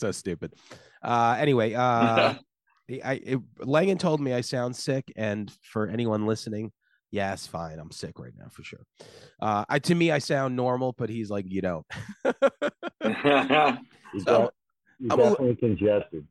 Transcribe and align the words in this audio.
hello. 0.00 0.10
so 0.10 0.12
stupid. 0.12 0.54
Uh, 1.02 1.36
anyway, 1.38 1.74
uh, 1.74 2.34
I, 3.04 3.14
it, 3.24 3.40
Langan 3.58 3.98
told 3.98 4.20
me 4.20 4.32
I 4.32 4.40
sound 4.40 4.76
sick, 4.76 5.12
and 5.16 5.52
for 5.62 5.88
anyone 5.88 6.26
listening, 6.26 6.72
yes, 7.10 7.46
fine, 7.46 7.78
I'm 7.78 7.90
sick 7.90 8.18
right 8.18 8.32
now 8.38 8.46
for 8.50 8.62
sure. 8.62 8.84
Uh, 9.40 9.64
I 9.68 9.78
to 9.80 9.94
me 9.94 10.10
I 10.10 10.18
sound 10.18 10.54
normal, 10.54 10.94
but 10.96 11.10
he's 11.10 11.30
like, 11.30 11.46
you 11.48 11.62
don't. 11.62 11.86
He's, 13.02 14.24
So, 14.24 14.38
de- 14.38 14.50
he's 14.98 15.12
I'm 15.12 15.20
a 15.20 15.54
congested. 15.56 16.26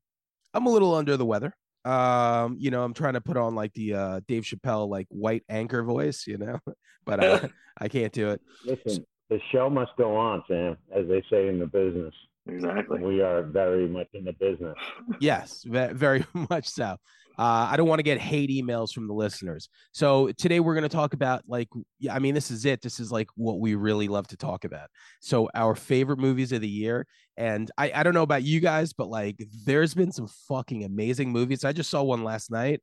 I'm 0.54 0.66
a 0.66 0.70
little 0.70 0.96
under 0.96 1.18
the 1.18 1.26
weather. 1.26 1.54
Um, 1.84 2.56
you 2.60 2.72
know, 2.72 2.84
I'm 2.84 2.94
trying 2.94 3.14
to 3.14 3.22
put 3.22 3.38
on 3.38 3.54
like 3.54 3.74
the 3.74 3.94
uh 3.94 4.20
Dave 4.28 4.44
Chappelle 4.44 4.90
like 4.90 5.06
white 5.10 5.44
anchor 5.50 5.84
voice, 5.84 6.26
you 6.26 6.38
know, 6.38 6.58
but 7.06 7.24
uh, 7.24 7.48
I 7.78 7.88
can't 7.90 8.12
do 8.12 8.30
it. 8.30 8.42
Listen, 8.66 9.06
the 9.30 9.40
show 9.52 9.70
must 9.70 9.92
go 9.98 10.16
on, 10.16 10.44
Sam, 10.48 10.78
as 10.96 11.08
they 11.08 11.22
say 11.30 11.48
in 11.48 11.60
the 11.60 11.68
business. 11.68 12.14
Exactly. 12.48 13.00
We 13.00 13.22
are 13.22 13.44
very 13.44 13.88
much 13.88 14.08
in 14.14 14.26
the 14.26 14.34
business. 14.34 14.76
Yes, 15.20 15.64
very 15.66 16.26
much 16.50 16.68
so. 16.68 16.98
Uh, 17.38 17.68
I 17.70 17.76
don't 17.76 17.88
want 17.88 18.00
to 18.00 18.04
get 18.04 18.18
hate 18.18 18.50
emails 18.50 18.94
from 18.94 19.08
the 19.08 19.14
listeners. 19.14 19.68
So 19.92 20.32
today 20.38 20.62
we're 20.62 20.74
going 20.74 20.84
to 20.84 20.90
talk 20.90 21.14
about 21.14 21.44
like, 21.48 21.68
I 22.10 22.20
mean, 22.20 22.34
this 22.34 22.50
is 22.50 22.66
it. 22.66 22.82
This 22.82 23.00
is 23.00 23.12
like 23.12 23.28
what 23.36 23.60
we 23.60 23.76
really 23.76 24.08
love 24.08 24.28
to 24.28 24.38
talk 24.38 24.64
about. 24.64 24.90
So 25.20 25.50
our 25.54 25.76
favorite 25.76 26.20
movies 26.20 26.54
of 26.54 26.62
the 26.62 26.70
year, 26.70 27.06
and 27.36 27.70
I 27.78 27.92
I 27.94 28.04
don't 28.04 28.14
know 28.14 28.22
about 28.22 28.44
you 28.44 28.62
guys, 28.62 28.94
but 28.94 29.10
like, 29.10 29.46
there's 29.66 29.94
been 29.94 30.14
some 30.14 30.28
fucking 30.48 30.86
amazing 30.86 31.32
movies. 31.32 31.66
I 31.66 31.74
just 31.74 31.90
saw 31.90 32.04
one 32.04 32.24
last 32.24 32.52
night, 32.52 32.82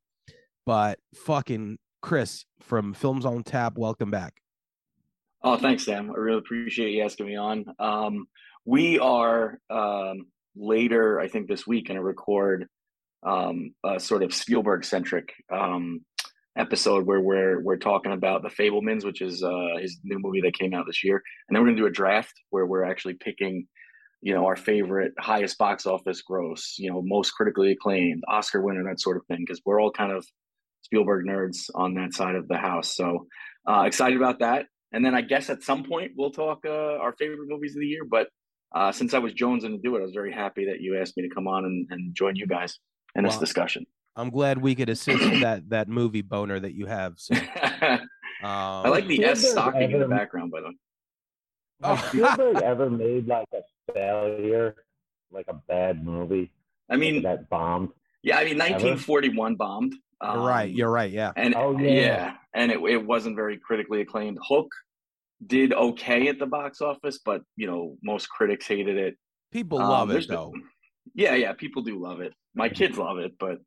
but 0.65 0.99
fucking 1.15 1.79
Chris 2.03 2.45
from 2.61 2.93
Films 2.93 3.25
on 3.25 3.43
Tap, 3.43 3.77
welcome 3.77 4.11
back. 4.11 4.35
Oh, 5.41 5.57
thanks, 5.57 5.83
Sam. 5.83 6.11
I 6.11 6.13
really 6.13 6.37
appreciate 6.37 6.91
you 6.91 7.03
asking 7.03 7.25
me 7.25 7.35
on. 7.35 7.65
Um, 7.79 8.27
we 8.65 8.99
are 8.99 9.59
um, 9.69 10.27
later, 10.55 11.19
I 11.19 11.27
think, 11.27 11.47
this 11.47 11.67
week 11.67 11.87
going 11.87 11.97
to 11.97 12.03
record 12.03 12.67
um, 13.23 13.73
a 13.85 13.99
sort 13.99 14.23
of 14.23 14.33
Spielberg 14.33 14.85
centric 14.85 15.33
um, 15.51 16.01
episode 16.57 17.05
where 17.05 17.21
we're 17.21 17.61
we're 17.61 17.77
talking 17.77 18.11
about 18.11 18.43
The 18.43 18.49
Fabelmans, 18.49 19.03
which 19.03 19.21
is 19.21 19.43
uh, 19.43 19.77
his 19.79 19.99
new 20.03 20.19
movie 20.19 20.41
that 20.41 20.57
came 20.57 20.73
out 20.73 20.85
this 20.85 21.03
year, 21.03 21.21
and 21.47 21.55
then 21.55 21.61
we're 21.61 21.67
going 21.67 21.77
to 21.77 21.81
do 21.83 21.87
a 21.87 21.91
draft 21.91 22.33
where 22.51 22.65
we're 22.65 22.83
actually 22.83 23.15
picking, 23.15 23.67
you 24.21 24.33
know, 24.33 24.45
our 24.45 24.55
favorite 24.55 25.13
highest 25.19 25.57
box 25.57 25.85
office 25.85 26.21
gross, 26.21 26.75
you 26.77 26.89
know, 26.89 27.01
most 27.03 27.31
critically 27.31 27.71
acclaimed, 27.71 28.23
Oscar 28.27 28.61
winner, 28.61 28.83
that 28.83 28.99
sort 28.99 29.17
of 29.17 29.25
thing, 29.25 29.39
because 29.39 29.61
we're 29.65 29.81
all 29.81 29.91
kind 29.91 30.11
of 30.11 30.25
Spielberg 30.81 31.25
nerds 31.25 31.69
on 31.75 31.93
that 31.95 32.13
side 32.13 32.35
of 32.35 32.47
the 32.47 32.57
house. 32.57 32.95
So 32.95 33.27
uh, 33.67 33.83
excited 33.83 34.17
about 34.17 34.39
that. 34.39 34.67
And 34.91 35.03
then 35.03 35.15
I 35.15 35.21
guess 35.21 35.49
at 35.49 35.63
some 35.63 35.83
point 35.83 36.11
we'll 36.15 36.31
talk 36.31 36.59
uh, 36.65 36.97
our 36.97 37.13
favorite 37.13 37.47
movies 37.47 37.75
of 37.75 37.79
the 37.79 37.87
year. 37.87 38.03
But 38.09 38.27
uh, 38.73 38.91
since 38.91 39.13
I 39.13 39.19
was 39.19 39.33
jonesing 39.33 39.71
to 39.71 39.77
do 39.77 39.95
it, 39.95 39.99
I 39.99 40.03
was 40.03 40.13
very 40.13 40.31
happy 40.31 40.65
that 40.65 40.81
you 40.81 40.97
asked 40.99 41.15
me 41.17 41.27
to 41.27 41.33
come 41.33 41.47
on 41.47 41.65
and, 41.65 41.87
and 41.89 42.15
join 42.15 42.35
you 42.35 42.47
guys 42.47 42.79
in 43.15 43.23
this 43.23 43.33
Well, 43.33 43.39
discussion. 43.39 43.85
I'm 44.15 44.29
glad 44.29 44.61
we 44.61 44.75
could 44.75 44.89
assist 44.89 45.23
that 45.41 45.69
that 45.69 45.87
movie 45.87 46.21
boner 46.21 46.59
that 46.59 46.73
you 46.73 46.85
have. 46.85 47.13
So, 47.17 47.35
I 47.61 47.99
um, 48.43 48.91
like 48.91 49.07
the 49.07 49.23
S 49.25 49.39
Spielberg 49.41 49.51
stocking 49.63 49.91
in 49.91 49.99
the 49.99 50.07
background, 50.07 50.51
by 50.51 50.61
the 50.61 50.67
way. 50.67 50.73
Oh. 51.83 51.95
Has 51.95 52.09
Spielberg 52.09 52.57
ever 52.63 52.89
made 52.89 53.27
like 53.27 53.47
a 53.53 53.93
failure, 53.93 54.75
like 55.31 55.45
a 55.47 55.53
bad 55.67 56.05
movie 56.05 56.51
I 56.89 56.95
mean, 56.95 57.23
that 57.23 57.49
bombed? 57.49 57.89
yeah, 58.21 58.37
I 58.37 58.43
mean, 58.45 58.57
1941 58.57 59.55
bombed. 59.55 59.95
You're 60.21 60.37
right. 60.41 60.69
Um, 60.69 60.75
You're 60.75 60.91
right. 60.91 61.11
Yeah. 61.11 61.31
and 61.35 61.53
Oh, 61.55 61.77
yeah. 61.77 61.89
yeah. 61.91 62.33
and 62.53 62.71
it, 62.71 62.79
it 62.81 63.05
wasn't 63.05 63.35
very 63.35 63.57
critically 63.57 64.01
acclaimed. 64.01 64.37
Hook 64.47 64.69
did 65.47 65.73
okay 65.73 66.27
at 66.27 66.39
the 66.39 66.45
box 66.45 66.81
office, 66.81 67.19
but 67.23 67.41
you 67.55 67.67
know, 67.67 67.97
most 68.03 68.29
critics 68.29 68.67
hated 68.67 68.97
it. 68.97 69.15
People 69.51 69.79
Um, 69.79 69.89
love 69.89 70.11
it 70.11 70.27
though. 70.27 70.53
Yeah, 71.13 71.35
yeah, 71.35 71.53
people 71.53 71.81
do 71.81 72.01
love 72.01 72.21
it. 72.21 72.33
My 72.55 72.69
kids 72.69 72.97
love 72.97 73.17
it, 73.19 73.33
but 73.39 73.57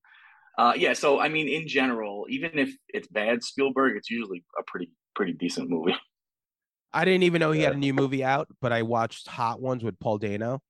uh, 0.58 0.72
yeah. 0.76 0.92
So 0.94 1.20
I 1.20 1.28
mean, 1.28 1.48
in 1.48 1.68
general, 1.68 2.26
even 2.28 2.58
if 2.58 2.74
it's 2.88 3.08
bad 3.08 3.42
Spielberg, 3.42 3.96
it's 3.96 4.10
usually 4.10 4.44
a 4.58 4.62
pretty 4.66 4.90
pretty 5.14 5.32
decent 5.32 5.70
movie. 5.70 5.94
I 6.92 7.04
didn't 7.04 7.24
even 7.24 7.40
know 7.40 7.52
he 7.52 7.60
had 7.60 7.74
a 7.74 7.78
new 7.78 7.92
movie 7.92 8.24
out, 8.24 8.48
but 8.62 8.72
I 8.72 8.82
watched 8.82 9.28
Hot 9.28 9.60
Ones 9.60 9.84
with 9.84 9.98
Paul 9.98 10.16
Dano, 10.16 10.60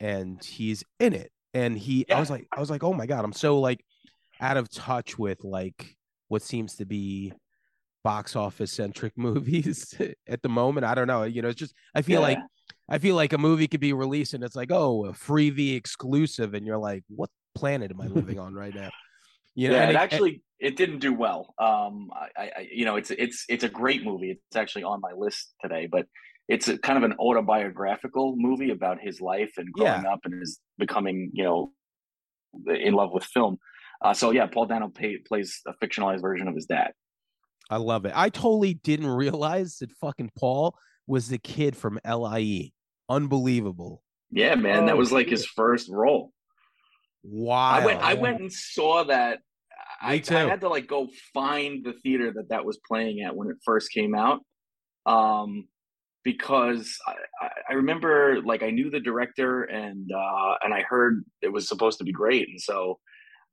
and 0.00 0.42
he's 0.42 0.82
in 0.98 1.12
it. 1.12 1.30
And 1.54 1.78
he, 1.78 2.04
I 2.10 2.18
was 2.18 2.30
like, 2.30 2.48
I 2.50 2.58
was 2.58 2.68
like, 2.68 2.82
oh 2.82 2.92
my 2.92 3.06
god, 3.06 3.24
I'm 3.24 3.32
so 3.32 3.60
like 3.60 3.84
out 4.40 4.56
of 4.56 4.68
touch 4.70 5.18
with 5.18 5.44
like 5.44 5.96
what 6.28 6.42
seems 6.42 6.76
to 6.76 6.84
be 6.84 7.32
box 8.08 8.34
office 8.34 8.72
centric 8.72 9.12
movies 9.28 9.94
at 10.26 10.40
the 10.40 10.48
moment. 10.48 10.86
I 10.86 10.94
don't 10.94 11.06
know. 11.06 11.24
You 11.24 11.42
know, 11.42 11.48
it's 11.48 11.58
just 11.58 11.74
I 11.94 12.00
feel 12.00 12.22
like 12.22 12.38
I 12.88 12.96
feel 12.96 13.16
like 13.16 13.34
a 13.34 13.38
movie 13.38 13.68
could 13.68 13.80
be 13.80 13.92
released 13.92 14.32
and 14.32 14.42
it's 14.42 14.56
like, 14.56 14.70
oh, 14.72 15.04
a 15.04 15.12
Freevee 15.12 15.76
exclusive, 15.76 16.54
and 16.54 16.66
you're 16.66 16.78
like, 16.78 17.02
what 17.08 17.28
planet 17.54 17.90
am 17.90 18.00
I 18.00 18.06
living 18.06 18.38
on 18.44 18.54
right 18.54 18.74
now? 18.74 18.88
You 19.54 19.68
know, 19.68 19.74
yeah, 19.74 19.84
it 19.84 19.90
it- 19.90 19.96
actually 19.96 20.42
it 20.58 20.74
didn't 20.76 21.00
do 21.00 21.12
well. 21.12 21.54
Um, 21.58 22.08
I, 22.14 22.44
I, 22.58 22.68
you 22.72 22.86
know, 22.86 22.96
it's 22.96 23.10
it's 23.10 23.44
it's 23.48 23.64
a 23.64 23.68
great 23.68 24.02
movie. 24.04 24.30
It's 24.30 24.56
actually 24.56 24.84
on 24.84 25.00
my 25.02 25.12
list 25.12 25.52
today, 25.60 25.86
but 25.86 26.06
it's 26.48 26.66
a 26.68 26.78
kind 26.78 26.96
of 26.96 27.04
an 27.04 27.14
autobiographical 27.18 28.36
movie 28.36 28.70
about 28.70 28.98
his 29.00 29.20
life 29.20 29.52
and 29.58 29.70
growing 29.70 30.06
up 30.06 30.20
and 30.24 30.32
his 30.40 30.58
becoming, 30.78 31.30
you 31.34 31.44
know, 31.44 31.72
in 32.74 32.94
love 32.94 33.10
with 33.12 33.24
film. 33.24 33.58
Uh, 34.02 34.14
so 34.14 34.30
yeah, 34.30 34.46
Paul 34.46 34.64
Dano 34.64 34.88
pay, 34.88 35.18
plays 35.18 35.60
a 35.66 35.74
fictionalized 35.84 36.22
version 36.22 36.48
of 36.48 36.54
his 36.54 36.64
dad. 36.64 36.92
I 37.70 37.76
love 37.76 38.04
it. 38.04 38.12
I 38.14 38.28
totally 38.30 38.74
didn't 38.74 39.08
realize 39.08 39.78
that 39.78 39.92
fucking 39.92 40.30
Paul 40.36 40.76
was 41.06 41.28
the 41.28 41.38
kid 41.38 41.76
from 41.76 41.98
LIE. 42.06 42.72
Unbelievable. 43.08 44.02
Yeah, 44.30 44.54
man, 44.54 44.86
that 44.86 44.94
Oh, 44.94 44.98
was 44.98 45.12
like 45.12 45.28
his 45.28 45.46
first 45.46 45.88
role. 45.90 46.32
Wow. 47.22 47.70
I 47.70 47.84
went 47.86 48.00
I 48.02 48.14
went 48.14 48.40
and 48.40 48.52
saw 48.52 49.04
that. 49.04 49.38
I, 50.00 50.14
I 50.14 50.18
too. 50.18 50.34
had 50.34 50.60
to 50.60 50.68
like 50.68 50.86
go 50.86 51.08
find 51.34 51.84
the 51.84 51.94
theater 52.02 52.32
that 52.36 52.50
that 52.50 52.64
was 52.64 52.78
playing 52.86 53.22
at 53.22 53.34
when 53.34 53.48
it 53.48 53.56
first 53.64 53.90
came 53.92 54.14
out, 54.14 54.40
um, 55.06 55.66
because 56.24 56.96
I, 57.06 57.14
I, 57.44 57.50
I 57.70 57.72
remember 57.74 58.40
like 58.44 58.62
I 58.62 58.70
knew 58.70 58.90
the 58.90 59.00
director 59.00 59.64
and 59.64 60.08
uh, 60.12 60.54
and 60.62 60.72
I 60.72 60.82
heard 60.82 61.24
it 61.42 61.52
was 61.52 61.66
supposed 61.68 61.98
to 61.98 62.04
be 62.04 62.12
great, 62.12 62.48
and 62.48 62.60
so 62.60 62.98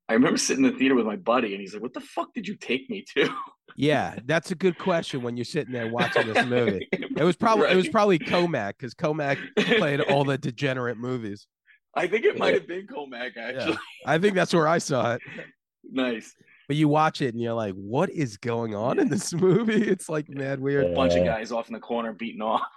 I 0.08 0.14
remember 0.14 0.38
sitting 0.38 0.64
in 0.64 0.72
the 0.72 0.78
theater 0.78 0.96
with 0.96 1.06
my 1.06 1.16
buddy, 1.16 1.54
and 1.54 1.62
he's 1.62 1.74
like, 1.74 1.82
"What 1.82 1.94
the 1.94 2.02
fuck 2.02 2.34
did 2.34 2.48
you 2.48 2.56
take 2.56 2.90
me 2.90 3.04
to?" 3.16 3.30
Yeah, 3.76 4.20
that's 4.26 4.52
a 4.52 4.56
good 4.56 4.78
question 4.78 5.22
when 5.22 5.36
you're 5.36 5.46
sitting 5.46 5.74
there 5.74 5.90
watching 5.90 6.32
this 6.32 6.46
movie. 6.46 6.88
It 7.18 7.24
was 7.24 7.38
probably 7.38 7.70
it 7.70 7.78
was 7.78 7.88
probably 7.88 8.20
Commack 8.20 8.74
because 8.78 8.94
Commack 8.94 9.38
played 9.78 10.02
all 10.02 10.26
the 10.26 10.38
degenerate 10.38 10.98
movies. 10.98 11.48
I 11.96 12.08
think 12.08 12.26
it 12.26 12.38
might 12.38 12.54
have 12.54 12.68
been 12.68 12.88
Commack 12.88 13.38
actually. 13.38 13.78
I 14.06 14.18
think 14.18 14.36
that's 14.36 14.54
where 14.54 14.68
I 14.68 14.80
saw 14.80 15.14
it. 15.14 15.22
nice. 15.90 16.36
But 16.68 16.76
you 16.76 16.90
watch 16.90 17.22
it 17.22 17.34
and 17.34 17.42
you're 17.42 17.54
like, 17.54 17.74
what 17.74 18.10
is 18.10 18.36
going 18.36 18.76
on 18.76 19.00
in 19.00 19.08
this 19.08 19.34
movie? 19.34 19.82
It's 19.88 20.10
like 20.10 20.28
mad 20.28 20.60
weird. 20.60 20.90
Yeah. 20.90 20.94
Bunch 20.94 21.16
of 21.16 21.24
guys 21.24 21.54
off 21.54 21.70
in 21.70 21.74
the 21.74 21.80
corner 21.80 22.12
beating 22.12 22.42
off. 22.42 22.68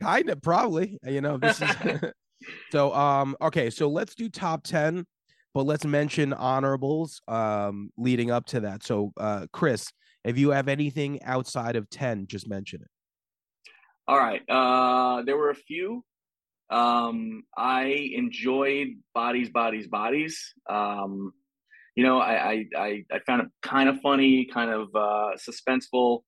Kind 0.00 0.30
of 0.30 0.40
probably. 0.40 0.98
You 1.06 1.20
know, 1.20 1.36
this 1.36 1.60
is 1.60 1.70
so 2.70 2.94
um 2.94 3.36
okay, 3.42 3.68
so 3.68 3.88
let's 3.88 4.14
do 4.14 4.30
top 4.30 4.64
10, 4.64 5.04
but 5.54 5.64
let's 5.64 5.84
mention 5.84 6.32
honorables 6.32 7.20
um 7.28 7.90
leading 7.96 8.30
up 8.30 8.46
to 8.46 8.60
that. 8.60 8.82
So 8.82 9.12
uh 9.18 9.46
Chris, 9.52 9.92
if 10.24 10.38
you 10.38 10.50
have 10.50 10.68
anything 10.68 11.22
outside 11.24 11.76
of 11.76 11.90
10, 11.90 12.26
just 12.26 12.48
mention 12.48 12.82
it. 12.82 12.88
All 14.06 14.18
right. 14.18 14.42
Uh, 14.48 15.22
there 15.22 15.36
were 15.36 15.50
a 15.50 15.54
few. 15.54 16.04
Um, 16.70 17.44
I 17.56 18.10
enjoyed 18.14 18.88
Bodies, 19.14 19.50
Bodies, 19.50 19.86
Bodies. 19.88 20.54
Um, 20.68 21.32
you 21.94 22.04
know, 22.04 22.18
I, 22.18 22.66
I, 22.74 23.04
I, 23.12 23.18
found 23.26 23.42
it 23.42 23.48
kind 23.60 23.88
of 23.88 24.00
funny, 24.00 24.46
kind 24.46 24.70
of 24.70 24.88
uh, 24.94 25.36
suspenseful. 25.36 26.22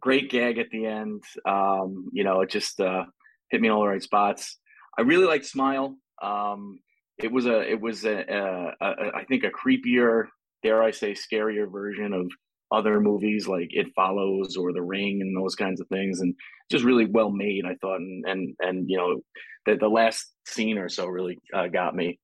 Great 0.00 0.30
gag 0.30 0.58
at 0.58 0.70
the 0.70 0.86
end. 0.86 1.22
Um, 1.44 2.08
you 2.12 2.24
know, 2.24 2.40
it 2.40 2.48
just 2.48 2.80
uh, 2.80 3.04
hit 3.50 3.60
me 3.60 3.68
in 3.68 3.74
all 3.74 3.82
the 3.82 3.88
right 3.88 4.02
spots. 4.02 4.58
I 4.96 5.02
really 5.02 5.26
liked 5.26 5.44
Smile. 5.44 5.96
Um, 6.22 6.78
it 7.22 7.32
was 7.32 7.46
a, 7.46 7.60
it 7.60 7.80
was 7.80 8.04
a, 8.04 8.74
I 8.80 9.24
think 9.28 9.44
a 9.44 9.50
creepier, 9.50 10.26
dare 10.62 10.82
I 10.82 10.90
say, 10.90 11.14
scarier 11.14 11.70
version 11.70 12.12
of 12.12 12.30
other 12.72 13.00
movies 13.00 13.46
like 13.46 13.68
It 13.70 13.88
Follows 13.94 14.56
or 14.56 14.72
The 14.72 14.82
Ring 14.82 15.20
and 15.20 15.36
those 15.36 15.54
kinds 15.54 15.80
of 15.80 15.88
things, 15.88 16.20
and 16.20 16.34
just 16.70 16.84
really 16.84 17.06
well 17.06 17.30
made. 17.30 17.64
I 17.66 17.76
thought, 17.80 18.00
and 18.00 18.24
and 18.26 18.56
and 18.60 18.90
you 18.90 18.96
know, 18.96 19.20
the 19.66 19.76
the 19.76 19.88
last 19.88 20.32
scene 20.46 20.78
or 20.78 20.88
so 20.88 21.06
really 21.06 21.38
uh, 21.54 21.68
got 21.68 21.94
me. 21.94 22.18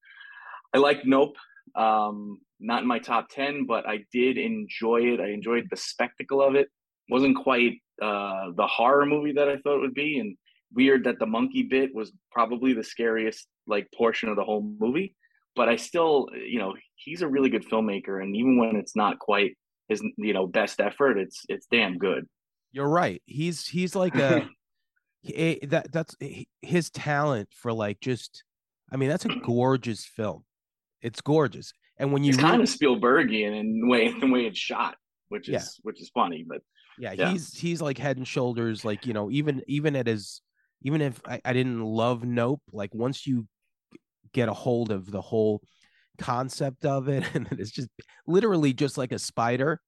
I 0.75 0.79
like 0.79 1.05
Nope. 1.05 1.37
Um, 1.77 2.39
not 2.61 2.83
in 2.83 2.89
my 2.89 2.99
top 2.99 3.29
ten, 3.31 3.67
but 3.67 3.87
I 3.87 4.05
did 4.13 4.39
enjoy 4.39 5.03
it. 5.03 5.21
I 5.21 5.29
enjoyed 5.29 5.67
the 5.71 5.77
spectacle 5.77 6.43
of 6.43 6.55
it. 6.55 6.69
wasn't 7.11 7.37
quite 7.37 7.75
uh, 8.03 8.51
the 8.57 8.67
horror 8.67 9.07
movie 9.07 9.33
that 9.33 9.49
I 9.49 9.59
thought 9.59 9.77
it 9.77 9.81
would 9.83 9.95
be, 9.95 10.19
and 10.19 10.37
weird 10.73 11.05
that 11.05 11.19
the 11.19 11.27
monkey 11.27 11.63
bit 11.63 11.95
was 11.95 12.13
probably 12.31 12.73
the 12.73 12.85
scariest 12.85 13.47
like 13.67 13.89
portion 13.97 14.29
of 14.29 14.37
the 14.37 14.45
whole 14.45 14.63
movie. 14.63 15.15
But 15.57 15.69
I 15.69 15.77
still, 15.77 16.29
you 16.33 16.59
know, 16.59 16.75
he's 16.95 17.23
a 17.23 17.29
really 17.29 17.51
good 17.51 17.69
filmmaker, 17.69 18.23
and 18.23 18.37
even 18.37 18.59
when 18.59 18.77
it's 18.77 18.95
not 18.95 19.19
quite 19.19 19.57
his, 19.89 20.03
you 20.17 20.33
know, 20.33 20.47
best 20.47 20.81
effort, 20.81 21.19
it's 21.19 21.45
it's 21.49 21.67
damn 21.71 21.99
good. 21.99 22.27
You're 22.73 22.89
right. 22.89 23.23
He's 23.27 23.67
he's 23.67 23.97
like 23.97 24.15
a 24.15 24.49
he, 25.23 25.35
eh, 25.35 25.67
that 25.67 25.91
that's 25.91 26.17
his 26.63 26.91
talent 26.91 27.49
for 27.53 27.73
like 27.73 28.01
just 28.01 28.45
I 28.93 28.97
mean 28.97 29.09
that's 29.09 29.25
a 29.25 29.35
gorgeous 29.43 30.05
film. 30.05 30.45
It's 31.03 31.21
gorgeous. 31.21 31.73
And 31.99 32.13
when 32.13 32.23
you 32.23 32.31
it's 32.31 32.39
kind 32.39 32.63
of 32.63 32.69
Spielbergian 32.69 33.59
in 33.59 33.81
the 33.81 33.89
way 33.89 34.13
the 34.13 34.31
way 34.31 34.47
it's 34.47 34.59
shot, 34.59 34.97
which 35.29 35.49
is 35.49 35.53
yeah. 35.53 35.65
which 35.83 36.01
is 36.01 36.11
funny, 36.15 36.45
but 36.47 36.61
yeah, 36.99 37.13
yeah, 37.13 37.31
he's 37.31 37.59
he's 37.59 37.81
like 37.81 37.99
head 37.99 38.17
and 38.17 38.27
shoulders 38.27 38.85
like, 38.85 39.07
you 39.07 39.13
know, 39.13 39.31
even 39.31 39.63
even 39.67 39.97
at 39.97 40.07
his 40.07 40.41
even 40.83 41.01
if 41.01 41.21
I, 41.27 41.41
I 41.45 41.53
didn't 41.53 41.83
love 41.83 42.25
Nope, 42.25 42.63
like 42.73 42.95
once 42.95 43.27
you 43.27 43.47
get 44.33 44.49
a 44.49 44.55
hold 44.55 44.91
of 44.91 45.11
the 45.11 45.21
whole 45.21 45.63
concept 46.19 46.85
of 46.85 47.09
it 47.09 47.25
and 47.35 47.49
it's 47.53 47.71
just 47.71 47.89
literally 48.27 48.73
just 48.73 48.99
like 48.99 49.13
a 49.13 49.19
spider 49.19 49.81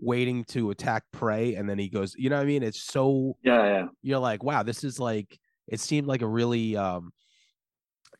waiting 0.00 0.44
to 0.44 0.70
attack 0.70 1.04
prey 1.12 1.54
and 1.54 1.68
then 1.68 1.78
he 1.78 1.88
goes 1.88 2.14
you 2.16 2.30
know 2.30 2.36
what 2.36 2.42
i 2.42 2.46
mean? 2.46 2.62
It's 2.62 2.82
so 2.82 3.36
yeah 3.42 3.64
yeah. 3.64 3.86
you're 4.02 4.18
like 4.18 4.42
wow 4.42 4.62
this 4.62 4.84
is 4.84 4.98
like 4.98 5.38
it 5.68 5.80
seemed 5.80 6.06
like 6.06 6.22
a 6.22 6.26
really 6.26 6.76
um 6.76 7.12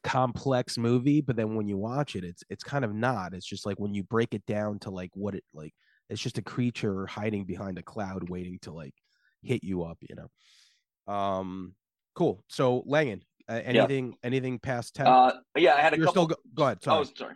complex 0.05 0.77
movie 0.77 1.21
but 1.21 1.37
then 1.37 1.55
when 1.55 1.69
you 1.69 1.77
watch 1.77 2.17
it 2.17 2.25
it's 2.25 2.43
it's 2.51 2.65
kind 2.65 2.85
of 2.85 2.95
not. 2.95 3.35
It's 3.35 3.47
just 3.47 3.67
like 3.67 3.79
when 3.79 3.95
you 3.95 4.03
break 4.03 4.35
it 4.35 4.45
down 4.47 4.79
to 4.81 4.91
like 4.91 5.11
what 5.15 5.35
it 5.35 5.45
like 5.55 5.73
it's 6.11 6.21
just 6.21 6.39
a 6.39 6.43
creature 6.43 7.07
hiding 7.07 7.45
behind 7.45 7.79
a 7.79 7.83
cloud 7.83 8.29
waiting 8.29 8.59
to 8.63 8.73
like 8.73 8.95
hit 9.43 9.63
you 9.65 9.83
up 9.85 9.99
you 10.01 10.17
know? 10.17 11.13
Um 11.13 11.75
cool 12.15 12.45
so 12.49 12.83
langan 12.87 13.23
uh, 13.49 13.61
anything 13.65 14.11
yeah. 14.11 14.17
anything 14.23 14.59
past 14.59 14.95
10 14.95 15.07
uh 15.07 15.33
yeah 15.57 15.75
i 15.75 15.81
had 15.81 15.93
a 15.95 15.97
You're 15.97 16.07
couple 16.07 16.25
still 16.25 16.37
go, 16.37 16.43
go 16.55 16.65
ahead 16.65 16.83
sorry. 16.83 17.01
oh 17.01 17.11
sorry 17.17 17.35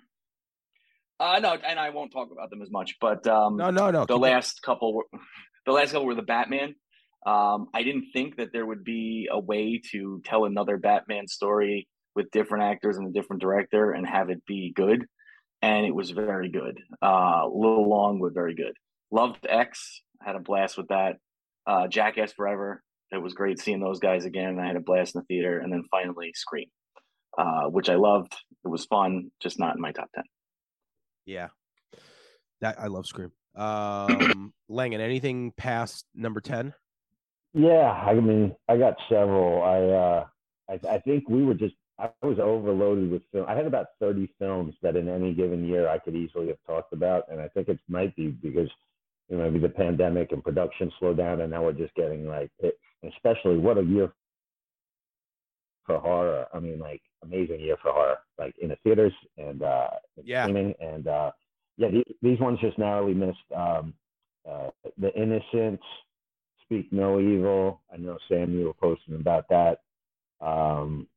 uh, 1.18 1.38
no, 1.40 1.54
and 1.54 1.78
I 1.78 1.90
won't 1.90 2.12
talk 2.12 2.30
about 2.30 2.50
them 2.50 2.62
as 2.62 2.70
much. 2.70 2.96
But 3.00 3.26
um, 3.26 3.56
no, 3.56 3.70
no, 3.70 3.90
no. 3.90 4.04
The 4.04 4.18
last 4.18 4.62
going. 4.62 4.76
couple, 4.76 4.94
were, 4.94 5.04
the 5.66 5.72
last 5.72 5.92
couple 5.92 6.06
were 6.06 6.14
the 6.14 6.22
Batman. 6.22 6.74
Um, 7.24 7.68
I 7.74 7.82
didn't 7.82 8.10
think 8.12 8.36
that 8.36 8.52
there 8.52 8.64
would 8.66 8.84
be 8.84 9.28
a 9.30 9.38
way 9.38 9.80
to 9.92 10.22
tell 10.24 10.44
another 10.44 10.76
Batman 10.76 11.26
story 11.26 11.88
with 12.14 12.30
different 12.30 12.64
actors 12.64 12.96
and 12.96 13.08
a 13.08 13.12
different 13.12 13.42
director 13.42 13.92
and 13.92 14.06
have 14.06 14.30
it 14.30 14.44
be 14.46 14.72
good, 14.74 15.06
and 15.62 15.86
it 15.86 15.94
was 15.94 16.10
very 16.10 16.50
good. 16.50 16.80
Uh, 17.02 17.46
little 17.46 17.88
long, 17.88 18.20
but 18.20 18.34
very 18.34 18.54
good. 18.54 18.74
Loved 19.10 19.46
X. 19.48 20.02
Had 20.20 20.36
a 20.36 20.40
blast 20.40 20.76
with 20.76 20.88
that. 20.88 21.16
Uh, 21.66 21.88
Jackass 21.88 22.32
Forever. 22.32 22.82
It 23.12 23.22
was 23.22 23.34
great 23.34 23.60
seeing 23.60 23.80
those 23.80 24.00
guys 24.00 24.24
again. 24.24 24.58
I 24.58 24.66
had 24.66 24.76
a 24.76 24.80
blast 24.80 25.14
in 25.14 25.20
the 25.20 25.24
theater, 25.26 25.58
and 25.58 25.72
then 25.72 25.84
finally 25.90 26.32
Scream, 26.34 26.68
uh, 27.38 27.64
which 27.68 27.88
I 27.88 27.94
loved. 27.94 28.34
It 28.64 28.68
was 28.68 28.84
fun, 28.86 29.30
just 29.40 29.58
not 29.58 29.76
in 29.76 29.80
my 29.80 29.92
top 29.92 30.10
ten. 30.14 30.24
Yeah. 31.24 31.48
That 32.60 32.80
I 32.80 32.86
love 32.86 33.06
Scream. 33.06 33.32
Um 33.54 34.52
Langan, 34.68 35.00
anything 35.00 35.52
past 35.56 36.06
number 36.14 36.40
10? 36.40 36.74
Yeah, 37.54 37.90
I 37.90 38.14
mean, 38.14 38.54
I 38.68 38.76
got 38.76 38.96
several. 39.08 39.62
I 39.62 39.78
uh 39.78 40.26
I, 40.68 40.94
I 40.94 40.98
think 40.98 41.28
we 41.28 41.44
were 41.44 41.54
just 41.54 41.74
I 41.98 42.10
was 42.22 42.38
overloaded 42.38 43.10
with 43.10 43.22
film. 43.32 43.46
I 43.48 43.54
had 43.54 43.66
about 43.66 43.86
30 44.00 44.28
films 44.38 44.74
that 44.82 44.96
in 44.96 45.08
any 45.08 45.32
given 45.32 45.66
year 45.66 45.88
I 45.88 45.98
could 45.98 46.14
easily 46.14 46.48
have 46.48 46.58
talked 46.66 46.92
about. 46.92 47.24
And 47.30 47.40
I 47.40 47.48
think 47.48 47.68
it 47.68 47.80
might 47.88 48.14
be 48.16 48.28
because 48.28 48.68
you 49.28 49.36
know, 49.36 49.44
maybe 49.44 49.58
the 49.58 49.68
pandemic 49.68 50.32
and 50.32 50.44
production 50.44 50.92
slowed 50.98 51.16
down 51.16 51.40
and 51.40 51.50
now 51.50 51.64
we're 51.64 51.72
just 51.72 51.94
getting 51.94 52.28
like 52.28 52.50
it, 52.58 52.78
especially 53.06 53.58
what 53.58 53.78
a 53.78 53.82
year 53.82 54.12
for 55.84 55.98
horror. 55.98 56.46
I 56.52 56.60
mean, 56.60 56.78
like 56.78 57.02
amazing 57.22 57.60
year 57.60 57.76
for 57.82 57.92
horror, 57.92 58.18
like 58.38 58.54
in 58.60 58.70
the 58.70 58.76
theaters 58.82 59.12
and 59.38 59.62
uh, 59.62 59.88
yeah. 60.22 60.44
streaming. 60.44 60.74
And 60.80 61.06
uh, 61.06 61.30
yeah, 61.76 61.88
these, 61.90 62.04
these 62.22 62.40
ones 62.40 62.58
just 62.60 62.78
narrowly 62.78 63.14
missed. 63.14 63.38
Um, 63.54 63.94
uh, 64.48 64.70
the 64.98 65.12
Innocents, 65.20 65.82
Speak 66.62 66.92
No 66.92 67.20
Evil. 67.20 67.80
I 67.92 67.96
know 67.96 68.18
Sam, 68.28 68.52
you 68.52 68.66
were 68.66 68.74
posting 68.74 69.14
about 69.16 69.48
that. 69.48 69.80
Um, 70.40 71.08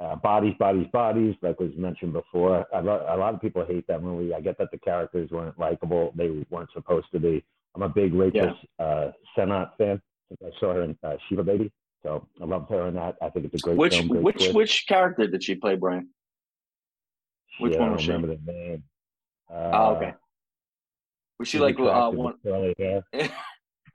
uh, 0.00 0.16
bodies, 0.16 0.54
bodies, 0.58 0.86
bodies, 0.92 1.34
like 1.42 1.60
was 1.60 1.72
mentioned 1.76 2.14
before. 2.14 2.66
A 2.72 2.80
lot, 2.80 3.02
a 3.08 3.16
lot 3.16 3.34
of 3.34 3.40
people 3.40 3.64
hate 3.66 3.86
that 3.86 4.02
movie. 4.02 4.32
I 4.32 4.40
get 4.40 4.56
that 4.58 4.70
the 4.70 4.78
characters 4.78 5.30
weren't 5.30 5.58
likable; 5.58 6.12
they 6.16 6.30
weren't 6.48 6.70
supposed 6.72 7.08
to 7.12 7.20
be. 7.20 7.44
I'm 7.74 7.82
a 7.82 7.88
big 7.88 8.14
Rachel 8.14 8.56
yeah. 8.78 8.84
uh, 8.84 9.12
Sennott 9.36 9.76
fan. 9.76 10.00
I 10.44 10.50
saw 10.58 10.74
her 10.74 10.82
in 10.82 10.96
uh, 11.02 11.16
Shiva 11.28 11.44
Baby. 11.44 11.72
So 12.02 12.26
I 12.40 12.44
loved 12.44 12.70
her 12.70 12.86
in 12.88 12.94
that. 12.94 13.16
I 13.20 13.28
think 13.28 13.46
it's 13.46 13.54
a 13.54 13.58
great 13.58 13.76
which, 13.76 13.96
film. 13.96 14.08
Great 14.08 14.22
which 14.22 14.36
twist. 14.36 14.54
which 14.54 14.86
character 14.86 15.26
did 15.26 15.42
she 15.42 15.54
play, 15.54 15.76
Brian? 15.76 16.08
Which 17.58 17.74
yeah, 17.74 17.80
one 17.80 17.92
was 17.92 18.02
I 18.02 18.06
don't 18.06 18.22
remember 18.22 18.42
the 18.42 18.52
name. 18.52 18.82
Uh, 19.50 19.70
oh, 19.72 19.94
okay. 19.96 20.14
Was 21.38 21.48
she 21.48 21.58
like 21.58 21.78
uh, 21.78 22.10
one? 22.10 22.34
hair. 22.78 23.02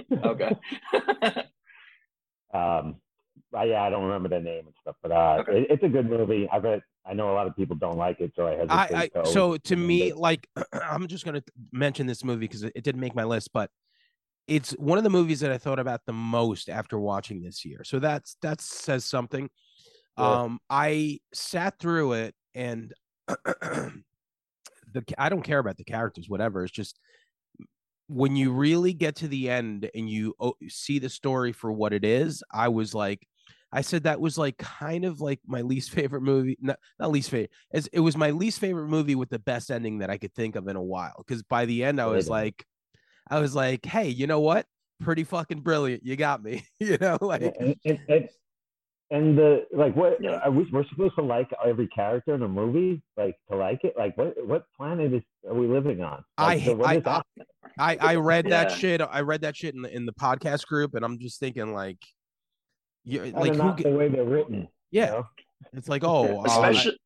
okay. 0.26 0.52
um, 2.54 2.96
yeah, 3.54 3.84
I 3.84 3.90
don't 3.90 4.04
remember 4.04 4.30
the 4.30 4.40
name 4.40 4.66
and 4.66 4.76
stuff, 4.82 4.96
but 5.02 5.12
uh, 5.12 5.38
okay. 5.40 5.62
it, 5.62 5.68
it's 5.72 5.84
a 5.84 5.90
good 5.90 6.10
movie. 6.10 6.48
I 6.52 6.60
bet 6.60 6.82
I 7.06 7.14
know 7.14 7.32
a 7.32 7.36
lot 7.36 7.48
of 7.48 7.56
people 7.56 7.76
don't 7.76 7.98
like 7.98 8.20
it, 8.20 8.34
so 8.36 8.48
I 8.48 8.52
hesitate. 8.52 8.96
I, 8.96 9.02
I 9.04 9.08
to 9.24 9.26
so 9.28 9.58
to 9.58 9.76
me, 9.76 10.14
like 10.14 10.48
I'm 10.74 11.08
just 11.08 11.26
gonna 11.26 11.44
mention 11.72 12.08
this 12.08 12.24
movie 12.24 12.48
because 12.48 12.64
it, 12.64 12.74
it 12.76 12.84
didn't 12.84 13.02
make 13.02 13.16
my 13.16 13.24
list, 13.24 13.52
but 13.54 13.70
it's 14.48 14.72
one 14.72 14.98
of 14.98 15.04
the 15.04 15.10
movies 15.10 15.40
that 15.40 15.52
I 15.52 15.58
thought 15.58 15.80
about 15.80 16.02
the 16.06 16.14
most 16.14 16.70
after 16.70 17.00
watching 17.00 17.42
this 17.42 17.66
year. 17.66 17.84
So 17.84 18.00
that's 18.00 18.38
that 18.42 18.62
says 18.62 19.06
something. 19.06 19.50
Yeah. 20.18 20.42
Um, 20.42 20.60
I 20.70 21.20
sat 21.34 21.80
through 21.80 22.14
it 22.14 22.36
and 22.54 22.94
the 23.28 24.04
I 25.18 25.30
don't 25.30 25.42
care 25.42 25.60
about 25.60 25.78
the 25.78 25.84
characters, 25.84 26.30
whatever. 26.30 26.64
It's 26.64 26.72
just 26.72 27.00
when 28.08 28.36
you 28.36 28.52
really 28.52 28.94
get 28.94 29.16
to 29.18 29.28
the 29.28 29.50
end 29.50 29.90
and 29.96 30.10
you 30.10 30.36
oh, 30.40 30.54
see 30.68 31.00
the 31.00 31.10
story 31.10 31.52
for 31.52 31.72
what 31.72 31.94
it 31.94 32.06
is. 32.06 32.44
I 32.52 32.68
was 32.68 32.94
like, 32.94 33.28
I 33.72 33.82
said 33.82 34.04
that 34.04 34.22
was 34.22 34.38
like 34.38 34.58
kind 34.58 35.06
of 35.06 35.22
like 35.22 35.40
my 35.46 35.62
least 35.62 35.90
favorite 35.92 36.22
movie. 36.22 36.58
Not, 36.62 36.78
not 37.00 37.12
least 37.12 37.32
favorite. 37.32 37.52
As 37.74 37.88
it 37.88 38.00
was 38.00 38.16
my 38.16 38.30
least 38.30 38.60
favorite 38.60 38.90
movie 38.90 39.16
with 39.16 39.30
the 39.30 39.40
best 39.40 39.72
ending 39.72 40.00
that 40.00 40.12
I 40.12 40.18
could 40.18 40.34
think 40.36 40.56
of 40.56 40.68
in 40.68 40.76
a 40.76 40.84
while. 40.84 41.16
Because 41.18 41.42
by 41.42 41.66
the 41.66 41.84
end, 41.84 42.00
I 42.00 42.06
was 42.06 42.30
like, 42.30 42.64
I 43.30 43.40
was 43.40 43.56
like, 43.56 43.86
hey, 43.86 44.10
you 44.10 44.28
know 44.28 44.40
what? 44.40 44.66
Pretty 45.02 45.24
fucking 45.24 45.62
brilliant. 45.62 46.06
You 46.06 46.16
got 46.16 46.44
me. 46.44 46.66
you 46.80 46.98
know, 47.00 47.18
like 47.22 47.42
and, 47.42 47.76
and, 47.86 48.00
and, 48.08 48.30
and 49.12 49.38
the 49.38 49.66
like 49.72 49.96
what 49.96 50.18
are 50.26 50.52
we 50.52 50.68
we're 50.72 50.86
supposed 50.88 51.16
to 51.16 51.22
like 51.22 51.50
every 51.64 51.88
character 51.88 52.34
in 52.34 52.42
a 52.42 52.48
movie 52.48 53.02
like 53.18 53.36
to 53.50 53.56
like 53.56 53.84
it 53.84 53.94
like 53.98 54.18
what 54.18 54.34
what 54.48 54.66
planet 54.76 55.14
is 55.14 55.22
are 55.48 55.54
we 55.54 55.68
living 55.68 56.02
on 56.02 56.24
like, 56.40 56.62
I, 56.62 56.66
so 56.66 56.84
I, 56.84 57.02
I, 57.06 57.22
I, 57.78 57.98
I 58.02 58.16
read 58.16 58.50
that 58.50 58.72
shit 58.72 59.02
i 59.02 59.22
read 59.22 59.42
that 59.42 59.56
shit 59.56 59.76
in 59.76 59.84
the 59.84 59.96
in 59.96 60.08
the 60.08 60.14
podcast 60.14 60.66
group 60.66 60.96
and 60.96 61.06
i'm 61.06 61.20
just 61.20 61.40
thinking 61.40 61.74
like 61.74 62.00
you 63.04 63.26
like 63.26 63.52
who, 63.52 63.58
not 63.58 63.78
the 63.78 63.92
way 63.92 64.10
they're 64.10 64.26
written 64.26 64.68
yeah 64.90 65.06
you 65.06 65.12
know? 65.12 65.28
it's 65.74 65.88
like 65.88 66.04
oh 66.04 66.44
especially 66.46 66.98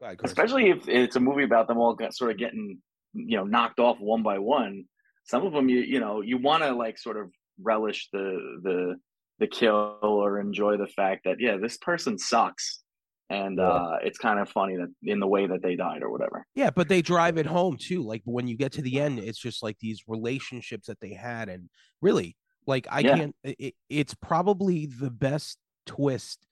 uh, 0.00 0.06
ahead, 0.06 0.20
especially 0.22 0.70
if 0.70 0.88
it's 0.88 1.16
a 1.16 1.20
movie 1.20 1.42
about 1.42 1.66
them 1.66 1.78
all 1.78 1.98
sort 2.10 2.30
of 2.30 2.38
getting 2.38 2.78
you 3.14 3.36
know 3.36 3.44
knocked 3.44 3.78
off 3.78 3.98
one 4.00 4.22
by 4.22 4.38
one 4.38 4.84
some 5.24 5.46
of 5.46 5.52
them 5.52 5.68
you 5.68 5.80
you 5.80 6.00
know 6.00 6.20
you 6.20 6.38
want 6.38 6.62
to 6.62 6.72
like 6.72 6.98
sort 6.98 7.16
of 7.16 7.30
relish 7.62 8.08
the 8.12 8.58
the 8.62 8.96
the 9.38 9.46
kill 9.46 9.98
or 10.02 10.40
enjoy 10.40 10.76
the 10.76 10.86
fact 10.86 11.24
that 11.24 11.36
yeah 11.40 11.56
this 11.56 11.76
person 11.78 12.18
sucks 12.18 12.82
and 13.30 13.58
yeah. 13.58 13.68
uh 13.68 13.96
it's 14.02 14.18
kind 14.18 14.38
of 14.38 14.48
funny 14.48 14.76
that 14.76 14.88
in 15.02 15.20
the 15.20 15.26
way 15.26 15.46
that 15.46 15.62
they 15.62 15.76
died 15.76 16.02
or 16.02 16.10
whatever 16.10 16.46
yeah 16.54 16.70
but 16.70 16.88
they 16.88 17.02
drive 17.02 17.38
it 17.38 17.46
home 17.46 17.76
too 17.76 18.02
like 18.02 18.22
when 18.24 18.48
you 18.48 18.56
get 18.56 18.72
to 18.72 18.82
the 18.82 19.00
end 19.00 19.18
it's 19.18 19.38
just 19.38 19.62
like 19.62 19.76
these 19.80 20.02
relationships 20.06 20.86
that 20.86 21.00
they 21.00 21.12
had 21.12 21.48
and 21.48 21.68
really 22.00 22.36
like 22.66 22.86
i 22.90 23.00
yeah. 23.00 23.16
can't 23.16 23.36
it, 23.44 23.74
it's 23.88 24.14
probably 24.14 24.86
the 24.86 25.10
best 25.10 25.58
twist 25.86 26.46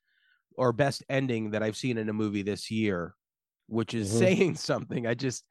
or 0.56 0.72
best 0.72 1.02
ending 1.08 1.50
that 1.50 1.62
i've 1.62 1.76
seen 1.76 1.98
in 1.98 2.08
a 2.08 2.12
movie 2.14 2.42
this 2.42 2.70
year 2.70 3.14
which 3.68 3.94
is 3.94 4.08
mm-hmm. 4.10 4.18
saying 4.18 4.54
something 4.56 5.06
i 5.06 5.14
just 5.14 5.44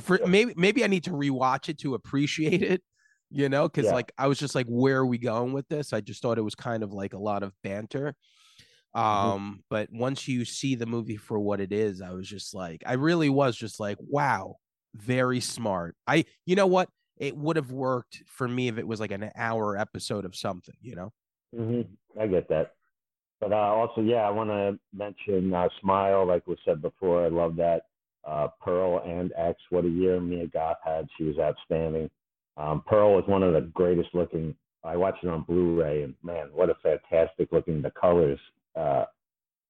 for 0.00 0.20
maybe 0.26 0.52
maybe 0.56 0.84
I 0.84 0.88
need 0.88 1.04
to 1.04 1.10
rewatch 1.10 1.68
it 1.68 1.78
to 1.78 1.94
appreciate 1.94 2.62
it, 2.62 2.82
you 3.30 3.48
know, 3.48 3.68
because 3.68 3.86
yeah. 3.86 3.94
like 3.94 4.12
I 4.18 4.26
was 4.26 4.38
just 4.38 4.54
like, 4.54 4.66
where 4.66 4.98
are 4.98 5.06
we 5.06 5.18
going 5.18 5.52
with 5.52 5.68
this? 5.68 5.92
I 5.92 6.00
just 6.00 6.22
thought 6.22 6.38
it 6.38 6.42
was 6.42 6.54
kind 6.54 6.82
of 6.82 6.92
like 6.92 7.14
a 7.14 7.18
lot 7.18 7.42
of 7.42 7.52
banter. 7.62 8.14
Mm-hmm. 8.94 9.00
Um, 9.00 9.40
mm-hmm. 9.40 9.60
but 9.68 9.88
once 9.92 10.26
you 10.26 10.44
see 10.44 10.74
the 10.74 10.86
movie 10.86 11.16
for 11.16 11.38
what 11.38 11.60
it 11.60 11.72
is, 11.72 12.00
I 12.00 12.10
was 12.10 12.28
just 12.28 12.54
like, 12.54 12.82
I 12.86 12.94
really 12.94 13.28
was 13.28 13.56
just 13.56 13.78
like, 13.78 13.98
wow, 14.00 14.56
very 14.94 15.40
smart. 15.40 15.96
I, 16.06 16.24
you 16.46 16.56
know 16.56 16.66
what? 16.66 16.88
It 17.18 17.36
would 17.36 17.56
have 17.56 17.72
worked 17.72 18.22
for 18.26 18.46
me 18.46 18.68
if 18.68 18.78
it 18.78 18.86
was 18.86 19.00
like 19.00 19.10
an 19.10 19.30
hour 19.36 19.76
episode 19.76 20.24
of 20.24 20.36
something, 20.36 20.74
you 20.80 20.94
know? 20.94 21.12
Mm-hmm. 21.54 22.20
I 22.20 22.26
get 22.26 22.48
that. 22.48 22.72
But 23.40 23.52
uh, 23.52 23.56
also, 23.56 24.00
yeah, 24.00 24.26
I 24.26 24.30
want 24.30 24.50
to 24.50 24.78
mention 24.94 25.52
uh, 25.52 25.68
Smile, 25.80 26.26
like 26.26 26.46
we 26.46 26.56
said 26.64 26.80
before. 26.80 27.24
I 27.24 27.28
love 27.28 27.56
that 27.56 27.82
uh, 28.26 28.48
Pearl 28.60 29.02
and 29.06 29.32
X. 29.36 29.58
What 29.70 29.84
a 29.84 29.88
year 29.88 30.20
Mia 30.20 30.46
Goth 30.46 30.78
had. 30.84 31.06
She 31.16 31.24
was 31.24 31.38
outstanding. 31.38 32.10
Um, 32.56 32.82
Pearl 32.86 33.14
was 33.14 33.24
one 33.26 33.42
of 33.42 33.54
the 33.54 33.60
greatest 33.72 34.08
looking. 34.14 34.54
I 34.84 34.96
watched 34.96 35.24
it 35.24 35.28
on 35.28 35.42
Blu-ray, 35.42 36.02
and 36.02 36.14
man, 36.22 36.48
what 36.52 36.70
a 36.70 36.74
fantastic 36.82 37.48
looking 37.52 37.82
the 37.82 37.90
colors. 37.90 38.38
Uh, 38.74 39.04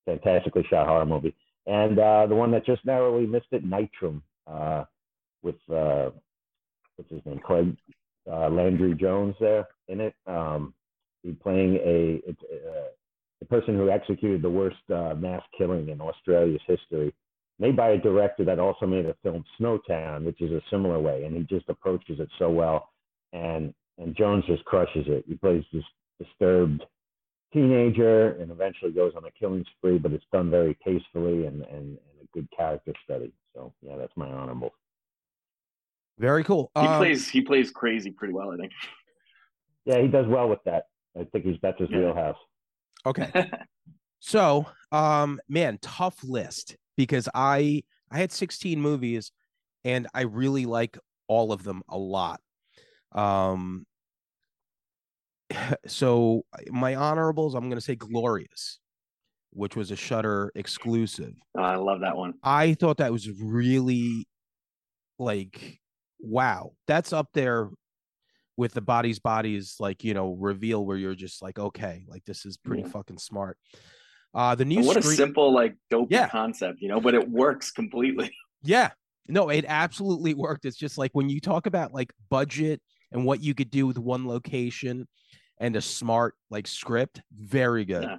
fantastically 0.04 0.64
shot 0.68 0.86
horror 0.86 1.06
movie. 1.06 1.34
And 1.66 1.98
uh, 1.98 2.26
the 2.26 2.34
one 2.34 2.50
that 2.52 2.64
just 2.64 2.84
narrowly 2.84 3.26
missed 3.26 3.46
it, 3.50 3.64
Nitram, 3.64 4.22
uh, 4.46 4.84
with 5.42 5.56
uh, 5.72 6.10
what's 6.96 7.10
his 7.10 7.24
name, 7.24 7.40
Craig 7.40 7.76
uh, 8.30 8.48
Landry 8.48 8.94
Jones 8.94 9.34
there 9.40 9.66
in 9.88 10.00
it. 10.00 10.14
Um, 10.26 10.74
He's 11.26 11.34
playing 11.42 11.74
a, 11.76 12.22
a, 12.28 12.36
a 13.42 13.44
person 13.46 13.76
who 13.76 13.90
executed 13.90 14.42
the 14.42 14.50
worst 14.50 14.76
uh, 14.94 15.14
mass 15.16 15.42
killing 15.58 15.88
in 15.88 16.00
Australia's 16.00 16.60
history, 16.68 17.12
made 17.58 17.76
by 17.76 17.90
a 17.90 17.98
director 17.98 18.44
that 18.44 18.58
also 18.58 18.86
made 18.86 19.06
a 19.06 19.14
film 19.22 19.44
Snowtown, 19.60 20.24
which 20.24 20.40
is 20.40 20.52
a 20.52 20.60
similar 20.70 20.98
way, 21.00 21.24
and 21.24 21.36
he 21.36 21.42
just 21.44 21.68
approaches 21.68 22.20
it 22.20 22.28
so 22.38 22.50
well. 22.50 22.90
And 23.32 23.74
and 23.98 24.14
Jones 24.16 24.44
just 24.46 24.64
crushes 24.66 25.06
it. 25.08 25.24
He 25.26 25.34
plays 25.34 25.64
this 25.72 25.82
disturbed 26.20 26.84
teenager 27.52 28.32
and 28.32 28.50
eventually 28.50 28.92
goes 28.92 29.12
on 29.16 29.24
a 29.24 29.30
killing 29.30 29.64
spree, 29.76 29.96
but 29.98 30.12
it's 30.12 30.24
done 30.32 30.50
very 30.50 30.76
tastefully 30.84 31.46
and, 31.46 31.62
and, 31.62 31.72
and 31.72 31.98
a 32.22 32.26
good 32.34 32.46
character 32.54 32.92
study. 33.04 33.32
So 33.54 33.72
yeah, 33.80 33.96
that's 33.96 34.12
my 34.16 34.28
honorable. 34.28 34.74
Very 36.18 36.44
cool. 36.44 36.70
He 36.74 36.86
Um, 36.86 36.96
plays 36.98 37.28
he 37.28 37.40
plays 37.40 37.70
crazy 37.70 38.10
pretty 38.10 38.34
well, 38.34 38.50
I 38.52 38.56
think. 38.56 38.72
Yeah, 39.88 40.02
he 40.02 40.08
does 40.08 40.26
well 40.26 40.48
with 40.48 40.58
that. 40.64 40.88
I 41.16 41.22
think 41.30 41.44
he's 41.44 41.58
that's 41.62 41.78
his 41.78 41.88
Yeah. 41.90 41.98
wheelhouse. 41.98 42.36
Okay. 43.06 43.30
So, 44.18 44.66
um, 44.90 45.38
man, 45.48 45.78
tough 45.80 46.24
list 46.24 46.76
because 46.96 47.28
I 47.34 47.82
I 48.10 48.18
had 48.18 48.32
16 48.32 48.80
movies 48.80 49.32
and 49.84 50.06
I 50.14 50.22
really 50.22 50.66
like 50.66 50.98
all 51.28 51.52
of 51.52 51.64
them 51.64 51.82
a 51.88 51.98
lot. 51.98 52.40
Um 53.12 53.86
so 55.86 56.42
my 56.70 56.94
honorables, 56.94 57.54
I'm 57.54 57.68
gonna 57.68 57.80
say 57.80 57.94
Glorious, 57.96 58.80
which 59.52 59.76
was 59.76 59.90
a 59.90 59.96
Shutter 59.96 60.52
exclusive. 60.54 61.34
Oh, 61.56 61.62
I 61.62 61.76
love 61.76 62.00
that 62.00 62.16
one. 62.16 62.34
I 62.42 62.74
thought 62.74 62.98
that 62.98 63.12
was 63.12 63.30
really 63.30 64.26
like 65.18 65.80
wow, 66.20 66.72
that's 66.86 67.12
up 67.12 67.28
there 67.34 67.70
with 68.56 68.74
the 68.74 68.80
bodies 68.80 69.18
bodies 69.18 69.76
like 69.80 70.04
you 70.04 70.14
know 70.14 70.34
reveal 70.34 70.86
where 70.86 70.96
you're 70.96 71.14
just 71.14 71.42
like 71.42 71.58
okay 71.58 72.04
like 72.08 72.24
this 72.24 72.46
is 72.46 72.56
pretty 72.56 72.82
Yeah. 72.82 72.88
fucking 72.88 73.18
smart 73.18 73.58
uh 74.36 74.54
the 74.54 74.64
new 74.64 74.82
what 74.84 74.96
a 74.96 75.02
simple, 75.02 75.52
like 75.52 75.74
dope 75.90 76.08
Yeah. 76.12 76.28
concept, 76.28 76.80
you 76.80 76.88
know, 76.88 77.00
but 77.00 77.14
it 77.14 77.28
works 77.28 77.72
completely. 77.72 78.30
yeah 78.62 78.90
no 79.28 79.48
it 79.50 79.64
absolutely 79.68 80.32
worked 80.34 80.64
it's 80.64 80.76
just 80.76 80.96
like 80.98 81.10
when 81.12 81.28
you 81.28 81.40
talk 81.40 81.66
about 81.66 81.92
like 81.92 82.12
budget 82.30 82.80
and 83.12 83.24
what 83.24 83.42
you 83.42 83.54
could 83.54 83.70
do 83.70 83.86
with 83.86 83.98
one 83.98 84.26
location 84.26 85.06
and 85.58 85.74
a 85.76 85.80
smart 85.80 86.34
like 86.50 86.66
script 86.66 87.20
very 87.36 87.84
good 87.84 88.04
Yeah. 88.04 88.16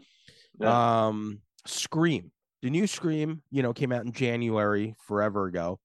Yeah. 0.59 1.07
um 1.07 1.39
scream 1.65 2.31
the 2.62 2.69
new 2.69 2.88
scream 2.88 3.41
you 3.51 3.63
know 3.63 3.74
came 3.74 3.91
out 3.91 4.05
in 4.05 4.12
january 4.12 4.95
forever 5.07 5.47
ago 5.47 5.79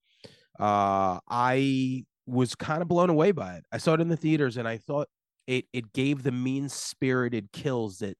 uh 0.60 1.18
i 1.28 2.04
was 2.26 2.54
kind 2.54 2.82
of 2.82 2.88
blown 2.88 3.08
away 3.10 3.32
by 3.32 3.54
it 3.54 3.64
i 3.72 3.78
saw 3.78 3.94
it 3.94 4.00
in 4.00 4.08
the 4.08 4.16
theaters 4.16 4.56
and 4.58 4.66
i 4.68 4.76
thought 4.76 5.08
it 5.46 5.64
it 5.72 5.92
gave 5.92 6.22
the 6.22 6.32
mean 6.32 6.68
spirited 6.68 7.50
kills 7.52 7.98
that 7.98 8.16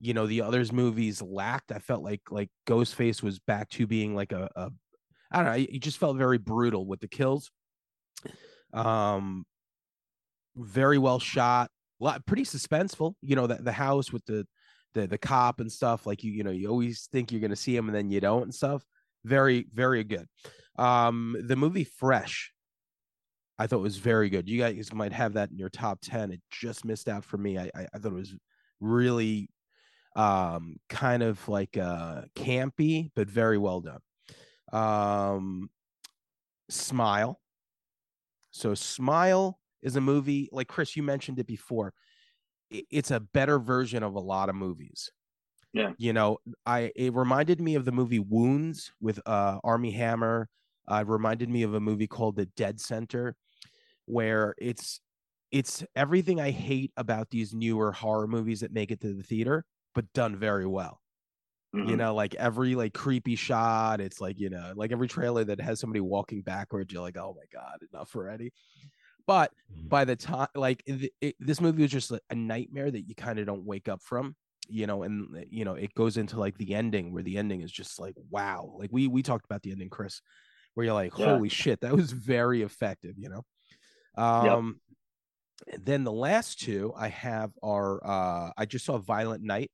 you 0.00 0.14
know 0.14 0.26
the 0.26 0.42
others 0.42 0.72
movies 0.72 1.22
lacked 1.22 1.72
i 1.72 1.78
felt 1.78 2.02
like 2.02 2.20
like 2.30 2.50
ghostface 2.66 3.22
was 3.22 3.38
back 3.38 3.68
to 3.70 3.86
being 3.86 4.14
like 4.14 4.32
a, 4.32 4.48
a 4.56 4.70
i 5.30 5.36
don't 5.36 5.46
know 5.46 5.66
it 5.68 5.80
just 5.80 5.98
felt 5.98 6.16
very 6.16 6.38
brutal 6.38 6.86
with 6.86 7.00
the 7.00 7.08
kills. 7.08 7.50
Um 8.72 9.46
very 10.56 10.98
well 10.98 11.18
shot 11.18 11.70
lot 12.00 12.24
pretty 12.26 12.42
suspenseful 12.42 13.14
you 13.22 13.36
know 13.36 13.46
the, 13.46 13.54
the 13.54 13.72
house 13.72 14.12
with 14.12 14.24
the 14.26 14.46
the 14.94 15.06
the 15.06 15.18
cop 15.18 15.60
and 15.60 15.70
stuff 15.70 16.06
like 16.06 16.24
you 16.24 16.32
you 16.32 16.42
know 16.42 16.50
you 16.50 16.68
always 16.68 17.08
think 17.12 17.30
you're 17.30 17.40
to 17.50 17.56
see 17.56 17.76
him 17.76 17.86
and 17.86 17.94
then 17.94 18.10
you 18.10 18.20
don't 18.20 18.42
and 18.44 18.54
stuff. 18.54 18.84
Very 19.24 19.66
very 19.72 20.02
good. 20.04 20.26
Um 20.78 21.36
the 21.44 21.56
movie 21.56 21.84
fresh 21.84 22.52
i 23.58 23.66
thought 23.66 23.80
was 23.80 23.96
very 23.96 24.28
good. 24.28 24.48
You 24.48 24.60
guys 24.60 24.92
might 24.92 25.12
have 25.12 25.34
that 25.34 25.50
in 25.50 25.58
your 25.58 25.70
top 25.70 25.98
10 26.02 26.32
it 26.32 26.40
just 26.50 26.84
missed 26.84 27.08
out 27.08 27.24
for 27.24 27.38
me. 27.38 27.58
I 27.58 27.70
i, 27.74 27.86
I 27.94 27.98
thought 27.98 28.12
it 28.12 28.14
was 28.14 28.34
really 28.80 29.48
um 30.16 30.78
kind 30.90 31.22
of 31.22 31.48
like 31.48 31.78
uh 31.78 32.22
campy 32.36 33.10
but 33.16 33.28
very 33.30 33.58
well 33.58 33.82
done. 33.82 34.00
Um 34.72 35.70
smile. 36.70 37.40
So 38.50 38.74
smile 38.74 39.60
is 39.82 39.96
a 39.96 40.00
movie 40.00 40.48
like 40.52 40.68
chris 40.68 40.96
you 40.96 41.02
mentioned 41.02 41.38
it 41.38 41.46
before 41.46 41.92
it's 42.70 43.10
a 43.12 43.20
better 43.20 43.58
version 43.58 44.02
of 44.02 44.14
a 44.14 44.20
lot 44.20 44.48
of 44.48 44.54
movies. 44.56 45.10
Yeah. 45.72 45.92
you 45.98 46.12
know 46.12 46.38
i 46.66 46.92
it 46.96 47.14
reminded 47.14 47.60
me 47.60 47.74
of 47.76 47.84
the 47.86 47.92
movie 47.92 48.18
wounds 48.20 48.92
with 49.00 49.20
uh 49.26 49.60
armie 49.64 49.92
hammer. 49.92 50.48
Uh, 50.90 50.96
it 51.02 51.08
reminded 51.08 51.50
me 51.50 51.62
of 51.64 51.74
a 51.74 51.80
movie 51.80 52.06
called 52.08 52.36
the 52.36 52.46
dead 52.46 52.80
center 52.80 53.36
where 54.06 54.54
it's 54.58 55.00
it's 55.52 55.84
everything 55.96 56.40
i 56.40 56.50
hate 56.50 56.92
about 56.98 57.30
these 57.30 57.54
newer 57.54 57.92
horror 57.92 58.28
movies 58.28 58.60
that 58.60 58.72
make 58.72 58.90
it 58.92 59.00
to 59.00 59.14
the 59.14 59.22
theater 59.22 59.64
but 59.96 60.12
done 60.14 60.36
very 60.36 60.66
well. 60.66 61.00
You 61.82 61.96
Mhm. 61.96 61.98
know 61.98 62.14
like 62.14 62.34
every 62.36 62.74
like 62.74 62.94
creepy 62.94 63.36
shot 63.36 64.00
it's 64.00 64.20
like 64.20 64.40
you 64.40 64.50
know 64.50 64.72
like 64.76 64.92
every 64.92 65.08
trailer 65.08 65.44
that 65.44 65.60
has 65.60 65.80
somebody 65.80 66.00
walking 66.00 66.42
backwards 66.42 66.92
you're 66.92 67.02
like 67.02 67.18
oh 67.18 67.36
my 67.36 67.44
god 67.52 67.80
enough 67.92 68.16
already. 68.16 68.52
But 69.26 69.52
by 69.88 70.04
the 70.04 70.16
time 70.16 70.48
like 70.54 70.82
it, 70.86 71.12
it, 71.20 71.36
this 71.40 71.60
movie 71.60 71.82
was 71.82 71.92
just 71.92 72.12
a, 72.12 72.20
nightmare 72.34 72.90
that 72.90 73.08
you 73.08 73.14
kind 73.14 73.38
of 73.38 73.46
don't 73.46 73.64
wake 73.64 73.88
up 73.88 74.02
from 74.02 74.36
you 74.68 74.86
know 74.86 75.04
and 75.04 75.36
uh, 75.36 75.40
you 75.48 75.64
know 75.64 75.74
it 75.74 75.94
goes 75.94 76.16
into 76.16 76.38
like 76.40 76.58
the 76.58 76.74
ending 76.74 77.12
where 77.12 77.22
the 77.22 77.38
ending 77.38 77.62
is 77.62 77.72
just 77.72 78.00
like 78.00 78.14
wow. 78.30 78.74
Like 78.78 78.90
we 78.92 79.08
we 79.08 79.22
talked 79.22 79.44
about 79.44 79.62
the 79.62 79.72
ending 79.72 79.90
chris 79.90 80.22
where 80.74 80.86
you're 80.86 80.94
like 80.94 81.12
Yeah. 81.16 81.26
holy 81.26 81.48
shit 81.48 81.80
that 81.82 81.94
was 81.94 82.12
very 82.12 82.62
effective 82.62 83.16
you 83.18 83.28
know? 83.28 83.44
Um 84.22 84.80
and 85.72 85.84
then 85.84 86.04
the 86.04 86.12
last 86.12 86.60
two 86.60 86.92
i 86.96 87.08
have 87.08 87.52
are 87.62 88.04
uh 88.06 88.50
i 88.56 88.64
just 88.66 88.84
saw 88.84 88.98
violent 88.98 89.42
night 89.42 89.70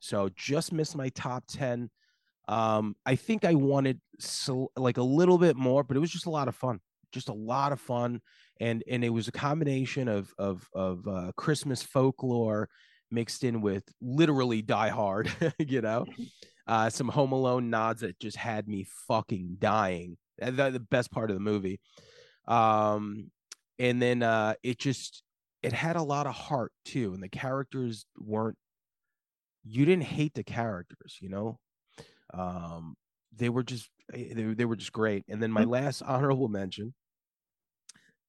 so 0.00 0.28
just 0.36 0.72
missed 0.72 0.96
my 0.96 1.08
top 1.10 1.44
10 1.48 1.90
um 2.48 2.94
i 3.04 3.14
think 3.14 3.44
i 3.44 3.54
wanted 3.54 4.00
so 4.18 4.70
like 4.76 4.96
a 4.96 5.02
little 5.02 5.38
bit 5.38 5.56
more 5.56 5.82
but 5.82 5.96
it 5.96 6.00
was 6.00 6.10
just 6.10 6.26
a 6.26 6.30
lot 6.30 6.48
of 6.48 6.54
fun 6.54 6.80
just 7.12 7.28
a 7.28 7.34
lot 7.34 7.72
of 7.72 7.80
fun 7.80 8.20
and 8.60 8.82
and 8.88 9.04
it 9.04 9.10
was 9.10 9.28
a 9.28 9.32
combination 9.32 10.08
of 10.08 10.32
of 10.38 10.66
of 10.74 11.06
uh, 11.06 11.32
christmas 11.36 11.82
folklore 11.82 12.68
mixed 13.10 13.44
in 13.44 13.60
with 13.60 13.84
literally 14.00 14.62
die 14.62 14.88
hard 14.88 15.30
you 15.58 15.80
know? 15.80 16.06
Uh 16.66 16.90
some 16.90 17.08
home 17.08 17.32
alone 17.32 17.70
nods 17.70 18.02
that 18.02 18.18
just 18.20 18.36
had 18.36 18.68
me 18.68 18.86
fucking 19.06 19.56
dying 19.58 20.16
the, 20.38 20.50
the 20.70 20.80
best 20.90 21.10
part 21.10 21.30
of 21.30 21.36
the 21.36 21.40
movie. 21.40 21.80
Um 22.46 23.30
and 23.78 24.00
then 24.02 24.22
uh 24.22 24.54
it 24.62 24.78
just 24.78 25.22
it 25.62 25.72
had 25.72 25.96
a 25.96 26.02
lot 26.02 26.26
of 26.26 26.34
heart 26.34 26.72
too 26.84 27.14
and 27.14 27.22
the 27.22 27.28
characters 27.28 28.04
weren't 28.18 28.58
you 29.64 29.84
didn't 29.84 30.04
hate 30.04 30.34
the 30.34 30.44
characters 30.44 31.18
you 31.20 31.28
know 31.28 31.58
um 32.34 32.96
they 33.36 33.48
were 33.48 33.62
just 33.62 33.88
eh, 34.12 34.32
they, 34.34 34.42
they 34.54 34.64
were 34.64 34.76
just 34.76 34.92
great 34.92 35.24
and 35.28 35.42
then 35.42 35.50
my 35.50 35.64
last 35.64 36.02
honorable 36.06 36.48
mention 36.48 36.94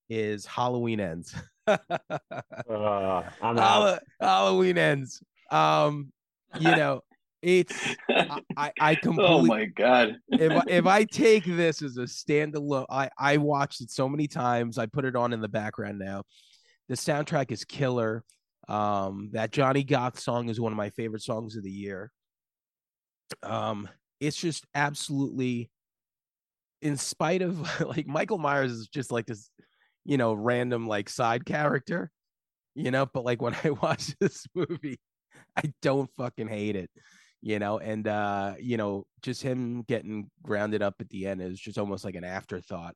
is 0.10 0.46
halloween 0.46 1.00
ends 1.00 1.36
Uh. 1.68 3.22
Hall- 3.42 4.00
halloween 4.20 4.78
ends 4.78 5.22
um 5.52 6.12
you 6.60 6.76
know 6.76 7.02
it's 7.42 7.96
I, 8.10 8.42
I 8.58 8.72
I 8.80 8.98
oh 9.18 9.44
my 9.46 9.66
god. 9.66 10.18
if 10.28 10.52
I, 10.52 10.64
if 10.68 10.86
I 10.86 11.04
take 11.06 11.46
this 11.46 11.82
as 11.82 11.98
a 11.98 12.02
standalone, 12.02 12.86
I 12.90 13.10
I 13.18 13.38
watched 13.38 13.82
it 13.82 13.92
so 13.92 14.10
many 14.10 14.28
times. 14.28 14.78
I 14.78 14.88
put 14.88 15.06
it 15.06 15.16
on 15.16 15.32
in 15.32 15.40
the 15.40 15.48
background 15.48 16.00
now. 16.00 16.24
The 16.90 16.96
soundtrack 16.96 17.52
is 17.52 17.64
killer. 17.64 18.24
Um, 18.70 19.30
that 19.34 19.52
Johnny 19.52 19.84
Goth 19.84 20.20
song 20.20 20.48
is 20.48 20.60
one 20.60 20.72
of 20.72 20.78
my 20.78 20.92
favorite 20.92 21.24
songs 21.24 21.56
of 21.56 21.64
the 21.64 21.72
year. 21.72 22.12
Um, 23.44 23.90
it's 24.20 24.38
just 24.38 24.66
absolutely, 24.76 25.72
in 26.82 26.96
spite 26.96 27.42
of 27.42 27.60
like 27.86 28.08
Michael 28.08 28.38
Myers 28.38 28.72
is 28.72 28.88
just 28.88 29.12
like 29.12 29.26
this, 29.26 29.50
you 30.06 30.18
know, 30.18 30.34
random 30.34 30.88
like 30.88 31.10
side 31.10 31.46
character, 31.46 32.12
you 32.76 32.92
know. 32.92 33.06
But 33.06 33.26
like 33.26 33.42
when 33.42 33.56
I 33.64 33.70
watch 33.82 34.16
this 34.20 34.46
movie, 34.54 35.00
I 35.58 35.74
don't 35.82 36.10
fucking 36.18 36.48
hate 36.48 36.76
it 36.76 36.90
you 37.42 37.58
know 37.58 37.80
and 37.80 38.08
uh 38.08 38.54
you 38.60 38.76
know 38.76 39.06
just 39.22 39.42
him 39.42 39.82
getting 39.84 40.30
grounded 40.44 40.82
up 40.82 40.96
at 41.00 41.10
the 41.10 41.26
end 41.26 41.42
is 41.42 41.60
just 41.60 41.78
almost 41.78 42.04
like 42.04 42.16
an 42.16 42.24
afterthought 42.26 42.94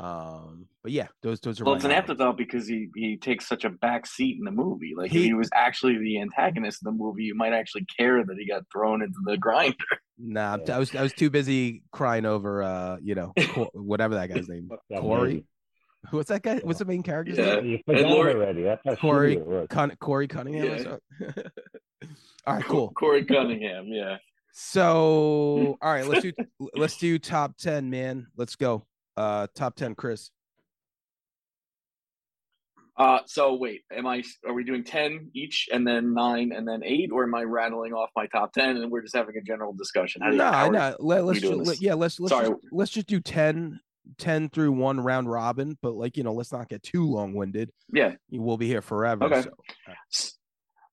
um 0.00 0.66
but 0.82 0.92
yeah 0.92 1.08
those 1.22 1.40
those 1.40 1.60
are 1.60 1.64
Well, 1.64 1.74
it's 1.74 1.84
an 1.84 1.90
honorables. 1.90 2.10
afterthought 2.10 2.38
because 2.38 2.66
he 2.66 2.88
he 2.94 3.18
takes 3.18 3.46
such 3.46 3.64
a 3.64 3.70
back 3.70 4.06
seat 4.06 4.36
in 4.38 4.44
the 4.44 4.50
movie. 4.50 4.92
Like 4.96 5.06
if 5.10 5.12
He- 5.12 5.24
he 5.24 5.34
was 5.34 5.50
actually 5.54 5.98
the 5.98 6.20
antagonist 6.20 6.80
in 6.82 6.86
the 6.90 6.96
movie, 6.96 7.24
you 7.24 7.34
might 7.34 7.52
actually 7.52 7.84
care 7.84 8.24
that 8.24 8.36
he 8.38 8.46
got 8.46 8.62
thrown 8.72 9.02
into 9.02 9.18
the 9.26 9.36
grinder. 9.36 9.76
nah 10.18 10.56
Yeah. 10.66 10.76
i 10.76 10.78
was 10.78 10.94
i 10.96 11.02
was 11.02 11.12
too 11.12 11.28
busy 11.30 11.82
crying 11.92 12.24
over 12.26 12.62
uh 12.62 12.96
you 13.02 13.14
know 13.14 13.32
whatever 13.74 14.14
that 14.14 14.28
guy's 14.30 14.48
name 14.48 14.68
that 14.90 15.00
Corey? 15.00 15.28
movie. 15.34 15.44
what's 16.12 16.28
that 16.30 16.42
guy 16.42 16.60
what's 16.64 16.78
the 16.78 16.84
main 16.86 17.02
character's 17.02 17.36
Yeah. 17.38 17.56
name 17.56 17.66
You 17.66 17.78
forgot 17.86 18.10
Lori- 18.10 18.34
already. 18.34 18.62
That's 18.62 19.00
Corey- 19.00 19.36
shitty 19.36 19.92
it 19.92 19.98
corey 20.00 20.28
cunningham 20.28 20.96
Yeah. 21.20 21.28
all 22.46 22.54
right 22.54 22.64
cool 22.64 22.90
Corey 22.92 23.24
Cunningham, 23.24 23.86
yeah. 23.88 24.16
so 24.52 25.76
all 25.82 25.92
right 25.92 26.06
let's 26.06 26.22
do 26.22 26.32
let's 26.74 26.96
do 26.96 27.18
top 27.18 27.56
10 27.58 27.90
man 27.90 28.26
let's 28.36 28.56
go 28.56 28.84
uh 29.20 29.46
top 29.54 29.76
10 29.76 29.94
chris 29.94 30.30
Uh, 33.00 33.20
so 33.24 33.54
wait, 33.54 33.80
am 33.90 34.06
I? 34.06 34.22
Are 34.46 34.52
we 34.52 34.62
doing 34.62 34.84
ten 34.84 35.30
each, 35.32 35.70
and 35.72 35.86
then 35.86 36.12
nine, 36.12 36.52
and 36.52 36.68
then 36.68 36.82
eight, 36.84 37.08
or 37.10 37.24
am 37.24 37.34
I 37.34 37.44
rattling 37.44 37.94
off 37.94 38.10
my 38.14 38.26
top 38.26 38.52
ten, 38.52 38.76
and 38.76 38.90
we're 38.90 39.00
just 39.00 39.16
having 39.16 39.38
a 39.38 39.40
general 39.40 39.72
discussion? 39.72 40.20
No, 40.22 40.68
no. 40.68 40.96
Let, 40.98 41.24
us 41.24 41.40
just, 41.40 41.54
let, 41.54 41.80
yeah, 41.80 41.94
let's 41.94 42.20
let's 42.20 42.30
Sorry. 42.30 42.48
just, 42.50 42.60
let's 42.70 42.90
just 42.90 43.06
do 43.06 43.18
10, 43.18 43.80
10 44.18 44.48
through 44.50 44.72
one 44.72 45.00
round 45.00 45.30
robin. 45.30 45.78
But 45.80 45.94
like 45.94 46.18
you 46.18 46.24
know, 46.24 46.34
let's 46.34 46.52
not 46.52 46.68
get 46.68 46.82
too 46.82 47.06
long 47.06 47.32
winded. 47.32 47.70
Yeah. 47.90 48.16
We'll 48.30 48.58
be 48.58 48.66
here 48.66 48.82
forever. 48.82 49.24
Okay. 49.24 49.48
So. 50.10 50.30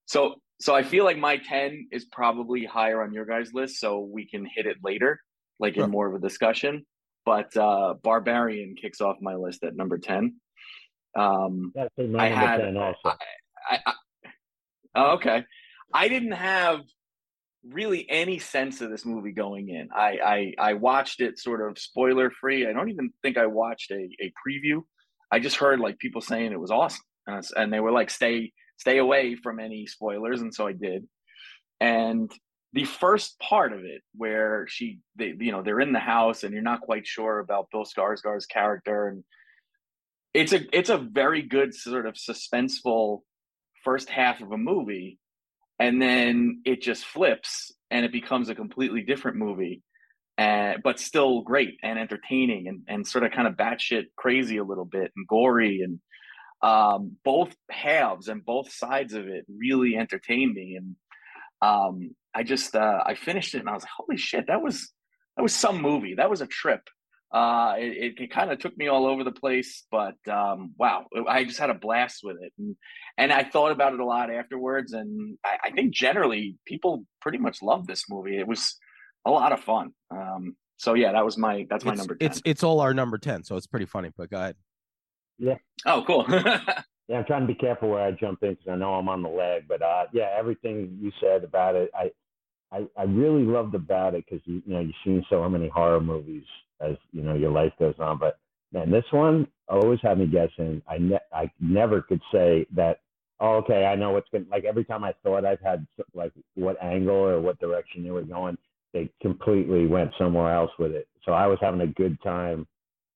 So 0.06 0.36
so 0.62 0.74
I 0.74 0.84
feel 0.84 1.04
like 1.04 1.18
my 1.18 1.36
ten 1.38 1.88
is 1.92 2.06
probably 2.06 2.64
higher 2.64 3.02
on 3.02 3.12
your 3.12 3.26
guys' 3.26 3.52
list, 3.54 3.82
so 3.82 4.00
we 4.00 4.26
can 4.30 4.46
hit 4.46 4.66
it 4.66 4.78
later, 4.82 5.20
like 5.60 5.76
in 5.76 5.92
more 5.92 6.08
of 6.08 6.16
a 6.16 6.20
discussion. 6.20 6.86
But 7.28 7.58
uh 7.58 7.96
Barbarian 8.04 8.76
kicks 8.82 9.02
off 9.02 9.18
my 9.22 9.36
list 9.36 9.66
at 9.66 9.76
number 9.76 9.98
ten. 9.98 10.36
Um, 11.14 11.74
That's 11.76 11.94
my 11.98 12.28
I 12.28 12.30
number 12.30 12.48
had- 12.48 12.62
10 12.62 12.78
also. 12.78 13.18
I, 13.70 13.80
I 13.86 13.94
oh, 14.96 15.12
okay. 15.16 15.44
I 15.94 16.08
didn't 16.08 16.32
have 16.32 16.80
really 17.66 18.10
any 18.10 18.40
sense 18.40 18.80
of 18.80 18.90
this 18.90 19.06
movie 19.06 19.34
going 19.34 19.68
in. 19.68 19.90
I 19.94 20.54
I, 20.60 20.70
I 20.70 20.74
watched 20.76 21.20
it 21.20 21.38
sort 21.38 21.70
of 21.70 21.78
spoiler 21.78 22.32
free. 22.32 22.66
I 22.66 22.72
don't 22.72 22.88
even 22.90 23.12
think 23.22 23.38
I 23.38 23.48
watched 23.48 23.92
a, 23.92 24.08
a 24.22 24.32
preview. 24.48 24.84
I 25.30 25.40
just 25.40 25.58
heard 25.58 25.82
like 25.82 26.00
people 26.00 26.22
saying 26.22 26.54
it 26.54 26.60
was 26.62 26.72
awesome, 26.72 27.04
and, 27.28 27.36
I 27.36 27.62
and 27.62 27.74
they 27.74 27.82
were 27.82 27.92
like, 27.92 28.10
"Stay 28.10 28.54
stay 28.78 29.00
away 29.00 29.36
from 29.36 29.60
any 29.60 29.86
spoilers," 29.86 30.40
and 30.40 30.56
so 30.56 30.66
I 30.66 30.72
did. 30.72 31.06
And 31.82 32.32
the 32.74 32.86
first 32.86 33.40
part 33.40 33.74
of 33.74 33.80
it, 33.80 34.02
where 34.16 34.66
she, 34.68 35.00
they, 35.16 35.34
you 35.40 35.52
know, 35.52 35.64
they're 35.64 35.80
in 35.80 35.94
the 35.94 36.00
house, 36.00 36.44
and 36.44 36.54
you're 36.54 36.62
not 36.62 36.82
quite 36.82 37.08
sure 37.08 37.40
about 37.40 37.70
Bill 37.72 37.86
Skarsgård's 37.86 38.46
character, 38.46 39.08
and 39.08 39.24
it's 40.34 40.54
a 40.54 40.60
it's 40.78 40.90
a 40.90 40.98
very 40.98 41.42
good 41.42 41.74
sort 41.74 42.06
of 42.06 42.14
suspenseful 42.16 43.22
first 43.84 44.10
half 44.10 44.42
of 44.42 44.52
a 44.52 44.58
movie 44.58 45.18
and 45.80 46.02
then 46.02 46.62
it 46.66 46.82
just 46.82 47.06
flips 47.06 47.72
and 47.90 48.06
it 48.06 48.12
becomes 48.12 48.50
a 48.50 48.56
completely 48.56 49.02
different 49.02 49.38
movie 49.38 49.82
uh, 50.38 50.74
but 50.84 51.00
still 51.00 51.42
great 51.42 51.80
and 51.82 51.98
entertaining 51.98 52.68
and, 52.68 52.82
and 52.88 53.08
sort 53.08 53.24
of 53.24 53.32
kind 53.32 53.48
of 53.48 53.56
batshit 53.56 54.06
crazy 54.16 54.58
a 54.58 54.64
little 54.64 54.86
bit 54.86 55.12
and 55.16 55.28
gory 55.28 55.82
and 55.82 56.00
um, 56.62 57.14
both 57.24 57.56
halves 57.72 58.28
and 58.28 58.46
both 58.46 58.72
sides 58.72 59.14
of 59.14 59.28
it 59.28 59.46
really 59.48 59.96
entertained 59.96 60.54
me 60.54 60.78
and 60.78 60.96
um, 61.62 62.16
I 62.34 62.44
just 62.44 62.76
uh, 62.76 63.04
I 63.06 63.16
finished 63.16 63.56
it 63.56 63.60
and 63.60 63.70
I 63.70 63.74
was 63.74 63.84
like 63.84 63.92
holy 63.98 64.18
shit 64.18 64.48
that 64.48 64.62
was 64.62 64.92
that 65.36 65.44
was 65.44 65.54
some 65.54 65.82
movie 65.82 66.16
that 66.16 66.30
was 66.30 66.42
a 66.42 66.48
trip 66.48 66.82
uh, 67.32 67.76
it, 67.78 68.20
it, 68.20 68.32
kind 68.32 68.52
of 68.52 68.60
took 68.60 68.78
me 68.78 68.88
all 68.88 69.06
over 69.06 69.26
the 69.26 69.34
place, 69.34 69.86
but 69.92 70.16
um, 70.30 70.74
wow, 70.78 71.06
I 71.28 71.44
just 71.44 71.60
had 71.60 71.70
a 71.70 71.74
blast 71.74 72.22
with 72.24 72.38
it, 72.42 72.54
and 72.58 72.76
and 73.18 73.34
I 73.34 73.44
thought 73.44 73.72
about 73.72 73.94
it 73.94 74.00
a 74.00 74.06
lot 74.06 74.32
afterwards, 74.32 74.94
and 74.94 75.38
I, 75.44 75.58
I 75.66 75.72
think 75.72 75.94
generally 75.94 76.56
people 76.66 77.04
pretty 77.22 77.38
much 77.38 77.62
love 77.62 77.86
this 77.86 78.06
movie. 78.10 78.38
It 78.38 78.48
was 78.48 78.78
a 79.26 79.32
lot 79.32 79.52
of 79.52 79.60
fun. 79.60 79.92
Um, 80.10 80.56
so 80.78 80.94
yeah, 80.94 81.12
that 81.12 81.26
was 81.26 81.38
my 81.38 81.68
that's 81.70 81.84
my 81.84 81.92
it's, 81.92 81.98
number 81.98 82.16
ten. 82.16 82.32
It's 82.32 82.42
it's 82.46 82.64
all 82.64 82.80
our 82.80 82.94
number 82.94 83.18
ten, 83.18 83.44
so 83.44 83.58
it's 83.58 83.68
pretty 83.68 83.88
funny. 83.88 84.12
But 84.16 84.30
go 84.30 84.38
ahead. 84.38 84.56
Yeah. 85.38 85.58
Oh, 85.86 86.04
cool. 86.08 86.26
Yeah, 87.10 87.20
I'm 87.20 87.26
trying 87.26 87.44
to 87.44 87.48
be 87.48 87.56
careful 87.56 87.90
where 87.90 88.04
I 88.04 88.12
jump 88.12 88.44
in 88.44 88.50
because 88.50 88.68
I 88.70 88.76
know 88.76 88.96
I'm 88.96 89.08
on 89.08 89.24
the 89.24 89.30
leg. 89.30 89.64
But 89.66 89.82
uh, 89.82 90.08
yeah, 90.12 90.28
everything 90.38 90.98
you 91.00 91.10
said 91.22 91.46
about 91.46 91.76
it, 91.76 91.90
I 91.96 92.12
I, 92.72 92.86
I 92.98 93.04
really 93.04 93.44
loved 93.44 93.76
about 93.76 94.16
it 94.16 94.26
because 94.26 94.46
you, 94.46 94.62
you 94.66 94.74
know 94.74 94.80
you've 94.82 94.96
seen 95.04 95.26
so 95.30 95.48
many 95.50 95.70
horror 95.70 96.02
movies 96.02 96.44
as 96.82 96.96
you 97.12 97.22
know 97.22 97.34
your 97.34 97.52
life 97.52 97.74
goes 97.80 97.96
on. 98.00 98.18
But 98.18 98.40
man, 98.74 98.92
this 98.92 99.06
one 99.12 99.48
always 99.70 100.00
had 100.02 100.20
me 100.20 100.28
guessing. 100.28 100.82
I 100.88 100.98
ne- 100.98 101.20
I 101.34 101.52
never 101.60 102.02
could 102.02 102.22
say 102.32 102.66
that. 102.76 103.00
Oh, 103.40 103.58
okay, 103.58 103.86
I 103.86 103.96
know 103.96 104.12
what's 104.12 104.30
going. 104.30 104.48
Like 104.50 104.66
every 104.66 104.84
time 104.84 105.04
I 105.04 105.14
thought 105.24 105.46
I've 105.46 105.62
had 105.62 105.86
like 106.14 106.34
what 106.56 106.82
angle 106.84 107.16
or 107.16 107.40
what 107.40 107.60
direction 107.60 108.04
they 108.04 108.12
were 108.12 108.24
going, 108.24 108.58
they 108.94 109.10
completely 109.22 109.86
went 109.86 110.12
somewhere 110.18 110.54
else 110.54 110.72
with 110.80 110.92
it. 110.92 111.08
So 111.24 111.34
I 111.34 111.48
was 111.48 111.60
having 111.62 111.82
a 111.82 111.88
good 111.88 112.22
time, 112.24 112.68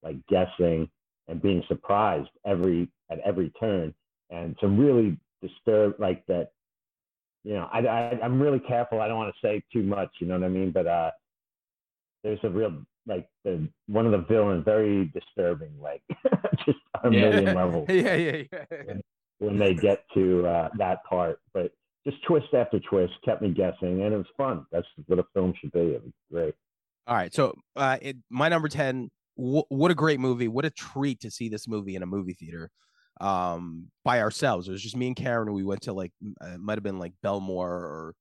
like 0.03 0.15
guessing 0.27 0.89
and 1.27 1.41
being 1.41 1.63
surprised 1.67 2.29
every 2.45 2.87
at 3.09 3.19
every 3.19 3.49
turn, 3.59 3.93
and 4.29 4.55
some 4.61 4.77
really 4.77 5.17
disturbed 5.41 5.99
like 5.99 6.25
that 6.27 6.51
you 7.43 7.53
know, 7.53 7.67
I, 7.71 7.79
I 7.79 8.19
I'm 8.23 8.41
really 8.41 8.59
careful. 8.59 9.01
I 9.01 9.07
don't 9.07 9.17
want 9.17 9.33
to 9.33 9.47
say 9.47 9.63
too 9.73 9.83
much. 9.83 10.09
You 10.19 10.27
know 10.27 10.35
what 10.39 10.45
I 10.45 10.49
mean? 10.49 10.71
But 10.71 10.87
uh, 10.87 11.11
there's 12.23 12.39
a 12.43 12.49
real 12.49 12.83
like 13.07 13.27
the 13.43 13.67
one 13.87 14.05
of 14.05 14.11
the 14.11 14.19
villains 14.27 14.63
very 14.63 15.05
disturbing, 15.13 15.73
like 15.81 16.03
just 16.65 16.77
a 17.03 17.09
Yeah. 17.11 17.29
million 17.31 17.55
levels 17.55 17.87
yeah, 17.89 18.15
yeah, 18.15 18.43
yeah. 18.51 18.93
when 19.39 19.57
they 19.57 19.73
get 19.73 20.03
to 20.13 20.45
uh, 20.45 20.69
that 20.77 21.03
part. 21.05 21.39
But 21.53 21.71
just 22.05 22.23
twist 22.25 22.53
after 22.53 22.79
twist 22.79 23.13
kept 23.25 23.41
me 23.41 23.49
guessing, 23.51 24.03
and 24.03 24.13
it 24.13 24.17
was 24.17 24.27
fun. 24.37 24.65
That's 24.71 24.87
what 25.07 25.19
a 25.19 25.25
film 25.33 25.53
should 25.59 25.71
be. 25.71 25.79
It 25.79 26.03
was 26.03 26.13
great. 26.31 26.53
All 27.07 27.15
right, 27.15 27.33
so 27.33 27.55
uh, 27.75 27.97
it, 28.01 28.17
my 28.29 28.49
number 28.49 28.67
ten. 28.69 29.09
Wh- 29.35 29.69
what 29.69 29.89
a 29.89 29.95
great 29.95 30.19
movie! 30.19 30.47
What 30.47 30.65
a 30.65 30.69
treat 30.69 31.19
to 31.21 31.31
see 31.31 31.49
this 31.49 31.67
movie 31.67 31.95
in 31.95 32.03
a 32.03 32.05
movie 32.05 32.33
theater, 32.33 32.69
um, 33.21 33.87
by 34.03 34.21
ourselves. 34.21 34.67
It 34.67 34.71
was 34.71 34.83
just 34.83 34.97
me 34.97 35.07
and 35.07 35.15
Karen. 35.15 35.53
We 35.53 35.63
went 35.63 35.83
to 35.83 35.93
like 35.93 36.11
uh, 36.43 36.55
it 36.55 36.59
might 36.59 36.77
have 36.77 36.83
been 36.83 36.99
like 36.99 37.13
Bellmore 37.23 37.69
or 37.69 38.15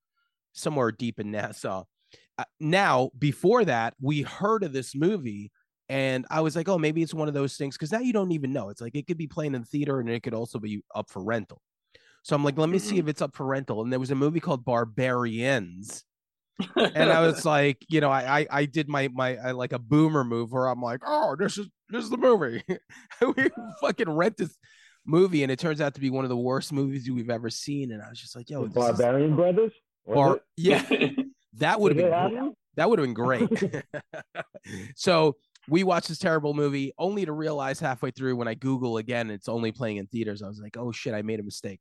somewhere 0.52 0.92
deep 0.92 1.20
in 1.20 1.30
Nassau. 1.32 1.84
Uh, 2.38 2.44
now, 2.60 3.10
before 3.18 3.64
that, 3.64 3.94
we 4.00 4.22
heard 4.22 4.64
of 4.64 4.72
this 4.72 4.94
movie, 4.94 5.50
and 5.88 6.26
I 6.30 6.40
was 6.42 6.56
like, 6.56 6.68
oh, 6.68 6.78
maybe 6.78 7.02
it's 7.02 7.14
one 7.14 7.28
of 7.28 7.34
those 7.34 7.56
things 7.56 7.76
because 7.76 7.92
now 7.92 8.00
you 8.00 8.12
don't 8.12 8.32
even 8.32 8.52
know. 8.52 8.70
It's 8.70 8.80
like 8.80 8.94
it 8.96 9.06
could 9.06 9.18
be 9.18 9.26
playing 9.28 9.54
in 9.54 9.64
theater, 9.64 10.00
and 10.00 10.08
it 10.10 10.22
could 10.22 10.34
also 10.34 10.58
be 10.58 10.82
up 10.94 11.10
for 11.10 11.22
rental. 11.24 11.60
So 12.22 12.36
I'm 12.36 12.44
like, 12.44 12.58
let 12.58 12.68
me 12.68 12.78
see 12.78 12.96
Mhm. 12.96 13.00
if 13.00 13.08
it's 13.08 13.22
up 13.22 13.34
for 13.36 13.46
rental. 13.46 13.82
And 13.82 13.92
there 13.92 14.00
was 14.00 14.10
a 14.10 14.14
movie 14.14 14.40
called 14.40 14.64
Barbarians 14.64 16.04
and 16.76 17.10
I 17.10 17.20
was 17.20 17.44
like, 17.44 17.78
you 17.88 18.00
know, 18.00 18.10
I 18.10 18.40
I, 18.40 18.46
I 18.50 18.64
did 18.66 18.88
my 18.88 19.08
my 19.08 19.36
I, 19.36 19.50
like 19.52 19.72
a 19.72 19.78
boomer 19.78 20.24
move 20.24 20.52
where 20.52 20.66
I'm 20.66 20.82
like, 20.82 21.00
oh, 21.06 21.36
this 21.38 21.58
is 21.58 21.68
this 21.88 22.04
is 22.04 22.10
the 22.10 22.16
movie. 22.16 22.62
we 23.36 23.50
fucking 23.80 24.10
rent 24.10 24.36
this 24.36 24.56
movie, 25.10 25.42
and 25.42 25.50
it 25.52 25.58
turns 25.58 25.80
out 25.80 25.94
to 25.94 26.00
be 26.00 26.08
one 26.10 26.24
of 26.24 26.28
the 26.28 26.36
worst 26.36 26.72
movies 26.72 27.10
we've 27.10 27.30
ever 27.30 27.50
seen. 27.50 27.92
And 27.92 28.00
I 28.02 28.08
was 28.08 28.18
just 28.20 28.34
like, 28.36 28.48
yo, 28.48 28.62
The 28.66 28.68
this 28.68 28.84
is- 28.84 28.98
Barbarian 28.98 29.36
Brothers. 29.36 29.72
Was 30.06 30.14
Bar- 30.16 30.40
yeah, 30.56 30.82
that 31.58 31.78
would 31.80 31.94
have 31.96 32.10
been 32.30 32.30
great. 32.40 32.52
that 32.76 32.88
would 32.88 32.98
have 32.98 33.06
been 33.06 33.14
great. 33.14 33.48
so 34.96 35.36
we 35.68 35.84
watched 35.84 36.08
this 36.08 36.18
terrible 36.18 36.54
movie, 36.54 36.92
only 36.98 37.24
to 37.26 37.32
realize 37.32 37.78
halfway 37.78 38.10
through 38.10 38.36
when 38.36 38.48
I 38.48 38.54
Google 38.54 38.96
again, 38.96 39.30
it's 39.30 39.48
only 39.48 39.72
playing 39.72 39.98
in 39.98 40.06
theaters. 40.06 40.42
I 40.42 40.48
was 40.48 40.58
like, 40.60 40.76
oh 40.78 40.90
shit, 40.92 41.12
I 41.14 41.22
made 41.22 41.38
a 41.40 41.42
mistake. 41.42 41.80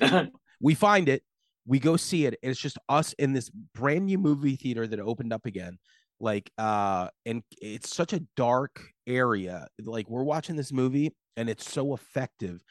we 0.60 0.74
find 0.74 1.08
it 1.08 1.22
we 1.66 1.78
go 1.78 1.96
see 1.96 2.26
it 2.26 2.36
and 2.42 2.50
it's 2.50 2.60
just 2.60 2.76
us 2.88 3.14
in 3.14 3.32
this 3.32 3.48
brand 3.74 4.04
new 4.06 4.18
movie 4.18 4.56
theater 4.56 4.86
that 4.86 5.00
opened 5.00 5.32
up 5.32 5.46
again 5.46 5.78
like 6.20 6.50
uh 6.58 7.08
and 7.26 7.42
it's 7.60 7.94
such 7.94 8.12
a 8.12 8.20
dark 8.36 8.82
area 9.06 9.66
like 9.84 10.08
we're 10.10 10.24
watching 10.24 10.56
this 10.56 10.72
movie 10.72 11.14
and 11.36 11.48
it's 11.48 11.70
so 11.70 11.94
effective 11.94 12.62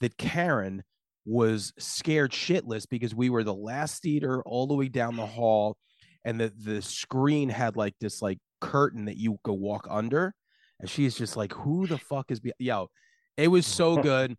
that 0.00 0.16
karen 0.16 0.82
was 1.24 1.72
scared 1.78 2.32
shitless 2.32 2.88
because 2.88 3.14
we 3.14 3.30
were 3.30 3.44
the 3.44 3.54
last 3.54 4.02
theater 4.02 4.42
all 4.44 4.66
the 4.66 4.74
way 4.74 4.88
down 4.88 5.16
the 5.16 5.26
hall 5.26 5.76
and 6.24 6.40
the 6.40 6.52
the 6.64 6.82
screen 6.82 7.48
had 7.48 7.76
like 7.76 7.94
this 8.00 8.22
like 8.22 8.38
curtain 8.60 9.06
that 9.06 9.16
you 9.16 9.38
could 9.42 9.54
walk 9.54 9.86
under 9.90 10.34
and 10.80 10.88
she's 10.88 11.14
just 11.14 11.36
like 11.36 11.52
who 11.52 11.86
the 11.86 11.98
fuck 11.98 12.30
is 12.30 12.40
be-? 12.40 12.52
yo 12.58 12.88
it 13.36 13.48
was 13.48 13.66
so 13.66 13.96
good 14.02 14.36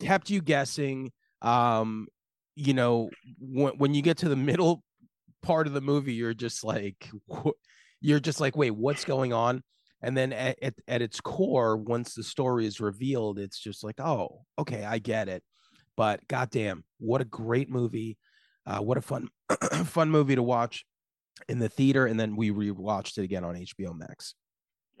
kept 0.00 0.30
you 0.30 0.40
guessing 0.40 1.10
um 1.42 2.06
you 2.54 2.74
know 2.74 3.10
when, 3.38 3.72
when 3.78 3.94
you 3.94 4.02
get 4.02 4.18
to 4.18 4.28
the 4.28 4.36
middle 4.36 4.82
part 5.42 5.66
of 5.66 5.72
the 5.72 5.80
movie 5.80 6.14
you're 6.14 6.34
just 6.34 6.64
like 6.64 7.10
you're 8.00 8.20
just 8.20 8.40
like 8.40 8.56
wait 8.56 8.72
what's 8.72 9.04
going 9.04 9.32
on 9.32 9.62
and 10.02 10.16
then 10.16 10.32
at, 10.32 10.58
at, 10.62 10.74
at 10.88 11.02
its 11.02 11.20
core 11.20 11.76
once 11.76 12.14
the 12.14 12.22
story 12.22 12.66
is 12.66 12.80
revealed 12.80 13.38
it's 13.38 13.58
just 13.58 13.82
like 13.84 13.98
oh 14.00 14.44
okay 14.58 14.84
i 14.84 14.98
get 14.98 15.28
it 15.28 15.42
but 15.96 16.20
goddamn 16.28 16.84
what 16.98 17.20
a 17.20 17.24
great 17.24 17.70
movie 17.70 18.16
uh, 18.66 18.78
what 18.80 18.98
a 18.98 19.02
fun 19.02 19.28
fun 19.84 20.10
movie 20.10 20.34
to 20.34 20.42
watch 20.42 20.84
in 21.48 21.58
the 21.58 21.68
theater 21.68 22.06
and 22.06 22.18
then 22.18 22.36
we 22.36 22.50
rewatched 22.50 23.18
it 23.18 23.22
again 23.24 23.44
on 23.44 23.54
hbo 23.54 23.96
max 23.96 24.34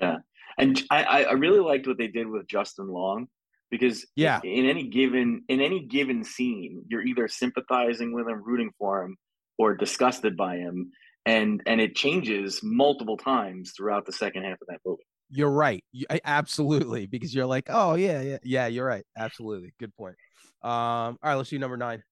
Yeah. 0.00 0.18
and 0.58 0.82
I, 0.90 1.02
I 1.04 1.22
I 1.22 1.32
really 1.32 1.60
liked 1.60 1.86
what 1.86 1.98
they 1.98 2.08
did 2.08 2.26
with 2.26 2.46
Justin 2.46 2.88
Long 2.88 3.28
because 3.70 4.06
Yeah. 4.16 4.40
in 4.44 4.66
any 4.66 4.84
given 4.84 5.42
in 5.48 5.60
any 5.60 5.80
given 5.86 6.22
scene, 6.24 6.84
you're 6.88 7.02
either 7.02 7.26
sympathizing 7.28 8.12
with 8.12 8.28
him, 8.28 8.42
rooting 8.44 8.70
for 8.78 9.02
him, 9.02 9.16
or 9.58 9.74
disgusted 9.74 10.36
by 10.36 10.56
him, 10.58 10.92
and 11.26 11.62
and 11.66 11.80
it 11.80 11.94
changes 11.94 12.60
multiple 12.62 13.16
times 13.16 13.72
throughout 13.76 14.06
the 14.06 14.12
second 14.12 14.44
half 14.44 14.60
of 14.62 14.68
that 14.68 14.78
movie. 14.86 15.02
You're 15.28 15.50
right. 15.50 15.82
You, 15.92 16.06
I- 16.08 16.20
absolutely, 16.24 17.06
because 17.06 17.34
you're 17.34 17.46
like, 17.46 17.66
oh 17.68 17.96
yeah, 17.96 18.22
yeah, 18.22 18.38
yeah. 18.44 18.66
You're 18.68 18.86
right. 18.86 19.04
Absolutely, 19.18 19.74
good 19.78 19.94
point. 19.96 20.14
Um, 20.62 20.70
all 20.70 21.18
right, 21.22 21.34
let's 21.34 21.50
do 21.50 21.58
number 21.58 21.76
nine. 21.76 22.02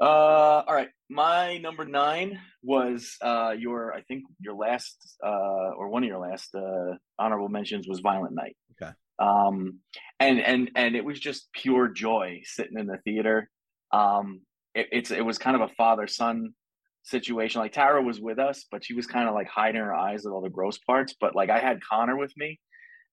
Uh, 0.00 0.62
all 0.66 0.74
right. 0.74 0.88
My 1.10 1.58
number 1.58 1.84
nine 1.84 2.40
was 2.62 3.16
uh 3.20 3.54
your 3.58 3.92
I 3.92 4.02
think 4.02 4.24
your 4.38 4.54
last 4.54 4.96
uh 5.24 5.70
or 5.76 5.88
one 5.88 6.02
of 6.02 6.08
your 6.08 6.18
last 6.18 6.54
uh 6.54 6.94
honorable 7.18 7.48
mentions 7.48 7.86
was 7.88 8.00
Violent 8.00 8.34
Night. 8.34 8.56
Okay. 8.80 8.92
Um, 9.18 9.80
and 10.18 10.40
and 10.40 10.70
and 10.74 10.96
it 10.96 11.04
was 11.04 11.20
just 11.20 11.52
pure 11.52 11.88
joy 11.88 12.40
sitting 12.44 12.78
in 12.78 12.86
the 12.86 12.98
theater. 13.04 13.50
Um, 13.92 14.40
it, 14.74 14.88
it's 14.92 15.10
it 15.10 15.24
was 15.24 15.38
kind 15.38 15.56
of 15.56 15.62
a 15.62 15.74
father 15.74 16.06
son 16.06 16.54
situation. 17.02 17.60
Like 17.60 17.72
Tara 17.72 18.02
was 18.02 18.20
with 18.20 18.38
us, 18.38 18.66
but 18.70 18.84
she 18.84 18.94
was 18.94 19.06
kind 19.06 19.28
of 19.28 19.34
like 19.34 19.48
hiding 19.48 19.80
her 19.80 19.94
eyes 19.94 20.26
at 20.26 20.32
all 20.32 20.42
the 20.42 20.50
gross 20.50 20.78
parts. 20.78 21.14
But 21.20 21.34
like 21.34 21.50
I 21.50 21.58
had 21.58 21.80
Connor 21.82 22.16
with 22.16 22.32
me, 22.36 22.60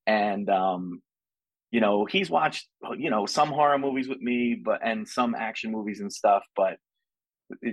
and 0.06 0.50
um, 0.50 1.02
you 1.72 1.82
know 1.82 2.06
he's 2.06 2.30
watched 2.30 2.68
you 2.98 3.10
know 3.10 3.26
some 3.26 3.50
horror 3.50 3.78
movies 3.78 4.08
with 4.08 4.20
me, 4.20 4.62
but 4.64 4.82
and 4.84 5.08
some 5.08 5.36
action 5.36 5.72
movies 5.72 6.00
and 6.00 6.12
stuff. 6.12 6.44
But 6.56 6.78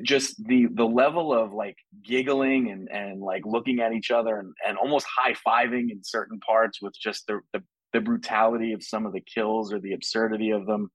just 0.03 0.43
the 0.45 0.67
the 0.73 0.85
level 0.85 1.33
of 1.33 1.53
like 1.53 1.77
giggling 2.03 2.71
and 2.71 2.89
and 2.91 3.21
like 3.21 3.43
looking 3.45 3.81
at 3.81 3.93
each 3.93 4.11
other 4.11 4.39
and, 4.39 4.53
and 4.67 4.79
almost 4.79 5.07
high 5.07 5.35
fiving 5.47 5.91
in 5.91 6.01
certain 6.03 6.39
parts 6.41 6.81
with 6.81 6.95
just 6.99 7.27
the, 7.27 7.41
the 7.53 7.63
the 7.93 8.01
brutality 8.01 8.73
of 8.73 8.83
some 8.83 9.07
of 9.07 9.13
the 9.13 9.23
kills 9.23 9.73
or 9.73 9.81
the 9.81 9.93
absurdity 9.93 10.51
of 10.51 10.67
them 10.67 10.91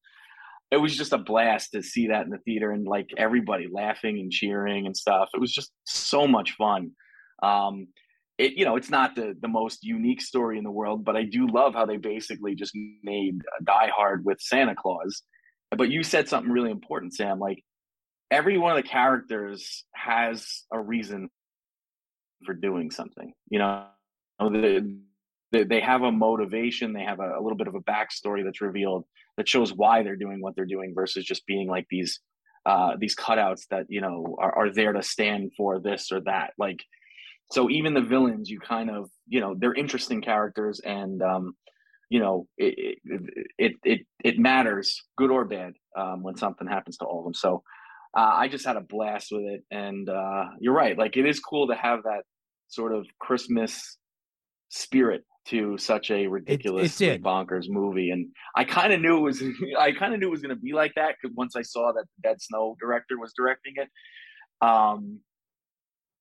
it 0.71 0.77
was 0.77 0.95
just 0.95 1.13
a 1.13 1.17
blast 1.17 1.71
to 1.71 1.81
see 1.81 2.07
that 2.07 2.25
in 2.25 2.29
the 2.29 2.37
theater 2.39 2.71
and 2.71 2.87
like 2.87 3.09
everybody 3.17 3.67
laughing 3.71 4.19
and 4.19 4.31
cheering 4.31 4.85
and 4.85 4.95
stuff. 4.95 5.29
It 5.33 5.39
was 5.39 5.51
just 5.51 5.71
so 5.85 6.27
much 6.27 6.53
fun. 6.53 6.91
Um, 7.41 7.87
it 8.37 8.53
you 8.53 8.65
know 8.65 8.75
it's 8.75 8.89
not 8.89 9.15
the 9.15 9.35
the 9.41 9.47
most 9.47 9.83
unique 9.83 10.21
story 10.21 10.57
in 10.57 10.63
the 10.63 10.71
world, 10.71 11.03
but 11.03 11.17
I 11.17 11.23
do 11.23 11.47
love 11.47 11.73
how 11.73 11.85
they 11.85 11.97
basically 11.97 12.55
just 12.55 12.73
made 13.03 13.41
Die 13.63 13.91
Hard 13.95 14.25
with 14.25 14.39
Santa 14.39 14.75
Claus. 14.75 15.23
But 15.75 15.89
you 15.89 16.03
said 16.03 16.29
something 16.29 16.51
really 16.51 16.71
important, 16.71 17.13
Sam. 17.13 17.39
Like 17.39 17.63
every 18.31 18.57
one 18.57 18.77
of 18.77 18.81
the 18.81 18.89
characters 18.89 19.85
has 19.93 20.63
a 20.71 20.79
reason 20.79 21.29
for 22.45 22.53
doing 22.53 22.91
something. 22.91 23.33
You 23.49 23.59
know, 23.59 23.85
they, 25.51 25.63
they 25.63 25.81
have 25.81 26.03
a 26.03 26.11
motivation. 26.11 26.93
They 26.93 27.03
have 27.03 27.19
a, 27.19 27.37
a 27.37 27.41
little 27.41 27.57
bit 27.57 27.67
of 27.67 27.75
a 27.75 27.81
backstory 27.81 28.43
that's 28.43 28.61
revealed 28.61 29.05
that 29.39 29.47
shows 29.47 29.73
why 29.73 30.03
they're 30.03 30.17
doing 30.17 30.41
what 30.41 30.53
they're 30.53 30.65
doing 30.65 30.91
versus 30.93 31.23
just 31.23 31.45
being 31.45 31.69
like 31.69 31.87
these 31.89 32.19
uh, 32.65 32.97
these 32.99 33.15
cutouts 33.15 33.61
that 33.71 33.85
you 33.87 34.01
know 34.01 34.35
are, 34.37 34.53
are 34.53 34.69
there 34.69 34.91
to 34.91 35.01
stand 35.01 35.51
for 35.55 35.79
this 35.79 36.11
or 36.11 36.19
that. 36.25 36.51
Like, 36.57 36.83
so 37.49 37.69
even 37.69 37.93
the 37.93 38.01
villains, 38.01 38.49
you 38.49 38.59
kind 38.59 38.89
of 38.89 39.09
you 39.27 39.39
know 39.39 39.55
they're 39.57 39.73
interesting 39.73 40.21
characters, 40.21 40.81
and 40.81 41.21
um, 41.23 41.53
you 42.09 42.19
know 42.19 42.47
it 42.57 42.99
it 43.57 43.75
it 43.85 44.01
it 44.25 44.39
matters, 44.39 45.01
good 45.17 45.31
or 45.31 45.45
bad, 45.45 45.71
um, 45.97 46.21
when 46.21 46.35
something 46.35 46.67
happens 46.67 46.97
to 46.97 47.05
all 47.05 47.19
of 47.19 47.23
them. 47.23 47.33
So. 47.33 47.63
Uh, 48.17 48.21
I 48.33 48.47
just 48.47 48.65
had 48.65 48.75
a 48.75 48.81
blast 48.81 49.27
with 49.31 49.43
it, 49.43 49.61
and 49.69 50.09
uh, 50.09 50.45
you're 50.59 50.73
right. 50.73 50.97
Like 50.97 51.15
it 51.15 51.27
is 51.27 51.39
cool 51.39 51.67
to 51.67 51.75
have 51.75 52.01
that 52.05 52.23
sort 52.67 52.91
of 52.91 53.05
Christmas 53.19 53.99
spirit 54.69 55.23
to 55.47 55.77
such 55.77 56.11
a 56.11 56.27
ridiculous 56.27 56.99
it, 57.01 57.23
bonkers 57.23 57.65
movie. 57.67 58.11
And 58.11 58.27
i 58.55 58.63
kind 58.63 58.93
of 58.93 59.01
knew 59.01 59.17
it 59.17 59.21
was 59.21 59.43
i 59.79 59.91
kind 59.91 60.13
of 60.13 60.19
knew 60.19 60.27
it 60.27 60.31
was 60.31 60.41
going 60.41 60.55
to 60.55 60.61
be 60.61 60.73
like 60.73 60.93
that 60.95 61.15
because 61.21 61.35
once 61.35 61.55
i 61.55 61.61
saw 61.61 61.91
that 61.93 62.05
dead 62.23 62.41
snow 62.41 62.75
director 62.79 63.19
was 63.19 63.33
directing 63.35 63.73
it. 63.75 63.89
Um 64.65 65.19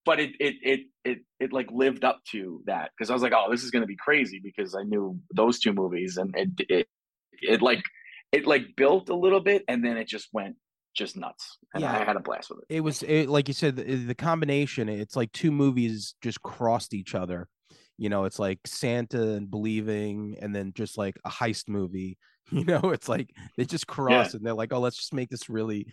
but 0.04 0.20
it 0.20 0.30
it 0.40 0.54
it 0.62 0.80
it, 1.04 1.18
it 1.38 1.52
like 1.52 1.70
lived 1.70 2.04
up 2.04 2.20
to 2.30 2.62
that 2.66 2.90
because 2.96 3.10
i 3.10 3.12
was 3.12 3.22
like 3.22 3.34
oh 3.36 3.50
this 3.50 3.62
is 3.62 3.70
going 3.70 3.82
to 3.82 3.86
be 3.86 3.96
crazy 3.96 4.40
because 4.42 4.74
i 4.74 4.82
knew 4.82 5.18
those 5.34 5.58
two 5.58 5.72
movies 5.72 6.16
and 6.16 6.34
it 6.36 6.48
it 6.68 6.86
it 7.42 7.62
like 7.62 7.82
it 8.32 8.46
like 8.46 8.62
built 8.76 9.08
a 9.10 9.14
little 9.14 9.40
bit 9.40 9.64
and 9.68 9.84
then 9.84 9.96
it 9.96 10.08
just 10.08 10.28
went 10.32 10.56
just 10.96 11.16
nuts. 11.16 11.58
And 11.74 11.82
yeah, 11.82 11.92
i 11.92 12.04
had 12.04 12.16
a 12.16 12.20
blast 12.20 12.50
with 12.50 12.60
it. 12.60 12.76
It 12.76 12.80
was 12.80 13.02
it, 13.02 13.28
like 13.28 13.46
you 13.46 13.54
said 13.54 13.76
the, 13.76 13.82
the 13.82 14.14
combination 14.14 14.88
it's 14.88 15.16
like 15.16 15.30
two 15.32 15.52
movies 15.52 16.14
just 16.22 16.42
crossed 16.42 16.94
each 16.94 17.14
other 17.14 17.48
you 17.98 18.08
know 18.08 18.24
it's 18.24 18.38
like 18.38 18.58
santa 18.64 19.34
and 19.34 19.50
believing 19.50 20.36
and 20.40 20.54
then 20.54 20.72
just 20.74 20.96
like 20.96 21.16
a 21.24 21.30
heist 21.30 21.68
movie 21.68 22.16
you 22.50 22.64
know 22.64 22.80
it's 22.84 23.08
like 23.08 23.30
they 23.56 23.64
just 23.64 23.86
cross 23.86 24.32
yeah. 24.32 24.36
and 24.36 24.46
they're 24.46 24.54
like 24.54 24.72
oh 24.72 24.80
let's 24.80 24.96
just 24.96 25.12
make 25.12 25.28
this 25.28 25.50
really 25.50 25.86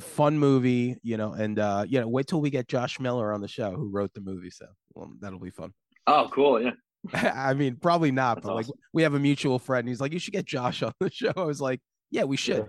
fun 0.00 0.38
movie 0.38 0.96
you 1.02 1.16
know 1.16 1.32
and 1.32 1.58
uh 1.58 1.84
you 1.88 2.00
know 2.00 2.08
wait 2.08 2.26
till 2.26 2.40
we 2.40 2.50
get 2.50 2.68
josh 2.68 2.98
miller 2.98 3.32
on 3.32 3.40
the 3.40 3.48
show 3.48 3.70
who 3.70 3.88
wrote 3.88 4.12
the 4.12 4.20
movie 4.20 4.50
so 4.50 4.66
well, 4.94 5.12
that'll 5.20 5.38
be 5.38 5.50
fun. 5.50 5.72
Oh 6.06 6.28
cool 6.32 6.60
yeah. 6.60 6.72
I 7.12 7.54
mean 7.54 7.76
probably 7.76 8.12
not 8.12 8.36
That's 8.36 8.46
but 8.46 8.52
awesome. 8.52 8.72
like 8.72 8.80
we 8.92 9.02
have 9.02 9.14
a 9.14 9.18
mutual 9.18 9.58
friend 9.58 9.80
and 9.80 9.88
he's 9.88 10.00
like 10.00 10.12
you 10.12 10.18
should 10.18 10.34
get 10.34 10.46
josh 10.46 10.82
on 10.82 10.92
the 11.00 11.10
show. 11.12 11.32
I 11.36 11.44
was 11.44 11.60
like 11.60 11.80
yeah 12.10 12.24
we 12.24 12.36
should 12.36 12.68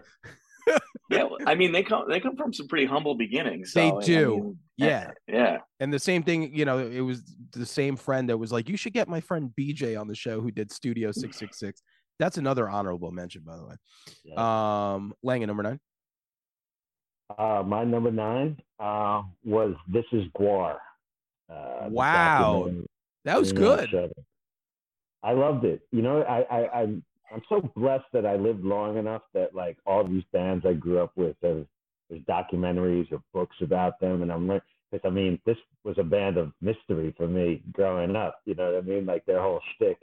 yeah 0.67 0.77
yeah, 1.09 1.27
I 1.45 1.55
mean 1.55 1.71
they 1.71 1.83
come 1.83 2.05
they 2.09 2.19
come 2.19 2.35
from 2.35 2.53
some 2.53 2.67
pretty 2.67 2.85
humble 2.85 3.15
beginnings. 3.15 3.71
So, 3.73 3.79
they 3.79 4.05
do. 4.05 4.33
I 4.33 4.35
mean, 4.37 4.59
yeah. 4.77 5.11
Yeah. 5.27 5.57
And 5.79 5.93
the 5.93 5.99
same 5.99 6.23
thing, 6.23 6.55
you 6.55 6.65
know, 6.65 6.79
it 6.79 7.01
was 7.01 7.23
the 7.51 7.65
same 7.65 7.95
friend 7.95 8.29
that 8.29 8.37
was 8.37 8.51
like, 8.51 8.67
you 8.67 8.75
should 8.77 8.93
get 8.93 9.07
my 9.07 9.21
friend 9.21 9.51
BJ 9.59 9.99
on 9.99 10.07
the 10.07 10.15
show 10.15 10.41
who 10.41 10.51
did 10.51 10.71
Studio 10.71 11.11
666. 11.11 11.81
That's 12.19 12.37
another 12.37 12.69
honorable 12.69 13.11
mention, 13.11 13.43
by 13.45 13.55
the 13.55 13.65
way. 13.65 13.75
Yeah. 14.23 14.93
Um 14.95 15.13
Langan, 15.21 15.47
number 15.47 15.63
nine. 15.63 15.79
Uh 17.37 17.63
my 17.65 17.83
number 17.83 18.11
nine 18.11 18.57
uh 18.79 19.21
was 19.43 19.75
This 19.87 20.05
is 20.11 20.23
GWAR. 20.37 20.77
Uh, 21.49 21.87
wow. 21.89 22.71
That 23.25 23.39
was 23.39 23.53
good. 23.53 24.11
I 25.23 25.31
loved 25.33 25.65
it. 25.65 25.81
You 25.91 26.01
know, 26.01 26.21
I, 26.21 26.41
I 26.41 26.81
I'm 26.81 27.03
I'm 27.33 27.41
so 27.49 27.61
blessed 27.75 28.05
that 28.13 28.25
I 28.25 28.35
lived 28.35 28.63
long 28.63 28.97
enough 28.97 29.23
that 29.33 29.55
like 29.55 29.77
all 29.85 30.03
these 30.07 30.23
bands 30.31 30.65
I 30.65 30.73
grew 30.73 30.99
up 30.99 31.11
with, 31.15 31.35
there's, 31.41 31.65
there's 32.09 32.21
documentaries 32.23 33.11
or 33.11 33.21
books 33.33 33.55
about 33.61 33.99
them, 33.99 34.21
and 34.21 34.31
I'm 34.31 34.47
like, 34.47 34.61
because 34.91 35.07
I 35.07 35.13
mean, 35.13 35.39
this 35.45 35.57
was 35.83 35.97
a 35.97 36.03
band 36.03 36.37
of 36.37 36.51
mystery 36.61 37.13
for 37.17 37.27
me 37.27 37.63
growing 37.73 38.15
up. 38.15 38.41
You 38.45 38.55
know 38.55 38.73
what 38.73 38.83
I 38.83 38.85
mean? 38.85 39.05
Like 39.05 39.25
their 39.25 39.41
whole 39.41 39.59
shtick, 39.75 39.97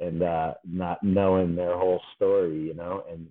and 0.00 0.22
uh, 0.22 0.54
not 0.64 1.02
knowing 1.02 1.54
their 1.54 1.76
whole 1.76 2.00
story. 2.16 2.62
You 2.62 2.74
know, 2.74 3.04
and 3.10 3.30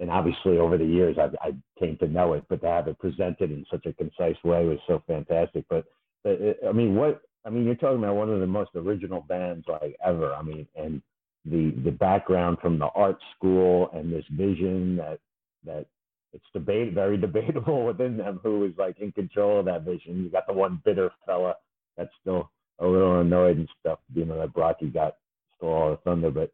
and 0.00 0.10
obviously 0.10 0.58
over 0.58 0.78
the 0.78 0.84
years 0.84 1.16
I, 1.18 1.28
I 1.46 1.52
came 1.78 1.98
to 1.98 2.08
know 2.08 2.32
it, 2.32 2.44
but 2.48 2.62
to 2.62 2.66
have 2.66 2.88
it 2.88 2.98
presented 2.98 3.50
in 3.50 3.66
such 3.70 3.86
a 3.86 3.92
concise 3.92 4.42
way 4.42 4.64
was 4.64 4.78
so 4.86 5.02
fantastic. 5.06 5.64
But, 5.68 5.84
it, 6.24 6.58
I 6.66 6.72
mean, 6.72 6.96
what 6.96 7.22
I 7.44 7.50
mean, 7.50 7.64
you're 7.64 7.74
talking 7.74 7.98
about 7.98 8.16
one 8.16 8.30
of 8.30 8.40
the 8.40 8.46
most 8.46 8.70
original 8.74 9.20
bands 9.20 9.66
like 9.68 9.96
ever. 10.04 10.34
I 10.34 10.42
mean, 10.42 10.66
and 10.74 11.02
the 11.44 11.72
the 11.84 11.90
background 11.90 12.58
from 12.60 12.78
the 12.78 12.88
art 12.94 13.18
school 13.36 13.90
and 13.92 14.12
this 14.12 14.24
vision 14.30 14.96
that 14.96 15.18
that 15.64 15.86
it's 16.32 16.44
debate 16.52 16.94
very 16.94 17.16
debatable 17.18 17.84
within 17.84 18.16
them 18.16 18.40
who 18.42 18.64
is 18.64 18.72
like 18.78 18.98
in 19.00 19.12
control 19.12 19.60
of 19.60 19.66
that 19.66 19.82
vision. 19.82 20.22
You 20.22 20.30
got 20.30 20.46
the 20.46 20.52
one 20.52 20.80
bitter 20.84 21.10
fella 21.26 21.54
that's 21.96 22.12
still 22.20 22.50
a 22.78 22.86
little 22.86 23.20
annoyed 23.20 23.58
and 23.58 23.68
stuff, 23.80 23.98
you 24.14 24.24
know, 24.24 24.38
that 24.38 24.54
Brockie 24.54 24.92
got 24.92 25.16
stole 25.56 25.72
all 25.72 25.90
the 25.90 25.96
thunder, 25.98 26.30
but 26.30 26.50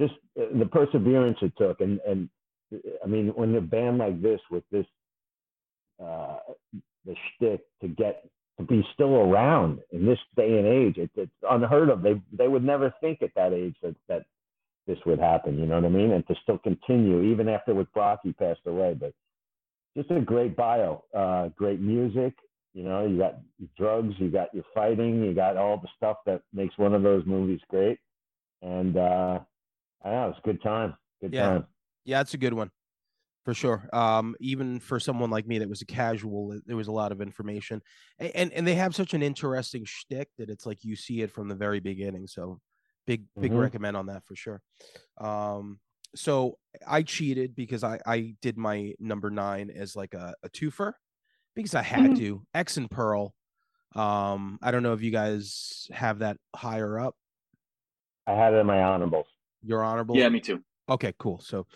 just 0.00 0.14
uh, 0.40 0.56
the 0.58 0.66
perseverance 0.66 1.38
it 1.42 1.52
took 1.56 1.80
and 1.80 2.00
and 2.06 2.28
I 3.02 3.06
mean 3.06 3.28
when 3.28 3.54
a 3.54 3.60
band 3.60 3.98
like 3.98 4.20
this 4.20 4.40
with 4.50 4.64
this 4.70 4.86
uh 6.02 6.38
the 7.06 7.14
shtick 7.14 7.60
to 7.80 7.88
get 7.88 8.28
to 8.58 8.64
be 8.64 8.86
still 8.94 9.16
around 9.16 9.80
in 9.90 10.06
this 10.06 10.18
day 10.36 10.58
and 10.58 10.66
age. 10.66 10.96
It, 10.96 11.10
it's 11.14 11.30
unheard 11.48 11.90
of. 11.90 12.02
They 12.02 12.20
they 12.32 12.48
would 12.48 12.64
never 12.64 12.94
think 13.00 13.22
at 13.22 13.34
that 13.36 13.52
age 13.52 13.76
that 13.82 13.94
that 14.08 14.24
this 14.86 14.98
would 15.04 15.18
happen. 15.18 15.58
You 15.58 15.66
know 15.66 15.76
what 15.76 15.84
I 15.84 15.88
mean? 15.88 16.12
And 16.12 16.26
to 16.28 16.34
still 16.42 16.58
continue 16.58 17.22
even 17.22 17.48
after 17.48 17.74
with 17.74 17.92
Brockie 17.92 18.36
passed 18.36 18.60
away. 18.66 18.94
But 18.94 19.12
just 19.96 20.10
a 20.10 20.20
great 20.20 20.56
bio, 20.56 21.04
uh, 21.14 21.48
great 21.56 21.80
music. 21.80 22.34
You 22.72 22.84
know, 22.84 23.06
you 23.06 23.16
got 23.16 23.38
drugs, 23.78 24.14
you 24.18 24.30
got 24.30 24.52
your 24.52 24.64
fighting, 24.74 25.24
you 25.24 25.34
got 25.34 25.56
all 25.56 25.78
the 25.78 25.88
stuff 25.96 26.18
that 26.26 26.42
makes 26.52 26.76
one 26.76 26.94
of 26.94 27.02
those 27.02 27.24
movies 27.24 27.60
great. 27.68 27.98
And 28.60 28.96
uh, 28.96 29.38
I 30.04 30.10
know 30.10 30.28
it's 30.28 30.38
a 30.38 30.46
good 30.46 30.62
time. 30.62 30.94
Good 31.22 31.32
yeah. 31.32 31.48
time. 31.48 31.66
Yeah, 32.04 32.20
it's 32.20 32.34
a 32.34 32.38
good 32.38 32.52
one 32.52 32.70
for 33.46 33.54
sure. 33.54 33.88
Um, 33.92 34.34
even 34.40 34.80
for 34.80 34.98
someone 34.98 35.30
like 35.30 35.46
me 35.46 35.60
that 35.60 35.68
was 35.68 35.80
a 35.80 35.86
casual, 35.86 36.58
there 36.66 36.76
was 36.76 36.88
a 36.88 36.92
lot 36.92 37.12
of 37.12 37.20
information, 37.22 37.80
and 38.18 38.32
and, 38.34 38.52
and 38.52 38.66
they 38.66 38.74
have 38.74 38.92
such 38.94 39.14
an 39.14 39.22
interesting 39.22 39.84
shtick 39.84 40.28
that 40.36 40.50
it's 40.50 40.66
like 40.66 40.82
you 40.82 40.96
see 40.96 41.22
it 41.22 41.30
from 41.30 41.48
the 41.48 41.54
very 41.54 41.78
beginning. 41.78 42.26
So, 42.26 42.58
big 43.06 43.22
big 43.40 43.52
mm-hmm. 43.52 43.60
recommend 43.60 43.96
on 43.96 44.06
that 44.06 44.24
for 44.24 44.34
sure. 44.34 44.60
Um, 45.18 45.78
so 46.16 46.58
I 46.84 47.02
cheated 47.02 47.54
because 47.54 47.84
I 47.84 48.00
I 48.04 48.34
did 48.42 48.58
my 48.58 48.94
number 48.98 49.30
nine 49.30 49.70
as 49.70 49.94
like 49.94 50.14
a, 50.14 50.34
a 50.42 50.48
twofer 50.48 50.94
because 51.54 51.76
I 51.76 51.82
had 51.82 52.00
mm-hmm. 52.00 52.14
to 52.14 52.42
X 52.52 52.78
and 52.78 52.90
Pearl. 52.90 53.32
Um, 53.94 54.58
I 54.60 54.72
don't 54.72 54.82
know 54.82 54.92
if 54.92 55.02
you 55.02 55.12
guys 55.12 55.86
have 55.92 56.18
that 56.18 56.36
higher 56.54 56.98
up. 56.98 57.14
I 58.26 58.32
had 58.32 58.54
it 58.54 58.56
in 58.56 58.66
my 58.66 58.82
honorables. 58.82 59.28
Your 59.62 59.84
honorable? 59.84 60.16
Yeah, 60.16 60.28
me 60.30 60.40
too. 60.40 60.62
Okay, 60.88 61.14
cool. 61.16 61.40
So 61.40 61.66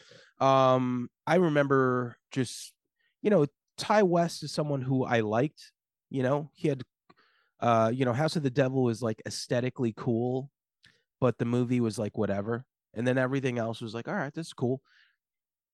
um, 0.41 1.11
I 1.31 1.37
remember 1.37 2.17
just, 2.33 2.73
you 3.23 3.31
know, 3.31 3.47
Ti 3.77 4.03
West 4.03 4.43
is 4.43 4.51
someone 4.51 4.83
who 4.83 5.05
I 5.05 5.21
liked. 5.21 5.71
You 6.11 6.25
know, 6.25 6.51
he 6.55 6.67
had, 6.67 6.83
uh, 7.61 7.93
you 7.95 8.05
know, 8.05 8.13
House 8.13 8.35
of 8.35 8.43
the 8.43 8.51
Devil 8.51 8.83
was 8.83 9.01
like 9.01 9.23
aesthetically 9.25 9.95
cool, 9.97 10.51
but 11.21 11.39
the 11.39 11.45
movie 11.45 11.79
was 11.79 12.01
like 12.01 12.19
whatever. 12.19 12.65
And 12.95 13.07
then 13.07 13.17
everything 13.17 13.59
else 13.59 13.81
was 13.81 13.95
like, 13.95 14.09
all 14.09 14.15
right, 14.15 14.35
this 14.35 14.49
is 14.49 14.53
cool. 14.53 14.83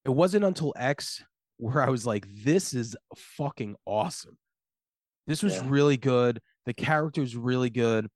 It 0.04 0.10
wasn't 0.10 0.44
until 0.44 0.74
X 0.76 1.24
where 1.56 1.82
I 1.82 1.88
was 1.88 2.04
like, 2.04 2.26
this 2.44 2.74
is 2.74 2.94
fucking 3.16 3.76
awesome. 3.86 4.36
This 5.26 5.42
was 5.42 5.54
yeah. 5.54 5.64
really 5.68 5.96
good. 5.96 6.38
The 6.66 6.74
character's 6.74 7.34
really 7.34 7.70
good. 7.70 8.08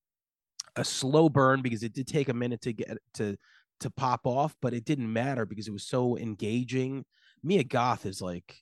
A 0.77 0.85
slow 0.85 1.31
burn 1.31 1.63
because 1.63 1.85
it 1.85 1.95
did 1.95 2.07
take 2.07 2.29
a 2.29 2.35
minute 2.35 2.61
to 2.61 2.75
get 2.75 2.99
to 3.15 3.39
to 3.81 3.89
pop 3.89 4.27
off, 4.27 4.55
but 4.61 4.75
it 4.75 4.85
didn't 4.85 5.11
matter 5.11 5.47
because 5.47 5.69
it 5.69 5.73
was 5.73 5.85
so 5.85 6.19
engaging. 6.19 7.07
Mia 7.43 7.65
Goth 7.65 8.07
is 8.07 8.21
like, 8.21 8.57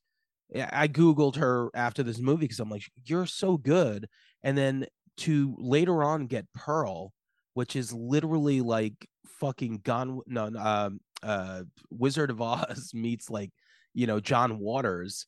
I 0.55 0.89
googled 0.89 1.37
her 1.37 1.71
after 1.75 2.03
this 2.03 2.19
movie 2.19 2.43
because 2.43 2.61
I'm 2.61 2.71
like, 2.71 2.85
you're 3.05 3.27
so 3.27 3.57
good, 3.57 4.09
and 4.43 4.57
then 4.57 4.87
to 5.19 5.55
later 5.59 6.03
on 6.03 6.27
get 6.27 6.47
Pearl, 6.55 7.13
which 7.55 7.77
is 7.77 7.93
literally 7.93 8.61
like 8.61 8.95
fucking 9.41 9.81
Gone, 9.85 10.21
no, 10.27 10.47
um, 10.57 11.01
uh, 11.23 11.63
Wizard 11.91 12.31
of 12.31 12.41
Oz 12.43 12.93
meets 12.95 13.29
like 13.29 13.51
you 13.95 14.07
know 14.07 14.21
John 14.21 14.59
Waters. 14.59 15.27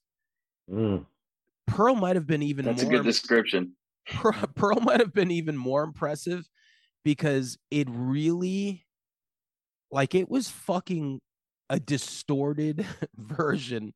Mm. 0.70 1.04
Pearl 1.66 1.94
might 1.94 2.16
have 2.16 2.26
been 2.26 2.42
even 2.42 2.64
That's 2.64 2.82
more 2.82 2.92
a 2.92 2.96
good 2.96 3.04
description. 3.04 3.72
Pearl, 4.08 4.34
Pearl 4.54 4.80
might 4.80 5.00
have 5.00 5.12
been 5.12 5.30
even 5.30 5.56
more 5.56 5.82
impressive 5.82 6.48
because 7.04 7.58
it 7.70 7.88
really 7.90 8.86
like 9.90 10.14
it 10.14 10.28
was 10.28 10.48
fucking 10.48 11.20
a 11.70 11.80
distorted 11.80 12.84
version 13.16 13.94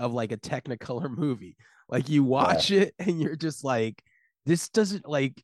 of 0.00 0.12
like 0.12 0.32
a 0.32 0.36
technicolor 0.36 1.14
movie. 1.16 1.56
Like 1.88 2.08
you 2.08 2.24
watch 2.24 2.70
it 2.70 2.94
and 2.98 3.20
you're 3.20 3.36
just 3.36 3.62
like 3.62 4.02
this 4.46 4.68
doesn't 4.70 5.06
like 5.06 5.40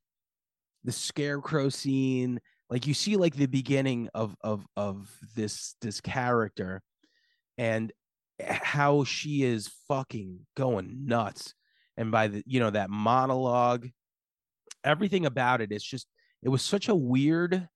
the 0.84 0.92
scarecrow 0.92 1.68
scene 1.68 2.40
like 2.70 2.86
you 2.86 2.94
see 2.94 3.16
like 3.16 3.34
the 3.34 3.46
beginning 3.46 4.08
of 4.14 4.34
of 4.40 4.66
of 4.76 5.10
this 5.36 5.76
this 5.80 6.00
character 6.00 6.82
and 7.58 7.92
how 8.40 9.04
she 9.04 9.42
is 9.42 9.70
fucking 9.88 10.40
going 10.56 11.06
nuts. 11.06 11.54
And 11.96 12.10
by 12.10 12.28
the 12.28 12.42
you 12.46 12.60
know 12.60 12.70
that 12.70 12.90
monologue 12.90 13.88
everything 14.84 15.26
about 15.26 15.60
it 15.60 15.72
it 15.72 15.76
is 15.76 15.84
just 15.84 16.06
it 16.42 16.48
was 16.48 16.62
such 16.62 16.88
a 16.88 16.94
weird 16.94 17.68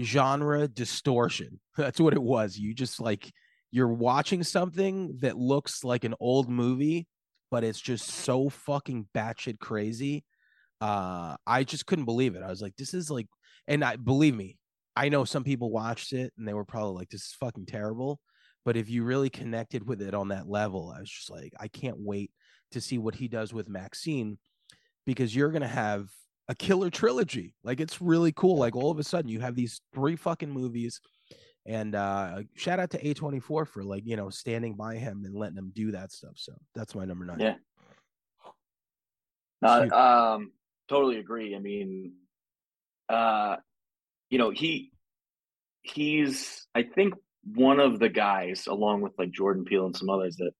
genre 0.00 0.68
distortion. 0.68 1.60
That's 1.76 2.00
what 2.00 2.14
it 2.14 2.22
was. 2.22 2.56
You 2.56 2.74
just 2.74 3.00
like 3.00 3.30
you're 3.70 3.92
watching 3.92 4.42
something 4.42 5.18
that 5.20 5.36
looks 5.36 5.84
like 5.84 6.04
an 6.04 6.14
old 6.20 6.48
movie 6.48 7.06
but 7.50 7.64
it's 7.64 7.80
just 7.80 8.06
so 8.08 8.48
fucking 8.48 9.08
batshit 9.14 9.58
crazy. 9.58 10.24
Uh 10.80 11.36
i 11.46 11.64
just 11.64 11.86
couldn't 11.86 12.04
believe 12.04 12.36
it. 12.36 12.42
I 12.42 12.48
was 12.48 12.62
like 12.62 12.76
this 12.76 12.94
is 12.94 13.10
like 13.10 13.26
and 13.66 13.84
i 13.84 13.96
believe 13.96 14.34
me 14.34 14.56
i 14.96 15.08
know 15.08 15.24
some 15.24 15.44
people 15.44 15.70
watched 15.70 16.12
it 16.12 16.32
and 16.38 16.46
they 16.46 16.54
were 16.54 16.64
probably 16.64 16.94
like 16.94 17.08
this 17.10 17.22
is 17.22 17.36
fucking 17.40 17.66
terrible. 17.66 18.20
But 18.64 18.76
if 18.76 18.90
you 18.90 19.02
really 19.02 19.30
connected 19.30 19.86
with 19.88 20.02
it 20.02 20.14
on 20.14 20.28
that 20.28 20.48
level 20.48 20.92
i 20.94 21.00
was 21.00 21.10
just 21.10 21.30
like 21.30 21.52
i 21.58 21.68
can't 21.68 21.98
wait 21.98 22.30
to 22.72 22.80
see 22.80 22.98
what 22.98 23.14
he 23.14 23.28
does 23.28 23.52
with 23.52 23.68
maxine 23.68 24.38
because 25.06 25.34
you're 25.34 25.50
gonna 25.50 25.66
have 25.66 26.06
a 26.48 26.54
killer 26.54 26.90
trilogy 26.90 27.54
like 27.62 27.80
it's 27.80 28.00
really 28.00 28.32
cool 28.32 28.56
like 28.56 28.74
all 28.74 28.90
of 28.90 28.98
a 28.98 29.04
sudden 29.04 29.28
you 29.30 29.40
have 29.40 29.54
these 29.54 29.80
three 29.94 30.16
fucking 30.16 30.50
movies 30.50 31.00
and 31.66 31.94
uh 31.94 32.40
shout 32.54 32.80
out 32.80 32.90
to 32.90 32.98
a24 32.98 33.66
for 33.66 33.84
like 33.84 34.02
you 34.06 34.16
know 34.16 34.30
standing 34.30 34.74
by 34.74 34.96
him 34.96 35.24
and 35.24 35.34
letting 35.34 35.58
him 35.58 35.70
do 35.74 35.92
that 35.92 36.10
stuff 36.10 36.32
so 36.36 36.52
that's 36.74 36.94
my 36.94 37.04
number 37.04 37.24
nine 37.24 37.38
Yeah. 37.38 37.54
No, 39.60 39.88
um, 39.90 40.52
totally 40.88 41.18
agree. 41.18 41.56
I 41.56 41.58
mean, 41.58 42.12
uh, 43.08 43.56
you 44.30 44.38
know, 44.38 44.50
he 44.50 44.92
he's 45.82 46.66
I 46.74 46.82
think 46.82 47.14
one 47.54 47.80
of 47.80 47.98
the 47.98 48.08
guys, 48.08 48.66
along 48.66 49.00
with 49.00 49.12
like 49.18 49.30
Jordan 49.30 49.64
Peele 49.64 49.86
and 49.86 49.96
some 49.96 50.10
others, 50.10 50.36
that 50.36 50.52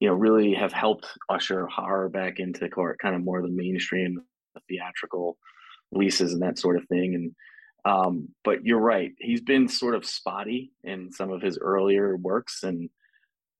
you 0.00 0.08
know 0.08 0.14
really 0.14 0.54
have 0.54 0.72
helped 0.72 1.06
usher 1.28 1.66
horror 1.66 2.08
back 2.08 2.38
into 2.38 2.60
the 2.60 2.68
court, 2.68 2.98
kind 2.98 3.14
of 3.14 3.22
more 3.22 3.38
of 3.38 3.44
the 3.44 3.50
mainstream, 3.50 4.22
the 4.54 4.60
theatrical 4.68 5.36
leases 5.90 6.32
and 6.32 6.42
that 6.42 6.58
sort 6.58 6.76
of 6.76 6.86
thing. 6.88 7.14
And 7.14 7.34
um, 7.84 8.28
but 8.44 8.64
you're 8.64 8.80
right, 8.80 9.10
he's 9.18 9.40
been 9.40 9.68
sort 9.68 9.94
of 9.94 10.06
spotty 10.06 10.72
in 10.84 11.10
some 11.10 11.30
of 11.32 11.42
his 11.42 11.58
earlier 11.58 12.16
works, 12.16 12.62
and 12.62 12.88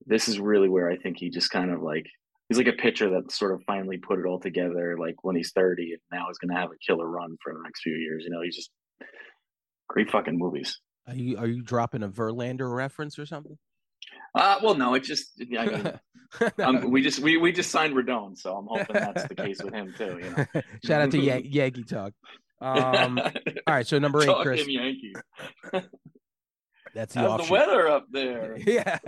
this 0.07 0.29
is 0.29 0.39
really 0.39 0.69
where 0.69 0.89
I 0.89 0.97
think 0.97 1.19
he 1.19 1.29
just 1.29 1.51
kind 1.51 1.71
of 1.71 1.83
like 1.83 2.07
he's 2.49 2.59
like 2.59 2.69
a 2.69 2.73
pitcher 2.73 3.11
that 3.11 3.33
sort 3.33 3.53
of 3.53 3.63
finally 3.67 3.99
put 3.99 4.19
it 4.19 4.27
all 4.27 4.39
together 4.39 4.97
like 4.99 5.17
when 5.23 5.37
he's 5.37 5.53
30 5.53 5.93
and 5.93 6.01
now 6.13 6.27
he's 6.29 6.39
going 6.39 6.55
to 6.55 6.61
have 6.61 6.71
a 6.71 6.79
killer 6.87 7.09
run 7.09 7.37
for 7.43 7.53
the 7.53 7.61
next 7.63 7.83
few 7.83 7.95
years. 7.95 8.25
You 8.25 8.31
know 8.31 8.43
he's 8.43 8.57
just 8.57 8.71
great 9.89 10.11
fucking 10.11 10.39
movies. 10.39 10.79
Are 11.09 11.15
you 11.15 11.39
are 11.39 11.47
you 11.47 11.63
dropping 11.63 12.03
a 12.03 12.09
verlander 12.09 12.75
reference 12.75 13.19
or 13.19 13.27
something 13.27 13.59
uh 14.35 14.59
well 14.63 14.75
no 14.75 14.95
it 14.95 15.03
just 15.03 15.41
i 15.59 15.67
mean 15.67 15.93
um, 16.59 16.91
we 16.91 17.03
just 17.03 17.19
we, 17.19 17.37
we 17.37 17.53
just 17.53 17.71
signed 17.71 17.95
Rodon, 17.95 18.37
so 18.37 18.57
i'm 18.57 18.67
hoping 18.67 18.95
that's 18.95 19.29
the 19.29 19.35
case 19.35 19.63
with 19.63 19.75
him 19.75 19.95
too 19.97 20.19
you 20.23 20.31
know 20.31 20.63
shout 20.85 21.03
out 21.03 21.11
to 21.11 21.19
Yan- 21.19 21.45
yankee 21.45 21.85
talk 21.85 22.13
um 22.61 23.19
all 23.67 23.75
right 23.75 23.87
so 23.87 23.99
number 23.99 24.23
eight 24.23 24.27
Talking 24.27 24.43
chris 24.43 24.69
Yankees. 24.69 25.15
that's 26.95 27.15
the 27.15 27.21
How's 27.21 27.47
the 27.47 27.53
weather 27.53 27.89
up 27.89 28.07
there 28.11 28.57
yeah 28.59 28.99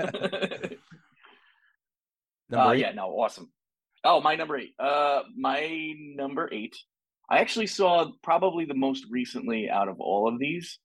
number 2.51 2.71
uh, 2.71 2.73
eight 2.73 2.81
yeah, 2.81 2.93
no, 2.93 3.09
awesome. 3.09 3.51
Oh, 4.05 4.21
my 4.21 4.37
number 4.37 4.57
eight. 4.59 4.75
Uh, 4.79 5.23
my 5.37 5.95
number 6.15 6.49
eight. 6.53 6.77
I 7.31 7.39
actually 7.39 7.67
saw 7.69 8.11
probably 8.23 8.67
the 8.67 8.75
most 8.75 9.07
recently 9.11 9.71
out 9.71 9.89
of 9.89 9.99
all 9.99 10.29
of 10.29 10.39
these, 10.39 10.79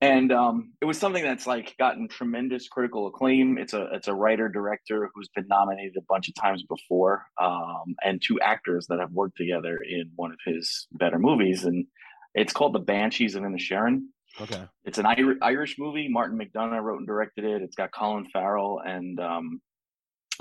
and 0.00 0.30
um, 0.32 0.72
it 0.80 0.84
was 0.84 0.98
something 0.98 1.22
that's 1.22 1.46
like 1.46 1.74
gotten 1.78 2.08
tremendous 2.08 2.68
critical 2.68 3.06
acclaim. 3.08 3.58
It's 3.58 3.72
a 3.74 3.88
it's 3.92 4.08
a 4.08 4.14
writer 4.14 4.48
director 4.48 5.10
who's 5.14 5.28
been 5.34 5.46
nominated 5.48 5.96
a 5.96 6.02
bunch 6.08 6.28
of 6.28 6.34
times 6.34 6.62
before, 6.62 7.24
um, 7.40 7.96
and 8.04 8.22
two 8.22 8.38
actors 8.40 8.86
that 8.88 9.00
have 9.00 9.12
worked 9.12 9.36
together 9.36 9.76
in 9.76 10.10
one 10.16 10.30
of 10.32 10.38
his 10.46 10.86
better 10.92 11.18
movies, 11.18 11.64
and 11.64 11.86
it's 12.34 12.52
called 12.52 12.74
The 12.74 12.78
Banshees 12.80 13.34
of 13.34 13.42
Inisherin. 13.42 14.02
okay 14.40 14.64
It's 14.84 14.98
an 14.98 15.06
Ir- 15.06 15.38
Irish 15.42 15.76
movie. 15.78 16.08
Martin 16.08 16.38
McDonagh 16.38 16.82
wrote 16.82 16.98
and 16.98 17.06
directed 17.06 17.44
it. 17.44 17.62
It's 17.62 17.74
got 17.74 17.90
Colin 17.90 18.26
Farrell 18.32 18.80
and 18.84 19.18
um, 19.18 19.60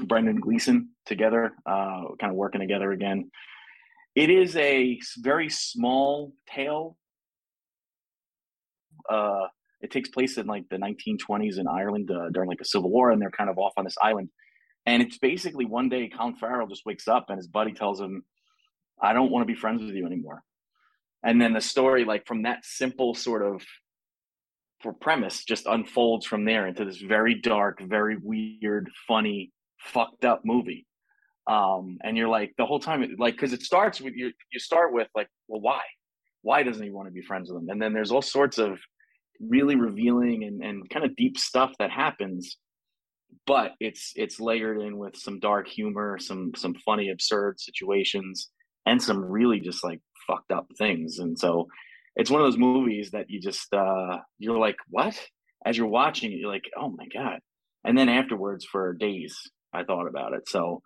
Brendan 0.04 0.40
Gleeson 0.40 0.90
together, 1.08 1.54
uh, 1.66 2.04
kind 2.20 2.30
of 2.32 2.36
working 2.36 2.62
together 2.62 2.92
again. 2.92 3.32
It 4.14 4.30
is 4.30 4.56
a 4.58 5.00
very 5.20 5.50
small 5.50 6.34
tale. 6.48 6.98
Uh, 9.10 9.48
it 9.82 9.92
takes 9.92 10.10
place 10.10 10.38
in 10.38 10.48
like 10.48 10.68
the 10.70 10.78
1920s 10.78 11.60
in 11.60 11.68
Ireland 11.68 12.10
uh, 12.12 12.30
during 12.32 12.50
like 12.50 12.62
a 12.62 12.66
civil 12.66 12.90
war, 12.90 13.12
and 13.12 13.22
they're 13.22 13.32
kind 13.32 13.50
of 13.50 13.58
off 13.58 13.74
on 13.78 13.84
this 13.84 13.98
island. 14.02 14.30
And 14.86 15.04
it's 15.04 15.18
basically 15.18 15.66
one 15.66 15.90
day 15.90 16.10
Colin 16.10 16.36
Farrell 16.36 16.68
just 16.68 16.86
wakes 16.86 17.08
up 17.08 17.26
and 17.30 17.38
his 17.38 17.48
buddy 17.48 17.74
tells 17.74 18.00
him, 18.00 18.24
"I 19.02 19.14
don't 19.14 19.32
want 19.32 19.48
to 19.48 19.54
be 19.54 19.60
friends 19.60 19.84
with 19.84 19.94
you 19.96 20.06
anymore." 20.06 20.44
And 21.24 21.42
then 21.42 21.54
the 21.54 21.62
story, 21.62 22.06
like 22.06 22.26
from 22.26 22.44
that 22.44 22.64
simple 22.64 23.14
sort 23.14 23.44
of 23.44 23.62
for 24.82 24.94
premise, 24.94 25.44
just 25.44 25.66
unfolds 25.66 26.26
from 26.26 26.46
there 26.46 26.68
into 26.68 26.86
this 26.86 26.98
very 27.02 27.36
dark, 27.36 27.82
very 27.82 28.18
weird, 28.18 28.90
funny, 29.08 29.52
fucked 29.80 30.26
up 30.26 30.42
movie. 30.46 30.86
Um, 31.48 31.98
and 32.04 32.18
you're 32.18 32.28
like 32.28 32.54
the 32.58 32.66
whole 32.66 32.80
time, 32.80 33.16
like, 33.18 33.36
because 33.36 33.54
it 33.54 33.62
starts 33.62 34.02
with 34.02 34.14
you. 34.16 34.32
You 34.52 34.60
start 34.60 34.94
with 34.94 35.08
like, 35.16 35.30
well, 35.48 35.62
why? 35.62 35.82
Why 36.42 36.64
doesn't 36.64 36.84
he 36.84 36.92
want 36.92 37.08
to 37.08 37.14
be 37.14 37.22
friends 37.22 37.50
with 37.50 37.62
him? 37.62 37.70
And 37.70 37.82
then 37.82 37.94
there's 37.94 38.12
all 38.12 38.22
sorts 38.22 38.58
of 38.58 38.80
really 39.40 39.76
revealing 39.76 40.44
and, 40.44 40.64
and 40.64 40.90
kind 40.90 41.06
of 41.06 41.16
deep 41.16 41.38
stuff 41.38 41.72
that 41.80 41.92
happens 41.92 42.58
but 43.46 43.74
it's 43.80 44.14
it's 44.16 44.40
layered 44.40 44.82
in 44.82 44.98
with 44.98 45.16
some 45.16 45.40
dark 45.40 45.68
humor 45.68 46.18
some 46.20 46.52
some 46.56 46.74
funny 46.86 47.10
absurd 47.10 47.60
situations 47.60 48.50
and 48.88 49.02
some 49.02 49.24
really 49.24 49.60
just 49.60 49.84
like 49.84 50.00
fucked 50.26 50.52
up 50.52 50.68
things. 50.78 51.20
And 51.20 51.38
so 51.38 51.68
it's 52.16 52.32
one 52.32 52.42
of 52.42 52.48
those 52.48 52.58
movies 52.58 53.12
that 53.12 53.30
you 53.30 53.40
just 53.40 53.74
uh 53.74 54.18
you're 54.40 54.58
like 54.58 54.78
what? 54.90 55.20
As 55.66 55.78
you're 55.78 55.88
watching 55.88 56.32
it 56.32 56.36
you're 56.40 56.52
like 56.52 56.70
oh 56.76 56.90
my 56.90 57.06
god. 57.14 57.40
And 57.84 57.98
then 57.98 58.10
afterwards 58.10 58.66
for 58.66 58.94
days 58.94 59.38
i 59.74 59.84
thought 59.84 60.08
about 60.08 60.34
it. 60.34 60.48
So 60.48 60.82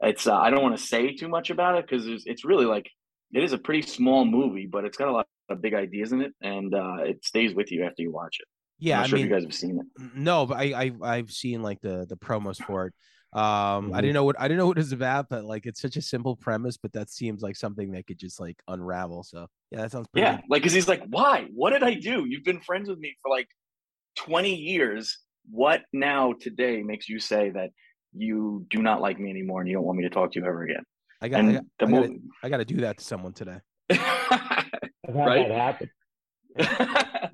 it's 0.00 0.26
uh, 0.26 0.36
i 0.36 0.50
don't 0.50 0.62
want 0.62 0.76
to 0.76 0.82
say 0.82 1.14
too 1.14 1.28
much 1.28 1.50
about 1.50 1.78
it 1.78 1.86
because 1.86 2.06
it's, 2.06 2.24
it's 2.26 2.44
really 2.44 2.66
like 2.66 2.88
it 3.32 3.44
is 3.44 3.52
a 3.52 3.58
pretty 3.58 3.82
small 3.82 4.24
movie 4.24 4.66
but 4.66 4.84
it's 4.84 4.96
got 4.96 5.06
a 5.08 5.12
lot 5.12 5.28
of 5.52 5.62
big 5.62 5.74
ideas 5.74 6.12
in 6.12 6.20
it 6.22 6.32
and 6.42 6.74
uh 6.74 6.96
it 7.00 7.24
stays 7.24 7.54
with 7.54 7.70
you 7.70 7.84
after 7.84 8.02
you 8.02 8.10
watch 8.12 8.38
it 8.40 8.46
yeah 8.78 8.98
i'm 8.98 9.04
i 9.04 9.06
sure 9.06 9.16
mean 9.18 9.26
if 9.26 9.30
you 9.30 9.36
guys 9.36 9.44
have 9.44 9.54
seen 9.54 9.78
it 9.78 9.86
no 10.14 10.46
but 10.46 10.56
I, 10.58 10.64
I 11.02 11.16
i've 11.16 11.30
seen 11.30 11.62
like 11.62 11.80
the 11.80 12.06
the 12.08 12.16
promos 12.16 12.62
for 12.62 12.86
it 12.86 12.94
um 13.34 13.92
i 13.94 13.98
Mhm. 13.98 14.00
didn't 14.02 14.14
know 14.14 14.24
what 14.24 14.36
i 14.40 14.48
didn't 14.48 14.58
know 14.58 14.66
what 14.66 14.76
it 14.76 14.80
was 14.80 14.92
about 14.92 15.28
but 15.30 15.44
like 15.44 15.64
it's 15.66 15.80
such 15.80 15.96
a 15.96 16.02
simple 16.02 16.36
premise 16.36 16.76
but 16.76 16.92
that 16.92 17.08
seems 17.08 17.40
like 17.42 17.56
something 17.56 17.92
that 17.92 18.06
could 18.06 18.18
just 18.18 18.38
like 18.40 18.56
unravel 18.68 19.22
so 19.22 19.46
yeah 19.70 19.80
that 19.82 19.90
sounds 19.92 20.06
pretty 20.08 20.24
Yeah, 20.26 20.36
good. 20.36 20.44
like 20.50 20.62
because 20.62 20.74
he's 20.74 20.88
like, 20.88 21.02
why? 21.08 21.46
What 21.54 21.70
did 21.70 21.82
I 21.82 21.94
do? 21.94 22.26
You've 22.28 22.44
been 22.44 22.60
friends 22.60 22.88
with 22.90 22.98
me 22.98 23.16
for 23.22 23.30
like 23.30 23.48
twenty 24.16 24.54
years. 24.54 25.18
What 25.50 25.80
now 25.94 26.34
today 26.38 26.82
makes 26.82 27.08
you 27.08 27.18
say 27.18 27.48
that 27.50 27.70
you 28.14 28.66
do 28.68 28.82
not 28.82 29.00
like 29.00 29.18
me 29.18 29.30
anymore 29.30 29.60
and 29.60 29.68
you 29.68 29.74
don't 29.76 29.84
want 29.86 29.96
me 29.98 30.04
to 30.04 30.10
talk 30.10 30.32
to 30.32 30.38
you 30.40 30.44
ever 30.46 30.62
again? 30.64 30.84
i 31.22 31.28
got, 31.28 31.40
I, 31.44 31.52
got 31.52 31.64
the 31.78 31.86
I 31.86 31.90
gotta- 31.90 32.08
movie, 32.08 32.20
I 32.44 32.48
gotta 32.50 32.64
do 32.66 32.76
that 32.84 32.98
to 32.98 33.04
someone 33.04 33.32
today 33.32 33.58
I've 35.12 35.18
had 35.18 35.26
Right? 35.26 35.48
that 35.48 35.58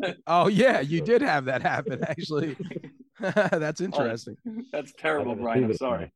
happen. 0.01 0.15
oh 0.29 0.47
yeah 0.49 0.79
you 0.81 1.01
did 1.01 1.21
have 1.23 1.45
that 1.47 1.61
happen 1.63 2.05
actually 2.05 2.57
that's 3.21 3.81
interesting 3.81 4.37
that's 4.73 4.93
terrible, 4.97 5.33
gotta 5.33 5.43
Brian. 5.43 5.65
I'm 5.65 5.75
sorry. 5.75 6.13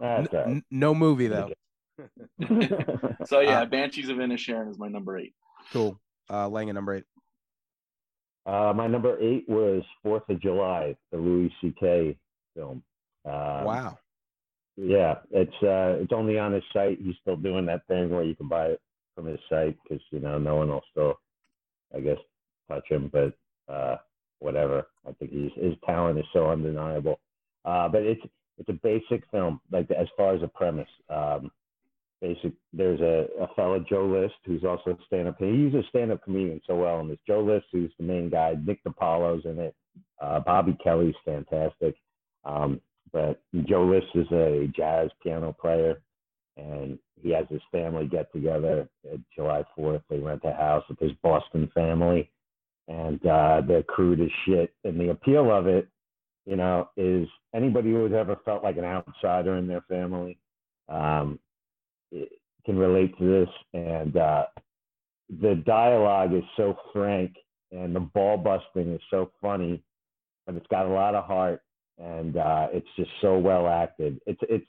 That's 0.00 0.34
all 0.34 0.40
right. 0.40 0.48
N- 0.48 0.62
no 0.70 0.94
movie 0.94 1.28
though 1.28 1.50
So 3.26 3.40
yeah, 3.40 3.60
Uh, 3.62 3.64
Banshees 3.66 4.08
of 4.10 4.18
Inisherin 4.18 4.70
is 4.70 4.78
my 4.78 4.88
number 4.88 5.16
eight. 5.18 5.32
cool 5.72 5.98
uh 6.30 6.48
Langan 6.48 6.74
number 6.74 6.96
eight 6.96 7.04
Uh, 8.46 8.72
my 8.74 8.86
number 8.86 9.18
eight 9.20 9.48
was 9.48 9.82
Fourth 10.02 10.28
of 10.28 10.40
July, 10.40 10.96
the 11.12 11.18
Louis 11.18 11.52
C.K. 11.60 12.16
film. 12.54 12.82
Um, 13.24 13.64
wow. 13.64 13.98
Yeah, 14.76 15.16
it's 15.32 15.54
uh, 15.62 15.96
it's 16.02 16.12
only 16.12 16.38
on 16.38 16.52
his 16.52 16.62
site. 16.72 16.98
He's 17.02 17.16
still 17.20 17.36
doing 17.36 17.66
that 17.66 17.86
thing 17.88 18.10
where 18.10 18.22
you 18.22 18.34
can 18.36 18.48
buy 18.48 18.66
it 18.68 18.80
from 19.18 19.26
his 19.26 19.40
site 19.50 19.76
because 19.82 20.02
you 20.12 20.20
know 20.20 20.38
no 20.38 20.54
one 20.54 20.68
will 20.68 20.84
still, 20.92 21.14
I 21.94 21.98
guess, 21.98 22.18
touch 22.68 22.84
him. 22.88 23.10
But 23.12 23.34
uh, 23.72 23.96
whatever. 24.38 24.86
I 25.06 25.12
think 25.12 25.32
he's 25.32 25.50
his 25.56 25.74
talent 25.84 26.18
is 26.20 26.24
so 26.32 26.50
undeniable. 26.50 27.18
Uh, 27.64 27.88
but 27.88 28.02
it's 28.02 28.22
it's 28.58 28.68
a 28.68 28.72
basic 28.74 29.24
film, 29.32 29.60
like 29.72 29.90
as 29.90 30.06
far 30.16 30.34
as 30.34 30.42
a 30.42 30.48
premise. 30.48 30.88
Um, 31.08 31.50
basic. 32.20 32.52
There's 32.72 33.00
a, 33.00 33.26
a 33.42 33.48
fellow 33.54 33.84
Joe 33.88 34.06
List 34.06 34.34
who's 34.44 34.64
also 34.64 34.90
a 34.90 35.04
stand-up. 35.06 35.36
He's 35.38 35.74
a 35.74 35.82
stand-up 35.88 36.22
comedian 36.22 36.60
so 36.66 36.76
well, 36.76 37.00
and 37.00 37.08
there's 37.08 37.18
Joe 37.26 37.42
List 37.42 37.66
who's 37.72 37.92
the 37.98 38.04
main 38.04 38.30
guy. 38.30 38.54
Nick 38.64 38.82
DiPaolo's 38.84 39.44
in 39.44 39.58
it. 39.58 39.74
Uh, 40.20 40.40
Bobby 40.40 40.76
Kelly's 40.82 41.14
fantastic. 41.24 41.94
Um, 42.44 42.80
but 43.12 43.40
Joe 43.66 43.84
List 43.84 44.08
is 44.14 44.30
a 44.32 44.68
jazz 44.76 45.10
piano 45.22 45.56
player, 45.58 46.00
and 46.58 46.98
he 47.22 47.30
has 47.30 47.46
his 47.48 47.62
family 47.72 48.06
get 48.06 48.30
together 48.32 48.88
July 49.34 49.64
4th. 49.78 50.02
They 50.10 50.18
rent 50.18 50.42
a 50.44 50.52
house 50.52 50.84
with 50.88 50.98
his 50.98 51.12
Boston 51.22 51.70
family, 51.74 52.30
and 52.88 53.24
uh, 53.26 53.62
they're 53.66 53.82
crude 53.82 54.20
as 54.20 54.28
shit. 54.44 54.74
And 54.84 55.00
the 55.00 55.10
appeal 55.10 55.50
of 55.50 55.66
it, 55.66 55.88
you 56.46 56.56
know, 56.56 56.88
is 56.96 57.28
anybody 57.54 57.90
who 57.90 58.04
has 58.04 58.12
ever 58.12 58.36
felt 58.44 58.64
like 58.64 58.76
an 58.76 58.84
outsider 58.84 59.56
in 59.56 59.66
their 59.66 59.82
family 59.82 60.38
um, 60.88 61.38
can 62.10 62.76
relate 62.76 63.16
to 63.18 63.24
this. 63.24 63.54
And 63.72 64.16
uh, 64.16 64.46
the 65.40 65.62
dialogue 65.66 66.34
is 66.34 66.44
so 66.56 66.76
frank, 66.92 67.36
and 67.70 67.94
the 67.94 68.00
ball 68.00 68.36
busting 68.36 68.94
is 68.94 69.00
so 69.10 69.30
funny, 69.40 69.82
but 70.46 70.56
it's 70.56 70.66
got 70.68 70.86
a 70.86 70.90
lot 70.90 71.14
of 71.14 71.24
heart 71.24 71.62
and 71.98 72.36
uh, 72.36 72.68
it's 72.72 72.86
just 72.96 73.10
so 73.20 73.36
well 73.38 73.66
acted. 73.66 74.20
It's 74.26 74.40
it's 74.48 74.64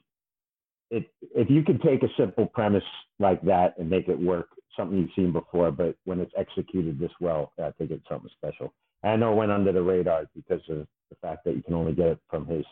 it 0.91 1.05
if 1.35 1.49
you 1.49 1.63
could 1.63 1.81
take 1.81 2.03
a 2.03 2.09
simple 2.17 2.45
premise 2.47 2.83
like 3.19 3.41
that 3.43 3.75
and 3.77 3.89
make 3.89 4.07
it 4.07 4.19
work, 4.19 4.49
something 4.75 4.97
you've 4.97 5.09
seen 5.15 5.31
before, 5.31 5.71
but 5.71 5.95
when 6.05 6.19
it's 6.19 6.33
executed 6.37 6.99
this 6.99 7.11
well, 7.19 7.51
I 7.59 7.71
think 7.77 7.91
it's 7.91 8.07
something 8.07 8.29
special. 8.37 8.73
I 9.03 9.15
know 9.15 9.31
it 9.33 9.35
went 9.35 9.51
under 9.51 9.71
the 9.71 9.81
radar 9.81 10.25
because 10.35 10.61
of 10.69 10.87
the 11.09 11.15
fact 11.21 11.45
that 11.45 11.55
you 11.55 11.63
can 11.63 11.73
only 11.73 11.93
get 11.93 12.07
it 12.07 12.19
from 12.29 12.45
his 12.45 12.65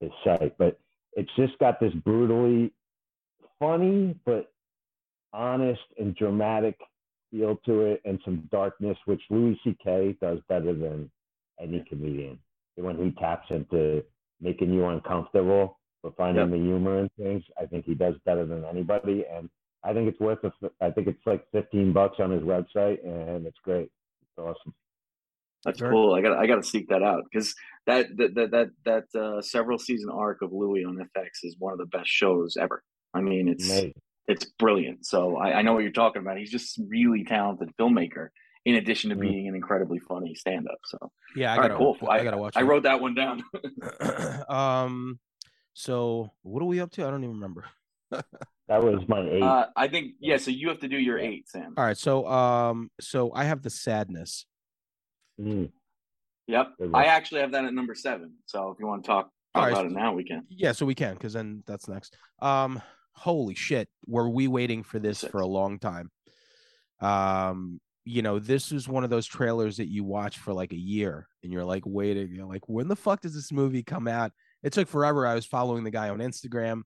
his 0.00 0.10
site, 0.24 0.56
but 0.58 0.78
it's 1.14 1.30
just 1.36 1.58
got 1.58 1.80
this 1.80 1.92
brutally 2.04 2.72
funny 3.58 4.16
but 4.26 4.52
honest 5.32 5.80
and 5.98 6.14
dramatic 6.16 6.78
feel 7.30 7.56
to 7.64 7.80
it 7.82 8.00
and 8.04 8.20
some 8.24 8.48
darkness, 8.50 8.96
which 9.06 9.22
Louis 9.30 9.58
C.K. 9.64 10.16
does 10.20 10.38
better 10.48 10.72
than 10.74 11.10
any 11.60 11.84
comedian 11.88 12.38
when 12.76 12.96
he 12.96 13.12
taps 13.20 13.46
into 13.50 14.02
making 14.40 14.72
you 14.72 14.86
uncomfortable 14.86 15.78
for 16.04 16.12
finding 16.18 16.42
yep. 16.42 16.50
the 16.50 16.62
humor 16.62 16.98
in 16.98 17.08
things. 17.18 17.42
I 17.58 17.64
think 17.64 17.86
he 17.86 17.94
does 17.94 18.14
better 18.26 18.44
than 18.44 18.62
anybody, 18.66 19.24
and 19.32 19.48
I 19.82 19.94
think 19.94 20.06
it's 20.06 20.20
worth. 20.20 20.44
A, 20.44 20.52
I 20.82 20.90
think 20.90 21.06
it's 21.06 21.26
like 21.26 21.46
fifteen 21.50 21.94
bucks 21.94 22.20
on 22.20 22.30
his 22.30 22.42
website, 22.42 23.02
and 23.04 23.46
it's 23.46 23.58
great. 23.64 23.90
It's 24.20 24.38
awesome. 24.38 24.74
That's 25.64 25.78
sure. 25.78 25.90
cool. 25.90 26.14
I 26.14 26.20
got 26.20 26.36
I 26.36 26.46
got 26.46 26.56
to 26.56 26.62
seek 26.62 26.88
that 26.90 27.02
out 27.02 27.22
because 27.32 27.54
that 27.86 28.14
that 28.18 28.34
that 28.34 28.50
that, 28.50 28.70
that 28.84 29.18
uh, 29.18 29.40
several 29.40 29.78
season 29.78 30.10
arc 30.10 30.42
of 30.42 30.52
Louie 30.52 30.84
on 30.84 30.96
FX 31.16 31.28
is 31.42 31.56
one 31.58 31.72
of 31.72 31.78
the 31.78 31.86
best 31.86 32.10
shows 32.10 32.58
ever. 32.60 32.82
I 33.14 33.22
mean, 33.22 33.48
it's 33.48 33.64
Amazing. 33.64 33.94
it's 34.28 34.44
brilliant. 34.58 35.06
So 35.06 35.38
I, 35.38 35.54
I 35.54 35.62
know 35.62 35.72
what 35.72 35.84
you're 35.84 35.92
talking 35.92 36.20
about. 36.20 36.36
He's 36.36 36.50
just 36.50 36.78
really 36.86 37.24
talented 37.24 37.70
filmmaker, 37.80 38.28
in 38.66 38.74
addition 38.74 39.08
to 39.08 39.16
mm-hmm. 39.16 39.22
being 39.22 39.48
an 39.48 39.54
incredibly 39.54 40.00
funny 40.00 40.34
stand 40.34 40.68
up. 40.70 40.80
So 40.84 41.10
yeah, 41.34 41.54
I 41.54 41.56
gotta, 41.56 41.68
right, 41.70 41.78
cool. 41.78 41.96
I, 42.02 42.18
I, 42.18 42.24
gotta 42.24 42.36
watch. 42.36 42.52
I 42.56 42.62
wrote 42.62 42.82
that 42.82 43.00
one 43.00 43.14
down. 43.14 43.42
um, 44.50 45.18
so 45.74 46.30
what 46.42 46.62
are 46.62 46.66
we 46.66 46.80
up 46.80 46.90
to? 46.92 47.06
I 47.06 47.10
don't 47.10 47.24
even 47.24 47.36
remember. 47.36 47.66
that 48.10 48.82
was 48.82 49.06
my 49.08 49.20
eight. 49.20 49.42
Uh, 49.42 49.66
I 49.76 49.88
think 49.88 50.12
yeah. 50.20 50.38
So 50.38 50.50
you 50.50 50.68
have 50.68 50.78
to 50.80 50.88
do 50.88 50.96
your 50.96 51.18
eight, 51.18 51.48
Sam. 51.48 51.74
All 51.76 51.84
right. 51.84 51.98
So 51.98 52.26
um, 52.26 52.90
so 53.00 53.32
I 53.34 53.44
have 53.44 53.62
the 53.62 53.70
sadness. 53.70 54.46
Mm. 55.40 55.70
Yep, 56.46 56.72
I 56.92 57.06
actually 57.06 57.40
have 57.40 57.52
that 57.52 57.64
at 57.64 57.72
number 57.72 57.94
seven. 57.94 58.34
So 58.46 58.70
if 58.70 58.78
you 58.78 58.86
want 58.86 59.02
to 59.02 59.08
talk 59.08 59.30
about 59.54 59.72
right. 59.72 59.86
it 59.86 59.92
now, 59.92 60.12
we 60.12 60.24
can. 60.24 60.44
Yeah, 60.50 60.72
so 60.72 60.84
we 60.84 60.94
can 60.94 61.14
because 61.14 61.32
then 61.32 61.62
that's 61.66 61.88
next. 61.88 62.16
Um, 62.40 62.82
holy 63.12 63.54
shit, 63.54 63.88
were 64.06 64.28
we 64.28 64.46
waiting 64.46 64.82
for 64.82 64.98
this 64.98 65.20
Six. 65.20 65.30
for 65.30 65.40
a 65.40 65.46
long 65.46 65.78
time? 65.78 66.10
Um, 67.00 67.80
you 68.04 68.20
know, 68.20 68.38
this 68.38 68.72
is 68.72 68.86
one 68.86 69.04
of 69.04 69.10
those 69.10 69.26
trailers 69.26 69.78
that 69.78 69.88
you 69.88 70.04
watch 70.04 70.38
for 70.38 70.52
like 70.52 70.72
a 70.72 70.78
year 70.78 71.26
and 71.42 71.52
you're 71.52 71.64
like 71.64 71.84
waiting, 71.86 72.34
you're 72.34 72.46
like, 72.46 72.68
when 72.68 72.88
the 72.88 72.96
fuck 72.96 73.22
does 73.22 73.34
this 73.34 73.50
movie 73.50 73.82
come 73.82 74.06
out? 74.06 74.32
It 74.64 74.72
took 74.72 74.88
forever. 74.88 75.26
I 75.26 75.34
was 75.34 75.46
following 75.46 75.84
the 75.84 75.90
guy 75.90 76.08
on 76.08 76.18
Instagram. 76.18 76.82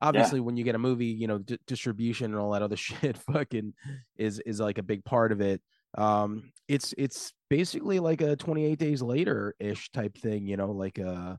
Obviously, 0.00 0.40
yeah. 0.40 0.44
when 0.44 0.56
you 0.56 0.64
get 0.64 0.74
a 0.74 0.78
movie, 0.78 1.06
you 1.06 1.28
know, 1.28 1.38
d- 1.38 1.58
distribution 1.66 2.32
and 2.32 2.40
all 2.40 2.50
that 2.52 2.62
other 2.62 2.76
shit 2.76 3.16
fucking 3.16 3.74
is 4.16 4.40
is 4.40 4.58
like 4.58 4.78
a 4.78 4.82
big 4.82 5.04
part 5.04 5.30
of 5.30 5.40
it. 5.40 5.60
Um, 5.96 6.52
it's 6.66 6.94
it's 6.98 7.32
basically 7.48 8.00
like 8.00 8.20
a 8.20 8.36
28 8.36 8.78
days 8.78 9.02
later 9.02 9.54
ish 9.60 9.90
type 9.92 10.16
thing, 10.16 10.46
you 10.46 10.56
know, 10.56 10.72
like 10.72 10.98
a 10.98 11.38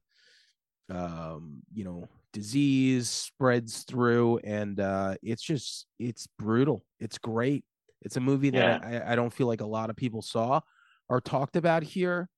um, 0.90 1.62
you 1.74 1.84
know, 1.84 2.08
disease 2.34 3.10
spreads 3.10 3.84
through 3.84 4.38
and 4.46 4.80
uh 4.80 5.16
it's 5.22 5.44
just 5.44 5.86
it's 6.00 6.28
brutal. 6.38 6.86
It's 7.00 7.18
great 7.18 7.66
it's 8.02 8.18
a 8.18 8.22
movie 8.22 8.50
that 8.52 8.82
yeah. 8.82 9.04
I, 9.08 9.14
I 9.14 9.16
don't 9.16 9.32
feel 9.32 9.48
like 9.48 9.62
a 9.62 9.66
lot 9.66 9.90
of 9.90 9.96
people 9.96 10.22
saw 10.22 10.62
or 11.10 11.22
talked 11.22 11.56
about 11.56 11.84
here, 11.84 12.30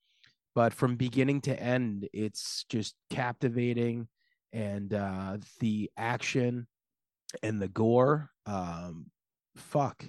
but 0.56 0.74
from 0.74 0.96
beginning 0.96 1.42
to 1.42 1.60
end, 1.60 2.08
it's 2.13 2.66
just 2.70 2.96
captivating 3.10 4.08
and 4.52 4.94
uh, 4.94 5.38
the 5.60 5.89
action 5.98 6.68
and 7.42 7.62
the 7.62 7.68
gore, 7.68 8.30
um, 8.46 9.08
fuck, 9.56 10.06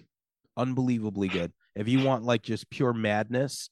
unbelievably 0.57 1.29
good. 1.29 1.53
If 1.75 1.89
you 1.89 2.05
want 2.05 2.25
like 2.25 2.43
just 2.43 2.71
pure 2.71 2.93
madness, 2.93 3.71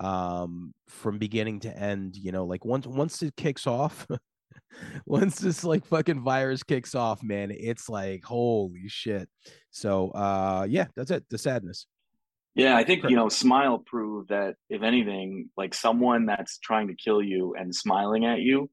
um, 0.00 0.72
from 0.88 1.18
beginning 1.18 1.60
to 1.60 1.76
end, 1.76 2.16
you 2.16 2.32
know, 2.32 2.44
like 2.44 2.64
once 2.64 2.86
once 2.86 3.22
it 3.22 3.36
kicks 3.36 3.66
off, 3.66 4.06
once 5.06 5.38
this 5.38 5.64
like 5.64 5.84
fucking 5.86 6.22
virus 6.22 6.62
kicks 6.62 6.94
off, 6.94 7.22
man, 7.22 7.50
it's 7.50 7.88
like 7.88 8.24
holy 8.24 8.88
shit. 8.88 9.28
So 9.70 10.10
uh 10.10 10.66
yeah, 10.68 10.86
that's 10.96 11.10
it. 11.10 11.24
The 11.30 11.38
sadness. 11.38 11.86
Yeah, 12.54 12.76
I 12.76 12.84
think 12.84 13.04
you 13.08 13.16
know, 13.16 13.28
smile 13.28 13.78
proved 13.78 14.28
that 14.28 14.56
if 14.68 14.82
anything, 14.82 15.48
like 15.56 15.74
someone 15.74 16.26
that's 16.26 16.58
trying 16.58 16.88
to 16.88 16.94
kill 16.94 17.22
you 17.22 17.54
and 17.58 17.74
smiling 17.74 18.26
at 18.26 18.40
you 18.40 18.70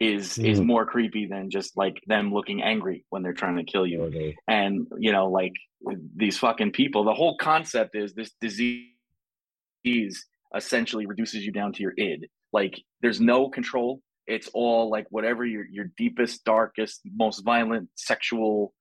is 0.00 0.36
mm. 0.36 0.48
is 0.48 0.60
more 0.60 0.84
creepy 0.84 1.26
than 1.26 1.50
just 1.50 1.76
like 1.76 2.00
them 2.06 2.32
looking 2.32 2.62
angry 2.62 3.04
when 3.10 3.22
they're 3.22 3.32
trying 3.32 3.56
to 3.56 3.64
kill 3.64 3.86
you. 3.86 4.02
Okay. 4.04 4.36
And 4.48 4.86
you 4.98 5.12
know, 5.12 5.30
like 5.30 5.52
these 6.16 6.38
fucking 6.38 6.72
people, 6.72 7.04
the 7.04 7.14
whole 7.14 7.36
concept 7.36 7.94
is 7.94 8.14
this 8.14 8.32
disease 8.40 8.86
essentially 10.54 11.06
reduces 11.06 11.44
you 11.44 11.52
down 11.52 11.72
to 11.74 11.82
your 11.82 11.94
id. 11.96 12.28
Like 12.52 12.80
there's 13.00 13.20
no 13.20 13.48
control 13.48 14.00
it's 14.30 14.48
all 14.54 14.88
like 14.90 15.06
whatever 15.10 15.44
your 15.44 15.64
your 15.66 15.86
deepest 15.96 16.44
darkest 16.44 17.00
most 17.16 17.40
violent 17.40 17.88
sexual 17.96 18.72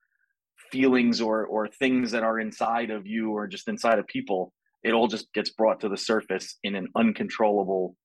feelings 0.71 1.21
or 1.21 1.45
or 1.45 1.67
things 1.67 2.11
that 2.11 2.23
are 2.23 2.39
inside 2.39 2.89
of 2.89 3.05
you 3.05 3.31
or 3.31 3.47
just 3.47 3.67
inside 3.67 3.99
of 3.99 4.07
people 4.07 4.53
it 4.83 4.93
all 4.93 5.07
just 5.07 5.31
gets 5.33 5.49
brought 5.49 5.81
to 5.81 5.89
the 5.89 5.97
surface 5.97 6.57
in 6.63 6.75
an 6.75 6.87
uncontrollable 6.95 7.95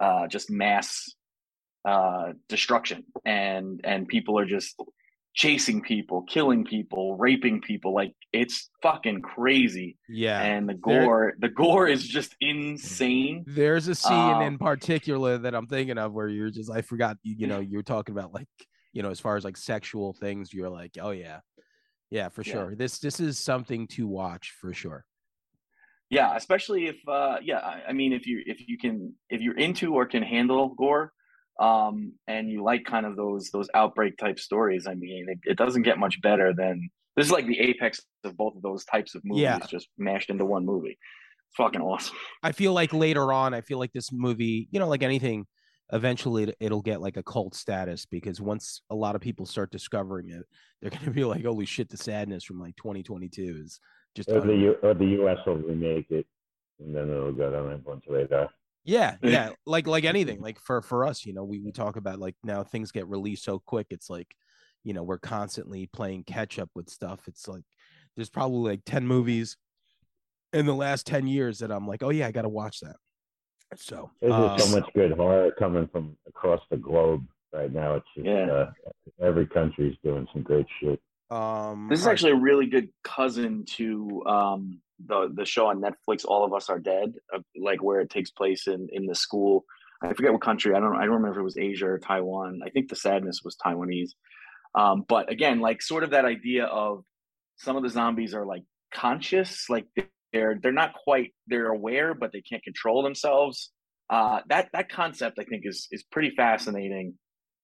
uh 0.00 0.26
just 0.26 0.50
mass 0.50 1.12
uh 1.86 2.32
destruction 2.48 3.04
and 3.24 3.80
and 3.84 4.08
people 4.08 4.38
are 4.38 4.46
just 4.46 4.74
chasing 5.34 5.82
people, 5.82 6.22
killing 6.22 6.64
people, 6.64 7.16
raping 7.16 7.60
people. 7.60 7.92
Like 7.92 8.14
it's 8.32 8.70
fucking 8.82 9.20
crazy. 9.20 9.98
Yeah. 10.08 10.40
And 10.40 10.68
the 10.68 10.74
gore, 10.74 11.34
there, 11.38 11.48
the 11.48 11.54
gore 11.54 11.88
is 11.88 12.06
just 12.06 12.34
insane. 12.40 13.44
There's 13.46 13.88
a 13.88 13.94
scene 13.94 14.12
um, 14.12 14.42
in 14.42 14.58
particular 14.58 15.38
that 15.38 15.54
I'm 15.54 15.66
thinking 15.66 15.98
of 15.98 16.12
where 16.12 16.28
you're 16.28 16.50
just 16.50 16.70
I 16.70 16.82
forgot 16.82 17.18
you, 17.22 17.34
you 17.36 17.46
know, 17.46 17.60
you're 17.60 17.82
talking 17.82 18.14
about 18.14 18.32
like, 18.32 18.46
you 18.92 19.02
know, 19.02 19.10
as 19.10 19.20
far 19.20 19.36
as 19.36 19.44
like 19.44 19.56
sexual 19.56 20.12
things, 20.14 20.54
you're 20.54 20.70
like, 20.70 20.92
oh 21.00 21.10
yeah. 21.10 21.40
Yeah, 22.10 22.28
for 22.28 22.44
sure. 22.44 22.70
Yeah. 22.70 22.76
This 22.76 22.98
this 22.98 23.20
is 23.20 23.38
something 23.38 23.86
to 23.88 24.06
watch 24.06 24.52
for 24.60 24.72
sure. 24.72 25.04
Yeah, 26.10 26.36
especially 26.36 26.86
if 26.86 26.96
uh 27.08 27.36
yeah, 27.42 27.58
I, 27.58 27.82
I 27.88 27.92
mean 27.92 28.12
if 28.12 28.26
you 28.26 28.42
if 28.46 28.68
you 28.68 28.78
can 28.78 29.14
if 29.30 29.40
you're 29.40 29.58
into 29.58 29.94
or 29.94 30.06
can 30.06 30.22
handle 30.22 30.74
gore, 30.76 31.12
um, 31.60 32.12
and 32.26 32.50
you 32.50 32.62
like 32.62 32.84
kind 32.84 33.06
of 33.06 33.16
those 33.16 33.50
those 33.50 33.68
outbreak 33.74 34.16
type 34.16 34.38
stories, 34.38 34.86
I 34.86 34.94
mean, 34.94 35.26
it, 35.28 35.38
it, 35.44 35.56
doesn't 35.56 35.82
get 35.82 35.98
much 35.98 36.20
better 36.20 36.52
than 36.52 36.90
this 37.16 37.26
is 37.26 37.32
like 37.32 37.46
the 37.46 37.60
apex 37.60 38.00
of 38.24 38.36
both 38.36 38.56
of 38.56 38.62
those 38.62 38.84
types 38.84 39.14
of 39.14 39.22
movies, 39.24 39.42
yeah. 39.42 39.58
just 39.68 39.88
mashed 39.96 40.30
into 40.30 40.44
one 40.44 40.66
movie. 40.66 40.98
It's 41.48 41.56
fucking 41.56 41.80
awesome. 41.80 42.16
I 42.42 42.52
feel 42.52 42.72
like 42.72 42.92
later 42.92 43.32
on, 43.32 43.54
I 43.54 43.60
feel 43.60 43.78
like 43.78 43.92
this 43.92 44.10
movie, 44.12 44.68
you 44.72 44.80
know, 44.80 44.88
like 44.88 45.04
anything, 45.04 45.46
eventually 45.94 46.52
it'll 46.60 46.82
get 46.82 47.00
like 47.00 47.16
a 47.16 47.22
cult 47.22 47.54
status 47.54 48.04
because 48.04 48.40
once 48.40 48.82
a 48.90 48.94
lot 48.94 49.14
of 49.14 49.22
people 49.22 49.46
start 49.46 49.70
discovering 49.70 50.28
it, 50.28 50.42
they're 50.82 50.90
gonna 50.90 51.10
be 51.12 51.24
like, 51.24 51.44
"Holy 51.44 51.64
shit!" 51.64 51.88
The 51.88 51.96
sadness 51.96 52.44
from 52.44 52.60
like 52.60 52.76
2022 52.76 53.62
is 53.64 53.80
just 54.14 54.28
or 54.30 54.40
the 54.40 54.54
U- 54.54 54.76
or 54.82 54.92
the 54.92 55.06
U.S. 55.06 55.38
will 55.46 55.56
remake 55.56 56.10
it. 56.10 56.26
and 56.80 56.94
then 56.94 57.08
it'll 57.08 57.32
go 57.32 57.50
down 57.50 57.72
everyone's 57.72 58.02
radar. 58.08 58.50
Yeah, 58.84 59.16
yeah, 59.22 59.50
like 59.66 59.86
like 59.86 60.04
anything, 60.04 60.40
like 60.42 60.58
for 60.60 60.82
for 60.82 61.06
us, 61.06 61.24
you 61.24 61.32
know, 61.32 61.44
we 61.44 61.60
we 61.60 61.72
talk 61.72 61.96
about 61.96 62.18
like 62.18 62.34
now 62.42 62.62
things 62.64 62.90
get 62.92 63.08
released 63.08 63.44
so 63.44 63.60
quick. 63.64 63.86
It's 63.90 64.10
like, 64.10 64.34
you 64.82 64.92
know, 64.92 65.02
we're 65.04 65.18
constantly 65.18 65.86
playing 65.86 66.24
catch 66.24 66.58
up 66.58 66.70
with 66.74 66.90
stuff. 66.90 67.20
It's 67.28 67.48
like 67.48 67.64
there's 68.16 68.30
probably 68.30 68.72
like 68.72 68.82
ten 68.84 69.06
movies 69.06 69.56
in 70.52 70.66
the 70.66 70.74
last 70.74 71.06
ten 71.06 71.26
years 71.26 71.60
that 71.60 71.70
I'm 71.70 71.86
like, 71.86 72.02
oh 72.02 72.10
yeah, 72.10 72.26
I 72.26 72.32
got 72.32 72.42
to 72.42 72.48
watch 72.48 72.80
that. 72.80 72.96
So 73.76 74.10
There's 74.20 74.32
um, 74.32 74.56
just 74.56 74.70
so 74.70 74.80
much 74.80 74.90
good 74.94 75.12
horror 75.12 75.50
coming 75.58 75.88
from 75.88 76.16
across 76.26 76.60
the 76.70 76.76
globe 76.76 77.26
right 77.52 77.72
now. 77.72 77.94
It's 77.96 78.06
just 78.14 78.26
Yeah. 78.26 78.46
uh, 78.50 78.72
every 79.20 79.46
country's 79.46 79.96
doing 80.02 80.26
some 80.32 80.42
great 80.42 80.66
shit. 80.80 81.00
um, 81.30 81.88
This 81.88 82.00
is 82.00 82.06
actually 82.06 82.32
a 82.32 82.36
really 82.36 82.66
good 82.66 82.88
cousin 83.02 83.64
to 83.76 84.22
um, 84.26 84.80
the 85.06 85.30
the 85.34 85.44
show 85.44 85.66
on 85.66 85.80
Netflix, 85.80 86.24
All 86.24 86.44
of 86.44 86.52
Us 86.52 86.68
Are 86.70 86.78
Dead, 86.78 87.14
uh, 87.34 87.40
like 87.56 87.82
where 87.82 88.00
it 88.00 88.10
takes 88.10 88.30
place 88.30 88.66
in 88.66 88.88
in 88.92 89.06
the 89.06 89.14
school. 89.14 89.64
I 90.02 90.12
forget 90.12 90.32
what 90.32 90.42
country. 90.42 90.74
I 90.74 90.80
don't. 90.80 90.96
I 90.96 91.04
don't 91.04 91.14
remember 91.14 91.32
if 91.32 91.38
it 91.38 91.42
was 91.42 91.56
Asia 91.56 91.86
or 91.88 91.98
Taiwan. 91.98 92.60
I 92.64 92.70
think 92.70 92.88
the 92.88 92.96
sadness 92.96 93.40
was 93.44 93.56
Taiwanese. 93.56 94.10
Um, 94.74 95.04
but 95.08 95.30
again, 95.30 95.60
like 95.60 95.80
sort 95.82 96.04
of 96.04 96.10
that 96.10 96.24
idea 96.24 96.64
of 96.66 97.04
some 97.56 97.76
of 97.76 97.82
the 97.82 97.88
zombies 97.88 98.34
are 98.34 98.44
like 98.44 98.64
conscious, 98.92 99.70
like 99.70 99.86
they're 100.34 100.58
they're 100.60 100.72
not 100.72 100.92
quite 100.92 101.32
they're 101.46 101.68
aware, 101.68 102.12
but 102.12 102.32
they 102.32 102.42
can't 102.42 102.62
control 102.62 103.02
themselves. 103.02 103.70
Uh, 104.10 104.40
that 104.48 104.68
that 104.72 104.90
concept 104.90 105.38
I 105.38 105.44
think 105.44 105.62
is 105.64 105.86
is 105.92 106.02
pretty 106.02 106.34
fascinating, 106.36 107.14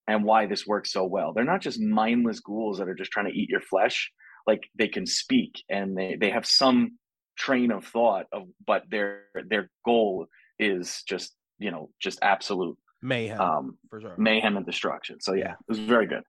and 0.07 0.25
why 0.25 0.47
this 0.47 0.67
works 0.67 0.93
so 0.93 1.05
well. 1.05 1.33
They're 1.35 1.45
not 1.45 1.61
just 1.61 1.81
mindless 1.81 2.41
ghouls 2.41 2.79
that 2.79 2.89
are 2.89 2.95
just 2.95 3.11
trying 3.11 3.27
to 3.27 3.37
eat 3.37 3.51
your 3.51 3.61
flesh. 3.61 4.11
Like 4.47 4.63
they 4.79 4.89
can 4.89 5.05
speak 5.05 5.63
and 5.69 5.99
they 5.99 6.17
they 6.19 6.31
have 6.31 6.47
some 6.47 6.97
train 7.37 7.73
of 7.73 7.85
thought 7.85 8.27
of, 8.33 8.45
but 8.65 8.85
their 8.89 9.25
their 9.49 9.69
goal 9.85 10.27
is 10.59 11.03
just 11.09 11.35
you 11.59 11.73
know 11.73 11.91
just 12.01 12.21
absolute 12.23 12.79
mayhem 13.03 13.41
um, 13.41 13.79
for 13.89 14.01
sure. 14.01 14.15
mayhem 14.17 14.57
and 14.57 14.65
destruction. 14.65 15.21
So 15.21 15.35
yeah, 15.35 15.53
it 15.53 15.69
was 15.69 15.81
very 15.81 16.07
good. 16.07 16.23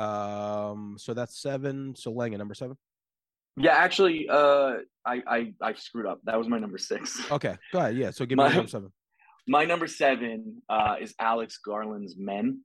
Um, 0.00 0.96
so 0.98 1.12
that's 1.12 1.42
seven. 1.42 1.94
So 1.96 2.12
Lenga, 2.12 2.38
number 2.38 2.54
seven. 2.54 2.76
Yeah, 3.56 3.72
actually, 3.74 4.28
uh, 4.30 4.74
I, 5.04 5.22
I 5.26 5.52
I 5.60 5.72
screwed 5.74 6.06
up. 6.06 6.20
That 6.24 6.38
was 6.38 6.48
my 6.48 6.58
number 6.58 6.78
six. 6.78 7.20
Okay, 7.30 7.56
go 7.72 7.78
ahead. 7.80 7.96
Yeah, 7.96 8.10
so 8.10 8.24
give 8.24 8.38
me 8.38 8.44
My- 8.44 8.48
your 8.48 8.56
number 8.56 8.70
seven. 8.70 8.92
My 9.48 9.64
number 9.64 9.88
seven 9.88 10.62
uh, 10.68 10.94
is 11.00 11.14
Alex 11.18 11.58
Garland's 11.58 12.14
Men. 12.16 12.60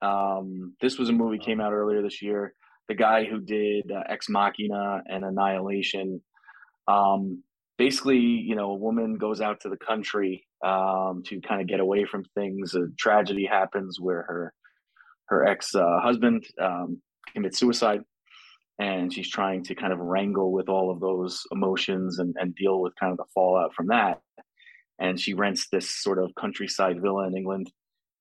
Um, 0.00 0.74
this 0.80 0.98
was 0.98 1.10
a 1.10 1.12
movie 1.12 1.38
came 1.38 1.60
out 1.60 1.72
earlier 1.72 2.02
this 2.02 2.22
year. 2.22 2.54
The 2.88 2.94
guy 2.94 3.24
who 3.24 3.38
did 3.40 3.92
uh, 3.92 4.00
Ex 4.08 4.28
Machina 4.30 5.02
and 5.06 5.24
Annihilation. 5.24 6.20
Um, 6.88 7.42
basically, 7.78 8.16
you 8.18 8.56
know, 8.56 8.70
a 8.70 8.74
woman 8.76 9.18
goes 9.18 9.40
out 9.42 9.60
to 9.60 9.68
the 9.68 9.76
country 9.76 10.46
um, 10.64 11.22
to 11.26 11.40
kind 11.42 11.60
of 11.60 11.68
get 11.68 11.80
away 11.80 12.04
from 12.04 12.24
things. 12.34 12.74
A 12.74 12.86
tragedy 12.98 13.44
happens 13.44 13.98
where 14.00 14.22
her 14.22 14.54
her 15.26 15.46
ex 15.46 15.74
uh, 15.74 16.00
husband 16.00 16.44
um, 16.60 17.00
commits 17.32 17.58
suicide, 17.58 18.00
and 18.78 19.12
she's 19.12 19.28
trying 19.28 19.62
to 19.64 19.74
kind 19.74 19.92
of 19.92 19.98
wrangle 19.98 20.52
with 20.52 20.68
all 20.68 20.90
of 20.90 21.00
those 21.00 21.42
emotions 21.52 22.18
and, 22.18 22.34
and 22.38 22.54
deal 22.54 22.80
with 22.80 22.94
kind 22.98 23.12
of 23.12 23.18
the 23.18 23.24
fallout 23.34 23.74
from 23.74 23.88
that. 23.88 24.20
And 24.98 25.20
she 25.20 25.34
rents 25.34 25.68
this 25.70 25.90
sort 25.90 26.18
of 26.18 26.34
countryside 26.34 27.00
villa 27.00 27.26
in 27.26 27.36
England, 27.36 27.70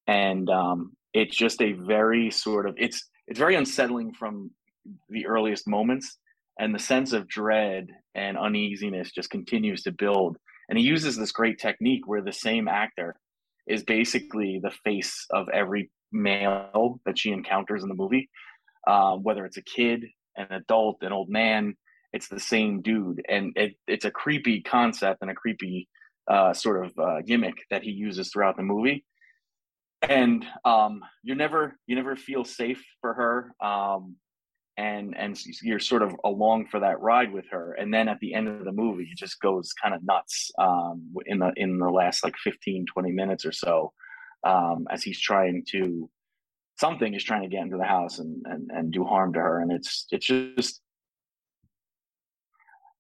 and 0.08 0.49
um, 0.49 0.93
it's 1.14 1.36
just 1.36 1.62
a 1.62 1.74
very 1.74 2.32
sort 2.32 2.68
of 2.68 2.76
it's 2.78 3.08
it's 3.28 3.39
very 3.39 3.56
unsettling 3.56 4.14
from 4.14 4.52
the 5.10 5.28
earliest 5.28 5.68
moments, 5.68 6.18
and 6.60 6.74
the 6.74 6.80
sense 6.80 7.14
of 7.14 7.28
dread 7.28 7.88
and 8.16 8.38
uneasiness 8.38 9.12
just 9.12 9.30
continues 9.30 9.84
to 9.84 9.91
build. 9.91 10.38
And 10.70 10.78
he 10.78 10.86
uses 10.86 11.18
this 11.18 11.32
great 11.32 11.60
technique 11.60 12.08
where 12.08 12.22
the 12.22 12.32
same 12.32 12.68
actor 12.68 13.16
is 13.68 13.84
basically 13.84 14.60
the 14.64 14.72
face 14.84 15.26
of 15.32 15.49
every 15.49 15.91
male 16.12 16.99
that 17.06 17.20
she 17.20 17.32
encounters 17.32 17.84
in 17.84 17.89
the 17.89 17.95
movie, 17.95 18.30
uh, 18.88 19.16
whether 19.18 19.45
it's 19.45 19.58
a 19.58 19.64
kid, 19.64 20.06
an 20.38 20.47
adult, 20.51 20.97
an 21.01 21.11
old 21.11 21.29
man. 21.29 21.75
It's 22.13 22.27
the 22.27 22.39
same 22.39 22.82
dude, 22.82 23.21
and 23.29 23.53
it, 23.55 23.75
it's 23.88 24.05
a 24.05 24.11
creepy 24.11 24.61
concept 24.61 25.19
and 25.21 25.32
a 25.32 25.36
creepy 25.36 25.88
uh, 26.29 26.53
sort 26.53 26.86
of 26.86 26.99
uh, 26.99 27.21
gimmick 27.21 27.55
that 27.69 27.84
he 27.84 27.91
uses 27.91 28.29
throughout 28.29 28.57
the 28.57 28.63
movie. 28.63 29.05
And 30.01 30.45
um, 30.65 31.01
you 31.23 31.36
never 31.36 31.77
you 31.88 31.95
never 31.95 32.15
feel 32.15 32.43
safe 32.43 32.84
for 33.01 33.13
her, 33.13 33.65
um, 33.65 34.15
and 34.75 35.15
and 35.15 35.38
you're 35.61 35.79
sort 35.79 36.01
of 36.01 36.15
along 36.25 36.67
for 36.67 36.79
that 36.79 36.99
ride 36.99 37.32
with 37.32 37.45
her. 37.51 37.73
And 37.73 37.93
then 37.93 38.07
at 38.09 38.19
the 38.19 38.34
end 38.34 38.47
of 38.47 38.65
the 38.65 38.71
movie, 38.71 39.03
it 39.11 39.17
just 39.17 39.39
goes 39.39 39.73
kind 39.73 39.93
of 39.93 40.03
nuts 40.03 40.51
um, 40.57 41.13
in 41.27 41.39
the 41.39 41.53
in 41.55 41.77
the 41.77 41.89
last 41.89 42.23
like 42.23 42.36
15, 42.38 42.88
20 42.91 43.11
minutes 43.11 43.45
or 43.45 43.51
so, 43.51 43.93
um, 44.43 44.88
as 44.89 45.03
he's 45.03 45.19
trying 45.19 45.63
to 45.69 46.09
something 46.82 47.13
is 47.13 47.23
trying 47.23 47.43
to 47.43 47.47
get 47.47 47.61
into 47.61 47.77
the 47.77 47.86
house 47.86 48.17
and, 48.19 48.43
and 48.45 48.71
and 48.71 48.91
do 48.91 49.05
harm 49.05 49.34
to 49.34 49.39
her. 49.39 49.61
And 49.61 49.71
it's 49.71 50.07
it's 50.11 50.25
just 50.25 50.82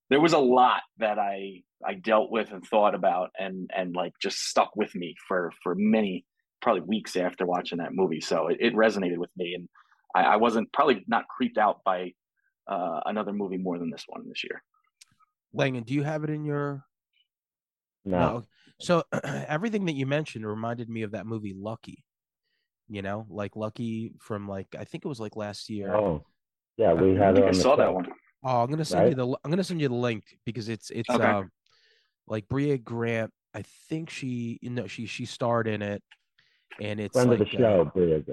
there 0.09 0.21
was 0.21 0.33
a 0.33 0.39
lot 0.39 0.81
that 0.99 1.17
I 1.17 1.63
I 1.85 1.95
dealt 1.95 2.31
with 2.31 2.51
and 2.51 2.63
thought 2.63 2.95
about 2.95 3.31
and 3.37 3.69
and 3.75 3.95
like 3.95 4.13
just 4.21 4.37
stuck 4.37 4.75
with 4.75 4.93
me 4.95 5.15
for 5.27 5.51
for 5.63 5.73
many 5.75 6.25
probably 6.61 6.81
weeks 6.81 7.15
after 7.15 7.45
watching 7.45 7.79
that 7.79 7.93
movie. 7.93 8.21
So 8.21 8.47
it, 8.47 8.57
it 8.61 8.73
resonated 8.75 9.17
with 9.17 9.31
me, 9.35 9.55
and 9.55 9.67
I, 10.15 10.33
I 10.33 10.35
wasn't 10.35 10.71
probably 10.71 11.03
not 11.07 11.27
creeped 11.27 11.57
out 11.57 11.79
by 11.83 12.13
uh, 12.67 12.99
another 13.05 13.33
movie 13.33 13.57
more 13.57 13.79
than 13.79 13.89
this 13.89 14.05
one 14.07 14.27
this 14.29 14.43
year. 14.43 14.61
Langan, 15.53 15.83
do 15.83 15.95
you 15.95 16.03
have 16.03 16.23
it 16.23 16.29
in 16.29 16.45
your 16.45 16.85
No, 18.05 18.43
So 18.79 19.03
everything 19.23 19.85
that 19.85 19.95
you 19.95 20.05
mentioned 20.05 20.45
reminded 20.45 20.87
me 20.87 21.01
of 21.01 21.11
that 21.11 21.25
movie 21.25 21.55
Lucky. 21.57 22.03
You 22.91 23.01
know, 23.01 23.25
like 23.29 23.55
Lucky 23.55 24.11
from 24.19 24.49
like 24.49 24.67
I 24.77 24.83
think 24.83 25.05
it 25.05 25.07
was 25.07 25.21
like 25.21 25.37
last 25.37 25.69
year. 25.69 25.95
oh, 25.95 26.25
yeah, 26.75 26.91
we 26.93 27.15
I 27.15 27.25
had 27.25 27.35
think 27.35 27.45
I 27.45 27.51
on 27.51 27.57
the 27.57 27.63
saw 27.63 27.77
that 27.77 27.87
show. 27.87 27.93
one. 27.93 28.07
Oh, 28.43 28.61
I'm 28.61 28.69
gonna 28.69 28.83
send 28.83 29.07
you 29.07 29.15
the 29.15 29.27
I'm 29.45 29.49
gonna 29.49 29.63
send 29.63 29.79
you 29.79 29.87
the 29.87 29.95
link 29.95 30.25
because 30.45 30.67
it's 30.67 30.89
it's 30.89 31.09
Okay. 31.09 31.23
um 31.23 31.49
like 32.27 32.49
Brea 32.49 32.77
Grant. 32.77 33.31
I 33.53 33.63
think 33.87 34.09
she 34.09 34.59
you 34.61 34.71
know 34.71 34.87
she 34.87 35.05
she 35.05 35.23
starred 35.23 35.69
in 35.69 35.81
it, 35.81 36.03
and 36.81 36.99
it's 36.99 37.13
Friend 37.13 37.29
like 37.31 37.39
of 37.39 37.45
the 37.49 37.57
show, 37.57 37.85
Brea. 37.95 38.25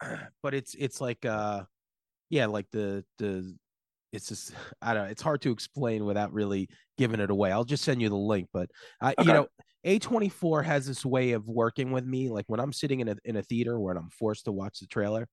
uh, 0.00 0.16
but 0.40 0.54
it's 0.54 0.76
it's 0.78 1.00
like 1.00 1.24
uh 1.26 1.64
yeah 2.28 2.46
like 2.46 2.66
the 2.70 3.04
the 3.18 3.56
it's 4.12 4.28
just 4.28 4.52
I 4.82 4.94
don't 4.94 5.04
know 5.04 5.10
it's 5.10 5.22
hard 5.22 5.42
to 5.42 5.50
explain 5.50 6.04
without 6.04 6.32
really 6.32 6.68
giving 6.98 7.20
it 7.20 7.30
away. 7.30 7.50
I'll 7.52 7.64
just 7.64 7.84
send 7.84 8.02
you 8.02 8.08
the 8.08 8.16
link, 8.16 8.48
but 8.52 8.70
I 9.00 9.14
you 9.22 9.32
know 9.32 9.46
A24 9.86 10.64
has 10.64 10.86
this 10.86 11.04
way 11.04 11.32
of 11.32 11.48
working 11.48 11.90
with 11.92 12.04
me. 12.04 12.28
Like 12.28 12.44
when 12.48 12.60
I'm 12.60 12.72
sitting 12.72 13.00
in 13.00 13.08
a 13.08 13.16
in 13.24 13.36
a 13.36 13.42
theater 13.42 13.78
where 13.80 13.94
I'm 13.96 14.10
forced 14.10 14.44
to 14.46 14.52
watch 14.52 14.80
the 14.80 14.86
trailer, 14.86 15.28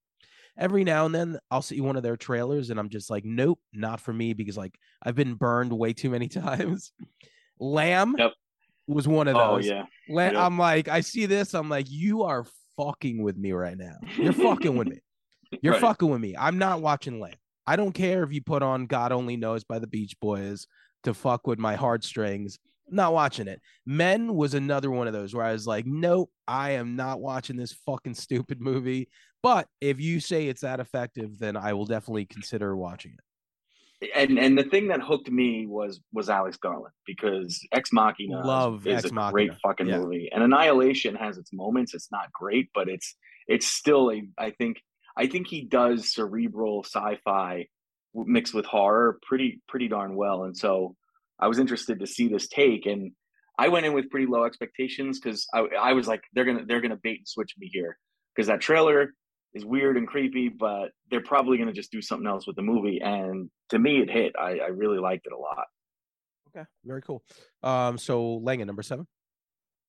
every 0.58 0.84
now 0.84 1.06
and 1.06 1.14
then 1.14 1.40
I'll 1.52 1.62
see 1.62 1.82
one 1.82 1.96
of 1.98 2.04
their 2.04 2.18
trailers 2.18 2.70
and 2.70 2.80
I'm 2.80 2.90
just 2.90 3.10
like, 3.10 3.26
nope, 3.26 3.60
not 3.74 4.00
for 4.00 4.14
me 4.14 4.34
because 4.34 4.58
like 4.58 4.78
I've 5.04 5.16
been 5.16 5.34
burned 5.36 5.74
way 5.74 5.94
too 5.94 6.10
many 6.10 6.28
times. 6.30 6.92
Lamb 7.60 8.16
Yep. 8.18 8.34
was 8.88 9.08
one 9.08 9.28
of 9.28 9.36
Oh 9.36 9.56
those. 9.56 9.68
yeah, 9.68 9.86
La- 10.08 10.24
Yep. 10.26 10.36
I'm 10.36 10.58
like, 10.58 10.88
I 10.88 11.02
see 11.02 11.26
this, 11.26 11.54
I'm 11.54 11.70
like, 11.70 11.88
you 11.90 12.24
are 12.24 12.46
fucking 12.78 13.22
with 13.24 13.36
me 13.38 13.52
right 13.52 13.78
now. 13.78 13.96
You're 14.18 14.32
fucking 14.48 14.76
with 14.78 14.88
me. 14.88 15.00
You're 15.62 15.74
Right. 15.74 15.82
fucking 15.82 16.10
with 16.10 16.22
me. 16.22 16.36
I'm 16.38 16.58
not 16.60 16.82
watching 16.82 17.20
Lamb. 17.20 17.34
I 17.68 17.76
don't 17.76 17.92
care 17.94 18.24
if 18.24 18.32
you 18.32 18.42
put 18.42 18.64
on 18.64 18.86
God 18.86 19.12
Only 19.12 19.36
Knows 19.38 19.64
by 19.64 19.80
the 19.80 19.88
Beach 19.88 20.16
Boys 20.20 20.68
to 21.04 21.14
fuck 21.14 21.46
with 21.46 21.60
my 21.60 21.76
heartstrings. 21.76 22.58
I'm 22.90 22.96
not 22.96 23.14
watching 23.14 23.48
it. 23.48 23.62
Men 23.86 24.34
was 24.36 24.54
another 24.54 24.90
one 24.90 25.08
of 25.08 25.14
those 25.14 25.36
where 25.36 25.46
I 25.46 25.52
was 25.52 25.68
like, 25.68 25.86
nope, 25.86 26.32
I 26.48 26.72
am 26.72 26.96
not 26.96 27.20
watching 27.20 27.58
this 27.58 27.74
fucking 27.86 28.14
stupid 28.14 28.62
movie. 28.62 29.10
But 29.44 29.68
if 29.82 30.00
you 30.00 30.20
say 30.22 30.48
it's 30.48 30.62
that 30.62 30.80
effective, 30.80 31.38
then 31.38 31.58
I 31.58 31.74
will 31.74 31.86
definitely 31.86 32.26
consider 32.26 32.76
watching 32.76 33.12
it. 34.02 34.12
and 34.16 34.38
and 34.40 34.58
the 34.58 34.64
thing 34.64 34.88
that 34.90 35.02
hooked 35.02 35.30
me 35.30 35.66
was 35.68 36.00
was 36.14 36.30
Alex 36.30 36.56
Garland 36.58 36.94
because 37.06 37.60
Ex 37.72 37.92
Machina 37.92 38.40
is- 38.40 38.46
Love 38.46 38.88
is, 38.88 39.04
Ex 39.04 39.12
a 39.12 39.14
Machina. 39.14 39.32
great 39.34 39.52
fucking 39.62 39.88
Yeah. 39.88 40.00
movie, 40.00 40.30
and 40.32 40.44
Annihilation 40.44 41.16
has 41.16 41.38
its 41.38 41.52
moments. 41.52 41.94
It's 41.94 42.12
not 42.12 42.32
great, 42.32 42.70
but 42.74 42.88
it's 42.90 43.16
it's 43.48 43.66
still 43.68 44.12
a. 44.12 44.22
I 44.38 44.52
think 44.52 44.82
I 45.18 45.28
think 45.28 45.48
he 45.48 45.62
does 45.62 46.14
cerebral 46.14 46.84
sci-fi 46.84 47.68
mixed 48.14 48.54
with 48.54 48.66
horror 48.66 49.20
pretty 49.22 49.62
pretty 49.68 49.88
darn 49.88 50.16
well, 50.16 50.44
and 50.44 50.56
so 50.56 50.96
I 51.40 51.48
was 51.48 51.60
interested 51.60 52.00
to 52.00 52.08
see 52.08 52.28
this 52.28 52.48
take, 52.48 52.86
and 52.86 53.12
I 53.58 53.70
went 53.70 53.86
in 53.86 53.94
with 53.94 54.10
pretty 54.10 54.28
low 54.28 54.46
expectations 54.46 55.20
because 55.20 55.48
I 55.54 55.66
I 55.80 55.94
was 55.94 56.08
like 56.08 56.22
they're 56.34 56.46
gonna 56.46 56.66
they're 56.66 56.82
gonna 56.82 57.00
bait 57.02 57.20
and 57.20 57.28
switch 57.28 57.54
me 57.58 57.70
here 57.72 57.98
because 58.36 58.48
that 58.48 58.62
trailer 58.62 59.14
is 59.54 59.66
weird 59.66 59.98
and 59.98 60.08
creepy, 60.08 60.50
but 60.50 60.92
they're 61.10 61.22
probably 61.22 61.58
going 61.58 61.68
to 61.68 61.74
just 61.74 61.92
do 61.92 62.02
something 62.02 62.28
else 62.28 62.46
with 62.46 62.56
the 62.56 62.62
movie. 62.62 63.00
And 63.02 63.50
to 63.70 63.80
me, 63.80 64.02
it 64.02 64.10
hit. 64.10 64.34
I, 64.40 64.60
I 64.60 64.68
really 64.68 65.00
liked 65.00 65.26
it 65.26 65.34
a 65.34 65.38
lot. 65.38 65.66
Okay, 66.50 66.66
very 66.86 67.02
cool. 67.02 67.24
Um, 67.64 67.98
so 67.98 68.36
Langan, 68.36 68.68
number 68.68 68.84
seven. 68.84 69.08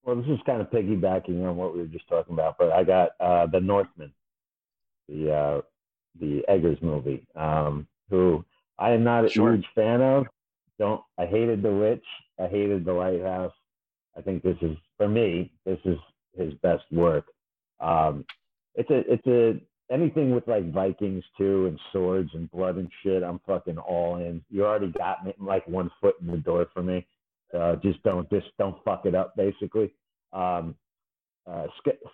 Well, 0.04 0.16
this 0.16 0.26
is 0.26 0.38
kind 0.46 0.60
of 0.60 0.70
piggybacking 0.70 1.44
on 1.46 1.56
what 1.56 1.74
we 1.74 1.80
were 1.80 1.86
just 1.86 2.08
talking 2.08 2.32
about, 2.32 2.56
but 2.58 2.72
I 2.72 2.84
got 2.84 3.10
uh, 3.20 3.46
the 3.46 3.60
Northman, 3.60 4.12
the 5.08 5.32
uh, 5.32 5.60
the 6.20 6.44
Eggers 6.48 6.78
movie, 6.82 7.26
um, 7.36 7.86
who 8.10 8.44
I 8.78 8.90
am 8.90 9.04
not 9.04 9.24
a 9.24 9.28
Sure. 9.28 9.52
huge 9.52 9.66
fan 9.74 10.00
of, 10.00 10.26
don't. 10.78 11.02
I 11.18 11.26
hated 11.26 11.62
The 11.62 11.72
Witch. 11.72 12.04
I 12.38 12.46
hated 12.46 12.84
The 12.84 12.92
Lighthouse. 12.92 13.52
I 14.16 14.20
think 14.22 14.42
this 14.42 14.56
is 14.62 14.76
for 14.96 15.08
me. 15.08 15.52
This 15.64 15.78
is 15.84 15.98
his 16.36 16.54
best 16.54 16.84
work. 16.92 17.26
Um, 17.80 18.24
it's 18.74 18.90
a 18.90 19.12
it's 19.12 19.26
a 19.26 19.60
anything 19.92 20.34
with 20.34 20.46
like 20.46 20.72
Vikings 20.72 21.24
too 21.36 21.66
and 21.66 21.78
swords 21.92 22.30
and 22.34 22.50
blood 22.50 22.76
and 22.76 22.90
shit. 23.02 23.22
I'm 23.22 23.40
fucking 23.46 23.78
all 23.78 24.16
in. 24.16 24.42
You 24.50 24.66
already 24.66 24.92
got 24.92 25.24
me 25.24 25.34
like 25.38 25.66
one 25.66 25.90
foot 26.00 26.16
in 26.20 26.26
the 26.26 26.36
door 26.36 26.66
for 26.74 26.82
me. 26.82 27.06
Uh, 27.52 27.76
just 27.76 28.02
don't 28.02 28.28
just 28.30 28.48
don't 28.58 28.82
fuck 28.84 29.06
it 29.06 29.14
up. 29.14 29.34
Basically, 29.36 29.92
um, 30.32 30.74
uh, 31.46 31.66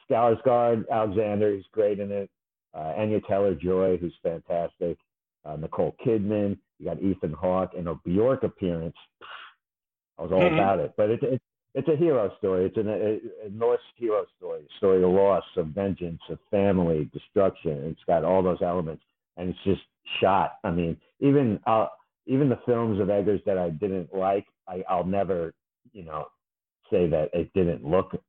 Skarsgård, 0.08 0.84
Alexander, 0.90 1.54
he's 1.54 1.64
great 1.72 1.98
in 1.98 2.10
it. 2.12 2.30
Uh, 2.74 2.92
Anya 2.96 3.20
Taylor 3.28 3.54
Joy, 3.54 3.96
who's 3.96 4.14
fantastic. 4.22 4.98
Uh, 5.44 5.56
Nicole 5.56 5.94
Kidman. 6.04 6.58
You 6.78 6.86
got 6.86 7.02
Ethan 7.02 7.32
Hawke 7.32 7.72
and 7.76 7.88
a 7.88 7.94
Bjork 8.04 8.42
appearance. 8.42 8.96
I 10.18 10.22
was 10.22 10.32
all 10.32 10.40
mm-hmm. 10.40 10.54
about 10.54 10.80
it. 10.80 10.94
But 10.96 11.10
it's 11.10 11.22
it, 11.22 11.40
it's 11.74 11.88
a 11.88 11.96
hero 11.96 12.32
story. 12.38 12.66
It's 12.66 12.76
an, 12.76 12.88
a, 12.88 13.46
a 13.46 13.50
Norse 13.50 13.80
hero 13.96 14.24
story, 14.36 14.60
a 14.60 14.76
story 14.78 15.02
of 15.02 15.10
loss, 15.10 15.44
of 15.56 15.68
vengeance, 15.68 16.20
of 16.30 16.38
family, 16.50 17.10
destruction. 17.12 17.84
It's 17.84 18.04
got 18.06 18.24
all 18.24 18.42
those 18.42 18.62
elements, 18.62 19.02
and 19.36 19.50
it's 19.50 19.58
just 19.64 19.82
shot. 20.20 20.54
I 20.64 20.70
mean, 20.70 20.96
even 21.20 21.60
uh, 21.66 21.86
even 22.26 22.48
the 22.48 22.60
films 22.64 23.00
of 23.00 23.10
Eggers 23.10 23.40
that 23.46 23.58
I 23.58 23.70
didn't 23.70 24.14
like, 24.14 24.46
I, 24.68 24.82
I'll 24.88 25.04
never, 25.04 25.52
you 25.92 26.04
know, 26.04 26.26
say 26.90 27.08
that 27.08 27.30
it 27.32 27.52
didn't 27.54 27.84
look 27.84 28.20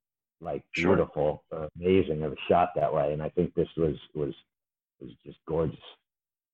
like 0.42 0.64
sure. 0.72 0.96
beautiful 0.96 1.44
or 1.52 1.70
amazing 1.80 2.24
of 2.24 2.34
a 2.34 2.36
shot 2.48 2.70
that 2.76 2.94
way. 2.94 3.14
And 3.14 3.22
I 3.22 3.30
think 3.30 3.54
this 3.56 3.70
was 3.78 3.96
was 4.14 4.34
was 5.00 5.12
just 5.26 5.38
gorgeous. 5.48 5.80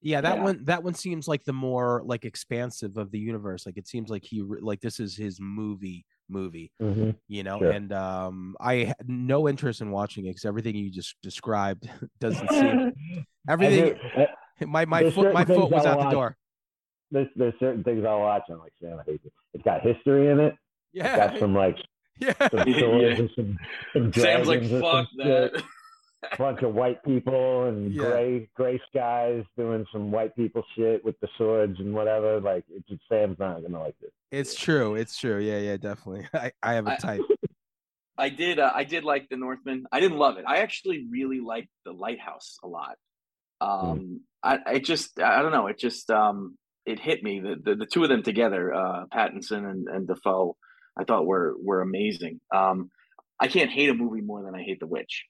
Yeah, 0.02 0.22
that 0.22 0.38
yeah. 0.38 0.44
one 0.44 0.66
that 0.66 0.84
one 0.84 0.96
seems 0.96 1.28
like 1.28 1.44
the 1.44 1.54
more 1.54 2.02
like 2.06 2.26
expansive 2.26 2.98
of 2.98 3.12
the 3.12 3.20
universe. 3.20 3.66
Like 3.66 3.78
it 3.78 3.88
seems 3.88 4.10
like 4.10 4.24
he 4.24 4.42
like 4.42 4.82
this 4.82 5.00
is 5.00 5.16
his 5.16 5.40
movie 5.40 6.06
movie, 6.28 6.72
mm-hmm. 6.82 7.12
you 7.28 7.44
know. 7.44 7.60
Sure. 7.60 7.70
And 7.70 7.94
um, 7.94 8.56
I 8.60 8.76
had 8.76 9.08
no 9.08 9.48
interest 9.48 9.82
in 9.82 9.92
watching 9.92 10.26
it 10.26 10.30
because 10.30 10.46
everything 10.46 10.76
you 10.76 10.90
just 10.90 11.16
described 11.22 11.88
doesn't 12.20 12.50
seem 12.52 12.94
everything. 13.48 13.96
Uh, 14.18 14.26
my 14.66 14.86
my 14.86 15.12
foot 15.12 15.34
my 15.34 15.46
foot 15.46 15.70
was 15.70 15.86
out 15.86 16.00
watch. 16.00 16.08
the 16.08 16.12
door. 16.12 16.38
There's 17.12 17.28
there's 17.36 17.54
certain 17.60 17.84
things 17.84 18.04
I'll 18.04 18.22
watch. 18.22 18.44
I'm 18.50 18.60
like, 18.60 18.74
Sam, 18.82 18.98
I 19.00 19.04
hate 19.04 19.22
it. 19.24 19.34
It's 19.54 19.64
got 19.64 19.82
history 19.82 20.32
in 20.32 20.40
it. 20.40 20.56
Yeah, 20.94 21.16
it's 21.16 21.32
got 21.34 21.40
some 21.40 21.54
like 21.54 21.78
yeah. 22.22 22.34
Yeah. 22.66 23.28
Some, 23.36 23.58
some 23.94 24.14
Sam's 24.16 24.48
like, 24.48 24.64
fuck 24.64 25.08
that 25.18 25.64
A 26.34 26.38
bunch 26.38 26.62
of 26.62 26.76
white 26.76 27.04
people 27.04 27.68
and 27.68 27.92
yeah. 27.92 28.04
gray 28.04 28.50
gray 28.54 28.82
skies 28.90 29.44
doing 29.58 29.86
some 29.92 30.12
white 30.12 30.36
people 30.36 30.64
shit 30.78 31.04
with 31.04 31.20
the 31.20 31.28
swords 31.36 31.80
and 31.80 31.96
whatever. 31.96 32.40
Like 32.40 32.64
it's 32.70 32.88
just, 32.88 33.02
Sam's 33.10 33.40
not 33.40 33.64
gonna 33.64 33.80
like 33.80 33.96
this. 34.00 34.12
It's 34.30 34.54
true. 34.54 34.94
It's 34.94 35.18
true. 35.18 35.40
Yeah, 35.40 35.58
yeah, 35.58 35.78
definitely. 35.78 36.28
I, 36.34 36.52
I 36.62 36.74
have 36.74 36.86
a 36.86 36.96
type. 36.98 37.22
I, 38.20 38.26
I 38.26 38.30
did. 38.30 38.60
Uh, 38.60 38.72
I 38.74 38.84
did 38.84 39.04
like 39.04 39.30
the 39.30 39.38
Northman. 39.38 39.86
I 39.92 40.00
didn't 40.00 40.20
love 40.20 40.38
it. 40.38 40.46
I 40.48 40.58
actually 40.58 41.08
really 41.10 41.40
liked 41.40 41.70
the 41.86 41.92
Lighthouse 41.92 42.60
a 42.64 42.68
lot. 42.68 42.98
Hmm. 43.60 43.68
Um, 43.68 44.00
mm. 44.00 44.18
I, 44.44 44.74
I 44.74 44.80
just, 44.80 45.20
I 45.20 45.42
don't 45.42 45.52
know. 45.52 45.68
It 45.68 45.80
just, 45.80 46.10
um, 46.12 46.58
it 46.86 47.00
hit 47.00 47.24
me. 47.24 47.40
The, 47.40 47.56
the, 47.64 47.76
the 47.76 47.86
two 47.86 48.04
of 48.04 48.10
them 48.10 48.24
together, 48.24 48.74
uh, 48.74 49.06
Pattinson 49.14 49.70
and, 49.70 49.88
and 49.88 50.08
Dafoe, 50.08 50.56
I 51.00 51.04
thought 51.04 51.26
were 51.26 51.56
were 51.62 51.82
amazing. 51.82 52.40
Um, 52.54 52.90
I 53.40 53.48
can't 53.48 53.72
hate 53.72 53.90
a 53.90 53.94
movie 53.94 54.22
more 54.22 54.44
than 54.44 54.56
I 54.56 54.62
hate 54.62 54.80
The 54.80 54.88
Witch. 54.88 55.26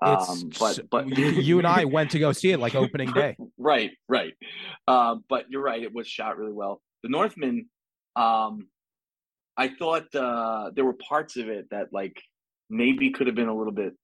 Um, 0.00 0.50
but 0.60 0.78
but 0.90 1.08
you 1.08 1.58
and 1.58 1.66
I 1.66 1.84
went 1.84 2.12
to 2.12 2.18
go 2.18 2.32
see 2.32 2.52
it 2.52 2.60
like 2.60 2.74
opening 2.74 3.10
day. 3.12 3.36
right, 3.58 3.90
right. 4.08 4.32
Uh, 4.86 5.16
but 5.28 5.46
you're 5.50 5.62
right; 5.62 5.82
it 5.82 5.92
was 5.92 6.06
shot 6.06 6.38
really 6.38 6.52
well. 6.52 6.80
The 7.02 7.08
Northman, 7.08 7.68
um, 8.14 8.68
I 9.56 9.68
thought 9.68 10.14
uh, 10.14 10.70
there 10.74 10.84
were 10.84 10.94
parts 10.94 11.36
of 11.36 11.48
it 11.48 11.66
that 11.70 11.88
like 11.92 12.22
maybe 12.70 13.10
could 13.10 13.26
have 13.26 13.34
been 13.34 13.48
a 13.48 13.56
little 13.56 13.72
bit 13.72 13.94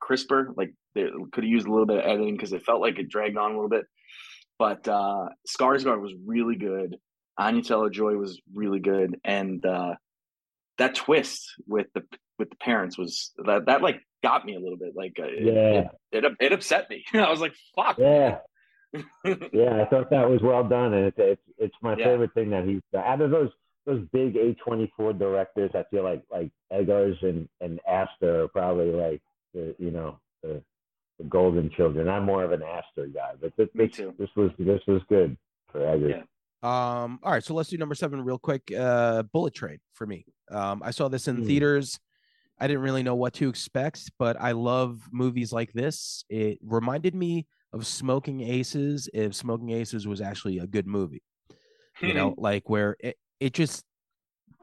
crisper. 0.00 0.52
Like 0.56 0.72
they 0.94 1.08
could 1.32 1.44
have 1.44 1.50
used 1.50 1.66
a 1.66 1.70
little 1.70 1.86
bit 1.86 1.98
of 1.98 2.04
editing 2.04 2.34
because 2.34 2.52
it 2.52 2.64
felt 2.64 2.80
like 2.80 2.98
it 2.98 3.10
dragged 3.10 3.36
on 3.36 3.50
a 3.50 3.54
little 3.54 3.68
bit. 3.68 3.84
But 4.58 4.86
uh, 4.88 5.26
Skarsgård 5.48 6.00
was 6.00 6.14
really 6.24 6.56
good. 6.56 6.96
Anya 7.38 7.62
Taylor 7.62 7.90
Joy 7.90 8.14
was 8.14 8.40
really 8.54 8.80
good, 8.80 9.18
and 9.24 9.64
uh, 9.66 9.94
that 10.78 10.94
twist 10.94 11.54
with 11.66 11.86
the 11.94 12.02
with 12.38 12.50
the 12.50 12.56
parents 12.56 12.98
was 12.98 13.32
that 13.44 13.66
that 13.66 13.82
like 13.82 14.02
got 14.22 14.44
me 14.44 14.54
a 14.54 14.60
little 14.60 14.76
bit. 14.76 14.94
Like, 14.96 15.16
uh, 15.18 15.26
yeah, 15.26 15.88
it, 16.10 16.24
it, 16.24 16.32
it 16.40 16.52
upset 16.52 16.88
me. 16.88 17.04
I 17.14 17.30
was 17.30 17.40
like, 17.40 17.54
fuck. 17.74 17.98
Yeah. 17.98 18.38
yeah, 19.24 19.82
I 19.82 19.86
thought 19.88 20.10
that 20.10 20.28
was 20.28 20.42
well 20.42 20.64
done, 20.64 20.92
and 20.92 21.06
it's 21.06 21.16
it's, 21.18 21.42
it's 21.56 21.74
my 21.80 21.96
yeah. 21.96 22.04
favorite 22.04 22.34
thing 22.34 22.50
that 22.50 22.66
he's 22.66 22.82
out 22.94 23.22
of 23.22 23.30
those 23.30 23.48
those 23.86 24.06
big 24.12 24.36
A 24.36 24.54
twenty 24.54 24.92
four 24.96 25.14
directors. 25.14 25.70
I 25.74 25.84
feel 25.90 26.04
like 26.04 26.22
like 26.30 26.50
Eggers 26.70 27.16
and 27.22 27.48
and 27.62 27.80
Aster 27.88 28.44
are 28.44 28.48
probably 28.48 28.90
like 28.90 29.22
the 29.54 29.74
you 29.78 29.90
know 29.90 30.18
the 30.42 30.62
the 31.18 31.24
golden 31.24 31.70
children. 31.70 32.06
I'm 32.06 32.24
more 32.24 32.44
of 32.44 32.52
an 32.52 32.62
Aster 32.62 33.06
guy, 33.06 33.32
but 33.40 33.56
this 33.56 33.68
Me 33.72 33.88
too. 33.88 34.12
this 34.18 34.28
was 34.36 34.50
this 34.58 34.82
was 34.86 35.00
good 35.08 35.38
for 35.70 35.80
Eggers. 35.86 36.16
Yeah. 36.16 36.22
Um, 36.62 37.18
all 37.22 37.32
right, 37.32 37.42
so 37.42 37.54
let's 37.54 37.70
do 37.70 37.76
number 37.76 37.94
seven 37.94 38.22
real 38.22 38.38
quick. 38.38 38.72
Uh, 38.76 39.24
Bullet 39.24 39.54
Train 39.54 39.78
for 39.94 40.06
me. 40.06 40.24
Um, 40.50 40.82
I 40.84 40.92
saw 40.92 41.08
this 41.08 41.26
in 41.26 41.38
mm. 41.38 41.46
theaters. 41.46 41.98
I 42.60 42.68
didn't 42.68 42.82
really 42.82 43.02
know 43.02 43.16
what 43.16 43.32
to 43.34 43.48
expect, 43.48 44.10
but 44.18 44.40
I 44.40 44.52
love 44.52 45.00
movies 45.10 45.52
like 45.52 45.72
this. 45.72 46.24
It 46.28 46.58
reminded 46.62 47.14
me 47.14 47.46
of 47.72 47.86
Smoking 47.86 48.42
Aces 48.42 49.08
if 49.12 49.34
Smoking 49.34 49.70
Aces 49.70 50.06
was 50.06 50.20
actually 50.20 50.58
a 50.58 50.66
good 50.66 50.86
movie. 50.86 51.22
You 52.00 52.14
know, 52.14 52.34
like 52.38 52.68
where 52.70 52.96
it, 53.00 53.16
it 53.40 53.52
just 53.52 53.84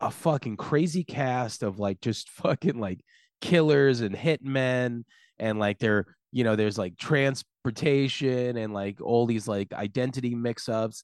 a 0.01 0.09
fucking 0.09 0.57
crazy 0.57 1.03
cast 1.03 1.63
of 1.63 1.79
like 1.79 2.01
just 2.01 2.29
fucking 2.41 2.79
like 2.79 3.01
killers 3.41 4.01
and 4.01 4.15
hitmen 4.15 5.03
and 5.37 5.59
like 5.59 5.79
they're 5.79 6.05
you 6.31 6.43
know 6.43 6.55
there's 6.55 6.77
like 6.77 6.97
transportation 6.97 8.57
and 8.57 8.73
like 8.73 9.01
all 9.01 9.25
these 9.25 9.47
like 9.47 9.73
identity 9.73 10.35
mix-ups 10.35 11.03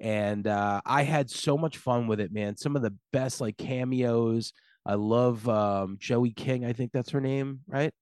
and 0.00 0.46
uh 0.46 0.80
i 0.86 1.02
had 1.02 1.28
so 1.28 1.58
much 1.58 1.76
fun 1.76 2.06
with 2.06 2.20
it 2.20 2.32
man 2.32 2.56
some 2.56 2.76
of 2.76 2.82
the 2.82 2.94
best 3.12 3.40
like 3.40 3.56
cameos 3.56 4.52
I 4.88 4.94
love 4.94 5.46
um, 5.46 5.98
Joey 6.00 6.30
King. 6.30 6.64
I 6.64 6.72
think 6.72 6.92
that's 6.92 7.10
her 7.10 7.20
name, 7.20 7.60
right? 7.68 7.92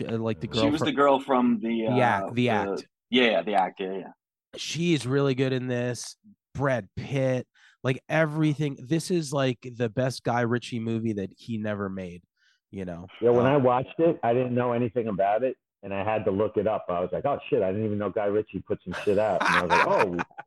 Like 0.00 0.40
the 0.40 0.46
girl. 0.46 0.62
She 0.62 0.70
was 0.70 0.78
from, 0.78 0.86
the 0.86 0.92
girl 0.92 1.20
from 1.20 1.60
the 1.62 1.86
uh, 1.86 1.94
the 1.94 2.00
act. 2.00 2.28
The, 2.28 2.34
the 2.34 2.48
act. 2.48 2.86
Yeah, 3.10 3.42
the 3.42 3.54
act. 3.54 3.80
Yeah, 3.80 3.92
yeah. 3.92 4.08
She's 4.56 5.06
really 5.06 5.34
good 5.34 5.52
in 5.52 5.68
this. 5.68 6.16
Brad 6.54 6.88
Pitt, 6.96 7.46
like 7.84 8.02
everything. 8.08 8.78
This 8.80 9.10
is 9.10 9.30
like 9.30 9.58
the 9.76 9.90
best 9.90 10.24
Guy 10.24 10.40
Ritchie 10.40 10.80
movie 10.80 11.12
that 11.14 11.30
he 11.36 11.58
never 11.58 11.90
made. 11.90 12.22
You 12.70 12.86
know. 12.86 13.06
Yeah, 13.20 13.30
when 13.30 13.46
um, 13.46 13.52
I 13.52 13.56
watched 13.58 13.98
it, 13.98 14.18
I 14.22 14.32
didn't 14.32 14.54
know 14.54 14.72
anything 14.72 15.08
about 15.08 15.44
it, 15.44 15.54
and 15.82 15.94
I 15.94 16.04
had 16.04 16.24
to 16.24 16.30
look 16.30 16.56
it 16.56 16.66
up. 16.66 16.86
I 16.88 17.00
was 17.00 17.10
like, 17.12 17.24
"Oh 17.24 17.38
shit! 17.48 17.62
I 17.62 17.70
didn't 17.70 17.86
even 17.86 17.98
know 17.98 18.10
Guy 18.10 18.26
Ritchie 18.26 18.60
put 18.66 18.80
some 18.82 18.94
shit 19.04 19.18
out." 19.18 19.40
And 19.46 19.56
I 19.56 19.62
was 19.62 19.70
like, 19.70 19.86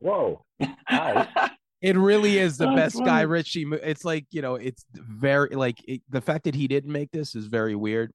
"Oh, 0.00 0.44
whoa!" 1.20 1.50
It 1.80 1.96
really 1.96 2.38
is 2.38 2.58
the 2.58 2.68
best 2.68 2.94
funny. 2.94 3.06
Guy 3.06 3.20
Ritchie. 3.22 3.66
It's 3.82 4.04
like 4.04 4.26
you 4.30 4.42
know, 4.42 4.54
it's 4.54 4.84
very 4.92 5.50
like 5.50 5.78
it, 5.88 6.02
the 6.08 6.20
fact 6.20 6.44
that 6.44 6.54
he 6.54 6.68
didn't 6.68 6.92
make 6.92 7.10
this 7.10 7.34
is 7.34 7.46
very 7.46 7.74
weird. 7.74 8.12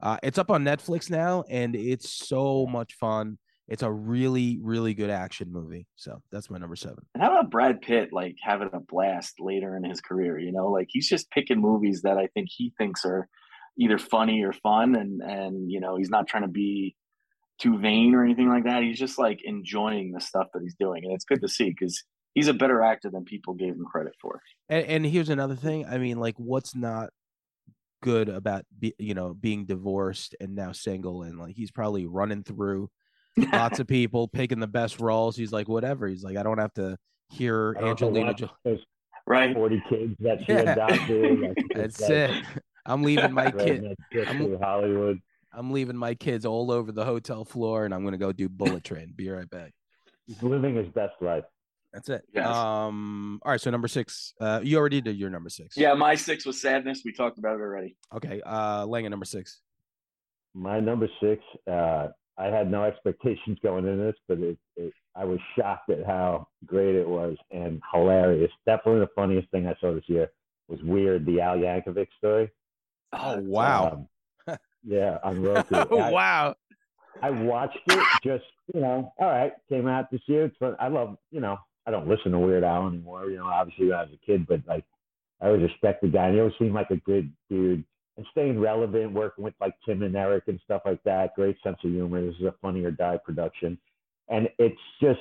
Uh, 0.00 0.18
it's 0.22 0.38
up 0.38 0.50
on 0.50 0.64
Netflix 0.64 1.10
now, 1.10 1.42
and 1.50 1.74
it's 1.74 2.28
so 2.28 2.66
much 2.66 2.94
fun. 2.94 3.38
It's 3.66 3.82
a 3.82 3.90
really, 3.90 4.58
really 4.62 4.94
good 4.94 5.10
action 5.10 5.52
movie. 5.52 5.86
So 5.96 6.22
that's 6.30 6.48
my 6.48 6.56
number 6.58 6.76
seven. 6.76 7.04
And 7.14 7.22
how 7.22 7.32
about 7.32 7.50
Brad 7.50 7.82
Pitt, 7.82 8.12
like 8.12 8.36
having 8.40 8.70
a 8.72 8.80
blast 8.80 9.40
later 9.40 9.76
in 9.76 9.84
his 9.84 10.00
career? 10.00 10.38
You 10.38 10.52
know, 10.52 10.68
like 10.68 10.86
he's 10.88 11.08
just 11.08 11.30
picking 11.30 11.60
movies 11.60 12.02
that 12.02 12.16
I 12.16 12.28
think 12.28 12.48
he 12.50 12.72
thinks 12.78 13.04
are 13.04 13.28
either 13.78 13.98
funny 13.98 14.42
or 14.42 14.52
fun, 14.52 14.96
and 14.96 15.22
and 15.22 15.70
you 15.70 15.80
know, 15.80 15.96
he's 15.96 16.10
not 16.10 16.26
trying 16.26 16.44
to 16.44 16.48
be 16.48 16.94
too 17.58 17.78
vain 17.78 18.14
or 18.14 18.24
anything 18.24 18.48
like 18.48 18.64
that. 18.64 18.82
He's 18.82 18.98
just 18.98 19.18
like 19.18 19.40
enjoying 19.44 20.12
the 20.12 20.20
stuff 20.20 20.48
that 20.54 20.62
he's 20.62 20.76
doing, 20.78 21.04
and 21.04 21.12
it's 21.12 21.24
good 21.24 21.40
to 21.42 21.48
see 21.48 21.70
because 21.70 22.04
he's 22.34 22.48
a 22.48 22.54
better 22.54 22.82
actor 22.82 23.10
than 23.10 23.24
people 23.24 23.54
gave 23.54 23.74
him 23.74 23.84
credit 23.84 24.14
for. 24.20 24.40
And, 24.68 24.86
and 24.86 25.06
here's 25.06 25.28
another 25.28 25.56
thing. 25.56 25.86
I 25.86 25.98
mean, 25.98 26.18
like, 26.18 26.34
what's 26.38 26.74
not 26.74 27.10
good 28.00 28.28
about 28.28 28.64
be, 28.78 28.94
you 28.98 29.14
know 29.14 29.34
being 29.34 29.66
divorced 29.66 30.36
and 30.40 30.54
now 30.54 30.72
single 30.72 31.22
and 31.22 31.38
like 31.38 31.54
he's 31.54 31.70
probably 31.70 32.06
running 32.06 32.42
through 32.42 32.88
lots 33.52 33.80
of 33.80 33.86
people 33.86 34.28
picking 34.28 34.60
the 34.60 34.66
best 34.66 35.00
roles 35.00 35.36
he's 35.36 35.52
like 35.52 35.68
whatever 35.68 36.06
he's 36.06 36.22
like 36.22 36.36
i 36.36 36.42
don't 36.42 36.58
have 36.58 36.72
to 36.72 36.96
hear 37.28 37.76
angelina 37.80 38.34
jo- 38.34 38.50
right 39.26 39.54
40 39.54 39.82
kids 39.88 40.14
that 40.20 40.38
she 40.40 40.44
yeah. 40.52 40.72
adopted 40.72 41.56
that's 41.74 42.00
it 42.02 42.44
i'm 42.88 43.02
leaving 43.02 43.32
my 43.32 43.50
kid 43.50 43.96
i'm 44.26 44.58
hollywood 44.60 45.20
i'm 45.52 45.70
leaving 45.70 45.96
my 45.96 46.14
kids 46.14 46.44
all 46.44 46.70
over 46.70 46.92
the 46.92 47.04
hotel 47.04 47.44
floor 47.44 47.84
and 47.84 47.94
i'm 47.94 48.04
gonna 48.04 48.18
go 48.18 48.32
do 48.32 48.48
bullet 48.48 48.84
train 48.84 49.12
be 49.14 49.28
right 49.28 49.50
back 49.50 49.72
he's 50.26 50.42
living 50.42 50.74
his 50.74 50.88
best 50.88 51.14
life 51.20 51.44
that's 51.92 52.08
it. 52.10 52.22
Yes. 52.34 52.46
Um. 52.46 53.40
All 53.42 53.50
right. 53.50 53.60
So 53.60 53.70
number 53.70 53.88
six. 53.88 54.34
Uh, 54.40 54.60
you 54.62 54.76
already 54.76 55.00
did 55.00 55.16
your 55.16 55.30
number 55.30 55.48
six. 55.48 55.76
Yeah, 55.76 55.94
my 55.94 56.14
six 56.14 56.44
was 56.44 56.60
sadness. 56.60 57.02
We 57.04 57.12
talked 57.12 57.38
about 57.38 57.54
it 57.54 57.62
already. 57.62 57.96
Okay. 58.14 58.42
Uh, 58.44 58.84
Langan 58.86 59.10
number 59.10 59.24
six. 59.24 59.60
My 60.54 60.80
number 60.80 61.08
six. 61.20 61.42
Uh, 61.66 62.08
I 62.36 62.46
had 62.46 62.70
no 62.70 62.84
expectations 62.84 63.58
going 63.62 63.86
into 63.86 64.04
this, 64.04 64.14
but 64.28 64.38
it, 64.38 64.58
it, 64.76 64.92
I 65.16 65.24
was 65.24 65.40
shocked 65.56 65.90
at 65.90 66.06
how 66.06 66.46
great 66.64 66.94
it 66.94 67.08
was 67.08 67.36
and 67.50 67.82
hilarious. 67.92 68.50
Definitely 68.64 69.00
the 69.00 69.10
funniest 69.16 69.50
thing 69.50 69.66
I 69.66 69.74
saw 69.80 69.92
this 69.92 70.04
year 70.06 70.30
was 70.68 70.80
Weird, 70.84 71.26
the 71.26 71.40
Al 71.40 71.56
Yankovic 71.56 72.06
story. 72.16 72.50
Oh 73.12 73.38
wow! 73.40 74.06
Um, 74.46 74.58
yeah, 74.84 75.18
on 75.22 75.42
Roku. 75.42 75.74
I, 75.96 76.10
wow! 76.10 76.54
I 77.22 77.30
watched 77.30 77.78
it 77.86 78.04
just 78.24 78.44
you 78.74 78.80
know. 78.80 79.12
All 79.18 79.28
right, 79.28 79.52
came 79.68 79.86
out 79.86 80.10
this 80.10 80.20
year. 80.26 80.44
It's 80.46 80.56
fun. 80.58 80.76
I 80.78 80.88
love 80.88 81.16
you 81.30 81.40
know. 81.40 81.58
I 81.86 81.90
don't 81.90 82.06
listen 82.06 82.32
to 82.32 82.38
Weird 82.38 82.64
Al 82.64 82.86
anymore. 82.86 83.30
You 83.30 83.38
know, 83.38 83.46
obviously 83.46 83.86
when 83.86 83.96
I 83.96 84.02
was 84.02 84.12
a 84.12 84.26
kid, 84.26 84.46
but 84.46 84.60
like 84.66 84.84
I 85.40 85.46
always 85.46 85.62
respect 85.62 86.02
the 86.02 86.08
guy. 86.08 86.26
And 86.26 86.34
he 86.34 86.40
always 86.40 86.54
seemed 86.58 86.74
like 86.74 86.90
a 86.90 86.96
good 86.96 87.32
dude 87.48 87.84
and 88.16 88.26
staying 88.32 88.60
relevant, 88.60 89.12
working 89.12 89.44
with 89.44 89.54
like 89.60 89.74
Tim 89.86 90.02
and 90.02 90.14
Eric 90.16 90.44
and 90.48 90.60
stuff 90.64 90.82
like 90.84 91.02
that. 91.04 91.34
Great 91.34 91.56
sense 91.62 91.78
of 91.84 91.90
humor. 91.90 92.24
This 92.24 92.34
is 92.40 92.46
a 92.46 92.54
Funny 92.60 92.84
or 92.84 92.90
Die 92.90 93.18
production, 93.24 93.78
and 94.28 94.48
it's 94.58 94.80
just 95.00 95.20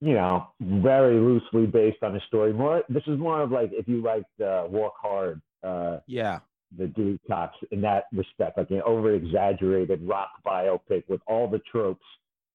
you 0.00 0.14
know 0.14 0.48
very 0.60 1.16
loosely 1.18 1.66
based 1.66 2.02
on 2.02 2.16
a 2.16 2.20
story. 2.28 2.52
More, 2.52 2.82
this 2.88 3.02
is 3.06 3.18
more 3.18 3.42
of 3.42 3.50
like 3.50 3.70
if 3.72 3.88
you 3.88 4.02
like 4.02 4.24
uh, 4.44 4.64
Walk 4.68 4.94
Hard. 5.00 5.42
Uh, 5.62 5.98
yeah. 6.06 6.40
The 6.78 6.86
Dewey 6.88 7.20
Cox 7.28 7.54
in 7.70 7.80
that 7.82 8.04
respect, 8.12 8.58
like 8.58 8.70
an 8.70 8.82
over 8.84 9.14
exaggerated 9.14 10.06
rock 10.06 10.30
biopic 10.46 11.04
with 11.08 11.20
all 11.26 11.48
the 11.48 11.60
tropes 11.70 12.04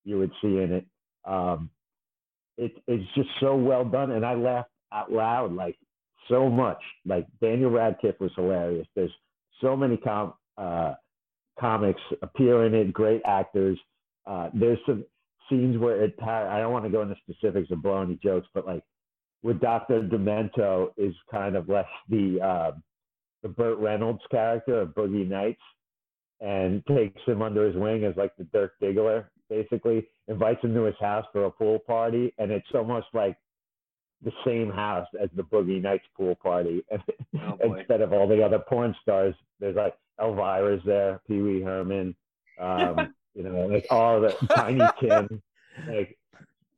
you 0.04 0.18
would 0.20 0.32
see 0.42 0.58
in 0.60 0.72
it. 0.74 0.86
Um, 1.26 1.70
it, 2.58 2.74
it's 2.88 3.10
just 3.16 3.30
so 3.40 3.56
well 3.56 3.86
done, 3.86 4.12
and 4.12 4.26
I 4.26 4.34
laughed 4.34 4.70
out 4.92 5.12
loud 5.12 5.54
like 5.54 5.78
so 6.28 6.50
much. 6.50 6.80
Like 7.06 7.28
Daniel 7.42 7.72
Radcliffe 7.72 8.20
was 8.20 8.32
hilarious. 8.36 8.88
There's 8.96 9.12
so 9.62 9.76
many 9.76 9.98
com- 9.98 10.34
uh, 10.58 10.96
comics 11.60 12.02
appear 12.22 12.66
in 12.66 12.74
it, 12.74 12.94
great 12.94 13.22
actors. 13.26 13.78
Uh, 14.26 14.50
there's 14.54 14.80
some 14.86 15.06
scenes 15.50 15.78
where 15.78 16.04
it, 16.04 16.16
I 16.22 16.60
don't 16.60 16.72
want 16.72 16.86
to 16.86 16.92
go 16.92 17.02
into 17.02 17.16
specifics 17.28 17.72
of 17.72 17.82
blow 17.82 18.02
any 18.02 18.20
jokes, 18.22 18.48
but 18.54 18.66
like 18.66 18.84
with 19.42 19.60
Dr. 19.60 20.02
Demento 20.04 20.90
is 20.98 21.16
kind 21.32 21.56
of 21.56 21.70
like 21.70 21.86
the, 22.10 22.40
uh, 22.42 22.72
the 23.44 23.50
Burt 23.50 23.78
Reynolds 23.80 24.22
character 24.32 24.82
of 24.82 24.90
Boogie 24.90 25.28
Nights 25.28 25.62
and 26.42 26.86
takes 26.88 27.22
him 27.26 27.42
under 27.42 27.66
his 27.66 27.76
wing 27.76 28.06
as 28.06 28.16
like 28.16 28.36
the 28.38 28.46
Dirk 28.46 28.74
Diggler, 28.82 29.26
basically 29.50 30.08
invites 30.28 30.64
him 30.64 30.74
to 30.74 30.84
his 30.84 30.96
house 31.00 31.26
for 31.32 31.46
a 31.46 31.52
pool 31.52 31.80
party. 31.80 32.34
And 32.38 32.52
it's 32.52 32.68
almost 32.74 33.08
like 33.14 33.38
the 34.24 34.32
same 34.46 34.70
house 34.70 35.08
as 35.22 35.30
the 35.36 35.44
Boogie 35.44 35.82
Nights 35.82 36.06
pool 36.16 36.36
party. 36.36 36.84
Oh, 37.42 37.76
Instead 37.78 38.02
of 38.02 38.12
all 38.12 38.28
the 38.28 38.44
other 38.44 38.60
porn 38.60 38.96
stars, 39.02 39.36
there's 39.60 39.76
like 39.76 39.96
Elvira's 40.20 40.82
there, 40.86 41.22
Pee 41.28 41.42
Wee 41.42 41.62
Herman, 41.62 42.16
um, 42.60 43.14
you 43.36 43.44
know, 43.44 43.68
like 43.68 43.86
all 43.92 44.20
the 44.20 44.36
Tiny 44.56 44.82
Tim. 45.00 45.42
Like, 45.88 46.18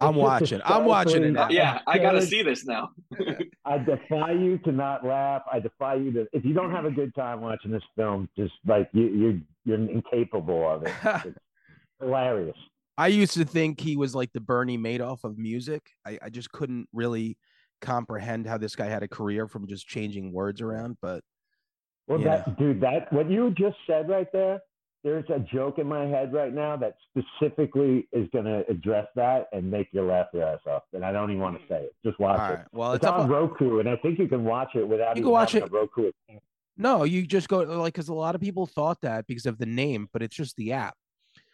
I'm 0.01 0.15
watching. 0.15 0.61
I'm 0.65 0.85
watching 0.85 1.23
it 1.23 1.31
now. 1.31 1.49
Yeah, 1.49 1.79
I 1.87 1.99
got 1.99 2.11
to 2.11 2.21
see 2.21 2.41
this 2.41 2.65
now. 2.65 2.91
I 3.65 3.77
defy 3.77 4.31
you 4.31 4.57
to 4.59 4.71
not 4.71 5.05
laugh. 5.05 5.43
I 5.51 5.59
defy 5.59 5.95
you 5.95 6.11
to. 6.13 6.27
If 6.33 6.43
you 6.43 6.53
don't 6.53 6.71
have 6.71 6.85
a 6.85 6.91
good 6.91 7.13
time 7.15 7.41
watching 7.41 7.71
this 7.71 7.83
film, 7.95 8.27
just 8.37 8.53
like 8.65 8.89
you, 8.93 9.07
you're 9.07 9.39
you're 9.63 9.89
incapable 9.89 10.69
of 10.69 10.83
it. 10.83 10.93
It's 12.03 12.07
hilarious. 12.07 12.57
I 12.97 13.07
used 13.07 13.35
to 13.35 13.45
think 13.45 13.79
he 13.79 13.95
was 13.95 14.15
like 14.15 14.33
the 14.33 14.39
Bernie 14.39 14.77
Madoff 14.77 15.23
of 15.23 15.37
music. 15.37 15.91
I, 16.03 16.17
I 16.21 16.29
just 16.29 16.51
couldn't 16.51 16.89
really 16.91 17.37
comprehend 17.79 18.47
how 18.47 18.57
this 18.57 18.75
guy 18.75 18.87
had 18.87 19.03
a 19.03 19.07
career 19.07 19.47
from 19.47 19.67
just 19.67 19.87
changing 19.87 20.31
words 20.33 20.61
around. 20.61 20.97
But 20.99 21.23
well, 22.07 22.19
that 22.19 22.57
dude, 22.57 22.81
that 22.81 23.11
what 23.13 23.29
you 23.29 23.51
just 23.51 23.77
said 23.85 24.09
right 24.09 24.27
there, 24.33 24.61
there's 25.03 25.25
a 25.29 25.39
joke 25.39 25.79
in 25.79 25.87
my 25.87 26.05
head 26.05 26.31
right 26.31 26.53
now 26.53 26.77
that 26.77 26.95
specifically 27.09 28.07
is 28.11 28.27
going 28.31 28.45
to 28.45 28.63
address 28.69 29.07
that 29.15 29.47
and 29.51 29.69
make 29.69 29.87
you 29.91 30.03
laugh 30.03 30.27
your 30.33 30.43
ass 30.43 30.59
off. 30.67 30.83
And 30.93 31.03
I 31.03 31.11
don't 31.11 31.31
even 31.31 31.41
want 31.41 31.59
to 31.59 31.67
say 31.67 31.83
it. 31.83 31.95
Just 32.05 32.19
watch 32.19 32.39
All 32.39 32.53
it. 32.53 32.59
Well, 32.71 32.93
it's, 32.93 33.03
it's 33.03 33.11
on 33.11 33.27
Roku, 33.29 33.79
and 33.79 33.89
I 33.89 33.95
think 33.97 34.19
you 34.19 34.27
can 34.27 34.43
watch 34.43 34.69
it 34.75 34.87
without 34.87 35.17
you 35.17 35.23
can 35.23 35.31
watch 35.31 35.55
it. 35.55 35.71
Roku. 35.71 36.11
No, 36.77 37.03
you 37.03 37.25
just 37.25 37.47
go 37.47 37.59
like 37.59 37.93
because 37.93 38.09
a 38.09 38.13
lot 38.13 38.35
of 38.35 38.41
people 38.41 38.65
thought 38.65 39.01
that 39.01 39.27
because 39.27 39.45
of 39.45 39.57
the 39.57 39.65
name, 39.65 40.07
but 40.13 40.21
it's 40.21 40.35
just 40.35 40.55
the 40.55 40.73
app. 40.73 40.95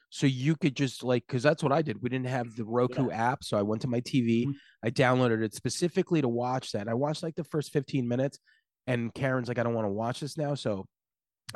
So 0.09 0.25
you 0.25 0.55
could 0.55 0.75
just 0.75 1.03
like, 1.03 1.25
because 1.27 1.43
that's 1.43 1.61
what 1.61 1.73
I 1.73 1.81
did. 1.81 2.01
We 2.01 2.09
didn't 2.09 2.27
have 2.27 2.55
the 2.55 2.63
Roku 2.63 3.09
yeah. 3.09 3.31
app. 3.31 3.43
So 3.43 3.57
I 3.57 3.61
went 3.61 3.81
to 3.81 3.89
my 3.89 3.99
TV, 3.99 4.45
mm-hmm. 4.45 4.51
I 4.83 4.89
downloaded 4.89 5.43
it 5.43 5.53
specifically 5.53 6.21
to 6.21 6.29
watch 6.29 6.71
that. 6.71 6.87
I 6.87 6.93
watched 6.93 7.23
like 7.23 7.35
the 7.35 7.43
first 7.43 7.73
15 7.73 8.07
minutes, 8.07 8.39
and 8.85 9.13
Karen's 9.13 9.49
like, 9.49 9.59
I 9.59 9.63
don't 9.63 9.73
want 9.73 9.85
to 9.85 9.91
watch 9.91 10.21
this 10.21 10.37
now. 10.37 10.55
So 10.55 10.85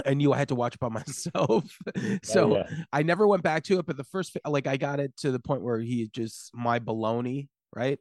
I 0.06 0.14
knew 0.14 0.34
I 0.34 0.38
had 0.38 0.48
to 0.50 0.56
watch 0.56 0.76
it 0.76 0.80
by 0.80 0.90
myself. 0.90 1.78
so 2.24 2.54
oh, 2.54 2.58
yeah. 2.58 2.84
I 2.92 3.04
never 3.04 3.28
went 3.28 3.44
back 3.44 3.64
to 3.64 3.80
it. 3.80 3.86
But 3.86 3.98
the 3.98 4.04
first, 4.04 4.38
like, 4.46 4.68
I 4.68 4.78
got 4.78 5.00
it 5.00 5.16
to 5.18 5.32
the 5.32 5.40
point 5.40 5.62
where 5.62 5.80
he 5.80 6.10
just 6.14 6.52
my 6.54 6.80
baloney, 6.80 7.48
right? 7.76 8.00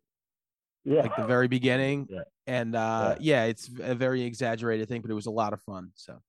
Yeah. 0.84 1.03
Like 1.03 1.16
the 1.16 1.26
very 1.26 1.49
beginning. 1.49 2.09
Yeah. 2.11 2.20
And 2.47 2.74
uh, 2.74 3.16
yeah. 3.20 3.45
yeah, 3.45 3.49
it's 3.51 3.70
a 3.80 3.95
very 3.95 4.22
exaggerated 4.22 4.88
thing, 4.88 5.03
but 5.03 5.11
it 5.11 5.14
was 5.14 5.26
a 5.26 5.30
lot 5.30 5.53
of 5.53 5.61
fun. 5.62 5.91
So 5.95 6.20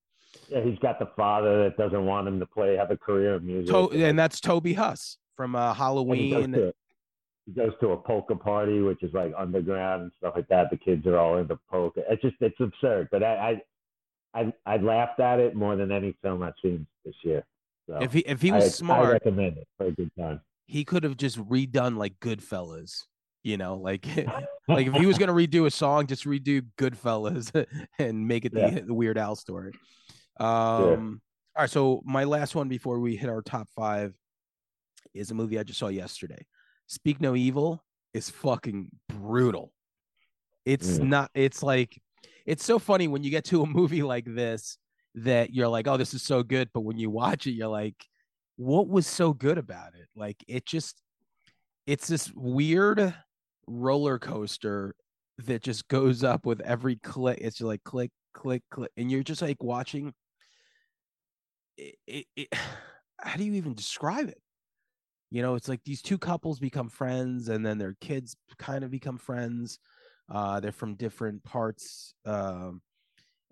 yeah, 0.50 0.62
he's 0.64 0.78
got 0.80 1.00
the 1.00 1.10
father 1.16 1.64
that 1.64 1.78
doesn't 1.78 2.06
want 2.06 2.28
him 2.28 2.40
to 2.40 2.46
play, 2.46 2.76
have 2.76 2.92
a 2.92 2.98
career 2.98 3.36
in 3.36 3.46
music. 3.46 3.74
To- 3.74 3.92
and 3.92 4.18
that's 4.18 4.40
Toby 4.40 4.74
Huss 4.74 5.18
from 5.36 5.56
uh, 5.56 5.74
Halloween. 5.74 6.20
He 6.20 6.32
goes, 6.32 6.46
to, 6.46 6.74
he 7.46 7.52
goes, 7.54 7.72
to, 7.82 7.90
a 7.92 7.98
polka 7.98 8.36
party, 8.36 8.82
which 8.82 9.04
is 9.04 9.14
like 9.14 9.34
underground 9.38 10.04
and 10.04 10.12
stuff 10.18 10.34
like 10.36 10.48
that. 10.50 10.70
The 10.70 10.78
kids 10.78 11.06
are 11.08 11.18
all 11.18 11.38
into 11.38 11.58
polka. 11.70 12.02
It's 12.10 12.22
just 12.22 12.36
it's 12.42 12.60
absurd. 12.60 13.08
But 13.12 13.24
I 13.24 13.36
I 13.36 13.62
I, 14.34 14.54
I 14.66 14.78
laughed 14.78 15.20
at 15.20 15.40
it 15.40 15.56
more 15.56 15.76
than 15.76 15.92
any 15.92 16.16
film 16.22 16.44
I've 16.44 16.54
seen 16.62 16.88
this 17.06 17.16
year. 17.24 17.44
So 17.90 17.98
if 18.02 18.14
he 18.14 18.20
if 18.20 18.42
he 18.42 18.52
was 18.52 18.66
I, 18.66 18.68
smart, 18.70 19.08
I 19.08 19.12
recommend 19.14 19.58
it 19.58 19.68
for 19.78 19.88
a 19.88 19.92
good 19.92 20.12
time. 20.18 20.42
He 20.66 20.86
could 20.86 21.04
have 21.04 21.18
just 21.18 21.38
redone 21.38 21.98
like 21.98 22.20
Goodfellas 22.20 23.04
you 23.44 23.58
know 23.58 23.76
like 23.76 24.06
like 24.68 24.86
if 24.86 24.94
he 24.94 25.08
was 25.08 25.18
going 25.20 25.28
to 25.28 25.34
redo 25.34 25.66
a 25.66 25.72
song 25.72 26.06
just 26.06 26.26
redo 26.26 26.64
goodfellas 26.78 27.66
and 27.98 28.28
make 28.28 28.46
it 28.46 28.54
the, 28.54 28.60
yeah. 28.60 28.80
the 28.86 28.94
weird 28.94 29.18
al 29.18 29.36
story 29.36 29.74
um, 30.42 31.22
All 31.56 31.64
right. 31.64 31.70
So 31.70 32.02
my 32.04 32.24
last 32.24 32.56
one 32.56 32.68
before 32.68 33.00
we 33.00 33.16
hit 33.16 33.30
our 33.30 33.42
top 33.42 33.68
five 33.76 34.14
is 35.14 35.32
a 35.32 35.36
movie 35.36 35.60
I 35.60 35.64
just 35.64 35.80
saw 35.80 35.88
yesterday. 35.88 36.46
Speak 36.88 37.22
No 37.22 37.36
Evil 37.36 37.84
is 38.14 38.30
fucking 38.30 38.90
brutal. 39.08 39.72
It's 40.66 40.98
mm. 40.98 41.08
not. 41.08 41.32
It's 41.34 41.62
like 41.64 42.02
it's 42.46 42.66
so 42.66 42.80
funny 42.80 43.08
when 43.08 43.24
you 43.24 43.32
get 43.32 43.46
to 43.46 43.64
a 43.64 43.68
movie 43.68 44.04
like 44.04 44.26
this 44.26 44.78
that 45.16 45.54
you're 45.54 45.68
like, 45.68 45.88
oh, 45.88 45.98
this 45.98 46.14
is 46.14 46.24
so 46.24 46.44
good, 46.44 46.70
but 46.74 46.82
when 46.82 46.98
you 46.98 47.10
watch 47.10 47.48
it, 47.48 47.52
you're 47.52 47.68
like, 47.68 48.06
what 48.58 48.88
was 48.88 49.08
so 49.08 49.34
good 49.34 49.58
about 49.58 49.96
it? 49.96 50.08
Like 50.16 50.38
it 50.48 50.66
just, 50.66 51.02
it's 51.88 52.08
this 52.08 52.32
weird 52.34 53.14
roller 53.68 54.20
coaster 54.20 54.96
that 55.40 55.64
just 55.64 55.88
goes 55.88 56.24
up 56.24 56.46
with 56.46 56.62
every 56.62 56.98
click. 56.98 57.40
It's 57.42 57.58
just 57.58 57.68
like 57.68 57.84
click, 57.84 58.12
click, 58.34 58.64
click, 58.70 58.92
and 58.96 59.12
you're 59.12 59.24
just 59.24 59.42
like 59.42 59.62
watching 59.62 60.14
it, 61.78 61.96
it, 62.08 62.26
it, 62.36 62.48
how 63.20 63.38
do 63.38 63.44
you 63.44 63.54
even 63.54 63.74
describe 63.74 64.30
it? 64.30 64.42
You 65.30 65.42
know, 65.42 65.56
it's 65.56 65.70
like 65.70 65.82
these 65.86 66.02
two 66.02 66.18
couples 66.18 66.60
become 66.60 66.90
friends, 66.90 67.48
and 67.48 67.66
then 67.66 67.78
their 67.78 67.96
kids 68.02 68.36
kind 68.58 68.84
of 68.84 68.92
become 68.92 69.18
friends. 69.18 69.80
Uh, 70.30 70.60
they're 70.60 70.72
from 70.72 70.96
different 70.96 71.44
parts, 71.44 72.14
um, 72.26 72.82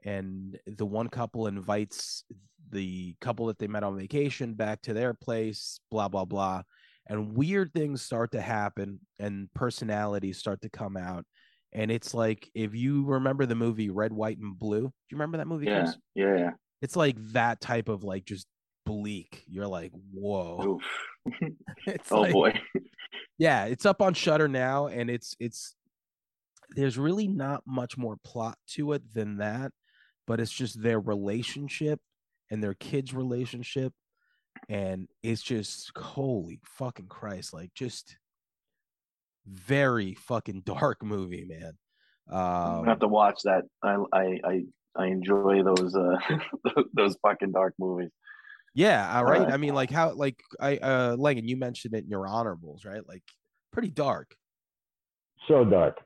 and 0.04 0.58
the 0.66 0.86
one 0.86 1.10
couple 1.10 1.48
invites 1.48 2.24
the 2.72 3.16
couple 3.20 3.48
that 3.48 3.58
they 3.58 3.68
met 3.68 3.84
on 3.84 3.98
vacation 3.98 4.54
back 4.54 4.82
to 4.84 4.94
their 4.94 5.14
place. 5.14 5.80
Blah 5.92 6.08
blah 6.08 6.26
blah, 6.26 6.64
and 7.08 7.36
weird 7.36 7.74
things 7.74 8.02
start 8.02 8.32
to 8.32 8.42
happen, 8.42 9.00
and 9.20 9.50
personalities 9.54 10.38
start 10.38 10.62
to 10.62 10.70
come 10.70 10.96
out. 10.96 11.26
And 11.74 11.92
it's 11.92 12.14
like 12.14 12.50
if 12.56 12.74
you 12.74 13.06
remember 13.06 13.46
the 13.46 13.56
movie 13.56 13.90
Red, 13.90 14.14
White, 14.14 14.38
and 14.38 14.58
Blue. 14.58 14.82
Do 14.82 14.88
you 15.12 15.18
remember 15.18 15.38
that 15.38 15.48
movie? 15.48 15.68
Yeah, 15.68 15.84
Chris? 15.84 15.98
yeah, 16.16 16.38
yeah 16.38 16.50
it's 16.82 16.96
like 16.96 17.16
that 17.34 17.62
type 17.62 17.90
of 17.90 18.04
like 18.04 18.26
just 18.26 18.48
bleak. 18.86 19.44
You're 19.48 19.68
like, 19.68 19.92
whoa. 20.14 20.80
oh 22.12 22.22
like, 22.22 22.34
boy. 22.34 22.54
yeah, 23.38 23.66
it's 23.66 23.86
up 23.86 24.02
on 24.02 24.14
Shudder 24.14 24.48
now, 24.48 24.88
and 24.88 25.10
it's 25.10 25.36
it's 25.40 25.76
there's 26.76 26.98
really 26.98 27.28
not 27.28 27.64
much 27.66 27.98
more 27.98 28.18
plot 28.24 28.58
to 28.70 28.94
it 28.94 29.14
than 29.14 29.38
that, 29.38 29.72
but 30.28 30.40
it's 30.40 30.52
just 30.52 30.82
their 30.82 31.00
relationship 31.00 32.00
and 32.52 32.64
their 32.64 32.74
kids' 32.76 33.14
relationship. 33.14 33.94
And 34.68 35.08
it's 35.24 35.42
just 35.42 35.92
holy 35.98 36.60
fucking 36.64 37.08
Christ, 37.08 37.54
like 37.54 37.74
just 37.74 38.18
very 39.46 40.14
fucking 40.14 40.62
dark 40.66 41.04
movie, 41.04 41.46
man. 41.46 41.74
Um, 42.30 42.86
I 42.86 42.90
have 42.90 43.00
to 43.00 43.08
watch 43.08 43.42
that. 43.46 43.64
I 43.82 43.98
I 44.14 44.40
I 44.44 44.64
I 44.96 45.06
enjoy 45.08 45.64
those 45.64 45.96
uh 45.96 46.18
those 46.94 47.18
fucking 47.24 47.52
dark 47.52 47.74
movies. 47.80 48.12
Yeah, 48.76 49.18
all 49.18 49.26
right. 49.26 49.42
Uh, 49.42 49.54
I 49.54 49.58
mean, 49.58 49.74
like 49.74 49.90
how 49.90 50.14
like 50.14 50.40
I 50.60 50.78
uh 50.78 51.16
Langan, 51.18 51.48
you 51.48 51.58
mentioned 51.58 51.96
it 51.96 52.04
in 52.04 52.10
your 52.10 52.28
honorables, 52.28 52.86
right? 52.86 53.06
Like 53.08 53.24
pretty 53.72 53.90
dark. 53.90 54.36
So 55.48 55.66
dark. 55.66 55.98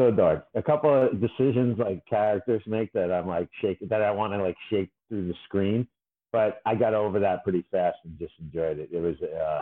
So 0.00 0.10
dark. 0.10 0.46
A 0.54 0.62
couple 0.62 1.08
of 1.08 1.20
decisions 1.20 1.78
like 1.78 2.02
characters 2.06 2.62
make 2.66 2.90
that 2.94 3.12
I'm 3.12 3.26
like 3.26 3.50
shaking 3.60 3.88
that 3.88 4.00
I 4.00 4.10
want 4.10 4.32
to 4.32 4.42
like 4.42 4.56
shake 4.70 4.88
through 5.10 5.28
the 5.28 5.34
screen. 5.44 5.86
but 6.32 6.62
I 6.64 6.74
got 6.74 6.94
over 6.94 7.20
that 7.20 7.44
pretty 7.44 7.66
fast 7.70 7.98
and 8.04 8.18
just 8.18 8.32
enjoyed 8.40 8.78
it. 8.78 8.88
It 8.90 8.98
was. 8.98 9.16
Uh, 9.20 9.60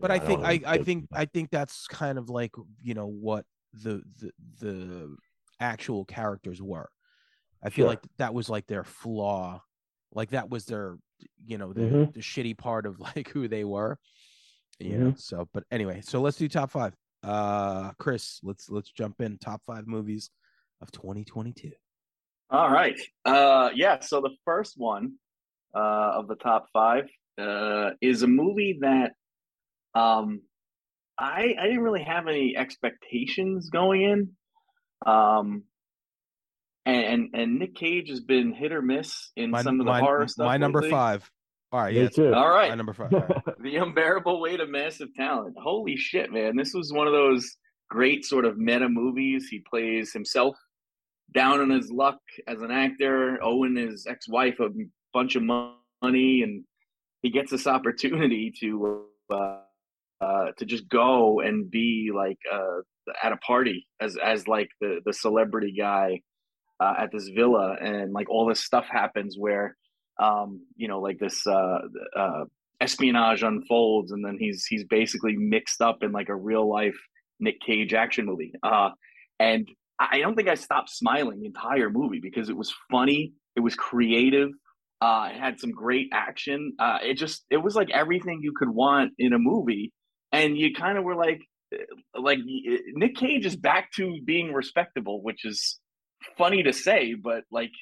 but 0.00 0.10
I 0.10 0.18
think 0.18 0.42
I, 0.42 0.60
I 0.66 0.78
think 0.78 1.06
I 1.12 1.26
think 1.26 1.50
that's 1.50 1.86
kind 1.86 2.18
of 2.18 2.30
like 2.30 2.50
you 2.82 2.94
know 2.94 3.06
what 3.06 3.44
the 3.72 4.02
the 4.18 4.32
the 4.60 5.16
actual 5.60 6.04
characters 6.04 6.60
were. 6.60 6.90
I 7.62 7.70
feel 7.70 7.84
sure. 7.84 7.90
like 7.90 8.00
that 8.18 8.34
was 8.34 8.50
like 8.50 8.66
their 8.66 8.82
flaw, 8.82 9.62
like 10.12 10.30
that 10.30 10.50
was 10.50 10.64
their 10.64 10.96
you 11.46 11.58
know 11.58 11.72
the, 11.72 11.80
mm-hmm. 11.80 12.10
the 12.10 12.20
shitty 12.20 12.58
part 12.58 12.86
of 12.86 12.98
like 13.16 13.28
who 13.28 13.46
they 13.46 13.62
were. 13.62 14.00
You 14.80 14.94
mm-hmm. 14.94 15.04
know, 15.04 15.14
so 15.16 15.48
but 15.54 15.62
anyway, 15.70 16.00
so 16.04 16.20
let's 16.20 16.38
do 16.38 16.48
top 16.48 16.72
five. 16.72 16.96
Uh 17.22 17.92
Chris, 17.98 18.40
let's 18.42 18.68
let's 18.68 18.90
jump 18.90 19.20
in 19.20 19.38
top 19.38 19.62
five 19.64 19.86
movies 19.86 20.30
of 20.80 20.90
2022. 20.92 21.70
All 22.50 22.70
right. 22.70 23.00
Uh 23.24 23.70
yeah, 23.74 24.00
so 24.00 24.20
the 24.20 24.34
first 24.44 24.74
one 24.76 25.14
uh 25.74 26.12
of 26.18 26.28
the 26.28 26.34
top 26.36 26.66
five 26.72 27.08
uh 27.38 27.90
is 28.00 28.22
a 28.22 28.26
movie 28.26 28.78
that 28.80 29.12
um 29.94 30.42
I 31.18 31.54
I 31.58 31.64
didn't 31.64 31.82
really 31.82 32.02
have 32.02 32.26
any 32.26 32.56
expectations 32.56 33.70
going 33.70 34.02
in. 34.02 34.30
Um 35.06 35.64
and 36.84 37.30
and 37.34 37.58
Nick 37.58 37.76
Cage 37.76 38.08
has 38.08 38.20
been 38.20 38.52
hit 38.52 38.72
or 38.72 38.82
miss 38.82 39.30
in 39.36 39.50
my, 39.50 39.62
some 39.62 39.80
of 39.80 39.86
the 39.86 39.92
my, 39.92 40.00
horror 40.00 40.26
stuff. 40.26 40.46
My 40.46 40.56
number 40.56 40.82
five. 40.88 41.30
All 41.72 41.80
right, 41.80 41.94
yeah, 41.94 42.08
Too. 42.08 42.34
all 42.34 42.50
right. 42.50 42.76
Number 42.76 42.92
five. 42.92 43.10
the 43.60 43.76
unbearable 43.76 44.42
weight 44.42 44.60
of 44.60 44.68
massive 44.68 45.08
talent. 45.14 45.56
Holy 45.58 45.96
shit, 45.96 46.30
man! 46.30 46.54
This 46.54 46.74
was 46.74 46.92
one 46.92 47.06
of 47.06 47.14
those 47.14 47.56
great 47.88 48.26
sort 48.26 48.44
of 48.44 48.58
meta 48.58 48.90
movies. 48.90 49.48
He 49.48 49.64
plays 49.70 50.12
himself 50.12 50.54
down 51.32 51.60
on 51.60 51.70
his 51.70 51.90
luck 51.90 52.18
as 52.46 52.60
an 52.60 52.70
actor, 52.70 53.42
owing 53.42 53.76
his 53.76 54.06
ex-wife 54.06 54.60
a 54.60 54.68
bunch 55.14 55.34
of 55.34 55.44
money, 55.44 56.42
and 56.42 56.62
he 57.22 57.30
gets 57.30 57.50
this 57.50 57.66
opportunity 57.66 58.52
to 58.60 59.06
uh, 59.30 59.60
uh, 60.20 60.46
to 60.58 60.66
just 60.66 60.86
go 60.90 61.40
and 61.40 61.70
be 61.70 62.10
like 62.14 62.38
uh, 62.52 62.82
at 63.22 63.32
a 63.32 63.38
party 63.38 63.86
as 63.98 64.18
as 64.22 64.46
like 64.46 64.68
the 64.82 65.00
the 65.06 65.12
celebrity 65.14 65.72
guy 65.72 66.20
uh, 66.80 66.94
at 66.98 67.10
this 67.12 67.28
villa, 67.28 67.76
and 67.80 68.12
like 68.12 68.28
all 68.28 68.46
this 68.46 68.62
stuff 68.62 68.84
happens 68.90 69.36
where 69.38 69.74
um, 70.20 70.60
you 70.76 70.88
know 70.88 71.00
like 71.00 71.18
this 71.18 71.46
uh, 71.46 71.78
uh, 72.16 72.44
espionage 72.80 73.42
unfolds, 73.42 74.12
and 74.12 74.24
then 74.24 74.36
he's 74.38 74.66
he's 74.66 74.84
basically 74.84 75.36
mixed 75.36 75.80
up 75.80 76.02
in 76.02 76.12
like 76.12 76.28
a 76.28 76.36
real 76.36 76.68
life 76.68 76.98
Nick 77.40 77.60
Cage 77.60 77.94
action 77.94 78.26
movie. 78.26 78.52
Uh, 78.62 78.90
and 79.38 79.68
I 79.98 80.18
don't 80.18 80.34
think 80.34 80.48
I 80.48 80.54
stopped 80.54 80.90
smiling 80.90 81.40
the 81.40 81.46
entire 81.46 81.90
movie 81.90 82.20
because 82.20 82.48
it 82.48 82.56
was 82.56 82.74
funny, 82.90 83.32
it 83.56 83.60
was 83.60 83.74
creative, 83.74 84.50
uh, 85.02 85.30
it 85.32 85.40
had 85.40 85.58
some 85.58 85.72
great 85.72 86.08
action. 86.12 86.74
Uh, 86.78 86.98
it 87.02 87.14
just 87.14 87.44
it 87.50 87.56
was 87.56 87.74
like 87.74 87.90
everything 87.90 88.38
you 88.40 88.52
could 88.56 88.70
want 88.70 89.12
in 89.18 89.32
a 89.32 89.38
movie, 89.38 89.92
and 90.30 90.56
you 90.56 90.72
kind 90.72 90.96
of 90.96 91.02
were 91.02 91.16
like, 91.16 91.40
like 92.16 92.38
Nick 92.94 93.16
Cage 93.16 93.44
is 93.44 93.56
back 93.56 93.90
to 93.96 94.18
being 94.24 94.52
respectable, 94.52 95.20
which 95.20 95.44
is 95.44 95.80
funny 96.38 96.62
to 96.62 96.72
say, 96.72 97.14
but 97.14 97.42
like 97.50 97.72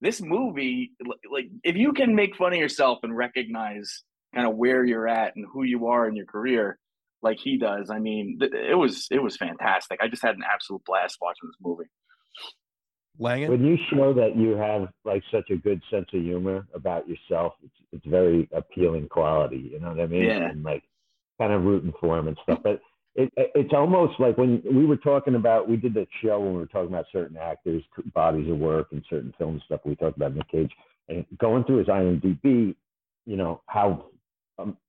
this 0.00 0.20
movie, 0.20 0.92
like 1.30 1.48
if 1.64 1.76
you 1.76 1.92
can 1.92 2.14
make 2.14 2.36
fun 2.36 2.52
of 2.52 2.58
yourself 2.58 2.98
and 3.02 3.16
recognize 3.16 4.02
kind 4.34 4.46
of 4.46 4.56
where 4.56 4.84
you're 4.84 5.08
at 5.08 5.34
and 5.36 5.46
who 5.52 5.64
you 5.64 5.86
are 5.88 6.08
in 6.08 6.14
your 6.14 6.26
career, 6.26 6.78
like 7.22 7.38
he 7.42 7.58
does, 7.58 7.90
I 7.90 7.98
mean, 7.98 8.38
it 8.40 8.78
was 8.78 9.08
it 9.10 9.22
was 9.22 9.36
fantastic. 9.36 9.98
I 10.00 10.08
just 10.08 10.22
had 10.22 10.36
an 10.36 10.42
absolute 10.52 10.82
blast 10.84 11.18
watching 11.20 11.48
this 11.48 11.56
movie. 11.60 11.90
Langan? 13.18 13.50
When 13.50 13.64
you 13.64 13.76
show 13.90 14.12
that 14.14 14.36
you 14.36 14.50
have 14.56 14.88
like 15.04 15.22
such 15.32 15.50
a 15.50 15.56
good 15.56 15.82
sense 15.90 16.06
of 16.12 16.22
humor 16.22 16.66
about 16.74 17.08
yourself, 17.08 17.54
it's 17.64 17.74
it's 17.92 18.06
very 18.06 18.48
appealing 18.52 19.08
quality. 19.08 19.70
You 19.72 19.80
know 19.80 19.88
what 19.88 20.00
I 20.00 20.06
mean? 20.06 20.24
Yeah. 20.24 20.48
And 20.48 20.62
like 20.62 20.84
kind 21.40 21.52
of 21.52 21.64
rooting 21.64 21.92
for 22.00 22.18
him 22.18 22.28
and 22.28 22.38
stuff. 22.44 22.60
Mm-hmm. 22.60 22.68
But 22.68 22.80
it, 23.14 23.32
it's 23.36 23.72
almost 23.72 24.18
like 24.20 24.38
when 24.38 24.62
we 24.72 24.86
were 24.86 24.96
talking 24.96 25.34
about 25.34 25.68
we 25.68 25.76
did 25.76 25.94
that 25.94 26.08
show 26.22 26.40
when 26.40 26.52
we 26.52 26.58
were 26.58 26.66
talking 26.66 26.88
about 26.88 27.06
certain 27.12 27.36
actors 27.36 27.82
bodies 28.14 28.50
of 28.50 28.58
work 28.58 28.88
and 28.92 29.04
certain 29.08 29.32
film 29.38 29.60
stuff 29.66 29.80
we 29.84 29.96
talked 29.96 30.16
about 30.16 30.34
Nick 30.34 30.50
Cage 30.50 30.70
and 31.08 31.24
going 31.38 31.64
through 31.64 31.78
his 31.78 31.88
IMDb 31.88 32.74
you 33.26 33.36
know 33.36 33.60
how 33.66 34.06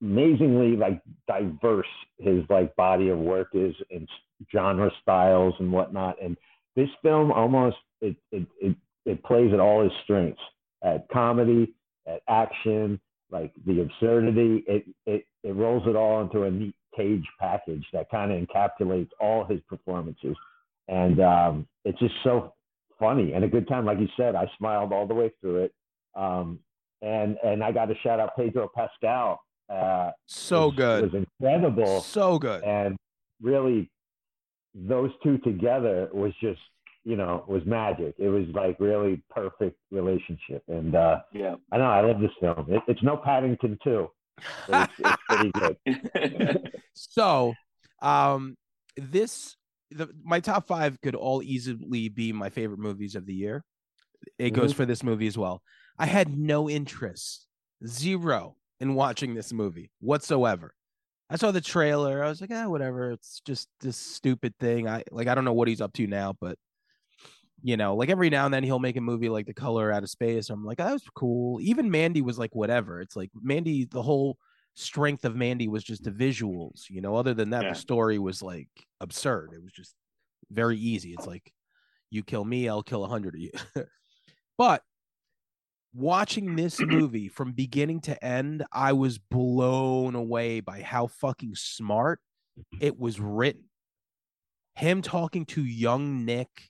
amazingly 0.01 0.76
like 0.76 1.01
diverse 1.28 1.88
his 2.17 2.43
like 2.49 2.76
body 2.76 3.09
of 3.09 3.20
work 3.20 3.49
is 3.53 3.76
in 3.89 4.07
genre 4.51 4.89
styles 5.01 5.53
and 5.59 5.72
whatnot. 5.72 6.22
And 6.22 6.38
this 6.76 6.89
film 7.01 7.32
almost 7.32 7.78
it 8.01 8.15
it 8.32 8.47
it, 8.61 8.76
it 9.05 9.24
plays 9.24 9.53
at 9.53 9.59
all 9.59 9.84
his 9.84 9.91
strengths 10.03 10.41
at 10.84 11.07
comedy 11.09 11.74
at 12.07 12.22
action 12.28 12.99
like 13.32 13.53
the 13.65 13.82
absurdity. 13.82 14.63
It 14.67 14.86
it 15.05 15.26
it 15.43 15.55
rolls 15.55 15.84
it 15.88 15.95
all 15.95 16.22
into 16.22 16.43
a 16.43 16.51
neat 16.51 16.76
Cage 16.99 17.25
package 17.39 17.85
that 17.93 18.11
kind 18.11 18.31
of 18.31 18.45
encapsulates 18.45 19.09
all 19.21 19.45
his 19.45 19.61
performances. 19.69 20.35
And 20.89 21.21
um, 21.21 21.67
it's 21.85 21.99
just 21.99 22.15
so 22.23 22.53
funny 22.99 23.33
and 23.33 23.45
a 23.45 23.47
good 23.47 23.67
time. 23.67 23.85
Like 23.85 23.99
you 23.99 24.09
said, 24.17 24.35
I 24.35 24.49
smiled 24.57 24.91
all 24.91 25.07
the 25.07 25.13
way 25.13 25.31
through 25.39 25.63
it. 25.63 25.73
Um, 26.15 26.59
and 27.01 27.37
and 27.43 27.63
I 27.63 27.71
got 27.71 27.85
to 27.85 27.95
shout 28.03 28.19
out 28.19 28.35
Pedro 28.35 28.69
Pascal. 28.75 29.41
Uh, 29.69 30.11
so 30.25 30.67
was, 30.67 30.75
good. 30.75 31.13
was 31.13 31.25
incredible. 31.39 32.01
So 32.01 32.37
good. 32.37 32.63
And 32.63 32.97
really, 33.41 33.89
those 34.75 35.11
two 35.23 35.37
together 35.37 36.09
was 36.11 36.33
just 36.41 36.59
you 37.05 37.15
know 37.15 37.45
was 37.47 37.61
magic. 37.65 38.15
It 38.17 38.27
was 38.27 38.45
like 38.53 38.77
really 38.79 39.21
perfect 39.29 39.77
relationship. 39.91 40.63
And 40.67 40.95
uh, 40.95 41.19
yeah, 41.31 41.55
I 41.71 41.77
know 41.77 41.85
I 41.85 42.01
love 42.01 42.19
this 42.19 42.31
film. 42.41 42.65
It, 42.67 42.81
it's 42.89 43.03
no 43.03 43.15
Paddington 43.15 43.79
2 43.83 44.09
it's, 44.67 44.93
it's 44.99 45.17
pretty 45.27 45.51
good. 45.51 46.71
so, 46.93 47.53
um, 48.01 48.55
this 48.97 49.55
the 49.91 50.09
my 50.23 50.39
top 50.39 50.67
five 50.67 50.99
could 51.01 51.15
all 51.15 51.41
easily 51.41 52.09
be 52.09 52.31
my 52.31 52.49
favorite 52.49 52.79
movies 52.79 53.15
of 53.15 53.25
the 53.25 53.33
year. 53.33 53.63
It 54.37 54.53
mm-hmm. 54.53 54.61
goes 54.61 54.73
for 54.73 54.85
this 54.85 55.03
movie 55.03 55.27
as 55.27 55.37
well. 55.37 55.61
I 55.97 56.05
had 56.05 56.37
no 56.37 56.69
interest, 56.69 57.47
zero, 57.85 58.55
in 58.79 58.95
watching 58.95 59.33
this 59.33 59.51
movie 59.51 59.91
whatsoever. 59.99 60.73
I 61.29 61.35
saw 61.35 61.51
the 61.51 61.61
trailer. 61.61 62.23
I 62.23 62.29
was 62.29 62.41
like, 62.41 62.51
ah, 62.53 62.67
whatever. 62.67 63.11
It's 63.11 63.41
just 63.45 63.67
this 63.81 63.97
stupid 63.97 64.53
thing. 64.59 64.87
I 64.87 65.03
like. 65.11 65.27
I 65.27 65.35
don't 65.35 65.45
know 65.45 65.53
what 65.53 65.67
he's 65.67 65.81
up 65.81 65.93
to 65.93 66.07
now, 66.07 66.35
but 66.39 66.57
you 67.62 67.78
know, 67.78 67.95
like 67.95 68.10
every 68.10 68.30
now 68.30 68.45
and 68.45 68.53
then 68.53 68.64
he'll 68.64 68.80
make 68.80 68.97
a 68.97 69.01
movie 69.01 69.30
like 69.30 69.45
The 69.45 69.53
Color 69.53 69.91
Out 69.91 70.03
of 70.03 70.10
Space. 70.10 70.49
I'm 70.49 70.66
like, 70.66 70.80
oh, 70.80 70.86
that 70.86 70.93
was 70.93 71.03
cool. 71.16 71.60
Even 71.62 71.91
Mandy 71.91 72.22
was 72.22 72.39
like, 72.39 72.55
whatever. 72.55 73.01
It's 73.01 73.16
like 73.16 73.32
Mandy, 73.41 73.86
the 73.86 74.01
whole 74.01 74.38
strength 74.76 75.26
of 75.26 75.36
Mandy 75.36 75.68
was 75.68 75.84
just 75.84 76.03
the 76.03 76.12
visuals, 76.12 76.89
you 76.89 77.01
know. 77.01 77.16
Other 77.16 77.34
than 77.34 77.49
that, 77.51 77.64
yeah. 77.64 77.70
the 77.70 77.76
story 77.76 78.20
was 78.20 78.41
like 78.41 78.70
absurd. 79.01 79.51
It 79.53 79.64
was 79.64 79.74
just 79.74 79.95
very 80.51 80.78
easy. 80.78 81.14
It's 81.14 81.28
like, 81.28 81.51
you 82.10 82.24
kill 82.24 82.45
me, 82.45 82.70
I'll 82.70 82.84
kill 82.84 83.03
a 83.03 83.10
hundred 83.10 83.36
of 83.36 83.41
you. 83.41 83.51
but 84.57 84.82
watching 85.93 86.55
this 86.55 86.80
movie 86.80 87.28
from 87.28 87.51
beginning 87.51 88.01
to 88.01 88.24
end, 88.24 88.64
I 88.72 88.93
was 88.93 89.18
blown 89.18 90.16
away 90.16 90.60
by 90.60 90.82
how 90.82 91.07
fucking 91.07 91.55
smart 91.55 92.20
it 92.80 92.99
was 92.99 93.20
written. 93.20 93.66
Him 94.76 95.01
talking 95.01 95.45
to 95.47 95.64
young 95.64 96.26
Nick 96.26 96.70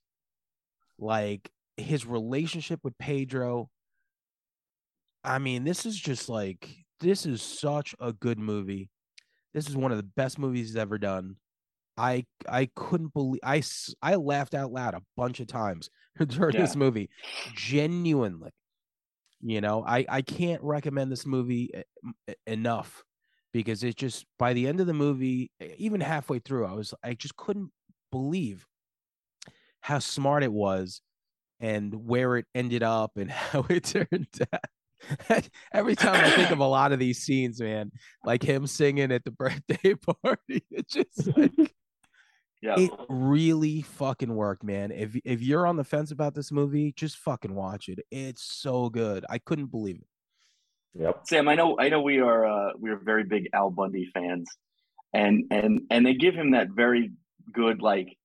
like 0.99 1.49
his 1.77 2.05
relationship 2.05 2.79
with 2.83 2.97
Pedro. 2.97 3.69
I 5.23 5.39
mean, 5.39 5.63
this 5.63 5.85
is 5.85 5.97
just 5.97 6.29
like 6.29 6.69
this 6.99 7.25
is 7.25 7.41
such 7.41 7.95
a 7.99 8.13
good 8.13 8.39
movie. 8.39 8.89
This 9.53 9.67
is 9.67 9.75
one 9.75 9.91
of 9.91 9.97
the 9.97 10.03
best 10.03 10.37
movies 10.37 10.67
he's 10.67 10.75
ever 10.75 10.97
done. 10.97 11.35
I 11.97 12.25
I 12.47 12.69
couldn't 12.75 13.13
believe 13.13 13.41
I 13.43 13.61
I 14.01 14.15
laughed 14.15 14.53
out 14.53 14.71
loud 14.71 14.93
a 14.93 15.01
bunch 15.17 15.39
of 15.39 15.47
times 15.47 15.89
during 16.27 16.55
yeah. 16.55 16.61
this 16.61 16.75
movie. 16.75 17.09
Genuinely. 17.55 18.51
You 19.41 19.61
know, 19.61 19.83
I 19.85 20.05
I 20.07 20.21
can't 20.21 20.61
recommend 20.63 21.11
this 21.11 21.25
movie 21.25 21.71
eh, 21.73 21.83
eh, 22.27 22.33
enough 22.47 23.03
because 23.53 23.83
it 23.83 23.95
just 23.95 24.25
by 24.37 24.53
the 24.53 24.67
end 24.67 24.79
of 24.79 24.87
the 24.87 24.93
movie, 24.93 25.51
even 25.77 26.01
halfway 26.01 26.39
through, 26.39 26.65
I 26.65 26.73
was 26.73 26.93
I 27.03 27.13
just 27.13 27.35
couldn't 27.35 27.71
believe 28.11 28.65
how 29.81 29.99
smart 29.99 30.43
it 30.43 30.51
was 30.51 31.01
and 31.59 31.93
where 32.07 32.37
it 32.37 32.45
ended 32.55 32.83
up 32.83 33.17
and 33.17 33.29
how 33.31 33.65
it 33.69 33.83
turned 33.83 34.27
out. 34.53 35.49
Every 35.73 35.95
time 35.95 36.23
I 36.23 36.29
think 36.31 36.51
of 36.51 36.59
a 36.59 36.65
lot 36.65 36.91
of 36.91 36.99
these 36.99 37.19
scenes, 37.19 37.61
man, 37.61 37.91
like 38.25 38.43
him 38.43 38.67
singing 38.67 39.11
at 39.11 39.23
the 39.23 39.31
birthday 39.31 39.95
party, 39.95 40.63
it 40.71 40.89
just 40.89 41.37
like 41.37 41.73
yeah. 42.61 42.75
it 42.77 42.91
really 43.07 43.81
fucking 43.81 44.33
worked, 44.33 44.63
man. 44.63 44.91
If 44.91 45.15
if 45.23 45.41
you're 45.41 45.65
on 45.65 45.77
the 45.77 45.85
fence 45.85 46.11
about 46.11 46.35
this 46.35 46.51
movie, 46.51 46.91
just 46.91 47.17
fucking 47.17 47.53
watch 47.53 47.87
it. 47.87 47.99
It's 48.11 48.43
so 48.43 48.89
good. 48.89 49.25
I 49.29 49.37
couldn't 49.37 49.71
believe 49.71 50.01
it. 50.01 51.01
Yep. 51.01 51.21
Sam, 51.23 51.47
I 51.47 51.55
know 51.55 51.79
I 51.79 51.89
know 51.89 52.01
we 52.01 52.19
are 52.19 52.45
uh 52.45 52.71
we 52.77 52.89
are 52.89 52.97
very 52.97 53.23
big 53.23 53.49
Al 53.53 53.69
Bundy 53.69 54.09
fans. 54.13 54.49
And 55.13 55.45
and 55.49 55.81
and 55.89 56.05
they 56.05 56.13
give 56.13 56.35
him 56.35 56.51
that 56.51 56.69
very 56.69 57.11
good 57.53 57.81
like 57.81 58.15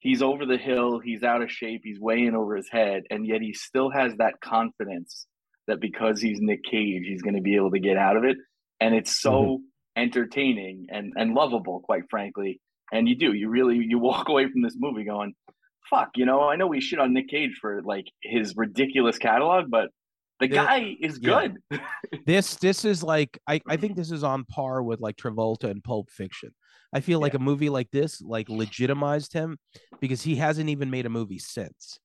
he's 0.00 0.22
over 0.22 0.46
the 0.46 0.56
hill, 0.56 0.98
he's 0.98 1.22
out 1.22 1.42
of 1.42 1.50
shape, 1.50 1.82
he's 1.84 2.00
weighing 2.00 2.34
over 2.34 2.56
his 2.56 2.68
head, 2.68 3.04
and 3.10 3.26
yet 3.26 3.40
he 3.40 3.52
still 3.52 3.90
has 3.90 4.14
that 4.16 4.40
confidence 4.40 5.26
that 5.66 5.80
because 5.80 6.20
he's 6.20 6.40
Nick 6.40 6.64
Cage, 6.64 7.04
he's 7.06 7.22
going 7.22 7.36
to 7.36 7.42
be 7.42 7.56
able 7.56 7.70
to 7.70 7.78
get 7.78 7.96
out 7.96 8.16
of 8.16 8.24
it, 8.24 8.36
and 8.80 8.94
it's 8.94 9.20
so 9.20 9.32
mm-hmm. 9.32 10.02
entertaining 10.02 10.86
and 10.90 11.12
and 11.16 11.34
lovable, 11.34 11.80
quite 11.80 12.04
frankly. 12.10 12.60
And 12.90 13.06
you 13.08 13.16
do, 13.16 13.34
you 13.34 13.48
really, 13.48 13.76
you 13.76 13.98
walk 14.10 14.28
away 14.28 14.48
from 14.50 14.62
this 14.62 14.76
movie 14.78 15.04
going, 15.04 15.34
"Fuck," 15.90 16.10
you 16.16 16.26
know. 16.26 16.48
I 16.48 16.56
know 16.56 16.66
we 16.66 16.80
shit 16.80 16.98
on 16.98 17.12
Nick 17.12 17.28
Cage 17.28 17.58
for 17.60 17.82
like 17.82 18.06
his 18.22 18.54
ridiculous 18.56 19.18
catalog, 19.18 19.70
but 19.70 19.90
the 20.40 20.48
guy 20.48 20.96
is 21.00 21.18
good. 21.18 21.56
Yeah. 21.70 21.78
this 22.26 22.56
this 22.56 22.84
is 22.84 23.02
like 23.02 23.38
I 23.46 23.60
I 23.68 23.76
think 23.76 23.96
this 23.96 24.10
is 24.10 24.24
on 24.24 24.44
par 24.44 24.82
with 24.82 25.00
like 25.00 25.16
Travolta 25.16 25.64
and 25.64 25.82
Pulp 25.82 26.10
Fiction. 26.10 26.50
I 26.92 27.00
feel 27.00 27.18
yeah. 27.18 27.22
like 27.22 27.34
a 27.34 27.38
movie 27.38 27.68
like 27.68 27.90
this 27.90 28.20
like 28.20 28.48
legitimized 28.48 29.32
him 29.32 29.58
because 30.00 30.22
he 30.22 30.36
hasn't 30.36 30.70
even 30.70 30.90
made 30.90 31.06
a 31.06 31.10
movie 31.10 31.38
since. 31.38 31.98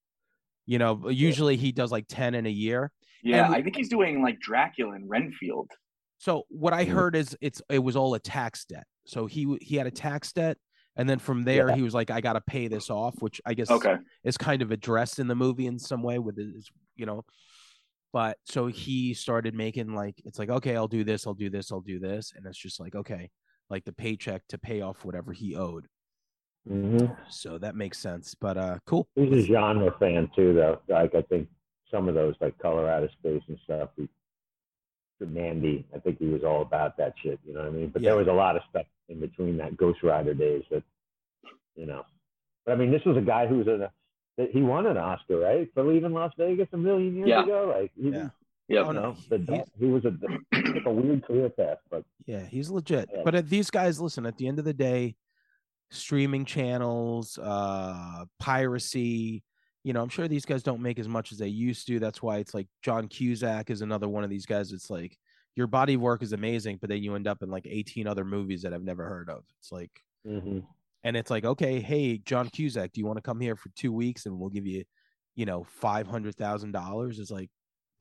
You 0.66 0.80
know, 0.80 1.10
usually 1.10 1.58
he 1.58 1.72
does 1.72 1.92
like 1.92 2.06
10 2.08 2.36
in 2.36 2.46
a 2.46 2.50
year. 2.50 2.92
Yeah, 3.22 3.46
and, 3.46 3.56
I 3.56 3.62
think 3.62 3.76
he's 3.76 3.90
doing 3.90 4.22
like 4.22 4.40
Dracula 4.40 4.94
and 4.94 5.10
Renfield. 5.10 5.70
So 6.18 6.44
what 6.50 6.74
I 6.74 6.86
mm. 6.86 6.90
heard 6.90 7.16
is 7.16 7.38
it's 7.42 7.62
it 7.70 7.80
was 7.80 7.96
all 7.96 8.14
a 8.14 8.20
tax 8.20 8.66
debt. 8.66 8.86
So 9.06 9.26
he 9.26 9.58
he 9.62 9.76
had 9.76 9.88
a 9.88 9.92
tax 9.92 10.32
debt 10.32 10.58
and 10.96 11.10
then 11.10 11.20
from 11.20 11.44
there 11.44 11.70
yeah. 11.70 11.76
he 11.76 11.82
was 11.82 11.94
like 11.94 12.12
I 12.12 12.22
got 12.22 12.34
to 12.34 12.42
pay 12.42 12.68
this 12.68 12.90
off, 12.90 13.16
which 13.20 13.42
I 13.46 13.54
guess 13.54 13.72
okay. 13.72 13.96
is 14.24 14.38
kind 14.38 14.62
of 14.62 14.72
addressed 14.72 15.20
in 15.20 15.28
the 15.28 15.36
movie 15.36 15.68
in 15.68 15.80
some 15.80 16.04
way 16.04 16.20
with 16.20 16.38
his, 16.38 16.70
you 16.96 17.06
know. 17.06 17.24
But 18.12 18.38
so 18.46 18.68
he 18.68 19.16
started 19.16 19.56
making 19.56 19.96
like 19.96 20.22
it's 20.24 20.38
like 20.38 20.50
okay, 20.50 20.76
I'll 20.76 20.88
do 20.88 21.04
this, 21.04 21.26
I'll 21.26 21.34
do 21.34 21.50
this, 21.50 21.72
I'll 21.72 21.82
do 21.82 22.00
this 22.00 22.34
and 22.36 22.46
it's 22.46 22.58
just 22.58 22.80
like 22.80 22.96
okay, 22.96 23.32
like 23.74 23.86
the 23.86 23.92
paycheck 23.92 24.44
to 24.50 24.58
pay 24.60 24.82
off 24.82 25.04
whatever 25.04 25.34
he 25.34 25.56
owed. 25.56 25.88
Mm-hmm. 26.70 27.08
So 27.30 27.58
that 27.58 27.76
makes 27.76 27.98
sense. 27.98 28.36
But 28.40 28.56
uh, 28.56 28.78
cool. 28.86 29.08
He's 29.16 29.34
a 29.34 29.48
genre 29.48 29.94
fan 30.00 30.30
too, 30.36 30.54
though. 30.54 30.80
Like 30.88 31.16
I 31.16 31.24
think 31.24 31.48
some 31.92 32.08
of 32.08 32.14
those, 32.14 32.36
like 32.40 32.56
Color 32.60 32.88
Out 32.88 33.04
of 33.04 33.10
Space 33.20 33.42
and 33.48 33.58
stuff, 33.64 33.90
he, 33.98 34.08
Mandy. 35.20 35.86
I 35.96 36.00
think 36.00 36.20
he 36.20 36.28
was 36.28 36.44
all 36.44 36.62
about 36.62 36.98
that 36.98 37.14
shit. 37.24 37.40
You 37.48 37.54
know 37.54 37.62
what 37.62 37.70
I 37.70 37.72
mean? 37.72 37.90
But 37.90 38.02
yeah. 38.02 38.10
there 38.10 38.18
was 38.18 38.28
a 38.28 38.34
lot 38.34 38.56
of 38.56 38.62
stuff 38.70 38.86
in 39.10 39.20
between 39.20 39.58
that 39.58 39.76
Ghost 39.76 40.04
Rider 40.04 40.34
days 40.34 40.64
that, 40.70 40.84
you 41.76 41.86
know. 41.86 42.04
But 42.66 42.74
I 42.74 42.76
mean, 42.76 42.92
this 42.92 43.04
was 43.06 43.18
a 43.18 43.22
guy 43.22 43.48
who 43.48 43.58
was 43.58 43.68
a 43.68 43.92
that 44.38 44.52
he 44.52 44.62
won 44.62 44.86
an 44.86 44.98
Oscar, 44.98 45.40
right, 45.40 45.70
for 45.74 45.84
leaving 45.84 46.14
Las 46.14 46.34
Vegas 46.38 46.68
a 46.74 46.78
million 46.78 47.16
years 47.16 47.30
yeah. 47.30 47.44
ago. 47.44 47.74
Like, 47.76 47.92
he, 47.96 48.10
yeah. 48.10 48.30
Yeah, 48.68 48.88
you 48.88 48.94
know, 48.94 49.16
the, 49.30 49.66
he 49.78 49.86
was 49.86 50.06
a, 50.06 50.14
a 50.90 50.92
weird 50.92 51.26
career 51.26 51.50
path, 51.50 51.80
but 51.92 52.04
yeah, 52.26 52.46
he's 52.46 52.70
legit. 52.70 53.10
Yeah. 53.14 53.22
But 53.26 53.50
these 53.50 53.70
guys, 53.70 54.00
listen, 54.00 54.26
at 54.26 54.38
the 54.38 54.48
end 54.48 54.58
of 54.58 54.66
the 54.66 54.74
day, 54.74 55.16
streaming 55.92 56.46
channels, 56.46 57.38
uh, 57.38 58.26
piracy. 58.40 59.44
You 59.84 59.92
know, 59.92 60.02
I'm 60.02 60.10
sure 60.10 60.30
these 60.30 60.46
guys 60.46 60.64
don't 60.64 60.82
make 60.82 60.98
as 60.98 61.10
much 61.10 61.34
as 61.34 61.38
they 61.38 61.50
used 61.50 61.88
to. 61.88 62.00
That's 62.00 62.22
why 62.22 62.38
it's 62.38 62.54
like 62.54 62.68
John 62.82 63.08
Cusack 63.08 63.70
is 63.70 63.82
another 63.82 64.08
one 64.08 64.24
of 64.24 64.30
these 64.30 64.46
guys. 64.46 64.72
It's 64.72 64.90
like 64.90 65.18
your 65.56 65.68
body 65.68 65.98
work 65.98 66.24
is 66.24 66.34
amazing, 66.34 66.78
but 66.80 66.90
then 66.90 67.04
you 67.04 67.16
end 67.16 67.28
up 67.28 67.44
in 67.44 67.50
like 67.50 67.68
18 67.70 68.08
other 68.08 68.26
movies 68.26 68.62
that 68.64 68.74
I've 68.74 68.84
never 68.84 69.08
heard 69.08 69.30
of. 69.30 69.44
It's 69.60 69.72
like, 69.72 69.92
mm-hmm. 70.26 70.60
and 71.04 71.18
it's 71.18 71.30
like, 71.30 71.46
okay, 71.46 71.80
hey, 71.80 72.18
John 72.18 72.50
Cusack, 72.50 72.94
do 72.94 73.02
you 73.02 73.06
want 73.06 73.18
to 73.18 73.22
come 73.22 73.40
here 73.40 73.56
for 73.56 73.70
two 73.76 73.92
weeks 73.92 74.26
and 74.26 74.40
we'll 74.40 74.50
give 74.50 74.66
you, 74.66 74.84
you 75.36 75.46
know, 75.46 75.66
five 75.70 76.08
hundred 76.08 76.36
thousand 76.36 76.72
dollars? 76.72 77.20
It's 77.20 77.32
like, 77.32 77.50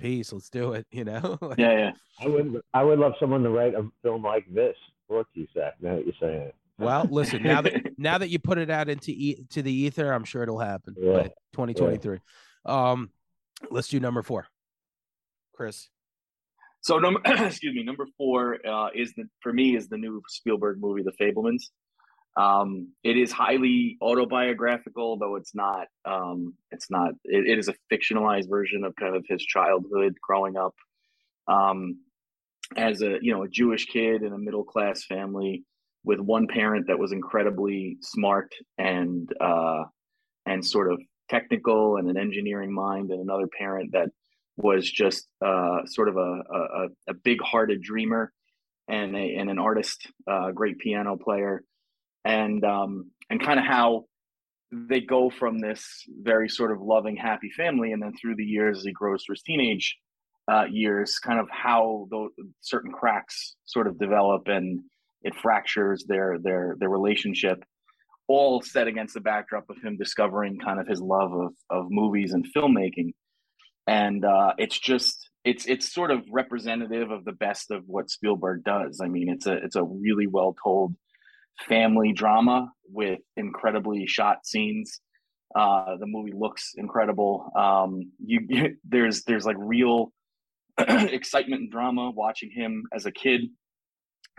peace, 0.03 0.33
let's 0.33 0.51
do 0.51 0.73
it. 0.73 0.87
You 0.91 1.05
know? 1.05 1.39
like, 1.43 1.59
yeah, 1.59 1.73
yeah. 1.73 1.91
I 2.21 2.29
would, 2.29 2.61
I 2.75 2.83
would 2.83 2.99
love 2.99 3.13
someone 3.19 3.43
to 3.43 3.51
write 3.51 3.75
a 3.75 3.89
film 4.03 4.23
like 4.23 4.53
this 4.53 4.77
for 5.09 5.25
Cusack. 5.35 5.75
Now 5.81 5.97
that 5.97 6.05
you're 6.05 6.15
saying 6.21 6.43
it. 6.43 6.55
Well, 6.79 7.07
listen, 7.11 7.43
now 7.43 7.63
that 7.63 7.75
now 7.99 8.19
that 8.19 8.29
you 8.29 8.39
put 8.39 8.59
it 8.59 8.71
out 8.71 8.89
into 8.89 9.13
e- 9.13 9.45
to 9.51 9.63
the 9.63 9.73
ether, 9.73 10.13
I'm 10.13 10.25
sure 10.25 10.43
it'll 10.43 10.59
happen. 10.59 10.95
Yeah. 10.99 11.29
2023. 11.53 12.19
Yeah. 12.67 12.91
Um, 12.91 13.11
let's 13.71 13.89
do 13.89 14.01
number 14.01 14.23
four, 14.23 14.47
Chris. 15.55 15.89
So 16.81 16.99
number, 16.99 17.21
excuse 17.25 17.75
me, 17.75 17.85
number 17.85 18.07
four 18.19 18.59
uh, 18.67 18.89
is 18.95 19.13
the 19.15 19.25
for 19.41 19.53
me 19.53 19.77
is 19.77 19.89
the 19.89 19.99
new 19.99 20.23
Spielberg 20.29 20.81
movie, 20.81 21.03
The 21.03 21.13
Fabelmans. 21.13 21.71
Um, 22.37 22.93
it 23.05 23.16
is 23.16 23.30
highly 23.30 23.99
autobiographical, 24.01 25.18
though 25.18 25.37
it's 25.37 25.55
not. 25.55 25.87
Um, 26.05 26.55
it's 26.70 26.91
not. 26.91 27.11
It, 27.24 27.47
it 27.47 27.59
is 27.59 27.68
a 27.68 27.74
fictionalized 27.93 28.49
version 28.49 28.85
of 28.85 28.97
kind 28.97 29.14
of 29.14 29.24
his 29.28 29.45
childhood, 29.45 30.16
growing 30.22 30.57
up 30.57 30.74
um, 31.49 31.99
as 32.76 33.03
a 33.03 33.18
you 33.20 33.33
know 33.33 33.43
a 33.43 33.49
Jewish 33.49 33.87
kid 33.87 34.22
in 34.22 34.33
a 34.33 34.39
middle 34.39 34.64
class 34.64 35.05
family 35.05 35.64
with 36.05 36.18
one 36.18 36.47
parent 36.49 36.87
that 36.89 36.99
was 36.99 37.12
incredibly 37.12 37.99
smart 38.01 38.53
and 38.78 39.28
uh, 39.41 39.85
and 40.47 40.64
sort 40.64 40.91
of 40.91 41.01
technical 41.28 41.97
and 41.97 42.09
an 42.11 42.16
engineering 42.16 42.72
mind, 42.72 43.11
and 43.11 43.20
another 43.20 43.47
parent 43.59 43.93
that 43.93 44.09
was 44.57 44.91
just 44.91 45.28
uh, 45.45 45.80
sort 45.87 46.09
of 46.09 46.16
a, 46.16 46.43
a, 46.55 46.89
a 47.09 47.14
big-hearted 47.24 47.80
dreamer 47.80 48.30
and 48.87 49.16
a, 49.16 49.37
and 49.37 49.49
an 49.49 49.59
artist, 49.59 50.07
a 50.28 50.30
uh, 50.30 50.51
great 50.51 50.78
piano 50.78 51.16
player, 51.16 51.62
and 52.25 52.64
um, 52.64 53.11
and 53.31 53.43
kind 53.43 53.59
of 53.59 53.66
how 53.66 54.05
they 54.73 55.01
go 55.01 55.31
from 55.31 55.59
this 55.59 55.85
very 56.23 56.49
sort 56.49 56.73
of 56.73 56.81
loving, 56.81 57.16
happy 57.16 57.51
family, 57.57 57.93
and 57.93 58.03
then 58.03 58.12
through 58.20 58.37
the 58.37 58.45
years 58.45 58.79
as 58.79 58.85
he 58.85 58.93
grows 58.93 59.25
through 59.25 59.35
his 59.35 59.43
teenage 59.43 59.97
uh, 60.51 60.64
years, 60.70 61.18
kind 61.18 61.39
of 61.39 61.49
how 61.51 62.07
those 62.11 62.31
certain 62.61 62.91
cracks 62.91 63.57
sort 63.64 63.87
of 63.87 63.99
develop 63.99 64.49
and 64.49 64.81
it 65.23 65.35
fractures 65.35 66.05
their 66.09 66.39
their 66.43 66.77
their 66.79 66.89
relationship 66.89 67.62
all 68.29 68.62
set 68.62 68.87
against 68.87 69.14
the 69.14 69.20
backdrop 69.20 69.68
of 69.68 69.77
him 69.83 69.97
discovering 69.97 70.59
kind 70.59 70.81
of 70.81 70.87
his 70.87 71.01
love 71.01 71.33
of 71.33 71.53
of 71.70 71.87
movies 71.91 72.33
and 72.33 72.47
filmmaking 72.57 73.12
and 73.87 74.25
uh, 74.25 74.53
it's 74.59 74.79
just 74.79 75.31
it's 75.45 75.66
it's 75.66 75.93
sort 75.93 76.11
of 76.11 76.25
representative 76.31 77.11
of 77.11 77.25
the 77.25 77.33
best 77.33 77.70
of 77.70 77.83
what 77.87 78.11
Spielberg 78.11 78.62
does. 78.64 79.01
I 79.03 79.09
mean, 79.09 79.29
it's 79.29 79.47
a 79.47 79.55
it's 79.55 79.77
a 79.77 79.83
really 79.83 80.27
well 80.27 80.55
told 80.62 80.95
family 81.61 82.13
drama 82.13 82.71
with 82.89 83.21
incredibly 83.37 84.07
shot 84.07 84.47
scenes. 84.47 85.01
Uh, 85.55 85.97
the 85.99 86.07
movie 86.07 86.33
looks 86.35 86.73
incredible. 86.77 87.51
Um, 87.57 88.13
you 88.25 88.77
there's 88.85 89.25
there's 89.25 89.47
like 89.47 89.57
real 89.59 90.13
excitement 90.79 91.63
and 91.63 91.71
drama 91.71 92.11
watching 92.11 92.51
him 92.51 92.85
as 92.95 93.07
a 93.07 93.13
kid 93.13 93.43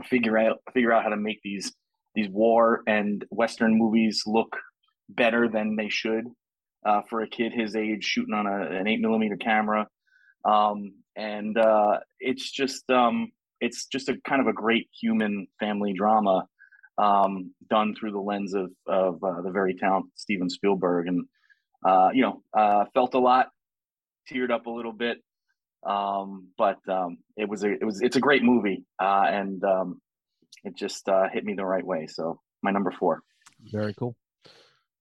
figure 0.05 0.37
out 0.37 0.57
figure 0.73 0.91
out 0.91 1.03
how 1.03 1.09
to 1.09 1.17
make 1.17 1.39
these 1.43 1.71
these 2.15 2.29
war 2.29 2.81
and 2.87 3.25
western 3.29 3.77
movies 3.77 4.23
look 4.25 4.55
better 5.09 5.47
than 5.47 5.75
they 5.75 5.89
should 5.89 6.25
uh, 6.85 7.01
for 7.09 7.21
a 7.21 7.29
kid 7.29 7.51
his 7.53 7.75
age 7.75 8.03
shooting 8.03 8.33
on 8.33 8.47
a, 8.47 8.79
an 8.79 8.87
eight 8.87 8.99
millimeter 8.99 9.37
camera 9.37 9.87
um, 10.45 10.93
and 11.15 11.57
uh, 11.57 11.99
it's 12.19 12.51
just 12.51 12.89
um, 12.89 13.31
it's 13.61 13.85
just 13.85 14.09
a 14.09 14.17
kind 14.27 14.41
of 14.41 14.47
a 14.47 14.53
great 14.53 14.89
human 14.99 15.47
family 15.59 15.93
drama 15.93 16.47
um, 16.97 17.53
done 17.69 17.95
through 17.95 18.11
the 18.11 18.19
lens 18.19 18.53
of 18.53 18.71
of 18.87 19.23
uh, 19.23 19.41
the 19.41 19.51
very 19.51 19.75
talented 19.75 20.11
Steven 20.15 20.49
Spielberg 20.49 21.07
and 21.07 21.25
uh, 21.85 22.09
you 22.13 22.21
know 22.21 22.41
uh, 22.53 22.85
felt 22.93 23.13
a 23.13 23.19
lot 23.19 23.49
teared 24.31 24.51
up 24.51 24.67
a 24.67 24.71
little 24.71 24.93
bit 24.93 25.17
um, 25.85 26.47
but 26.57 26.77
um, 26.87 27.17
it 27.35 27.47
was 27.47 27.63
a 27.63 27.71
it 27.71 27.83
was 27.83 28.01
it's 28.01 28.15
a 28.15 28.19
great 28.19 28.43
movie, 28.43 28.85
uh, 28.99 29.25
and 29.27 29.63
um, 29.63 30.01
it 30.63 30.75
just 30.75 31.07
uh, 31.09 31.27
hit 31.31 31.43
me 31.43 31.53
the 31.53 31.65
right 31.65 31.85
way. 31.85 32.07
So 32.07 32.39
my 32.61 32.71
number 32.71 32.91
four. 32.91 33.21
Very 33.71 33.93
cool. 33.93 34.15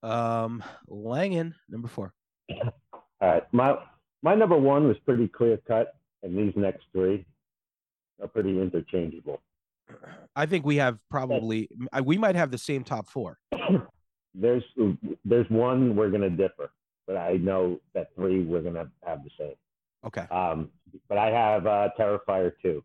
Um, 0.02 0.62
Langan, 0.88 1.54
number 1.68 1.88
four. 1.88 2.12
All 2.50 2.72
right, 3.20 3.44
my 3.52 3.76
my 4.22 4.34
number 4.34 4.56
one 4.56 4.88
was 4.88 4.96
pretty 5.04 5.28
clear 5.28 5.58
cut, 5.68 5.94
and 6.22 6.36
these 6.36 6.52
next 6.56 6.84
three 6.92 7.24
are 8.20 8.28
pretty 8.28 8.60
interchangeable. 8.60 9.40
I 10.34 10.46
think 10.46 10.64
we 10.64 10.76
have 10.76 10.98
probably 11.10 11.68
we 12.04 12.18
might 12.18 12.36
have 12.36 12.50
the 12.50 12.58
same 12.58 12.84
top 12.84 13.08
four. 13.08 13.38
there's 14.34 14.64
there's 15.24 15.48
one 15.50 15.94
we're 15.96 16.10
gonna 16.10 16.30
differ, 16.30 16.70
but 17.06 17.16
I 17.16 17.34
know 17.34 17.80
that 17.94 18.08
three 18.14 18.42
we're 18.42 18.62
gonna 18.62 18.90
have 19.04 19.22
the 19.24 19.30
same. 19.38 19.54
Okay. 20.04 20.26
Um, 20.30 20.70
but 21.08 21.18
I 21.18 21.30
have 21.30 21.66
uh, 21.66 21.88
Terrifier 21.98 22.52
2. 22.60 22.82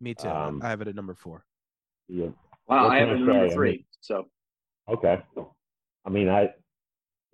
Me 0.00 0.14
too. 0.14 0.28
Um, 0.28 0.60
I 0.62 0.70
have 0.70 0.80
it 0.80 0.88
at 0.88 0.94
number 0.94 1.14
four. 1.14 1.44
Yeah. 2.08 2.28
Wow, 2.68 2.88
I 2.88 2.98
have 2.98 3.08
it 3.08 3.14
at 3.14 3.20
number 3.20 3.50
three. 3.50 3.68
I 3.68 3.72
mean, 3.72 3.84
so. 4.00 4.28
Okay. 4.88 5.22
I 6.04 6.10
mean, 6.10 6.28
I 6.28 6.50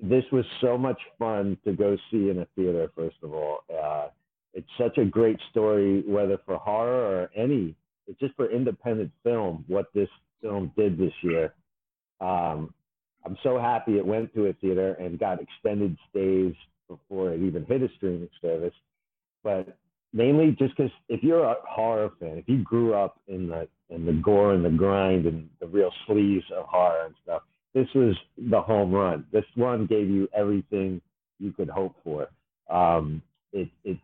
this 0.03 0.25
was 0.33 0.45
so 0.61 0.79
much 0.79 1.01
fun 1.19 1.59
to 1.65 1.73
go 1.73 1.97
see 2.11 2.31
in 2.31 2.39
a 2.39 2.47
theater. 2.57 2.91
First 2.97 3.17
of 3.23 3.35
all, 3.35 3.65
uh, 3.71 4.09
it's 4.55 4.69
such 4.79 4.99
a 4.99 5.05
great 5.05 5.39
story, 5.51 6.03
whether 6.07 6.39
for 6.47 6.57
horror 6.57 7.23
or 7.23 7.31
any. 7.37 7.77
Just 8.19 8.35
for 8.35 8.51
independent 8.51 9.13
film. 9.23 9.65
What 9.69 9.87
this 9.95 10.09
film 10.43 10.73
did 10.77 10.99
this 10.99 11.13
year. 11.23 11.55
Um, 12.21 12.75
I'm 13.25 13.37
so 13.43 13.59
happy 13.59 13.99
it 13.99 14.07
went 14.07 14.33
to 14.35 14.47
a 14.47 14.53
theater 14.55 14.95
and 14.95 15.19
got 15.19 15.39
extended 15.41 15.97
stays 16.09 16.55
before 16.89 17.33
it 17.33 17.41
even 17.43 17.65
hit 17.67 17.83
a 17.83 17.89
streaming 17.97 18.29
service 18.41 18.75
but 19.43 19.77
mainly 20.13 20.57
just 20.59 20.77
because 20.77 20.93
if 21.09 21.23
you're 21.23 21.45
a 21.45 21.57
horror 21.69 22.11
fan, 22.21 22.39
if 22.39 22.49
you 22.49 22.63
grew 22.63 22.95
up 22.95 23.21
in 23.29 23.49
the 23.49 23.69
in 23.91 24.07
the 24.07 24.13
gore 24.13 24.55
and 24.55 24.65
the 24.65 24.71
grind 24.71 25.27
and 25.27 25.49
the 25.61 25.67
real 25.67 25.91
sleaze 26.09 26.49
of 26.53 26.67
horror 26.67 27.07
and 27.07 27.15
stuff, 27.23 27.43
this 27.75 27.89
was 27.95 28.17
the 28.39 28.61
home 28.61 28.93
run. 28.93 29.25
This 29.33 29.45
one 29.55 29.87
gave 29.87 30.09
you 30.09 30.29
everything 30.35 31.01
you 31.39 31.53
could 31.53 31.69
hope 31.69 31.97
for. 32.05 32.29
Um, 32.69 33.23
it, 33.53 33.69
it's 33.85 34.01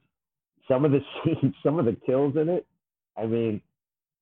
some 0.67 0.85
of 0.85 0.91
the 0.91 1.01
scenes, 1.25 1.55
some 1.63 1.79
of 1.79 1.85
the 1.85 1.97
kills 2.05 2.35
in 2.37 2.49
it. 2.49 2.67
I 3.17 3.27
mean, 3.27 3.61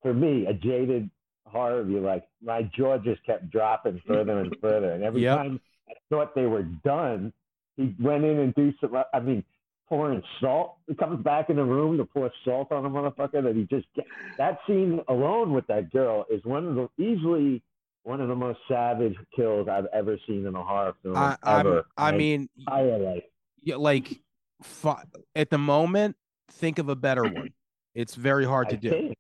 for 0.05 0.13
me, 0.13 0.45
a 0.47 0.53
jaded 0.53 1.09
horror 1.47 1.83
view, 1.83 2.01
like 2.01 2.25
my 2.43 2.63
jaw 2.77 2.99
just 2.99 3.25
kept 3.25 3.51
dropping 3.51 4.01
further 4.07 4.39
and 4.41 4.55
further. 4.61 4.93
And 4.93 5.03
every 5.03 5.23
Yep. 5.23 5.37
time 5.39 5.61
I 5.89 5.95
thought 6.11 6.35
they 6.35 6.45
were 6.45 6.63
done, 6.63 7.33
he 7.79 7.95
went 7.99 8.23
in 8.25 8.39
and 8.39 8.55
do 8.55 8.73
some. 8.83 8.95
I 9.15 9.21
mean, 9.21 9.43
pouring 9.89 10.23
salt. 10.41 10.77
He 10.87 10.95
comes 10.95 11.23
back 11.25 11.49
in 11.49 11.57
the 11.57 11.65
room 11.65 11.97
to 11.97 12.05
pour 12.05 12.31
salt 12.45 12.71
on 12.71 12.85
a 12.85 12.91
motherfucker 12.91 13.43
that 13.43 13.57
he 13.57 13.65
just. 13.65 13.87
That 14.37 14.59
scene 14.67 15.01
alone 15.09 15.53
with 15.55 15.67
that 15.69 15.91
girl 15.91 16.27
is 16.31 16.45
one 16.45 16.67
of 16.67 16.75
the 16.75 17.03
easily 17.03 17.63
one 18.03 18.21
of 18.21 18.29
the 18.29 18.37
most 18.37 18.59
savage 18.69 19.17
kills 19.35 19.67
I've 19.67 19.87
ever 19.95 20.19
seen 20.27 20.45
in 20.45 20.55
a 20.55 20.63
horror 20.63 20.95
film. 21.03 21.17
I, 21.17 21.39
ever. 21.47 21.87
I 21.97 22.13
mean, 22.13 22.51
entire 22.59 22.99
life. 22.99 23.25
yeah, 23.63 23.77
like 23.77 24.21
at 25.35 25.49
the 25.49 25.57
moment, 25.59 26.17
think 26.51 26.79
of 26.79 26.91
a 26.91 26.97
better 26.97 27.25
one. 27.25 27.55
It's 27.95 28.15
very 28.15 28.45
hard 28.45 28.69
to 28.71 28.77
I 28.77 28.79
do. 28.79 28.91
can't. 28.91 29.19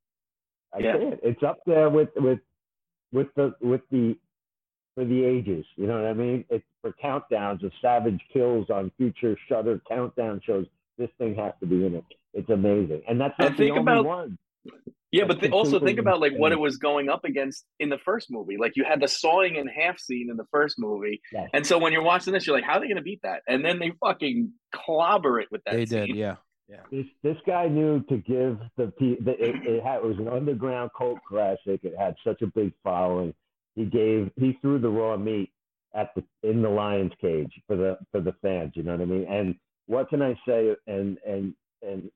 I 0.74 0.78
Yeah. 0.80 0.98
can't. 0.98 1.20
It's 1.22 1.42
up 1.42 1.58
there 1.66 1.88
with 1.90 2.10
with 2.16 2.40
with 3.12 3.28
the 3.36 3.54
with 3.60 3.82
the 3.90 4.16
for 4.94 5.04
the 5.04 5.24
ages. 5.24 5.64
You 5.76 5.86
know 5.86 5.96
what 6.00 6.06
I 6.10 6.14
mean? 6.14 6.44
It's 6.50 6.64
for 6.82 6.92
countdowns 7.02 7.62
of 7.64 7.72
savage 7.80 8.20
kills 8.32 8.70
on 8.70 8.90
future 8.96 9.36
Shudder 9.48 9.80
countdown 9.88 10.40
shows. 10.44 10.66
This 10.98 11.10
thing 11.18 11.34
has 11.36 11.52
to 11.60 11.66
be 11.66 11.84
in 11.86 11.94
it. 11.96 12.04
It's 12.34 12.50
amazing, 12.50 13.02
and 13.08 13.20
that's 13.20 13.34
And 13.38 13.48
not 13.50 13.52
the 13.52 13.64
think 13.64 13.70
only 13.78 13.82
about- 13.92 14.04
one. 14.04 14.38
Yeah, 15.12 15.24
but 15.26 15.34
That's 15.34 15.42
th- 15.42 15.52
also 15.52 15.78
think 15.78 16.00
about 16.00 16.18
like 16.20 16.32
what 16.36 16.50
it 16.50 16.58
was 16.58 16.76
going 16.76 17.08
up 17.08 17.24
against 17.24 17.66
in 17.78 17.88
the 17.88 17.98
first 17.98 18.32
movie. 18.32 18.56
Like 18.56 18.72
you 18.74 18.82
had 18.82 19.00
the 19.00 19.06
sawing 19.06 19.54
in 19.54 19.68
half 19.68 19.96
scene 20.00 20.28
in 20.28 20.36
the 20.36 20.46
first 20.50 20.76
movie, 20.76 21.20
Yes. 21.32 21.50
and 21.54 21.64
so 21.64 21.78
when 21.78 21.92
you're 21.92 22.02
watching 22.02 22.32
this, 22.32 22.46
you're 22.48 22.56
like, 22.56 22.64
"How 22.64 22.74
are 22.78 22.80
they 22.80 22.86
going 22.86 22.96
to 22.96 23.02
beat 23.02 23.22
that?" 23.22 23.42
And 23.46 23.64
then 23.64 23.78
they 23.78 23.92
fucking 24.00 24.52
clobber 24.72 25.38
it 25.38 25.52
with 25.52 25.62
that. 25.64 25.74
They 25.76 25.86
scene. 25.86 26.06
did, 26.08 26.16
yeah. 26.16 26.36
This 26.90 27.06
this 27.22 27.36
guy 27.46 27.68
knew 27.68 28.00
to 28.08 28.16
give 28.18 28.58
the 28.76 28.92
the 28.98 29.32
it, 29.38 29.54
it, 29.66 29.82
had, 29.84 29.96
it 29.96 30.04
was 30.04 30.18
an 30.18 30.28
underground 30.28 30.90
cult 30.96 31.18
classic. 31.28 31.80
It 31.84 31.94
had 31.98 32.14
such 32.24 32.42
a 32.42 32.46
big 32.46 32.72
following. 32.82 33.34
He 33.74 33.84
gave 33.84 34.30
he 34.36 34.58
threw 34.60 34.78
the 34.78 34.88
raw 34.88 35.16
meat 35.16 35.50
at 35.94 36.14
the 36.14 36.24
in 36.48 36.62
the 36.62 36.68
lion's 36.68 37.12
cage 37.20 37.52
for 37.66 37.76
the 37.76 37.98
for 38.12 38.20
the 38.20 38.34
fans. 38.42 38.72
You 38.74 38.82
know 38.82 38.92
what 38.92 39.02
I 39.02 39.04
mean? 39.04 39.26
And 39.28 39.54
what 39.86 40.08
can 40.08 40.22
I 40.22 40.38
say? 40.46 40.74
And 40.86 41.18
and 41.26 41.54
and 41.82 42.10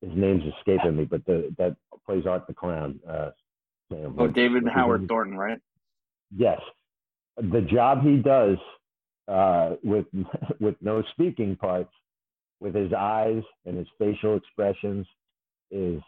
his 0.00 0.12
name's 0.14 0.44
escaping 0.58 0.96
me, 0.96 1.04
but 1.04 1.24
the 1.26 1.52
that 1.58 1.76
plays 2.06 2.26
Art 2.26 2.46
the 2.46 2.54
Clown. 2.54 3.00
Uh, 3.08 3.30
Sam, 3.90 4.14
Oh, 4.18 4.24
what- 4.24 4.34
David 4.34 4.64
what's 4.64 4.74
Howard 4.74 5.00
name? 5.02 5.08
Thornton, 5.08 5.36
right? 5.36 5.58
Yes, 6.36 6.60
the 7.36 7.60
job 7.60 8.02
he 8.02 8.16
does 8.18 8.58
uh, 9.28 9.76
with 9.82 10.06
with 10.60 10.76
no 10.80 11.02
speaking 11.12 11.56
parts, 11.56 11.92
with 12.64 12.74
his 12.74 12.92
eyes 12.94 13.42
and 13.66 13.76
his 13.76 13.86
facial 13.98 14.36
expressions, 14.36 15.06
is 15.70 16.00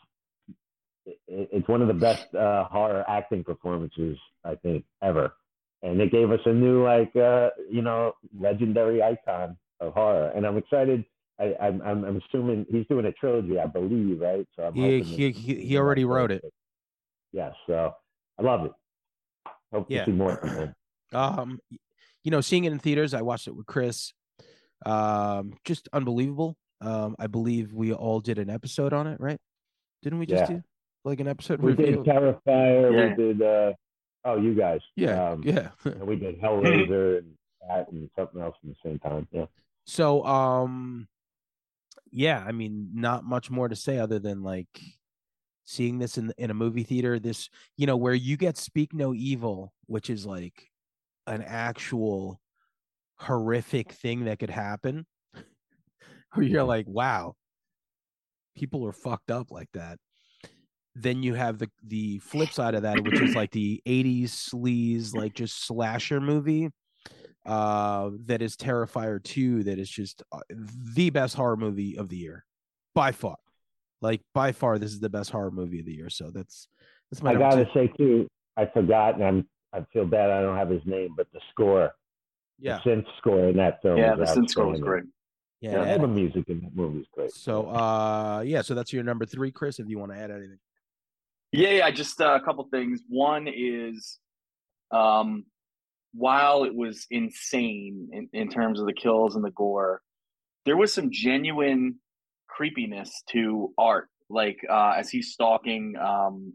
it, 1.04 1.18
it's 1.28 1.68
one 1.68 1.82
of 1.82 1.88
the 1.88 1.94
best 1.94 2.34
uh, 2.34 2.64
horror 2.64 3.04
acting 3.06 3.44
performances 3.44 4.16
I 4.42 4.54
think 4.56 4.84
ever. 5.02 5.34
And 5.82 6.00
it 6.00 6.10
gave 6.10 6.30
us 6.30 6.40
a 6.46 6.52
new 6.52 6.82
like 6.82 7.14
uh, 7.14 7.50
you 7.70 7.82
know 7.82 8.14
legendary 8.36 9.02
icon 9.02 9.56
of 9.80 9.92
horror, 9.92 10.32
and 10.34 10.46
I'm 10.46 10.56
excited. 10.56 11.04
I, 11.38 11.54
I'm, 11.60 11.82
I'm 11.82 12.04
I'm 12.04 12.22
assuming 12.26 12.64
he's 12.70 12.86
doing 12.86 13.04
a 13.04 13.12
trilogy, 13.12 13.58
I 13.60 13.66
believe, 13.66 14.20
right? 14.20 14.48
So 14.56 14.64
I'm 14.64 14.74
He 14.74 15.02
he 15.02 15.30
he, 15.32 15.54
he 15.56 15.76
already 15.76 16.06
wrote 16.06 16.30
it. 16.30 16.42
Yes, 17.32 17.52
so 17.66 17.94
I 18.38 18.42
love 18.42 18.64
it. 18.64 18.72
Hope 19.70 19.90
Yeah. 19.90 20.06
to 20.06 20.10
see 20.10 20.16
more 20.16 20.36
from 20.38 20.48
him. 20.48 20.74
Um, 21.12 21.60
you 22.24 22.30
know, 22.30 22.40
seeing 22.40 22.64
it 22.64 22.72
in 22.72 22.78
theaters, 22.78 23.12
I 23.12 23.20
watched 23.20 23.46
it 23.46 23.54
with 23.54 23.66
Chris. 23.66 24.14
Um, 24.84 25.54
just 25.64 25.88
unbelievable. 25.92 26.56
Um, 26.80 27.16
I 27.18 27.26
believe 27.26 27.72
we 27.72 27.92
all 27.92 28.20
did 28.20 28.38
an 28.38 28.50
episode 28.50 28.92
on 28.92 29.06
it, 29.06 29.18
right? 29.20 29.38
Didn't 30.02 30.18
we 30.18 30.26
just 30.26 30.50
Yeah. 30.50 30.56
do 30.58 30.62
like 31.04 31.20
an 31.20 31.28
episode 31.28 31.60
We 31.62 31.72
review? 31.72 32.02
did 32.02 32.04
Terrifier. 32.04 32.92
Yeah. 32.92 33.08
We 33.16 33.22
did. 33.22 33.42
Uh, 33.42 33.72
oh, 34.24 34.36
you 34.36 34.54
guys. 34.54 34.80
yeah, 34.96 35.30
Um, 35.30 35.42
yeah. 35.44 35.70
And 35.84 36.06
we 36.06 36.16
did 36.16 36.40
Hellraiser 36.40 37.18
and 37.18 37.34
that 37.68 37.90
and 37.90 38.08
something 38.16 38.40
else 38.42 38.56
at 38.62 38.68
the 38.70 38.76
same 38.84 38.98
time. 38.98 39.26
Yeah. 39.32 39.46
So, 39.86 40.24
um, 40.26 41.08
yeah, 42.10 42.44
I 42.46 42.52
mean, 42.52 42.90
not 42.94 43.24
much 43.24 43.50
more 43.50 43.68
to 43.68 43.76
say 43.76 43.98
other 43.98 44.18
than 44.18 44.42
like 44.42 44.80
seeing 45.64 45.98
this 45.98 46.18
in 46.18 46.32
in 46.38 46.50
a 46.50 46.54
movie 46.54 46.82
theater. 46.84 47.18
This, 47.18 47.48
you 47.76 47.86
know, 47.86 47.96
where 47.96 48.14
you 48.14 48.36
get 48.36 48.56
Speak 48.56 48.92
No 48.94 49.14
Evil, 49.14 49.72
which 49.86 50.10
is 50.10 50.26
like 50.26 50.70
an 51.26 51.42
actual 51.42 52.40
horrific 53.18 53.92
thing 53.92 54.24
that 54.24 54.38
could 54.38 54.50
happen. 54.50 55.06
Where 56.34 56.46
you're 56.46 56.64
like, 56.64 56.86
wow, 56.88 57.34
people 58.56 58.86
are 58.86 58.92
fucked 58.92 59.30
up 59.30 59.50
like 59.50 59.68
that. 59.74 59.98
Then 60.94 61.22
you 61.22 61.34
have 61.34 61.58
the 61.58 61.70
the 61.86 62.18
flip 62.18 62.52
side 62.52 62.74
of 62.74 62.82
that, 62.82 63.02
which 63.02 63.20
is 63.20 63.34
like 63.34 63.50
the 63.50 63.82
'80s 63.86 64.30
sleaze, 64.30 65.14
like 65.14 65.34
just 65.34 65.66
slasher 65.66 66.20
movie 66.20 66.70
uh 67.44 68.10
that 68.24 68.42
is 68.42 68.56
terrifier 68.56 69.22
2 69.22 69.62
that 69.62 69.78
is 69.78 69.88
just 69.88 70.20
uh, 70.32 70.40
the 70.50 71.10
best 71.10 71.36
horror 71.36 71.56
movie 71.56 71.96
of 71.96 72.08
the 72.08 72.16
year 72.16 72.44
by 72.92 73.12
far 73.12 73.36
like 74.00 74.20
by 74.34 74.50
far 74.50 74.80
this 74.80 74.90
is 74.90 74.98
the 74.98 75.08
best 75.08 75.30
horror 75.30 75.52
movie 75.52 75.78
of 75.78 75.86
the 75.86 75.94
year 75.94 76.10
so 76.10 76.32
that's 76.32 76.66
that's 77.10 77.22
my 77.22 77.32
I 77.32 77.34
gotta 77.34 77.64
two. 77.64 77.70
say 77.72 77.86
too, 77.96 78.28
I 78.56 78.66
forgot, 78.66 79.14
and 79.14 79.24
I'm 79.24 79.48
I 79.72 79.84
feel 79.92 80.06
bad 80.06 80.30
I 80.30 80.40
don't 80.40 80.56
have 80.56 80.70
his 80.70 80.82
name, 80.86 81.14
but 81.16 81.26
the 81.32 81.40
score, 81.50 81.92
yeah 82.58 82.80
the 82.84 82.90
synth 82.90 83.06
score 83.18 83.48
in 83.48 83.56
that 83.56 83.80
film, 83.82 83.98
Yeah, 83.98 84.14
the 84.14 84.24
synth 84.24 84.50
score 84.50 84.66
was 84.66 84.80
great. 84.80 85.04
yeah, 85.60 85.84
Yeah, 85.84 85.92
all 85.92 85.98
the 86.00 86.08
music 86.08 86.44
in 86.48 86.60
that 86.62 86.74
movie 86.74 87.00
is 87.00 87.06
great. 87.12 87.32
so 87.32 87.66
uh 87.68 88.42
yeah 88.46 88.62
so 88.62 88.74
that's 88.74 88.92
your 88.92 89.02
number 89.04 89.24
three 89.26 89.50
chris 89.50 89.78
if 89.78 89.88
you 89.88 89.98
want 89.98 90.12
to 90.12 90.18
add 90.18 90.30
anything 90.30 90.58
Yeah, 91.52 91.70
yeah. 91.70 91.90
Just 91.90 92.20
uh, 92.20 92.34
a 92.34 92.44
couple 92.44 92.64
things. 92.70 93.00
One 93.08 93.46
is, 93.48 94.18
um, 94.90 95.44
while 96.12 96.64
it 96.64 96.74
was 96.74 97.06
insane 97.10 98.08
in, 98.12 98.28
in 98.32 98.48
terms 98.50 98.80
of 98.80 98.86
the 98.86 98.92
kills 98.92 99.36
and 99.36 99.44
the 99.44 99.50
gore, 99.52 100.02
there 100.64 100.76
was 100.76 100.92
some 100.92 101.08
genuine 101.10 101.96
creepiness 102.48 103.22
to 103.32 103.72
art. 103.78 104.08
Like 104.28 104.58
uh, 104.68 104.94
as 104.96 105.08
he's 105.08 105.28
stalking, 105.32 105.94
um, 105.96 106.54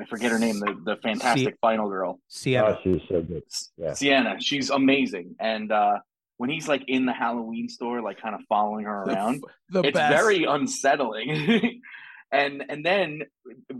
I 0.00 0.04
forget 0.06 0.30
her 0.32 0.38
name, 0.38 0.58
the 0.60 0.76
the 0.84 0.96
fantastic 1.02 1.56
final 1.60 1.88
girl, 1.88 2.20
Sienna. 2.28 2.68
Oh, 2.68 2.78
she's 2.82 3.02
so 3.08 3.22
good. 3.22 3.42
Yeah. 3.76 3.92
Sienna. 3.94 4.36
She's 4.40 4.70
amazing, 4.70 5.34
and 5.38 5.70
uh, 5.70 5.98
when 6.38 6.48
he's 6.50 6.68
like 6.68 6.82
in 6.88 7.04
the 7.06 7.12
Halloween 7.12 7.68
store, 7.68 8.00
like 8.02 8.20
kind 8.20 8.34
of 8.34 8.40
following 8.48 8.86
her 8.86 9.04
The 9.06 9.12
f- 9.12 9.16
around, 9.18 9.44
the 9.68 9.80
it's 9.82 9.94
best 9.98 10.14
very 10.24 10.44
unsettling 10.44 11.80
and 12.32 12.64
and 12.68 12.84
then 12.84 13.22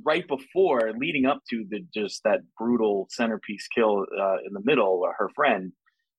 right 0.04 0.26
before 0.28 0.92
leading 0.98 1.24
up 1.26 1.40
to 1.50 1.64
the 1.70 1.80
just 1.94 2.22
that 2.24 2.40
brutal 2.58 3.06
centerpiece 3.10 3.66
kill 3.74 4.04
uh, 4.20 4.36
in 4.46 4.52
the 4.52 4.60
middle 4.64 5.04
uh, 5.08 5.12
her 5.16 5.28
friend 5.34 5.72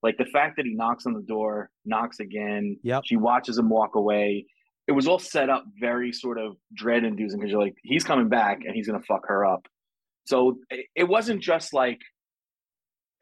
like 0.03 0.17
the 0.17 0.25
fact 0.25 0.55
that 0.57 0.65
he 0.65 0.73
knocks 0.73 1.05
on 1.05 1.13
the 1.13 1.21
door 1.21 1.69
knocks 1.85 2.19
again 2.19 2.77
Yep. 2.83 3.03
she 3.05 3.17
watches 3.17 3.57
him 3.57 3.69
walk 3.69 3.95
away 3.95 4.45
it 4.87 4.93
was 4.93 5.07
all 5.07 5.19
set 5.19 5.49
up 5.49 5.65
very 5.79 6.11
sort 6.13 6.39
of 6.39 6.55
dread 6.73 7.03
inducing 7.03 7.39
because 7.39 7.51
you're 7.51 7.61
like 7.61 7.75
he's 7.83 8.03
coming 8.05 8.29
back 8.29 8.61
and 8.65 8.73
he's 8.75 8.87
gonna 8.87 9.03
fuck 9.07 9.27
her 9.27 9.45
up 9.45 9.67
so 10.31 10.57
it, 10.95 11.07
wasn't 11.07 11.41
just 11.41 11.73
like 11.73 11.99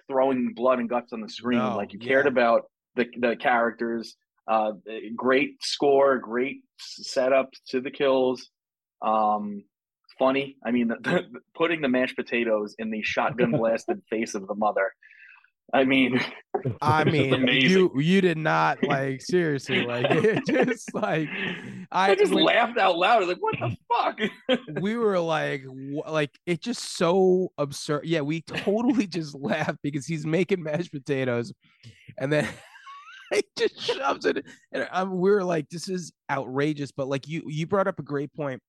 throwing 0.07 0.53
blood 0.55 0.79
and 0.79 0.89
guts 0.89 1.11
on 1.11 1.21
the 1.21 1.29
screen 1.29 1.59
No, 1.59 1.75
like 1.75 1.91
you 1.91 1.99
cared 1.99 2.25
yeah. 2.25 2.31
about 2.31 2.61
the 2.95 3.05
the 3.19 3.35
characters 3.35 4.15
uh, 4.49 4.71
great 5.15 5.61
score, 5.61 6.17
great 6.17 6.61
setup 6.79 7.49
to 7.67 7.81
the 7.81 7.91
kills. 7.91 8.49
Um, 9.05 9.63
funny. 10.17 10.57
I 10.65 10.71
mean, 10.71 10.87
the, 10.89 10.95
the, 11.01 11.39
putting 11.55 11.81
the 11.81 11.87
mashed 11.87 12.15
potatoes 12.15 12.75
in 12.79 12.89
the 12.89 13.01
shotgun 13.03 13.51
blasted 13.57 14.01
face 14.09 14.33
of 14.35 14.47
the 14.47 14.55
mother. 14.55 14.91
I 15.73 15.83
mean, 15.85 16.19
I 16.81 17.03
mean, 17.03 17.47
you 17.47 17.91
you 17.99 18.21
did 18.21 18.37
not 18.37 18.83
like 18.83 19.21
seriously 19.21 19.85
like 19.85 20.05
it 20.09 20.45
just 20.47 20.93
like 20.93 21.29
I, 21.91 22.11
I 22.11 22.15
just 22.15 22.33
when- 22.33 22.45
laughed 22.45 22.77
out 22.77 22.97
loud. 22.97 23.27
Like, 23.27 23.37
what 23.39 23.55
the 23.59 23.77
fuck? 23.87 24.59
we 24.81 24.95
were 24.95 25.19
like 25.19 25.63
wh- 25.65 26.09
like 26.09 26.37
it 26.45 26.61
just 26.61 26.97
so 26.97 27.51
absurd 27.57 28.05
yeah 28.05 28.21
we 28.21 28.41
totally 28.41 29.07
just 29.07 29.35
laughed 29.35 29.79
because 29.83 30.05
he's 30.05 30.25
making 30.25 30.63
mashed 30.63 30.91
potatoes 30.91 31.53
and 32.17 32.31
then 32.31 32.47
he 33.31 33.43
just 33.57 33.79
shoves 33.79 34.25
it 34.25 34.43
and 34.71 34.87
um, 34.91 35.19
we 35.19 35.29
were 35.29 35.43
like 35.43 35.69
this 35.69 35.87
is 35.87 36.11
outrageous 36.31 36.91
but 36.91 37.07
like 37.07 37.27
you 37.27 37.43
you 37.47 37.67
brought 37.67 37.87
up 37.87 37.99
a 37.99 38.03
great 38.03 38.33
point 38.33 38.61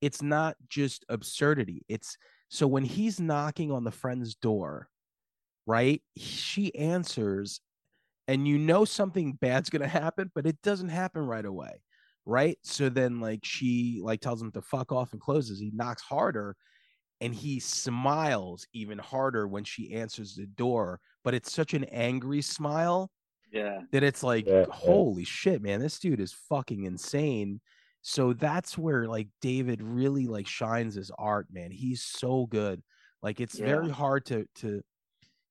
it's 0.00 0.22
not 0.22 0.56
just 0.68 1.04
absurdity 1.08 1.82
it's 1.88 2.16
so 2.48 2.66
when 2.66 2.84
he's 2.84 3.20
knocking 3.20 3.70
on 3.72 3.84
the 3.84 3.90
friend's 3.90 4.34
door 4.36 4.88
right 5.66 6.02
she 6.16 6.74
answers 6.74 7.60
and 8.28 8.46
you 8.46 8.58
know 8.58 8.84
something 8.84 9.32
bad's 9.34 9.70
going 9.70 9.82
to 9.82 9.88
happen 9.88 10.30
but 10.34 10.46
it 10.46 10.60
doesn't 10.62 10.88
happen 10.88 11.22
right 11.26 11.44
away 11.44 11.82
right 12.26 12.58
so 12.62 12.88
then 12.88 13.20
like 13.20 13.40
she 13.44 14.00
like 14.02 14.20
tells 14.20 14.40
him 14.40 14.52
to 14.52 14.62
fuck 14.62 14.92
off 14.92 15.12
and 15.12 15.20
closes 15.20 15.58
he 15.58 15.70
knocks 15.74 16.02
harder 16.02 16.56
and 17.20 17.34
he 17.34 17.60
smiles 17.60 18.66
even 18.72 18.98
harder 18.98 19.46
when 19.46 19.64
she 19.64 19.92
answers 19.92 20.34
the 20.34 20.46
door 20.46 21.00
but 21.24 21.34
it's 21.34 21.52
such 21.52 21.74
an 21.74 21.84
angry 21.84 22.40
smile 22.42 23.10
yeah. 23.52 23.80
that 23.92 24.02
it's 24.02 24.22
like 24.22 24.46
Yeah, 24.46 24.60
yeah. 24.60 24.66
holy 24.70 25.24
shit 25.24 25.60
man 25.62 25.80
this 25.80 25.98
dude 25.98 26.20
is 26.20 26.32
fucking 26.48 26.84
insane 26.84 27.60
So 28.02 28.32
that's 28.32 28.78
where 28.78 29.06
like 29.06 29.28
David 29.42 29.82
really 29.82 30.26
like 30.26 30.46
shines 30.46 30.94
his 30.94 31.10
art, 31.18 31.48
man. 31.52 31.70
He's 31.70 32.02
so 32.02 32.46
good. 32.46 32.82
Like 33.22 33.40
it's 33.40 33.58
Yeah. 33.58 33.66
very 33.66 33.90
hard 33.90 34.24
to 34.26 34.46
to 34.60 34.80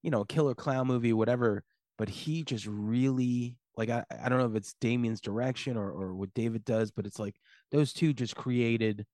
you 0.04 0.12
know, 0.12 0.24
killer 0.24 0.56
clown 0.56 0.88
movie, 0.88 1.14
whatever, 1.14 1.64
but 1.98 2.10
he 2.10 2.44
just 2.44 2.66
really 2.68 3.58
like 3.78 3.90
I, 3.90 4.04
I 4.24 4.30
don't 4.30 4.40
know 4.40 4.46
if 4.46 4.56
it's 4.56 4.74
Damien's 4.82 5.22
direction 5.22 5.78
or 5.78 5.90
or 5.92 6.16
what 6.16 6.34
David 6.34 6.66
does, 6.66 6.92
but 6.92 7.06
it's 7.06 7.20
like 7.20 7.36
those 7.72 7.94
two 7.94 8.14
just 8.14 8.36
created 8.36 9.06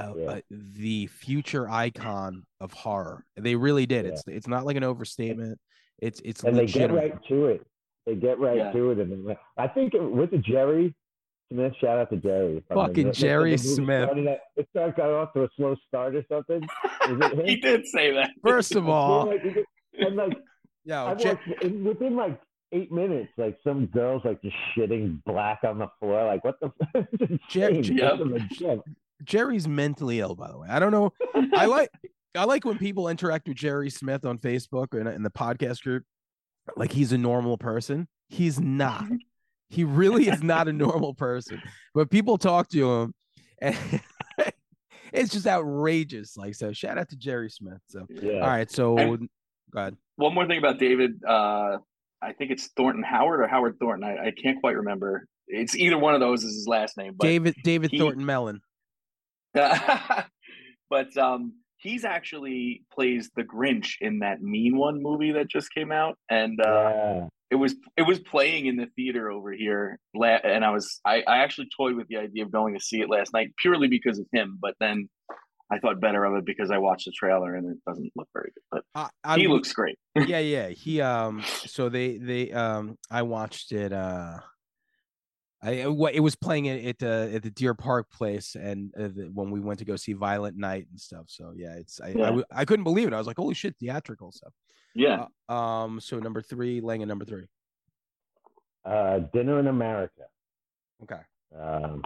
uh, 0.00 0.12
Yeah. 0.16 0.24
uh, 0.30 0.40
the 0.50 1.06
future 1.08 1.68
icon 1.68 2.44
of 2.60 2.72
horror. 2.72 3.24
They 3.36 3.54
really 3.56 3.86
did. 3.86 4.04
Yeah. 4.06 4.12
It's 4.12 4.22
it's 4.26 4.48
not 4.48 4.64
like 4.64 4.76
an 4.76 4.84
overstatement. 4.84 5.58
It's 6.00 6.20
it's 6.24 6.42
and 6.44 6.56
they 6.56 6.66
get 6.66 6.90
right 6.92 7.14
to 7.28 7.46
it. 7.46 7.66
They 8.06 8.14
get 8.16 8.38
right 8.38 8.56
Yeah. 8.56 8.72
to 8.72 8.90
it, 8.90 8.98
and 8.98 9.36
I 9.56 9.68
think 9.68 9.94
it, 9.94 10.02
with 10.02 10.30
the 10.32 10.38
Jerry 10.38 10.94
Smith, 11.52 11.72
shout 11.80 11.98
out 11.98 12.10
to 12.10 12.16
Jerry. 12.16 12.56
if 12.56 12.64
I'm 12.70 12.76
Fucking 12.88 13.12
Jerry 13.12 13.54
the 13.56 13.62
movie 13.62 13.74
Smith. 13.74 14.04
started 14.04 14.26
at- 14.26 14.40
It 14.56 14.66
started 14.70 14.96
got 14.96 15.10
off 15.10 15.32
to 15.34 15.44
a 15.44 15.48
slow 15.56 15.76
start 15.86 16.16
or 16.16 16.24
something. 16.28 16.62
Is 16.64 16.68
it 17.20 17.46
he 17.48 17.56
did 17.56 17.86
say 17.86 18.10
that. 18.14 18.30
First 18.42 18.74
of 18.74 18.88
all, 18.88 19.26
like, 19.26 19.44
you 19.44 19.52
get- 19.52 19.64
and 19.98 20.16
like 20.16 20.36
yeah, 20.84 21.04
I 21.04 21.14
Je- 21.14 21.28
watched 21.30 21.64
and 21.64 21.84
within 21.84 22.16
like 22.16 22.40
eight 22.72 22.90
minutes, 22.90 23.30
like 23.36 23.58
some 23.64 23.86
girls 23.86 24.22
like 24.24 24.40
just 24.42 24.56
shitting 24.76 25.22
black 25.24 25.60
on 25.64 25.78
the 25.78 25.88
floor. 26.00 26.24
Like 26.26 26.44
what 26.44 26.56
the? 26.60 26.72
it's 27.20 27.44
Jer- 27.50 27.68
insane. 27.68 27.98
Yep. 27.98 28.12
It's 28.20 28.60
legit. 28.60 28.80
Jerry's 29.24 29.68
mentally 29.68 30.18
ill, 30.20 30.34
by 30.34 30.50
the 30.50 30.58
way. 30.58 30.68
I 30.68 30.78
don't 30.80 30.90
know. 30.92 31.12
I 31.54 31.66
like 31.66 31.90
I 32.34 32.44
like 32.44 32.64
when 32.64 32.78
people 32.78 33.08
interact 33.08 33.46
with 33.46 33.56
Jerry 33.56 33.90
Smith 33.90 34.24
on 34.24 34.38
Facebook 34.38 34.94
or 34.94 35.00
in, 35.00 35.06
in 35.06 35.22
the 35.22 35.30
podcast 35.30 35.82
group, 35.82 36.02
like 36.76 36.90
he's 36.92 37.12
a 37.12 37.18
normal 37.18 37.56
person. 37.58 38.08
He's 38.28 38.58
not. 38.58 39.04
He 39.70 39.84
really 39.84 40.28
is 40.28 40.42
not 40.42 40.66
a 40.68 40.72
normal 40.72 41.14
person. 41.14 41.62
But 41.94 42.10
people 42.10 42.36
talk 42.38 42.68
to 42.70 42.90
him, 42.92 43.14
and 43.60 43.76
it's 45.12 45.30
just 45.32 45.46
outrageous. 45.46 46.36
Like 46.36 46.54
so, 46.54 46.72
shout 46.72 46.98
out 46.98 47.08
to 47.10 47.16
Jerry 47.16 47.50
Smith. 47.50 47.78
So 47.88 48.06
Yeah. 48.10 48.40
all 48.40 48.48
right, 48.48 48.70
so 48.70 48.98
And- 48.98 49.28
go 49.74 49.80
ahead. 49.80 49.96
One 50.16 50.34
more 50.34 50.46
thing 50.46 50.58
about 50.58 50.78
David. 50.78 51.20
Uh, 51.26 51.78
I 52.22 52.32
think 52.32 52.50
it's 52.50 52.68
Thornton 52.76 53.02
Howard 53.02 53.40
or 53.40 53.48
Howard 53.48 53.76
Thornton. 53.80 54.08
I, 54.08 54.28
I 54.28 54.30
can't 54.30 54.60
quite 54.60 54.76
remember. 54.76 55.26
It's 55.48 55.76
either 55.76 55.98
one 55.98 56.14
of 56.14 56.20
those 56.20 56.44
is 56.44 56.54
his 56.54 56.68
last 56.68 56.96
name. 56.96 57.14
But 57.16 57.26
David 57.26 57.54
David 57.62 57.90
he- 57.90 57.98
Thornton 57.98 58.24
Melon. 58.24 58.60
but 59.54 61.16
um, 61.18 61.52
he's 61.78 62.04
actually 62.04 62.84
plays 62.92 63.30
the 63.36 63.42
Grinch 63.42 63.96
in 64.00 64.20
that 64.20 64.40
Mean 64.40 64.76
One 64.76 65.02
movie 65.02 65.32
that 65.32 65.48
just 65.48 65.74
came 65.74 65.92
out, 65.92 66.16
and 66.30 66.58
uh, 66.60 66.92
yeah. 66.94 67.26
it 67.50 67.56
was 67.56 67.74
it 67.96 68.02
was 68.02 68.20
playing 68.20 68.66
in 68.66 68.76
the 68.76 68.86
theater 68.96 69.30
over 69.30 69.52
here, 69.52 69.98
la- 70.14 70.40
and 70.42 70.64
I 70.64 70.70
was 70.70 71.00
I, 71.04 71.22
I 71.26 71.38
actually 71.38 71.68
toyed 71.76 71.96
with 71.96 72.08
the 72.08 72.16
idea 72.16 72.44
of 72.44 72.52
going 72.52 72.74
to 72.74 72.80
see 72.80 73.00
it 73.00 73.10
last 73.10 73.34
night 73.34 73.50
purely 73.60 73.88
because 73.88 74.18
of 74.18 74.26
him, 74.32 74.58
but 74.62 74.74
then 74.80 75.08
I 75.72 75.78
thought 75.78 76.00
better 76.00 76.24
of 76.24 76.34
it 76.36 76.44
because 76.44 76.70
I 76.70 76.76
watched 76.78 77.06
the 77.06 77.12
trailer 77.12 77.54
and 77.56 77.70
it 77.70 77.78
doesn't 77.86 78.12
look 78.14 78.28
very 78.34 78.52
good, 78.54 78.62
but 78.70 78.84
I, 78.94 79.08
I, 79.24 79.38
he 79.38 79.48
looks 79.48 79.72
great. 79.72 79.98
yeah 80.26 80.38
yeah 80.40 80.68
he 80.68 81.00
um 81.00 81.42
so 81.66 81.88
they 81.88 82.18
they 82.18 82.52
um 82.52 82.98
i 83.10 83.22
watched 83.22 83.72
it 83.72 83.92
uh 83.92 84.38
I 85.64 85.86
what 85.86 86.14
it 86.14 86.20
was 86.20 86.34
playing 86.34 86.68
at 86.68 86.84
at 86.84 86.98
the 86.98 87.30
at 87.36 87.42
the 87.44 87.50
Deer 87.50 87.72
Park 87.72 88.10
place 88.10 88.56
and 88.56 88.92
uh, 88.98 89.08
the, 89.16 89.30
when 89.32 89.50
we 89.52 89.60
went 89.60 89.78
to 89.78 89.84
go 89.84 89.94
see 89.94 90.12
Violent 90.12 90.56
Night 90.56 90.88
and 90.90 90.98
stuff. 91.00 91.26
So 91.28 91.52
yeah, 91.54 91.74
it's 91.76 92.00
I, 92.00 92.08
I 92.08 92.10
Yeah. 92.10 92.24
w- 92.26 92.44
I 92.50 92.64
couldn't 92.64 92.82
believe 92.82 93.06
it. 93.06 93.14
I 93.14 93.18
was 93.18 93.28
like, 93.28 93.36
holy 93.36 93.54
shit, 93.54 93.76
theatrical 93.78 94.32
stuff. 94.32 94.52
Yeah, 94.96 95.26
Uh, 95.48 95.52
um, 95.54 96.00
so 96.00 96.18
number 96.18 96.42
three, 96.42 96.80
Lang 96.80 97.00
and 97.02 97.08
number 97.08 97.24
three. 97.24 97.46
Uh, 98.84 99.20
Dinner 99.32 99.60
in 99.60 99.68
America. 99.68 100.22
Okay. 101.04 101.20
um, 101.56 102.02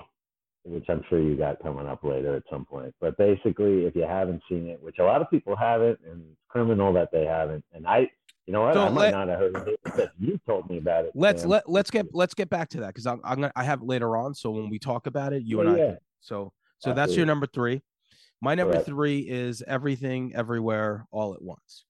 which 0.66 0.84
I'm 0.88 1.02
sure 1.08 1.20
you 1.20 1.36
got 1.36 1.62
coming 1.62 1.86
up 1.86 2.02
later 2.02 2.34
at 2.34 2.42
some 2.50 2.64
point. 2.64 2.92
But 3.00 3.16
basically, 3.16 3.84
if 3.84 3.94
you 3.94 4.02
haven't 4.02 4.42
seen 4.48 4.66
it, 4.68 4.82
which 4.82 4.96
a 4.98 5.04
lot 5.04 5.22
of 5.22 5.30
people 5.30 5.54
haven't, 5.56 5.98
and 6.04 6.22
it's 6.30 6.40
criminal 6.48 6.92
that 6.94 7.10
they 7.12 7.24
haven't, 7.24 7.64
and 7.72 7.86
I, 7.86 8.10
you 8.46 8.52
know 8.52 8.62
what, 8.62 8.74
So 8.74 8.80
I 8.82 8.88
might 8.88 9.00
let- 9.00 9.10
not 9.12 9.28
have 9.28 9.38
heard 9.38 9.56
of 9.56 9.68
it 9.68 9.80
because 9.84 10.08
you 10.18 10.38
told 10.46 10.68
me 10.68 10.78
about 10.78 11.04
it. 11.04 11.12
Let's 11.14 11.42
Sam. 11.42 11.50
let 11.50 11.68
let's 11.68 11.90
get 11.90 12.06
let's 12.12 12.34
get 12.34 12.50
back 12.50 12.68
to 12.70 12.80
that 12.80 12.88
because 12.88 13.06
I'm 13.06 13.20
I'm 13.24 13.36
gonna 13.40 13.52
I 13.56 13.62
have 13.64 13.80
it 13.82 13.86
later 13.86 14.16
on. 14.16 14.34
So 14.34 14.50
when 14.50 14.68
we 14.68 14.78
talk 14.78 15.06
about 15.06 15.32
it, 15.32 15.42
you 15.44 15.62
Yeah, 15.62 15.68
and 15.68 15.70
I. 15.76 15.78
yeah. 15.78 15.86
can- 15.92 15.98
So 16.20 16.52
so 16.78 16.92
that's 16.92 17.16
your 17.16 17.26
number 17.26 17.46
three. 17.46 17.82
My 18.42 18.54
number 18.54 18.74
Correct. 18.74 18.86
three 18.86 19.20
is 19.20 19.62
Everything 19.66 20.34
Everywhere 20.36 21.06
All 21.10 21.32
at 21.34 21.40
Once. 21.42 21.86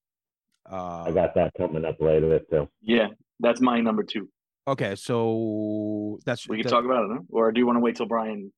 Uh, 0.70 1.04
I 1.04 1.10
got 1.12 1.34
that 1.34 1.52
coming 1.58 1.84
up 1.84 2.00
later 2.00 2.38
too. 2.50 2.68
yeah, 2.82 3.08
that's 3.40 3.60
my 3.60 3.80
number 3.80 4.02
two. 4.02 4.28
Okay, 4.68 4.94
so 4.96 6.18
that's 6.24 6.48
We 6.48 6.56
can 6.58 6.64
that- 6.64 6.70
talk 6.70 6.84
about 6.84 7.04
it, 7.04 7.10
huh? 7.14 7.22
or 7.30 7.52
do 7.52 7.60
you 7.60 7.66
want 7.66 7.76
to 7.76 7.80
wait 7.80 7.96
till 7.96 8.06
Brian? 8.06 8.52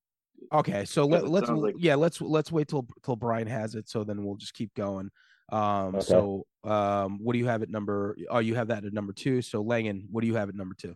Okay, 0.53 0.85
so 0.85 1.05
let, 1.05 1.29
let's 1.29 1.49
like- 1.51 1.75
yeah 1.79 1.95
let's 1.95 2.21
let's 2.21 2.51
wait 2.53 2.69
till 2.69 2.87
till 3.05 3.17
Brian 3.17 3.47
has 3.47 3.75
it. 3.75 3.89
So 3.89 4.05
then 4.05 4.25
we'll 4.25 4.37
just 4.37 4.55
keep 4.55 4.73
going. 4.75 5.11
Um, 5.51 5.95
Okay. 5.97 6.01
so 6.01 6.47
um, 6.65 7.19
what 7.23 7.33
do 7.33 7.39
you 7.39 7.47
have 7.47 7.63
at 7.63 7.71
number? 7.71 8.17
Oh, 8.31 8.39
you 8.39 8.55
have 8.55 8.69
that 8.69 8.85
at 8.85 8.93
number 8.93 9.13
two. 9.13 9.43
So 9.43 9.63
Langan, 9.63 10.07
what 10.11 10.21
do 10.23 10.27
you 10.27 10.35
have 10.37 10.49
at 10.49 10.55
number 10.55 10.75
two? 10.79 10.95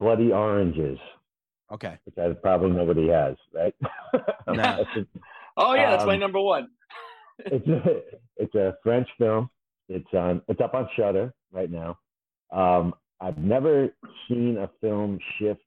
Bloody 0.00 0.32
Oranges, 0.32 0.98
Okay, 1.70 1.96
which 2.04 2.18
I, 2.18 2.32
probably 2.32 2.70
nobody 2.70 3.08
has, 3.08 3.36
right? 3.54 3.74
Nah. 4.48 4.78
Oh 5.56 5.74
yeah, 5.74 5.90
that's 5.90 6.04
my 6.06 6.14
Um, 6.14 6.20
number 6.20 6.40
one. 6.40 6.68
it's 7.38 7.66
a 7.68 8.00
it's 8.36 8.54
a 8.54 8.76
French 8.82 9.08
film. 9.18 9.48
It's 9.88 10.12
on 10.14 10.42
it's 10.48 10.60
up 10.60 10.74
on 10.74 10.88
Shudder 10.96 11.32
right 11.52 11.70
now. 11.70 11.98
Um, 12.52 12.94
I've 13.20 13.38
never 13.38 13.88
seen 14.28 14.58
a 14.58 14.68
film 14.80 15.18
shift 15.38 15.60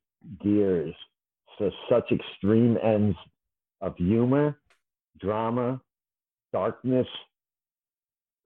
gears 0.43 0.93
to 1.59 1.71
such 1.89 2.11
extreme 2.11 2.77
ends 2.83 3.17
of 3.81 3.95
humor, 3.97 4.59
drama, 5.19 5.81
darkness, 6.53 7.07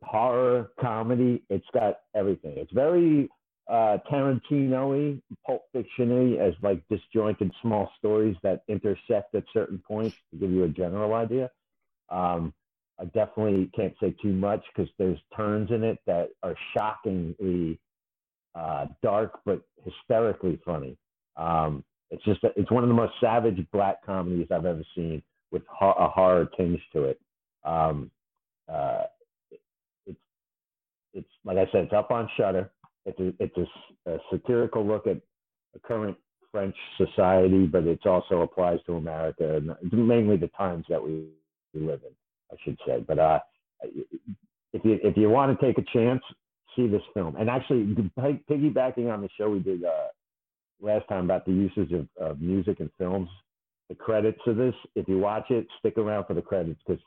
horror, 0.03 0.72
comedy. 0.80 1.44
It's 1.49 1.65
got 1.73 1.99
everything. 2.15 2.53
It's 2.57 2.72
very 2.72 3.30
uh, 3.69 3.98
Tarantino-y, 4.11 5.22
Pulp 5.45 5.64
Fiction-y, 5.73 6.44
as 6.44 6.53
like 6.61 6.81
disjointed 6.90 7.52
small 7.61 7.91
stories 7.98 8.36
that 8.44 8.64
intersect 8.68 9.36
at 9.36 9.44
certain 9.53 9.81
points 9.88 10.15
to 10.31 10.40
give 10.40 10.52
you 10.52 10.64
a 10.64 10.69
general 10.69 11.14
idea. 11.14 11.49
Um, 12.10 12.53
I 12.99 13.06
definitely 13.06 13.69
can't 13.76 13.94
say 14.02 14.15
too 14.22 14.34
much 14.34 14.64
because 14.76 14.91
there's 14.98 15.19
turns 15.36 15.72
in 15.72 15.84
it 15.84 15.99
that 16.06 16.30
are 16.44 16.56
shockingly 16.76 17.80
uh, 18.56 18.88
dark 19.03 19.40
but 19.45 19.61
hysterically 19.86 20.60
funny. 20.65 20.98
Um, 21.38 21.84
it's 22.11 22.23
just 22.23 22.40
it's 22.56 22.72
one 22.72 22.84
of 22.84 22.90
the 22.90 22.95
most 22.95 23.14
savage 23.22 23.65
black 23.72 24.06
comedies 24.06 24.48
I've 24.52 24.65
ever 24.65 24.84
seen 24.95 25.22
with 25.52 25.64
a 25.81 26.07
horror 26.07 26.49
tinge 26.57 26.81
to 26.94 27.03
it. 27.06 27.19
Um, 27.64 28.11
uh, 28.72 29.03
it's 30.06 30.19
it's 31.14 31.30
like 31.45 31.57
I 31.57 31.65
said, 31.72 31.86
it's 31.86 31.94
up 31.94 32.11
on 32.11 32.30
Shudder. 32.38 32.72
It's 33.06 33.19
a 33.19 33.34
it's 33.40 33.57
a 33.57 34.11
a 34.11 34.18
satirical 34.31 34.86
look 34.86 35.07
at 35.07 35.18
the 35.73 35.80
current 35.80 36.18
French 36.52 36.76
society, 36.98 37.68
but 37.68 37.86
it 37.86 38.06
also 38.06 38.41
applies 38.41 38.80
to 38.88 38.95
America 38.95 39.57
and 39.57 39.76
mainly 39.91 40.38
the 40.38 40.49
times 40.49 40.86
that 40.90 41.02
we, 41.03 41.27
we 41.73 41.81
live 41.81 42.02
in. 42.03 42.14
I 42.52 42.56
should 42.64 42.80
say. 42.86 43.03
But 43.07 43.19
uh, 43.19 43.40
if 43.81 44.84
you 44.84 44.99
if 45.03 45.18
you 45.18 45.30
want 45.30 45.57
to 45.57 45.65
take 45.65 45.77
a 45.77 45.86
chance, 45.94 46.22
see 46.76 46.88
this 46.88 47.02
film. 47.14 47.36
And 47.36 47.49
actually, 47.49 47.95
piggybacking 48.18 49.11
on 49.11 49.22
the 49.22 49.30
show 49.38 49.49
we 49.49 49.60
did 49.60 49.84
uh, 49.84 50.07
last 50.81 51.07
time 51.07 51.26
about 51.26 51.45
the 51.45 51.51
usage 51.51 51.91
of, 51.91 52.07
of 52.19 52.41
music 52.41 52.80
and 52.80 52.89
films, 52.97 53.30
the 53.89 53.95
credits 53.95 54.39
of 54.47 54.56
this. 54.56 54.76
If 54.95 55.07
you 55.07 55.18
watch 55.18 55.49
it, 55.49 55.68
stick 55.80 55.97
around 55.97 56.26
for 56.26 56.34
the 56.34 56.41
credits 56.41 56.80
because 56.85 57.01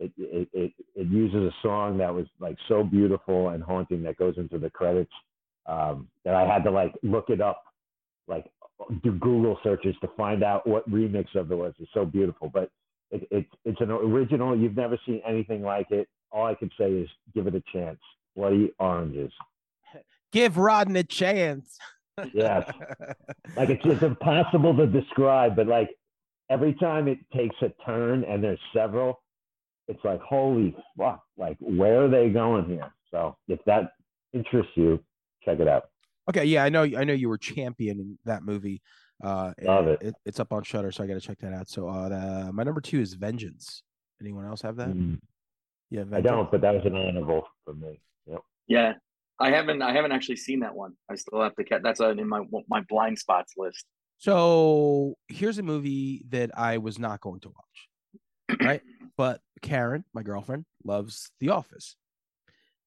it, 0.00 0.12
it 0.16 0.48
it 0.52 0.72
it 0.94 1.08
uses 1.08 1.42
a 1.42 1.54
song 1.62 1.98
that 1.98 2.14
was 2.14 2.26
like 2.38 2.56
so 2.68 2.84
beautiful 2.84 3.50
and 3.50 3.62
haunting 3.62 4.02
that 4.04 4.16
goes 4.16 4.34
into 4.38 4.58
the 4.58 4.70
credits 4.70 5.10
um, 5.66 6.08
that 6.24 6.34
I 6.34 6.46
had 6.46 6.62
to 6.64 6.70
like 6.70 6.94
look 7.02 7.30
it 7.30 7.40
up, 7.40 7.62
like 8.26 8.46
do 9.02 9.12
Google 9.12 9.58
searches 9.62 9.94
to 10.00 10.08
find 10.16 10.42
out 10.42 10.66
what 10.66 10.88
remix 10.90 11.34
of 11.34 11.50
it 11.50 11.56
was. 11.56 11.74
It's 11.78 11.90
so 11.92 12.04
beautiful, 12.04 12.48
but 12.48 12.70
it, 13.10 13.26
it's 13.30 13.50
it's 13.64 13.80
an 13.80 13.90
original. 13.90 14.56
You've 14.56 14.76
never 14.76 14.98
seen 15.04 15.20
anything 15.26 15.62
like 15.62 15.90
it. 15.90 16.08
All 16.30 16.46
I 16.46 16.54
could 16.54 16.72
say 16.78 16.90
is 16.90 17.08
give 17.34 17.46
it 17.46 17.54
a 17.54 17.62
chance. 17.72 17.98
Bloody 18.36 18.72
oranges. 18.78 19.32
give 20.32 20.54
Rodden 20.54 20.96
a 20.96 21.04
chance. 21.04 21.78
Yes. 22.34 22.70
Like 23.56 23.70
it's 23.70 23.84
it's 23.84 24.02
impossible 24.02 24.76
to 24.76 24.86
describe, 24.86 25.56
but 25.56 25.66
like 25.66 25.90
every 26.50 26.74
time 26.74 27.08
it 27.08 27.18
takes 27.34 27.56
a 27.62 27.70
turn 27.84 28.24
and 28.24 28.42
there's 28.42 28.60
several, 28.72 29.20
it's 29.88 30.04
like 30.04 30.20
holy 30.20 30.76
fuck! 30.98 31.22
Like 31.36 31.56
where 31.60 32.04
are 32.04 32.08
they 32.08 32.28
going 32.30 32.66
here? 32.66 32.92
So 33.10 33.36
if 33.48 33.60
that 33.66 33.92
interests 34.32 34.72
you, 34.74 35.02
check 35.44 35.60
it 35.60 35.68
out. 35.68 35.84
Okay, 36.28 36.44
yeah, 36.44 36.62
I 36.64 36.68
know. 36.68 36.82
I 36.82 37.04
know 37.04 37.14
you 37.14 37.28
were 37.28 37.38
championing 37.38 38.18
that 38.26 38.42
movie. 38.42 38.82
Uh, 39.22 39.52
Love 39.62 39.86
and 39.88 40.02
it. 40.02 40.14
It's 40.26 40.38
up 40.38 40.52
on 40.52 40.62
Shudder, 40.62 40.92
so 40.92 41.02
I 41.02 41.06
got 41.06 41.14
to 41.14 41.20
check 41.20 41.38
that 41.38 41.52
out. 41.52 41.68
So, 41.68 41.88
uh, 41.88 42.08
the, 42.08 42.52
my 42.52 42.62
number 42.62 42.80
two 42.80 43.00
is 43.00 43.14
Vengeance. 43.14 43.82
Anyone 44.20 44.44
else 44.44 44.62
have 44.62 44.76
that? 44.76 44.88
Mm, 44.90 45.18
Yeah, 45.90 46.04
I 46.12 46.20
don't, 46.20 46.50
but 46.50 46.60
that 46.60 46.74
was 46.74 46.84
an 46.84 46.94
honorable 46.94 47.44
for 47.64 47.74
me. 47.74 48.00
Yep. 48.26 48.40
Yeah, 48.68 48.92
I 49.40 49.50
haven't 49.50 49.82
I 49.82 49.92
haven't 49.92 50.12
actually 50.12 50.36
seen 50.36 50.60
that 50.60 50.74
one. 50.74 50.94
I 51.10 51.14
still 51.14 51.40
have 51.42 51.54
to 51.56 51.64
catch. 51.64 51.82
That's 51.82 52.00
in 52.00 52.28
my 52.28 52.42
my 52.68 52.82
blind 52.88 53.18
spots 53.18 53.54
list. 53.56 53.84
So 54.18 55.14
here's 55.28 55.58
a 55.58 55.62
movie 55.62 56.24
that 56.30 56.50
I 56.58 56.78
was 56.78 56.98
not 56.98 57.20
going 57.20 57.40
to 57.40 57.50
watch, 57.50 58.60
right? 58.62 58.82
but 59.18 59.40
Karen, 59.60 60.04
my 60.14 60.22
girlfriend, 60.22 60.64
loves 60.84 61.30
The 61.40 61.50
Office. 61.50 61.96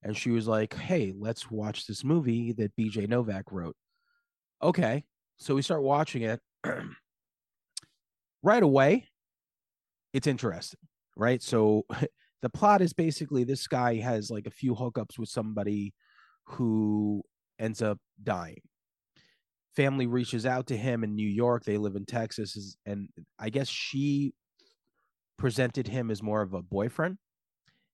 And 0.02 0.16
she 0.16 0.30
was 0.30 0.48
like, 0.48 0.74
hey, 0.74 1.12
let's 1.16 1.50
watch 1.50 1.86
this 1.86 2.02
movie 2.02 2.52
that 2.54 2.74
BJ 2.76 3.08
Novak 3.08 3.52
wrote. 3.52 3.76
Okay. 4.60 5.04
So 5.36 5.54
we 5.54 5.62
start 5.62 5.82
watching 5.82 6.22
it. 6.22 6.40
right 8.42 8.62
away, 8.62 9.06
it's 10.12 10.26
interesting, 10.26 10.80
right? 11.16 11.42
So 11.42 11.84
the 12.42 12.50
plot 12.50 12.80
is 12.82 12.92
basically 12.92 13.44
this 13.44 13.68
guy 13.68 13.96
has 13.96 14.30
like 14.30 14.46
a 14.46 14.50
few 14.50 14.74
hookups 14.74 15.18
with 15.18 15.28
somebody 15.28 15.92
who 16.44 17.22
ends 17.58 17.82
up 17.82 17.98
dying 18.22 18.60
family 19.74 20.06
reaches 20.06 20.46
out 20.46 20.66
to 20.68 20.76
him 20.76 21.04
in 21.04 21.14
New 21.14 21.28
York. 21.28 21.64
They 21.64 21.78
live 21.78 21.96
in 21.96 22.04
Texas, 22.04 22.76
and 22.86 23.08
I 23.38 23.50
guess 23.50 23.68
she 23.68 24.34
presented 25.38 25.88
him 25.88 26.10
as 26.10 26.22
more 26.22 26.42
of 26.42 26.54
a 26.54 26.62
boyfriend, 26.62 27.18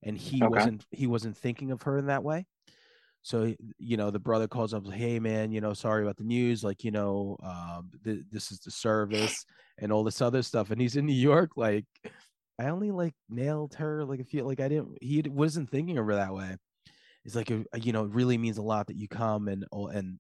and 0.02 0.16
he 0.16 0.42
okay. 0.42 0.48
wasn't 0.48 0.84
he 0.90 1.06
wasn't 1.06 1.36
thinking 1.36 1.70
of 1.70 1.82
her 1.82 1.98
in 1.98 2.06
that 2.06 2.24
way. 2.24 2.46
So 3.22 3.54
you 3.78 3.96
know, 3.96 4.10
the 4.10 4.18
brother 4.18 4.48
calls 4.48 4.74
up, 4.74 4.90
"Hey 4.90 5.18
man, 5.18 5.52
you 5.52 5.60
know, 5.60 5.74
sorry 5.74 6.02
about 6.02 6.16
the 6.16 6.24
news. 6.24 6.64
Like, 6.64 6.84
you 6.84 6.90
know, 6.90 7.36
um, 7.42 7.90
th- 8.04 8.24
this 8.30 8.50
is 8.52 8.60
the 8.60 8.70
service 8.70 9.44
and 9.78 9.92
all 9.92 10.04
this 10.04 10.20
other 10.20 10.42
stuff." 10.42 10.70
And 10.70 10.80
he's 10.80 10.96
in 10.96 11.06
New 11.06 11.12
York, 11.12 11.52
like. 11.56 11.86
I 12.60 12.70
only 12.70 12.90
like 12.90 13.14
nailed 13.30 13.74
her 13.74 14.04
like 14.04 14.18
a 14.18 14.24
few 14.24 14.42
like 14.42 14.58
I 14.58 14.66
didn't 14.66 14.98
he 15.00 15.22
wasn't 15.22 15.70
thinking 15.70 15.96
of 15.96 16.06
her 16.06 16.16
that 16.16 16.34
way. 16.34 16.56
It's 17.24 17.34
like 17.34 17.50
you 17.50 17.92
know 17.92 18.04
it 18.04 18.10
really 18.10 18.38
means 18.38 18.58
a 18.58 18.62
lot 18.62 18.86
that 18.86 18.96
you 18.96 19.08
come 19.08 19.48
and 19.48 19.66
oh, 19.72 19.88
and 19.88 20.18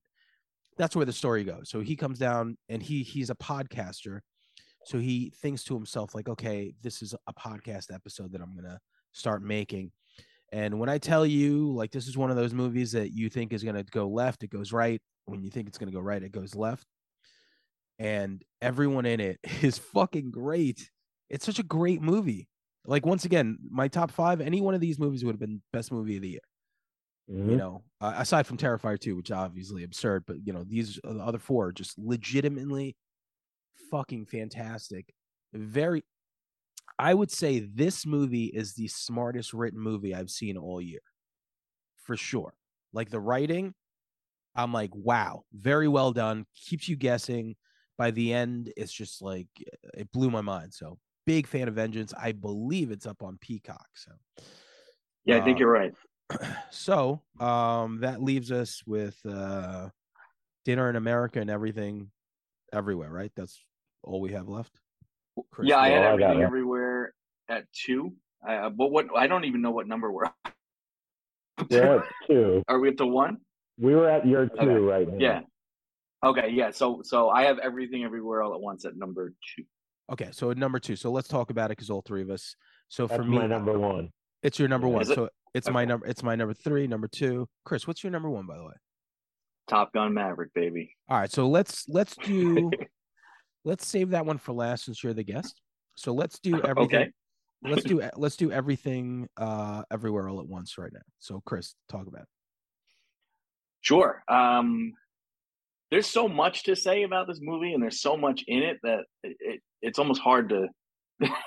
that's 0.76 0.94
where 0.94 1.06
the 1.06 1.12
story 1.12 1.44
goes. 1.44 1.68
So 1.70 1.80
he 1.80 1.96
comes 1.96 2.18
down 2.18 2.56
and 2.68 2.82
he 2.82 3.02
he's 3.02 3.30
a 3.30 3.34
podcaster. 3.34 4.20
So 4.84 4.98
he 4.98 5.32
thinks 5.42 5.64
to 5.64 5.74
himself 5.74 6.14
like, 6.14 6.28
okay, 6.28 6.72
this 6.82 7.02
is 7.02 7.14
a 7.26 7.32
podcast 7.34 7.92
episode 7.92 8.32
that 8.32 8.40
I'm 8.40 8.54
to 8.64 8.78
start 9.12 9.42
making. 9.42 9.90
And 10.50 10.78
when 10.78 10.88
I 10.88 10.98
tell 10.98 11.26
you 11.26 11.72
like 11.74 11.90
this 11.90 12.08
is 12.08 12.16
one 12.16 12.30
of 12.30 12.36
those 12.36 12.54
movies 12.54 12.92
that 12.92 13.12
you 13.12 13.28
think 13.28 13.52
is 13.52 13.62
to 13.62 13.84
go 13.90 14.08
left, 14.08 14.42
it 14.42 14.50
goes 14.50 14.72
right. 14.72 15.00
When 15.26 15.42
you 15.42 15.50
think 15.50 15.68
it's 15.68 15.76
to 15.88 15.96
go 15.96 16.00
right, 16.00 16.22
it 16.22 16.32
goes 16.32 16.54
left. 16.54 16.86
And 17.98 18.42
everyone 18.62 19.04
in 19.04 19.20
it 19.20 19.40
is 19.62 19.78
fucking 19.78 20.30
great. 20.30 20.90
It's 21.28 21.44
such 21.44 21.58
a 21.58 21.64
great 21.64 22.00
movie. 22.00 22.48
Like 22.86 23.04
once 23.04 23.26
again, 23.26 23.58
my 23.68 23.88
top 23.88 24.10
5, 24.10 24.40
any 24.40 24.62
one 24.62 24.74
of 24.74 24.80
these 24.80 24.98
movies 24.98 25.24
would 25.24 25.32
have 25.32 25.40
been 25.40 25.60
best 25.72 25.92
movie 25.92 26.16
of 26.16 26.22
the 26.22 26.28
year. 26.28 26.40
Mm-hmm. 27.30 27.50
You 27.50 27.56
know, 27.56 27.82
uh, 28.00 28.14
aside 28.16 28.46
from 28.46 28.56
Terrifier 28.56 28.98
2, 28.98 29.14
which 29.16 29.30
obviously 29.30 29.84
absurd, 29.84 30.24
but 30.26 30.36
you 30.44 30.52
know, 30.52 30.64
these 30.66 30.98
the 31.04 31.22
other 31.22 31.38
four 31.38 31.66
are 31.66 31.72
just 31.72 31.98
legitimately 31.98 32.96
fucking 33.90 34.26
fantastic. 34.26 35.12
Very 35.52 36.04
I 36.98 37.14
would 37.14 37.30
say 37.30 37.60
this 37.60 38.06
movie 38.06 38.46
is 38.46 38.74
the 38.74 38.88
smartest 38.88 39.52
written 39.52 39.80
movie 39.80 40.14
I've 40.14 40.30
seen 40.30 40.56
all 40.56 40.80
year. 40.80 41.00
For 42.04 42.16
sure. 42.16 42.54
Like 42.92 43.10
the 43.10 43.20
writing, 43.20 43.74
I'm 44.56 44.72
like, 44.72 44.90
wow, 44.94 45.44
very 45.52 45.88
well 45.88 46.12
done. 46.12 46.46
Keeps 46.56 46.88
you 46.88 46.96
guessing. 46.96 47.54
By 47.98 48.10
the 48.12 48.32
end, 48.32 48.72
it's 48.76 48.92
just 48.92 49.20
like 49.20 49.48
it 49.94 50.10
blew 50.12 50.30
my 50.30 50.40
mind. 50.40 50.72
So 50.72 50.98
big 51.26 51.46
fan 51.46 51.68
of 51.68 51.74
Vengeance. 51.74 52.14
I 52.18 52.32
believe 52.32 52.90
it's 52.90 53.06
up 53.06 53.22
on 53.22 53.38
Peacock. 53.40 53.86
So 53.94 54.12
yeah, 55.24 55.36
I 55.36 55.40
think 55.42 55.56
uh, 55.56 55.60
you're 55.60 55.70
right. 55.70 55.92
so 56.70 57.22
um 57.40 58.00
that 58.00 58.22
leaves 58.22 58.52
us 58.52 58.82
with 58.86 59.18
uh 59.26 59.88
dinner 60.64 60.90
in 60.90 60.96
america 60.96 61.40
and 61.40 61.50
everything 61.50 62.10
everywhere 62.72 63.10
right? 63.10 63.32
That's 63.36 63.62
all 64.02 64.20
we 64.20 64.32
have 64.32 64.48
left? 64.48 64.72
Chris, 65.50 65.68
yeah 65.68 65.78
i 65.78 65.88
had 65.88 66.04
everything 66.04 66.42
everywhere 66.42 67.14
at 67.48 67.64
two. 67.72 68.12
Uh, 68.46 68.68
but 68.70 68.90
what 68.90 69.06
i 69.16 69.26
don't 69.26 69.44
even 69.44 69.62
know 69.62 69.70
what 69.70 69.86
number 69.86 70.10
we're 70.12 70.24
yeah 71.70 72.00
two. 72.26 72.62
Are 72.68 72.78
we 72.78 72.88
at 72.88 72.96
the 72.96 73.06
one? 73.06 73.38
We 73.78 73.94
were 73.94 74.08
at 74.08 74.26
your 74.26 74.46
two 74.46 74.58
okay. 74.58 74.74
right 74.74 75.08
now. 75.08 75.18
Yeah. 75.18 75.40
Okay 76.24 76.50
yeah 76.50 76.70
so 76.70 77.00
so 77.04 77.30
i 77.30 77.44
have 77.44 77.58
everything 77.58 78.04
everywhere 78.04 78.42
all 78.42 78.54
at 78.54 78.60
once 78.60 78.84
at 78.84 78.96
number 78.96 79.32
two. 79.56 79.64
Okay 80.12 80.30
so 80.32 80.50
at 80.50 80.56
number 80.56 80.78
two 80.78 80.96
so 80.96 81.10
let's 81.10 81.28
talk 81.28 81.50
about 81.50 81.66
it 81.66 81.76
because 81.76 81.90
all 81.90 82.02
three 82.02 82.22
of 82.22 82.30
us. 82.30 82.56
So 82.88 83.06
That's 83.06 83.18
for 83.18 83.24
me 83.24 83.38
my 83.38 83.46
number 83.46 83.78
one. 83.78 84.10
It's 84.42 84.58
your 84.58 84.68
number 84.68 84.88
one 84.88 85.04
so 85.04 85.28
it's 85.54 85.68
okay. 85.68 85.74
my 85.74 85.84
number. 85.84 86.06
It's 86.06 86.22
my 86.22 86.34
number 86.34 86.54
three. 86.54 86.86
Number 86.86 87.08
two, 87.08 87.48
Chris. 87.64 87.86
What's 87.86 88.02
your 88.02 88.10
number 88.10 88.30
one, 88.30 88.46
by 88.46 88.56
the 88.56 88.64
way? 88.64 88.74
Top 89.68 89.92
Gun 89.92 90.14
Maverick, 90.14 90.52
baby. 90.54 90.96
All 91.08 91.18
right, 91.18 91.30
so 91.30 91.48
let's 91.48 91.84
let's 91.88 92.16
do 92.16 92.70
let's 93.64 93.86
save 93.86 94.10
that 94.10 94.24
one 94.26 94.38
for 94.38 94.52
last 94.52 94.86
since 94.86 95.04
you're 95.04 95.14
the 95.14 95.22
guest. 95.22 95.60
So 95.94 96.12
let's 96.12 96.38
do 96.40 96.62
everything. 96.64 96.96
Okay. 96.96 97.10
let's 97.62 97.84
do 97.84 98.02
let's 98.16 98.36
do 98.36 98.50
everything 98.50 99.28
uh 99.36 99.82
everywhere 99.92 100.28
all 100.28 100.40
at 100.40 100.46
once 100.46 100.78
right 100.78 100.92
now. 100.92 101.00
So 101.18 101.42
Chris, 101.44 101.74
talk 101.88 102.06
about 102.06 102.22
it. 102.22 102.28
Sure. 103.82 104.22
Um 104.28 104.94
there's 105.90 106.06
so 106.06 106.28
much 106.28 106.64
to 106.64 106.76
say 106.76 107.02
about 107.02 107.26
this 107.26 107.40
movie 107.40 107.72
and 107.72 107.82
there's 107.82 108.00
so 108.00 108.16
much 108.16 108.44
in 108.46 108.62
it 108.62 108.78
that 108.82 109.00
it, 109.22 109.36
it 109.40 109.60
it's 109.80 109.98
almost 109.98 110.20
hard 110.20 110.48
to 110.50 110.68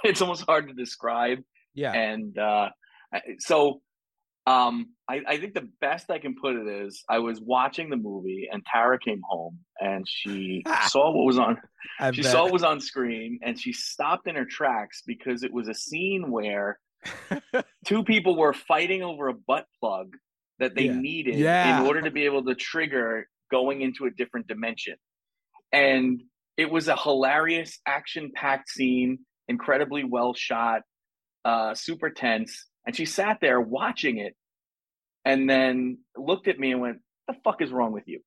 it's 0.03 0.21
almost 0.21 0.43
hard 0.45 0.67
to 0.67 0.73
describe. 0.73 1.39
Yeah. 1.73 1.93
And 1.93 2.37
uh 2.37 2.69
so 3.39 3.81
um, 4.47 4.87
I, 5.07 5.21
I, 5.27 5.37
think 5.37 5.53
the 5.53 5.69
best 5.81 6.09
I 6.09 6.17
can 6.17 6.35
put 6.35 6.55
it 6.55 6.67
is 6.67 7.03
I 7.07 7.19
was 7.19 7.39
watching 7.39 7.91
the 7.91 7.95
movie 7.95 8.49
and 8.51 8.65
Tara 8.65 8.97
came 8.97 9.21
home 9.23 9.59
and 9.79 10.07
she 10.07 10.63
saw 10.87 11.11
what 11.11 11.25
was 11.25 11.37
on 11.37 11.57
I 11.99 12.11
she 12.11 12.23
bet. 12.23 12.31
saw 12.31 12.43
what 12.45 12.53
was 12.53 12.63
on 12.63 12.79
screen 12.79 13.39
and 13.43 13.59
she 13.59 13.71
stopped 13.71 14.27
in 14.27 14.35
her 14.35 14.45
tracks 14.45 15.03
because 15.05 15.43
it 15.43 15.53
was 15.53 15.67
a 15.67 15.75
scene 15.75 16.31
where 16.31 16.79
two 17.85 18.03
people 18.03 18.35
were 18.35 18.53
fighting 18.53 19.03
over 19.03 19.27
a 19.27 19.33
butt 19.33 19.65
plug 19.79 20.15
that 20.57 20.75
they 20.75 20.85
yeah. 20.85 20.93
needed 20.93 21.35
yeah. 21.35 21.79
in 21.79 21.85
order 21.85 22.01
to 22.01 22.11
be 22.11 22.25
able 22.25 22.43
to 22.45 22.55
trigger 22.55 23.27
going 23.51 23.81
into 23.81 24.05
a 24.05 24.11
different 24.11 24.47
dimension. 24.47 24.95
And 25.71 26.21
it 26.57 26.69
was 26.69 26.87
a 26.87 26.95
hilarious 26.95 27.79
action 27.85 28.31
packed 28.33 28.69
scene, 28.69 29.19
incredibly 29.47 30.03
well 30.03 30.33
shot, 30.33 30.81
uh, 31.45 31.75
super 31.75 32.09
tense 32.09 32.65
and 32.85 32.95
she 32.95 33.05
sat 33.05 33.39
there 33.41 33.59
watching 33.59 34.17
it 34.17 34.35
and 35.25 35.49
then 35.49 35.99
looked 36.17 36.47
at 36.47 36.59
me 36.59 36.71
and 36.71 36.81
went, 36.81 36.99
the 37.27 37.35
fuck 37.43 37.61
is 37.61 37.71
wrong 37.71 37.91
with 37.91 38.07
you? 38.07 38.21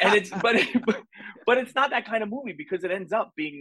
And 0.00 0.14
it's, 0.14 0.30
but, 0.30 0.56
but, 0.84 1.02
but 1.46 1.58
it's 1.58 1.74
not 1.74 1.90
that 1.90 2.06
kind 2.06 2.22
of 2.22 2.30
movie 2.30 2.54
because 2.56 2.84
it 2.84 2.90
ends 2.90 3.12
up 3.12 3.32
being 3.36 3.60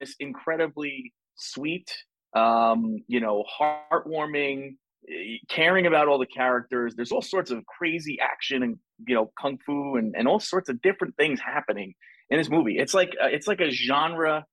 this 0.00 0.14
incredibly 0.18 1.12
sweet, 1.36 1.92
um, 2.34 2.98
you 3.08 3.20
know, 3.20 3.44
heartwarming, 3.60 4.76
eh, 5.08 5.36
caring 5.48 5.86
about 5.86 6.08
all 6.08 6.18
the 6.18 6.26
characters. 6.26 6.94
There's 6.94 7.12
all 7.12 7.22
sorts 7.22 7.50
of 7.50 7.64
crazy 7.66 8.18
action 8.20 8.62
and, 8.62 8.78
you 9.06 9.14
know, 9.14 9.30
Kung 9.40 9.58
Fu 9.64 9.96
and, 9.96 10.14
and 10.16 10.26
all 10.26 10.40
sorts 10.40 10.68
of 10.68 10.80
different 10.80 11.16
things 11.16 11.40
happening 11.40 11.94
in 12.30 12.38
this 12.38 12.48
movie. 12.48 12.78
It's 12.78 12.94
like, 12.94 13.10
uh, 13.22 13.28
it's 13.28 13.46
like 13.46 13.60
a 13.60 13.70
genre 13.70 14.44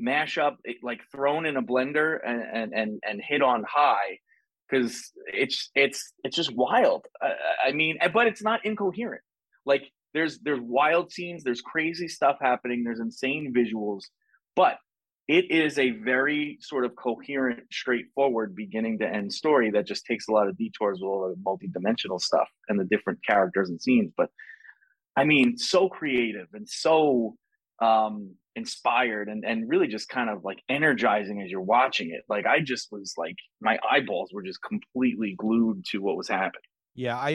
mashup, 0.00 0.56
like 0.82 1.00
thrown 1.10 1.46
in 1.46 1.56
a 1.56 1.62
blender 1.62 2.18
and, 2.24 2.42
and, 2.52 2.72
and, 2.74 3.02
and 3.08 3.22
hit 3.26 3.42
on 3.42 3.64
high 3.68 4.18
because 4.68 5.12
it's 5.26 5.70
it's 5.74 6.12
it's 6.24 6.36
just 6.36 6.54
wild. 6.54 7.06
Uh, 7.22 7.30
I 7.66 7.72
mean, 7.72 7.98
but 8.12 8.26
it's 8.26 8.42
not 8.42 8.64
incoherent. 8.64 9.22
Like 9.64 9.90
there's 10.14 10.38
there's 10.40 10.60
wild 10.60 11.12
scenes, 11.12 11.44
there's 11.44 11.60
crazy 11.60 12.08
stuff 12.08 12.36
happening, 12.40 12.84
there's 12.84 13.00
insane 13.00 13.52
visuals, 13.56 14.02
but 14.56 14.78
it 15.26 15.50
is 15.50 15.78
a 15.78 15.90
very 15.90 16.56
sort 16.60 16.86
of 16.86 16.96
coherent, 16.96 17.64
straightforward 17.70 18.54
beginning 18.54 18.98
to 18.98 19.06
end 19.06 19.30
story 19.30 19.70
that 19.70 19.86
just 19.86 20.06
takes 20.06 20.26
a 20.26 20.32
lot 20.32 20.48
of 20.48 20.56
detours 20.56 21.00
with 21.00 21.08
all 21.08 21.28
the 21.28 21.36
multi-dimensional 21.44 22.18
stuff 22.18 22.48
and 22.68 22.80
the 22.80 22.84
different 22.84 23.18
characters 23.26 23.68
and 23.68 23.80
scenes. 23.80 24.10
But 24.16 24.30
I 25.16 25.24
mean, 25.24 25.58
so 25.58 25.88
creative 25.88 26.48
and 26.54 26.68
so 26.68 27.36
um 27.80 28.34
inspired 28.58 29.28
and, 29.28 29.44
and 29.44 29.68
really 29.68 29.88
just 29.88 30.08
kind 30.08 30.28
of 30.28 30.44
like 30.44 30.62
energizing 30.68 31.40
as 31.40 31.50
you're 31.50 31.60
watching 31.60 32.10
it. 32.10 32.22
Like 32.28 32.44
I 32.46 32.60
just 32.60 32.88
was 32.92 33.14
like 33.16 33.36
my 33.60 33.78
eyeballs 33.90 34.30
were 34.32 34.42
just 34.42 34.60
completely 34.62 35.34
glued 35.38 35.84
to 35.92 35.98
what 35.98 36.16
was 36.16 36.28
happening. 36.28 36.60
Yeah, 36.94 37.16
I 37.16 37.30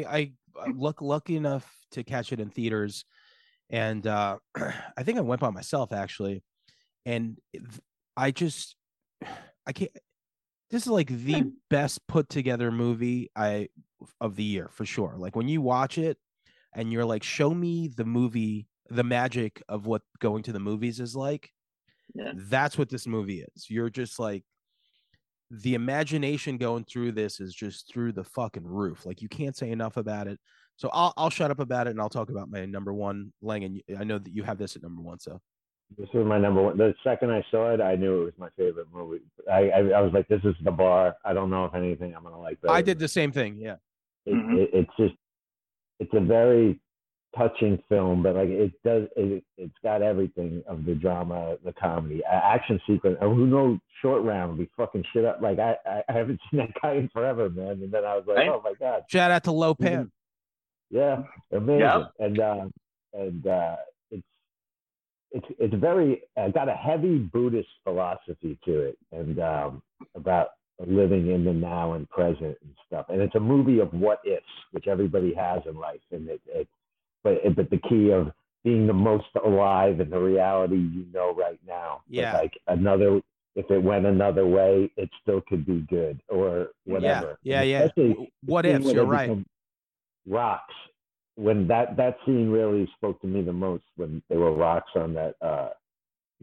I 0.55 0.67
look 0.75 1.01
lucky 1.01 1.35
enough 1.35 1.67
to 1.91 2.03
catch 2.03 2.31
it 2.31 2.39
in 2.39 2.49
theaters, 2.49 3.05
and 3.69 4.05
uh, 4.05 4.37
I 4.55 5.03
think 5.03 5.17
I 5.17 5.21
went 5.21 5.41
by 5.41 5.49
myself 5.49 5.91
actually, 5.91 6.43
and 7.05 7.39
I 8.15 8.31
just 8.31 8.75
I 9.65 9.71
can't. 9.73 9.91
This 10.69 10.83
is 10.83 10.89
like 10.89 11.07
the 11.07 11.41
hmm. 11.41 11.49
best 11.69 12.05
put 12.07 12.29
together 12.29 12.71
movie 12.71 13.29
I 13.35 13.69
of 14.19 14.35
the 14.35 14.43
year 14.43 14.69
for 14.71 14.85
sure. 14.85 15.15
Like 15.17 15.35
when 15.35 15.47
you 15.47 15.61
watch 15.61 15.97
it, 15.97 16.17
and 16.75 16.91
you're 16.91 17.05
like, 17.05 17.23
show 17.23 17.53
me 17.53 17.87
the 17.87 18.05
movie 18.05 18.67
the 18.89 19.03
magic 19.03 19.61
of 19.69 19.85
what 19.85 20.01
going 20.19 20.43
to 20.43 20.51
the 20.53 20.59
movies 20.59 20.99
is 20.99 21.15
like. 21.15 21.49
Yeah. 22.15 22.33
That's 22.35 22.77
what 22.77 22.89
this 22.89 23.07
movie 23.07 23.41
is. 23.55 23.69
You're 23.69 23.89
just 23.89 24.19
like 24.19 24.43
the 25.49 25.75
imagination 25.75 26.57
going 26.57 26.83
through 26.85 27.11
this 27.13 27.39
is 27.39 27.53
just 27.53 27.91
through 27.91 28.11
the 28.11 28.23
fucking 28.23 28.65
roof. 28.65 29.05
Like 29.05 29.21
you 29.21 29.29
can't 29.29 29.55
say 29.55 29.71
enough 29.71 29.97
about 29.97 30.27
it. 30.27 30.39
So 30.75 30.89
I'll 30.91 31.13
I'll 31.17 31.29
shut 31.29 31.51
up 31.51 31.59
about 31.59 31.87
it 31.87 31.91
and 31.91 32.01
I'll 32.01 32.09
talk 32.09 32.29
about 32.29 32.49
my 32.49 32.65
number 32.65 32.93
one. 32.93 33.31
Lang, 33.41 33.63
and 33.63 33.81
I 33.99 34.03
know 34.03 34.17
that 34.19 34.33
you 34.33 34.43
have 34.43 34.57
this 34.57 34.75
at 34.75 34.81
number 34.83 35.01
one. 35.01 35.19
So 35.19 35.39
This 35.97 36.09
was 36.13 36.25
my 36.25 36.39
number 36.39 36.61
one. 36.63 36.77
The 36.77 36.93
second 37.03 37.31
I 37.31 37.43
saw 37.51 37.71
it, 37.73 37.81
I 37.81 37.95
knew 37.95 38.21
it 38.21 38.25
was 38.25 38.33
my 38.37 38.49
favorite 38.57 38.87
movie. 38.91 39.23
I 39.51 39.69
I, 39.69 39.79
I 39.97 40.01
was 40.01 40.11
like, 40.13 40.27
this 40.27 40.41
is 40.43 40.55
the 40.63 40.71
bar. 40.71 41.15
I 41.23 41.33
don't 41.33 41.49
know 41.51 41.65
if 41.65 41.75
anything 41.75 42.15
I'm 42.15 42.23
gonna 42.23 42.39
like. 42.39 42.57
I 42.67 42.81
did 42.81 42.97
the 42.99 43.07
same 43.07 43.31
thing. 43.31 43.57
Yeah. 43.57 43.75
It, 44.25 44.33
Mhm. 44.33 44.57
it, 44.57 44.69
it's 44.73 44.91
just, 44.97 45.15
it's 45.99 46.13
a 46.13 46.19
very 46.21 46.79
touching 47.37 47.81
film, 47.89 48.23
but 48.23 48.35
like 48.35 48.49
it 48.49 48.71
does, 48.83 49.03
it, 49.15 49.43
it's 49.57 49.73
got 49.83 50.01
everything 50.01 50.63
of 50.67 50.85
the 50.85 50.93
drama, 50.95 51.57
the 51.65 51.73
comedy, 51.73 52.21
uh, 52.25 52.39
action 52.43 52.79
sequence. 52.87 53.17
And 53.21 53.35
who 53.35 53.47
knows, 53.47 53.79
short 54.01 54.23
round 54.23 54.51
would 54.51 54.59
be 54.59 54.69
fucking 54.77 55.03
shit 55.13 55.25
up. 55.25 55.39
Like 55.41 55.59
I, 55.59 55.75
I, 55.85 56.01
I 56.09 56.13
haven't 56.13 56.39
seen 56.51 56.59
that 56.59 56.69
guy 56.81 56.93
in 56.93 57.09
forever, 57.09 57.49
man. 57.49 57.81
And 57.81 57.91
then 57.91 58.05
I 58.05 58.15
was 58.15 58.25
like, 58.27 58.37
Right. 58.37 58.49
oh 58.49 58.61
my 58.63 58.73
god, 58.79 59.03
Shout 59.09 59.31
out 59.31 59.43
to 59.45 59.51
Lo 59.51 59.73
Pan. 59.75 60.11
yeah, 60.89 61.23
amazing. 61.51 61.79
Yeah. 61.81 62.03
And 62.19 62.39
uh, 62.39 62.65
and 63.13 63.47
uh, 63.47 63.75
it's 64.11 64.23
it's 65.31 65.45
it's 65.59 65.75
very 65.75 66.21
uh, 66.37 66.49
got 66.49 66.69
a 66.69 66.73
heavy 66.73 67.17
Buddhist 67.17 67.69
philosophy 67.83 68.57
to 68.65 68.79
it, 68.81 68.97
and 69.11 69.39
um, 69.39 69.81
about 70.15 70.49
living 70.85 71.29
in 71.31 71.45
the 71.45 71.53
now 71.53 71.93
and 71.93 72.09
present 72.09 72.57
and 72.61 72.73
stuff. 72.87 73.05
And 73.09 73.21
it's 73.21 73.35
a 73.35 73.39
movie 73.39 73.79
of 73.79 73.93
what 73.93 74.19
ifs, 74.25 74.43
which 74.71 74.87
everybody 74.87 75.33
has 75.35 75.61
in 75.69 75.75
life. 75.79 76.01
And 76.11 76.27
it, 76.27 76.41
it 76.47 76.67
but 77.23 77.39
but 77.55 77.69
the 77.69 77.77
key 77.89 78.11
of 78.11 78.31
being 78.63 78.87
the 78.87 78.93
most 78.93 79.25
alive 79.45 79.99
in 79.99 80.09
the 80.09 80.19
reality 80.19 80.75
you 80.77 81.05
know 81.13 81.33
right 81.35 81.59
now. 81.67 82.01
Yeah. 82.07 82.33
like 82.37 82.53
another. 82.67 83.21
If 83.55 83.69
it 83.69 83.77
went 83.83 84.07
another 84.07 84.47
way, 84.47 84.91
it 84.97 85.11
still 85.21 85.41
could 85.47 85.63
be 85.63 85.81
good 85.87 86.19
or 86.27 86.69
whatever. 86.85 87.37
Yeah, 87.43 87.61
yeah. 87.61 87.81
especially 87.83 88.09
W- 88.13 88.27
What 88.45 88.65
ifs? 88.65 88.91
You're 88.91 89.05
right. 89.05 89.37
Rocks. 90.27 90.73
When 91.35 91.67
that 91.67 91.95
that 91.97 92.17
scene 92.25 92.49
really 92.49 92.89
spoke 92.95 93.21
to 93.21 93.27
me 93.27 93.41
the 93.43 93.53
most 93.53 93.83
when 93.95 94.23
there 94.29 94.39
were 94.39 94.53
rocks 94.53 94.89
on 94.95 95.13
that 95.15 95.35
uh 95.41 95.69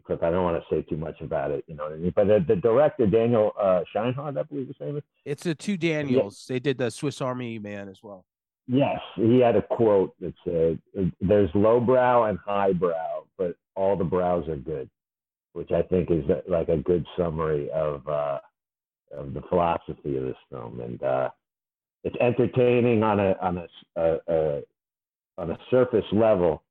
clip. 0.05 0.23
I 0.23 0.31
don't 0.31 0.43
want 0.43 0.61
to 0.63 0.75
say 0.75 0.81
too 0.83 0.97
much 0.97 1.19
about 1.21 1.51
it, 1.51 1.63
you 1.67 1.75
know 1.75 1.83
what 1.83 1.93
I 1.93 1.97
mean? 1.97 2.13
But 2.15 2.27
the, 2.27 2.43
the 2.47 2.55
director 2.55 3.05
Daniel 3.07 3.51
uh 3.59 3.81
Scheinert, 3.93 4.37
I 4.37 4.43
believe 4.43 4.67
his 4.67 4.75
name 4.79 4.97
is. 4.97 5.03
It's 5.25 5.43
the 5.43 5.53
two 5.55 5.77
Daniels. 5.77 6.45
They 6.47 6.59
did 6.59 6.77
the 6.77 6.89
Swiss 6.91 7.21
Army 7.21 7.59
Man 7.59 7.87
as 7.89 8.01
well. 8.01 8.25
Yes, 8.73 9.01
he 9.15 9.39
had 9.39 9.57
a 9.57 9.61
quote 9.61 10.15
that 10.21 10.33
said, 10.45 10.79
"There's 11.19 11.49
lowbrow 11.53 12.23
and 12.23 12.39
highbrow, 12.39 13.25
but 13.37 13.57
all 13.75 13.97
the 13.97 14.05
brows 14.05 14.47
are 14.47 14.55
good," 14.55 14.89
which 15.51 15.73
I 15.73 15.81
think 15.81 16.09
is 16.09 16.23
like 16.47 16.69
a 16.69 16.77
good 16.77 17.05
summary 17.17 17.69
of 17.71 18.07
uh, 18.07 18.39
of 19.11 19.33
the 19.33 19.41
philosophy 19.49 20.15
of 20.15 20.23
this 20.23 20.37
film. 20.49 20.79
And 20.79 21.03
uh, 21.03 21.31
it's 22.05 22.15
entertaining 22.21 23.03
on 23.03 23.19
a 23.19 23.35
on 23.41 23.57
a, 23.57 23.67
a, 23.97 24.17
a 24.29 24.61
on 25.37 25.51
a 25.51 25.59
surface 25.69 26.05
level, 26.13 26.63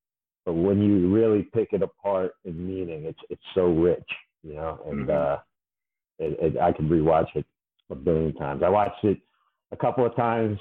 but 0.47 0.55
when 0.55 0.83
you 0.83 1.13
really 1.13 1.43
pick 1.43 1.75
it 1.75 1.83
apart 1.83 2.33
in 2.47 2.67
meaning, 2.67 3.05
it's 3.05 3.21
it's 3.29 3.45
so 3.55 3.67
rich, 3.67 4.09
you 4.43 4.55
know. 4.55 4.81
And 4.87 5.07
Mhm. 5.07 5.11
uh, 5.11 5.39
it, 6.19 6.55
it, 6.55 6.59
I 6.59 6.73
could 6.73 6.89
rewatch 6.89 7.37
it 7.37 7.45
a 7.91 7.95
billion 7.95 8.33
times. 8.37 8.63
I 8.63 8.71
watched 8.71 9.05
it 9.05 9.19
a 9.71 9.77
couple 9.77 10.07
of 10.07 10.17
times 10.17 10.59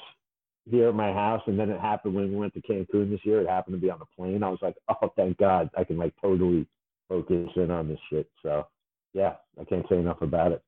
here 0.70 0.90
at 0.90 0.96
my 0.96 1.12
house, 1.12 1.42
and 1.48 1.60
then 1.60 1.70
it 1.70 1.80
happened 1.80 2.14
when 2.16 2.30
we 2.30 2.36
went 2.36 2.54
to 2.54 2.62
Cancun 2.62 3.10
this 3.10 3.20
year. 3.24 3.42
It 3.42 3.50
happened 3.50 3.76
to 3.76 3.82
be 3.82 3.90
on 3.90 4.00
the 4.00 4.06
plane. 4.18 4.44
I 4.44 4.50
was 4.50 4.60
like, 4.62 4.76
oh, 4.90 5.12
thank 5.16 5.38
God, 5.38 5.70
I 5.78 5.84
can 5.84 5.98
like 5.98 6.14
totally 6.22 6.68
focus 7.08 7.50
in 7.56 7.72
on 7.72 7.88
this 7.88 8.00
shit. 8.10 8.30
So 8.44 8.68
yeah, 9.14 9.36
I 9.60 9.64
can't 9.64 9.86
say 9.90 9.98
enough 9.98 10.22
about 10.22 10.52
it. 10.52 10.62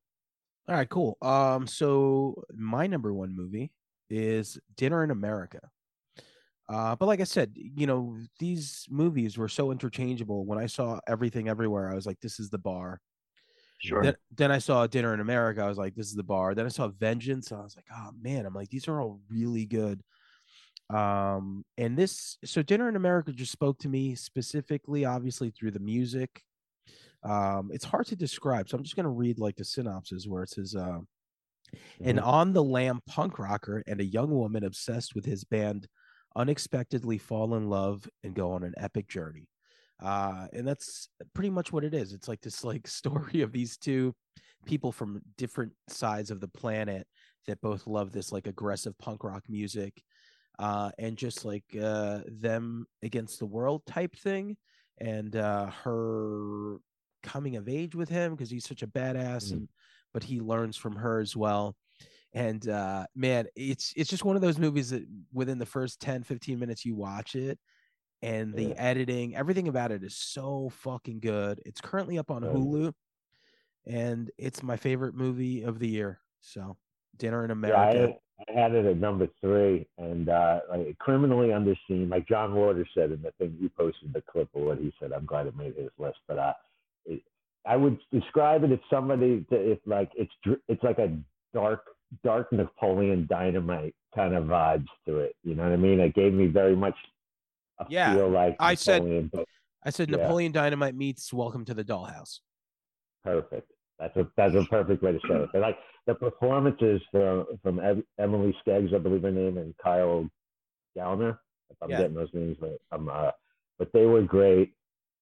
All 0.68 0.76
right, 0.76 0.90
cool. 0.90 1.18
Um, 1.22 1.68
so 1.68 2.44
my 2.54 2.88
number 2.88 3.14
one 3.14 3.36
movie 3.36 3.72
is 4.10 4.60
Dinner 4.76 5.04
in 5.04 5.12
America. 5.12 5.60
Uh, 6.70 6.96
but 6.96 7.08
like 7.08 7.20
I 7.20 7.26
said, 7.26 7.52
you 7.56 7.86
know, 7.86 8.16
these 8.40 8.86
movies 8.90 9.38
were 9.38 9.50
so 9.50 9.72
interchangeable. 9.72 10.46
When 10.46 10.58
I 10.58 10.68
saw 10.68 11.00
Everything 11.08 11.50
Everywhere, 11.50 11.92
I 11.92 11.96
was 11.96 12.06
like, 12.06 12.20
this 12.22 12.40
is 12.40 12.50
the 12.50 12.58
bar. 12.58 13.02
Sure. 13.82 14.04
Then, 14.04 14.16
then 14.36 14.52
I 14.52 14.60
saw 14.60 14.86
Dinner 14.88 15.14
in 15.14 15.20
America. 15.20 15.62
I 15.64 15.68
was 15.68 15.78
like, 15.78 15.96
this 15.96 16.08
is 16.08 16.16
the 16.16 16.24
bar. 16.24 16.54
Then 16.54 16.66
I 16.66 16.70
saw 16.70 16.88
Vengeance. 16.88 17.52
I 17.52 17.62
was 17.62 17.76
like, 17.76 17.88
oh 17.92 18.12
man, 18.22 18.46
I'm 18.46 18.54
like, 18.54 18.70
these 18.70 18.88
are 18.88 19.02
all 19.02 19.20
really 19.30 19.66
good. 19.66 20.02
Um, 20.90 21.66
and 21.78 21.98
this, 21.98 22.38
so 22.46 22.62
Dinner 22.62 22.90
in 22.90 22.96
America 22.96 23.32
just 23.32 23.52
spoke 23.52 23.80
to 23.80 23.90
me 23.90 24.14
specifically, 24.16 25.06
obviously 25.06 25.50
through 25.50 25.72
the 25.72 25.80
music. 25.80 26.44
Um, 27.24 27.70
it's 27.74 27.86
hard 27.86 28.08
to 28.08 28.16
describe, 28.16 28.68
so 28.68 28.78
I'm 28.78 28.84
just 28.84 28.96
gonna 28.96 29.10
read 29.10 29.40
like 29.40 29.56
the 29.56 29.64
synopsis 29.64 30.28
where 30.28 30.44
it 30.44 30.50
says, 30.50 30.76
uh, 30.76 31.00
an 32.02 32.18
Mhm. 32.18 32.26
on 32.26 32.54
the 32.54 32.64
lam 32.64 33.00
punk 33.08 33.40
rocker 33.40 33.84
and 33.88 34.02
a 34.02 34.06
young 34.06 34.32
woman 34.32 34.64
obsessed 34.64 35.16
with 35.16 35.26
his 35.26 35.44
band 35.44 35.88
unexpectedly 36.36 37.18
fall 37.18 37.56
in 37.56 37.70
love 37.70 38.10
and 38.24 38.36
go 38.36 38.52
on 38.52 38.64
an 38.64 38.74
epic 38.78 39.08
journey 39.08 39.48
uh 40.02 40.48
and 40.54 40.68
that's 40.68 41.10
pretty 41.34 41.50
much 41.50 41.72
what 41.72 41.84
it 41.84 41.94
is 41.94 42.14
it's 42.14 42.28
like 42.28 42.42
this 42.42 42.64
like 42.64 42.88
story 43.00 43.42
of 43.42 43.52
these 43.52 43.78
two 43.78 44.14
people 44.66 44.92
from 44.92 45.22
different 45.38 45.72
sides 45.88 46.32
of 46.32 46.40
the 46.40 46.48
planet 46.48 47.08
that 47.48 47.62
both 47.62 47.88
love 47.88 48.12
this 48.12 48.32
like 48.32 48.48
aggressive 48.48 48.98
punk 48.98 49.24
rock 49.24 49.44
music 49.50 50.02
uh 50.60 50.92
and 51.00 51.18
just 51.18 51.46
like 51.46 51.64
uh 51.82 52.20
them 52.28 52.86
against 53.04 53.40
the 53.40 53.46
world 53.46 53.84
type 53.86 54.16
thing 54.16 54.56
and 55.00 55.36
uh 55.36 55.68
her 55.84 56.78
coming 57.24 57.56
of 57.56 57.70
age 57.70 57.96
with 57.96 58.10
him 58.10 58.32
because 58.34 58.50
he's 58.50 58.66
such 58.68 58.82
a 58.84 58.88
badass 58.88 59.46
Mhm. 59.48 59.52
and 59.54 59.70
but 60.14 60.24
he 60.24 60.40
learns 60.40 60.76
from 60.76 60.96
her 60.96 61.20
as 61.20 61.36
well 61.36 61.76
and 62.34 62.68
uh 62.68 63.06
man 63.16 63.48
it's 63.56 63.94
it's 63.96 64.10
just 64.10 64.26
one 64.26 64.36
of 64.36 64.42
those 64.42 64.58
movies 64.60 64.90
that 64.90 65.06
within 65.34 65.58
the 65.58 65.66
first 65.66 66.00
10 66.02 66.24
15 66.24 66.60
minutes 66.60 66.86
you 66.86 66.96
watch 66.96 67.36
it 67.36 67.58
and 68.22 68.56
the 68.56 68.70
Yeah. 68.70 68.74
editing 68.78 69.36
everything 69.36 69.68
about 69.68 69.92
it 69.92 70.04
is 70.04 70.16
so 70.16 70.70
fucking 70.70 71.20
good 71.20 71.62
it's 71.66 71.82
currently 71.82 72.18
up 72.18 72.32
on 72.32 72.44
hulu 72.44 72.94
and 73.86 74.32
it's 74.38 74.62
my 74.62 74.78
favorite 74.78 75.16
movie 75.16 75.64
of 75.64 75.80
the 75.80 75.88
year 75.88 76.20
so 76.40 76.78
dinner 77.18 77.44
in 77.44 77.52
Yeah, 77.52 77.76
america 77.76 78.14
I, 78.40 78.52
I 78.52 78.60
had 78.60 78.74
it 78.74 78.86
at 78.86 78.98
number 78.98 79.28
three, 79.40 79.88
and 79.98 80.30
uh, 80.30 80.62
like 80.70 80.98
criminally 80.98 81.50
underseen. 81.50 82.10
Like 82.10 82.28
John 82.28 82.56
Waters 82.56 82.88
said 82.96 83.12
in 83.12 83.22
the 83.22 83.32
thing, 83.38 83.56
he 83.60 83.70
posted 83.70 84.14
the 84.14 84.22
clip 84.22 84.50
of 84.56 84.64
what 84.64 84.80
he 84.80 84.92
said. 85.00 85.12
I'm 85.12 85.26
glad 85.26 85.48
it 85.48 85.56
made 85.56 85.76
his 85.76 85.92
list, 86.00 86.18
but 86.28 86.40
uh, 86.40 86.54
it, 87.06 87.22
I 87.68 87.76
would 87.76 88.00
describe 88.12 88.64
it 88.64 88.72
as 88.72 88.80
somebody 88.90 89.46
that 89.50 89.72
if 89.72 89.80
like 89.86 90.12
it's 90.16 90.34
it's 90.68 90.84
like 90.84 90.98
a 90.98 91.16
dark 91.54 91.84
dark 92.24 92.52
Napoleon 92.52 93.28
Dynamite 93.30 93.96
kind 94.16 94.34
of 94.34 94.46
vibes 94.46 94.88
to 95.06 95.20
it. 95.20 95.36
You 95.44 95.56
know 95.56 95.64
what 95.64 95.74
I 95.74 95.78
mean? 95.78 96.00
It 96.00 96.16
gave 96.16 96.34
me 96.34 96.48
very 96.48 96.76
much 96.76 96.96
Yeah, 97.90 98.14
like 98.16 98.56
I 98.60 98.76
said- 98.76 99.04
Napoleon, 99.04 99.30
but 99.34 99.46
i 99.84 99.90
said 99.90 100.10
Yeah. 100.10 100.18
napoleon 100.18 100.52
dynamite 100.52 100.96
meets 100.96 101.34
welcome 101.34 101.66
to 101.66 101.74
the 101.74 101.84
dollhouse 101.84 102.40
perfect. 103.24 103.72
That's 104.00 104.16
a 104.18 104.28
that's 104.36 104.56
a 104.56 104.64
perfect 104.66 105.04
way 105.04 105.12
to 105.12 105.20
say 105.28 105.36
it. 105.36 105.50
But 105.54 105.62
like 105.62 105.78
the 106.08 106.16
performances 106.16 107.02
from 107.12 107.46
from 107.62 107.80
Emily 108.18 108.56
Skeggs, 108.66 108.94
I 108.96 108.98
believe 108.98 109.22
her 109.22 109.32
name, 109.32 109.58
and 109.60 109.76
Kyle 109.78 110.28
Gallner. 110.98 111.38
If 111.70 111.78
I'm 111.82 111.90
Yeah. 111.92 111.98
getting 112.00 112.16
those 112.16 112.34
names 112.34 112.58
right, 112.60 112.80
I'm 112.92 113.08
uh, 113.10 113.32
but 113.78 113.92
they 113.94 114.06
were 114.08 114.24
great. 114.24 114.74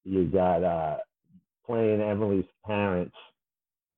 You 0.04 0.24
got 0.26 0.64
uh, 0.64 0.96
playing 1.66 2.00
Emily's 2.00 2.46
parents. 2.64 3.14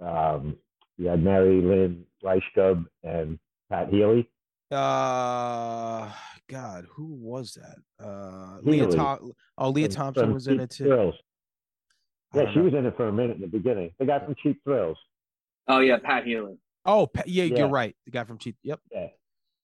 Um, 0.01 0.56
you 0.98 1.06
had 1.06 1.22
Mary 1.22 1.60
Lynn 1.62 2.05
Rajskub 2.24 2.84
and 3.05 3.39
Pat 3.70 3.89
Healy. 3.89 4.28
Uh 4.73 6.11
god 6.49 6.86
who 6.90 7.07
was 7.07 7.55
that 7.55 8.05
uh 8.05 8.59
Lea 8.62 8.78
Healy. 8.78 8.97
Thom- 8.97 9.32
oh 9.59 9.70
Lea 9.70 9.85
from- 9.85 9.93
thompson 9.94 10.24
from 10.24 10.35
was 10.35 10.47
in 10.49 10.61
it 10.61 10.70
too 10.70 10.85
Thrills. 10.85 11.15
Yeah, 12.35 12.51
she 12.53 12.59
know. 12.59 12.65
was 12.65 12.74
in 12.74 12.86
it 12.86 12.97
for 12.97 13.09
a 13.09 13.12
minute 13.12 13.36
in 13.36 13.43
the 13.43 13.47
beginning. 13.49 13.90
The 13.99 14.07
guy 14.07 14.19
from 14.24 14.35
Cheap 14.43 14.61
Thrills. 14.65 14.97
Oh 15.69 15.78
yeah, 15.81 15.99
Pat 16.03 16.24
Healy. 16.24 16.57
oh 16.85 17.07
Pa- 17.07 17.23
yeah, 17.27 17.44
Yeah. 17.44 17.59
you're 17.59 17.69
right 17.69 17.94
the 18.07 18.11
guy 18.11 18.24
from 18.24 18.39
cheap 18.39 18.57
yep 18.62 18.81
Yeah. 18.90 19.09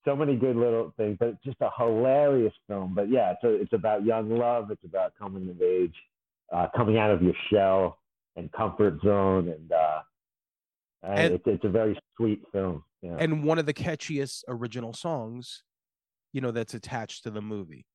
So 0.05 0.15
many 0.15 0.37
good 0.37 0.55
little 0.55 0.93
things, 0.95 1.17
but 1.19 1.29
it's 1.29 1.43
just 1.43 1.57
a 1.61 1.69
hilarious 1.77 2.53
film. 2.67 2.93
But 2.95 3.09
yeah, 3.09 3.31
it's, 3.31 3.41
it's 3.43 3.73
about 3.73 4.05
young 4.05 4.29
love. 4.29 4.71
It's 4.71 4.83
about 4.85 5.13
coming 5.19 5.49
of 5.49 5.61
age, 5.61 5.93
uh, 6.53 6.67
coming 6.75 6.97
out 6.97 7.11
of 7.11 7.21
your 7.21 7.33
shell 7.51 7.99
and 8.37 8.49
comfort 8.53 9.01
zone. 9.03 9.49
And, 9.49 9.71
uh, 9.71 9.99
and, 11.03 11.19
And- 11.19 11.33
it's, 11.35 11.43
it's 11.45 11.65
a 11.65 11.69
very 11.69 11.99
sweet 12.15 12.41
film. 12.53 12.81
Yeah. 13.01 13.15
and 13.19 13.43
one 13.43 13.59
of 13.59 13.65
the 13.65 13.73
catchiest 13.73 14.43
original 14.47 14.93
songs 14.93 15.63
you 16.33 16.41
know 16.41 16.51
that's 16.51 16.73
attached 16.73 17.23
to 17.23 17.31
the 17.31 17.41
movie 17.41 17.85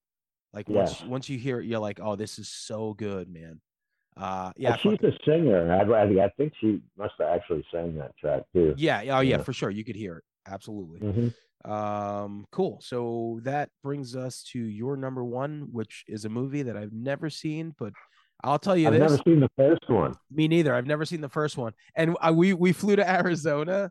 like 0.53 0.69
once 0.69 1.03
once 1.05 1.29
you 1.29 1.39
hear 1.39 1.61
it 1.61 1.67
you're 1.67 1.79
like 1.79 2.01
oh 2.03 2.17
this 2.17 2.39
is 2.39 2.49
so 2.49 2.95
good 2.95 3.29
man 3.29 3.61
uh 4.17 4.51
yeah 4.57 4.77
she's 4.77 4.99
a 5.03 5.13
singer. 5.27 5.71
I, 5.73 5.83
I, 5.83 6.25
I 6.25 6.29
think 6.37 6.53
she 6.61 6.81
must 6.97 7.15
have 7.19 7.29
actually 7.29 7.65
sang 7.73 7.97
that 7.97 8.17
track 8.17 8.43
too. 8.55 8.75
yeah 8.79 9.01
oh 9.01 9.21
yeah 9.21 9.23
yeah. 9.23 9.43
for 9.43 9.53
sure 9.53 9.69
you 9.71 9.85
could 9.85 9.97
hear 9.97 10.17
it 10.19 10.25
absolutely 10.47 11.01
Mhm. 11.01 11.35
um 11.71 12.47
cool 12.51 12.79
so 12.83 13.41
that 13.43 13.69
brings 13.83 14.15
us 14.17 14.43
to 14.53 14.59
your 14.59 14.97
number 14.97 15.25
one 15.25 15.69
which 15.73 16.05
is 16.09 16.25
a 16.25 16.29
movie 16.29 16.63
that 16.63 16.77
i've 16.77 16.93
never 16.93 17.29
seen 17.29 17.75
but 17.79 17.93
i'll 18.43 18.59
tell 18.59 18.77
you 18.77 18.87
I've 18.89 18.95
this 18.95 19.11
never 19.11 19.23
seen 19.25 19.41
the 19.41 19.51
first 19.57 19.89
one. 19.89 20.15
Me 20.31 20.49
neither. 20.49 20.75
I've 20.75 20.87
never 20.87 21.05
seen 21.07 21.21
the 21.23 21.29
first 21.31 21.57
one. 21.57 21.73
And 21.97 22.17
I, 22.21 22.31
we 22.31 22.53
we 22.53 22.73
flew 22.73 22.95
to 22.97 23.09
Arizona, 23.11 23.91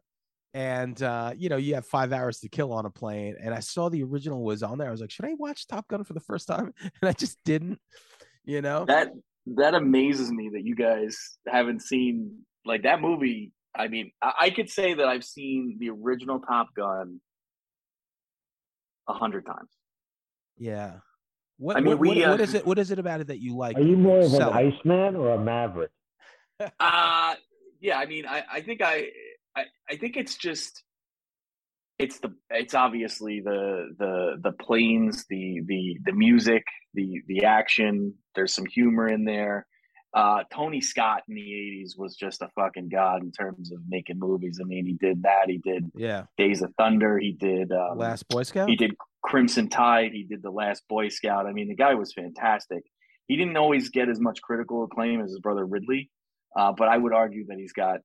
and 0.54 1.02
uh, 1.02 1.34
you 1.36 1.50
know 1.50 1.58
you 1.58 1.76
have 1.76 1.86
five 1.86 2.14
hours 2.14 2.40
to 2.40 2.50
kill 2.50 2.72
on 2.74 2.86
a 2.86 2.90
plane. 2.90 3.36
And 3.40 3.54
I 3.54 3.60
saw 3.60 3.90
the 3.90 4.04
original 4.04 4.44
was 4.44 4.64
on 4.64 4.78
there. 4.78 4.88
I 4.88 4.92
was 4.92 5.02
like, 5.02 5.12
should 5.12 5.26
I 5.26 5.34
watch 5.34 5.68
Top 5.68 5.88
Gun 5.88 6.04
for 6.04 6.14
the 6.14 6.20
first 6.20 6.48
time? 6.48 6.74
And 7.02 7.10
I 7.10 7.14
just 7.14 7.38
didn't. 7.44 7.80
You 8.46 8.62
know. 8.62 8.86
That 8.86 9.12
that 9.56 9.74
amazes 9.74 10.32
me 10.32 10.50
that 10.54 10.64
you 10.64 10.76
guys 10.76 11.18
haven't 11.48 11.82
seen 11.82 12.40
like 12.66 12.84
that 12.84 13.02
movie. 13.02 13.52
I 13.76 13.88
mean, 13.88 14.12
I, 14.22 14.34
I 14.42 14.50
could 14.52 14.70
say 14.70 14.94
that 14.94 15.08
I've 15.08 15.24
seen 15.24 15.78
the 15.80 15.90
original 15.90 16.40
Top 16.40 16.76
Gun 16.76 17.20
a 19.08 19.14
hundred 19.14 19.46
times. 19.46 19.70
Yeah. 20.58 20.98
What, 21.58 21.78
I 21.78 21.80
mean, 21.80 21.90
what, 21.90 22.00
we, 22.00 22.08
what, 22.10 22.18
uh, 22.18 22.32
what 22.32 22.42
is 22.42 22.54
it? 22.54 22.66
What 22.66 22.80
is 22.80 22.92
it 22.92 23.00
about 23.00 23.22
it 23.22 23.28
that 23.28 23.40
you 23.40 23.56
like? 23.56 23.78
Are 23.78 23.82
you 23.82 23.98
more 23.98 24.20
of 24.20 24.34
an 24.34 24.42
Iceman 24.42 25.16
or 25.16 25.32
a 25.32 25.40
Maverick? 25.40 25.92
Uh 26.80 27.34
yeah, 27.84 28.00
I 28.00 28.06
mean, 28.06 28.26
I, 28.26 28.44
I 28.50 28.62
think 28.62 28.82
I, 28.82 29.10
I 29.56 29.64
I 29.90 29.98
think 29.98 30.18
it's 30.18 30.36
just 30.38 30.84
it's 32.00 32.20
the 32.20 32.34
it's 32.50 32.74
obviously 32.74 33.42
the 33.42 33.90
the 33.98 34.36
the 34.42 34.52
planes, 34.52 35.26
the 35.30 35.62
the 35.66 35.98
the 36.06 36.14
music, 36.14 36.64
the 36.94 37.22
the 37.28 37.46
action. 37.46 38.16
There's 38.36 38.54
some 38.54 38.66
humor 38.66 39.08
in 39.08 39.26
there. 39.26 39.68
Uh, 40.14 40.44
Tony 40.54 40.80
Scott 40.80 41.24
in 41.28 41.36
the 41.36 41.42
'80s 41.42 41.98
was 41.98 42.16
just 42.16 42.42
a 42.42 42.50
fucking 42.56 42.90
god 42.90 43.24
in 43.24 43.32
terms 43.32 43.72
of 43.72 43.80
making 43.88 44.20
movies. 44.20 44.60
I 44.62 44.66
mean, 44.66 44.86
he 44.86 44.94
did 44.94 45.24
that. 45.24 45.46
He 45.48 45.58
did 45.58 45.92
Yeah. 45.96 46.26
Days 46.38 46.62
of 46.62 46.72
Thunder. 46.78 47.18
He 47.18 47.32
did 47.32 47.72
um, 47.72 47.98
Last 47.98 48.28
Boy 48.28 48.44
Scout. 48.44 48.70
He 48.70 48.76
did 48.76 48.96
Crimson 49.24 49.70
Tide. 49.70 50.12
He 50.14 50.24
did 50.24 50.44
The 50.44 50.52
Last 50.52 50.84
Boy 50.88 51.10
Scout. 51.10 51.48
I 51.48 51.52
mean, 51.52 51.68
the 51.68 51.76
guy 51.76 51.96
was 51.96 52.14
fantastic. 52.14 52.84
He 53.28 53.38
didn't 53.38 53.58
always 53.58 53.90
get 53.90 54.10
as 54.10 54.20
much 54.20 54.42
critical 54.42 54.84
acclaim 54.84 55.22
as 55.22 55.32
his 55.32 55.40
brother 55.40 55.66
Ridley, 55.66 56.12
uh, 56.56 56.74
but 56.74 56.90
I 56.90 56.98
would 56.98 57.14
argue 57.14 57.48
that 57.48 57.58
he's 57.58 57.74
got 57.74 58.02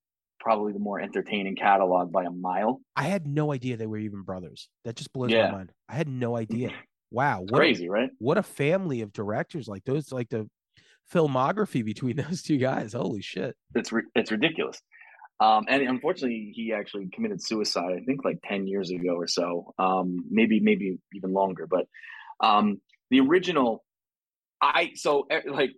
probably 0.49 0.73
the 0.73 0.79
more 0.79 0.99
entertaining 0.99 1.55
catalog 1.55 2.11
by 2.11 2.25
a 2.25 2.31
mile. 2.31 2.81
I 2.97 3.03
had 3.03 3.27
no 3.27 3.53
idea 3.53 3.77
they 3.77 3.87
were 3.87 3.99
even 3.99 4.23
brothers. 4.23 4.71
That 4.87 4.97
just 4.97 5.13
blows 5.13 5.31
Yeah. 5.31 5.51
my 5.51 5.59
mind. 5.59 5.73
I 5.91 5.95
had 5.95 6.09
no 6.09 6.37
idea. 6.39 6.73
Wow. 7.11 7.41
What 7.41 7.53
a, 7.53 7.57
crazy, 7.57 7.89
right? 7.91 8.09
what 8.19 8.39
a 8.39 8.43
family 8.43 9.03
of 9.03 9.13
directors 9.13 9.69
like 9.69 9.85
those 9.85 10.11
like 10.11 10.31
the 10.31 10.49
filmography 11.13 11.85
between 11.85 12.17
those 12.25 12.41
two 12.43 12.57
guys. 12.57 12.95
Holy 12.95 13.21
shit. 13.21 13.57
It's 13.75 13.91
it's 14.15 14.31
ridiculous. 14.31 14.81
Um, 15.41 15.67
and 15.69 15.83
unfortunately, 15.83 16.53
he 16.55 16.73
actually 16.73 17.09
committed 17.13 17.43
suicide. 17.43 17.93
I 17.95 18.01
think 18.07 18.25
like 18.25 18.39
ten 18.43 18.67
years 18.67 18.91
ago 18.91 19.15
or 19.17 19.27
so. 19.27 19.75
Um, 19.79 20.25
maybe 20.31 20.61
maybe 20.61 20.99
even 21.15 21.33
longer. 21.35 21.67
But 21.67 21.87
um, 22.41 22.81
the 23.11 23.21
original, 23.21 23.85
I 24.63 24.91
so 24.95 25.27
eh, 25.31 25.41
like 25.47 25.71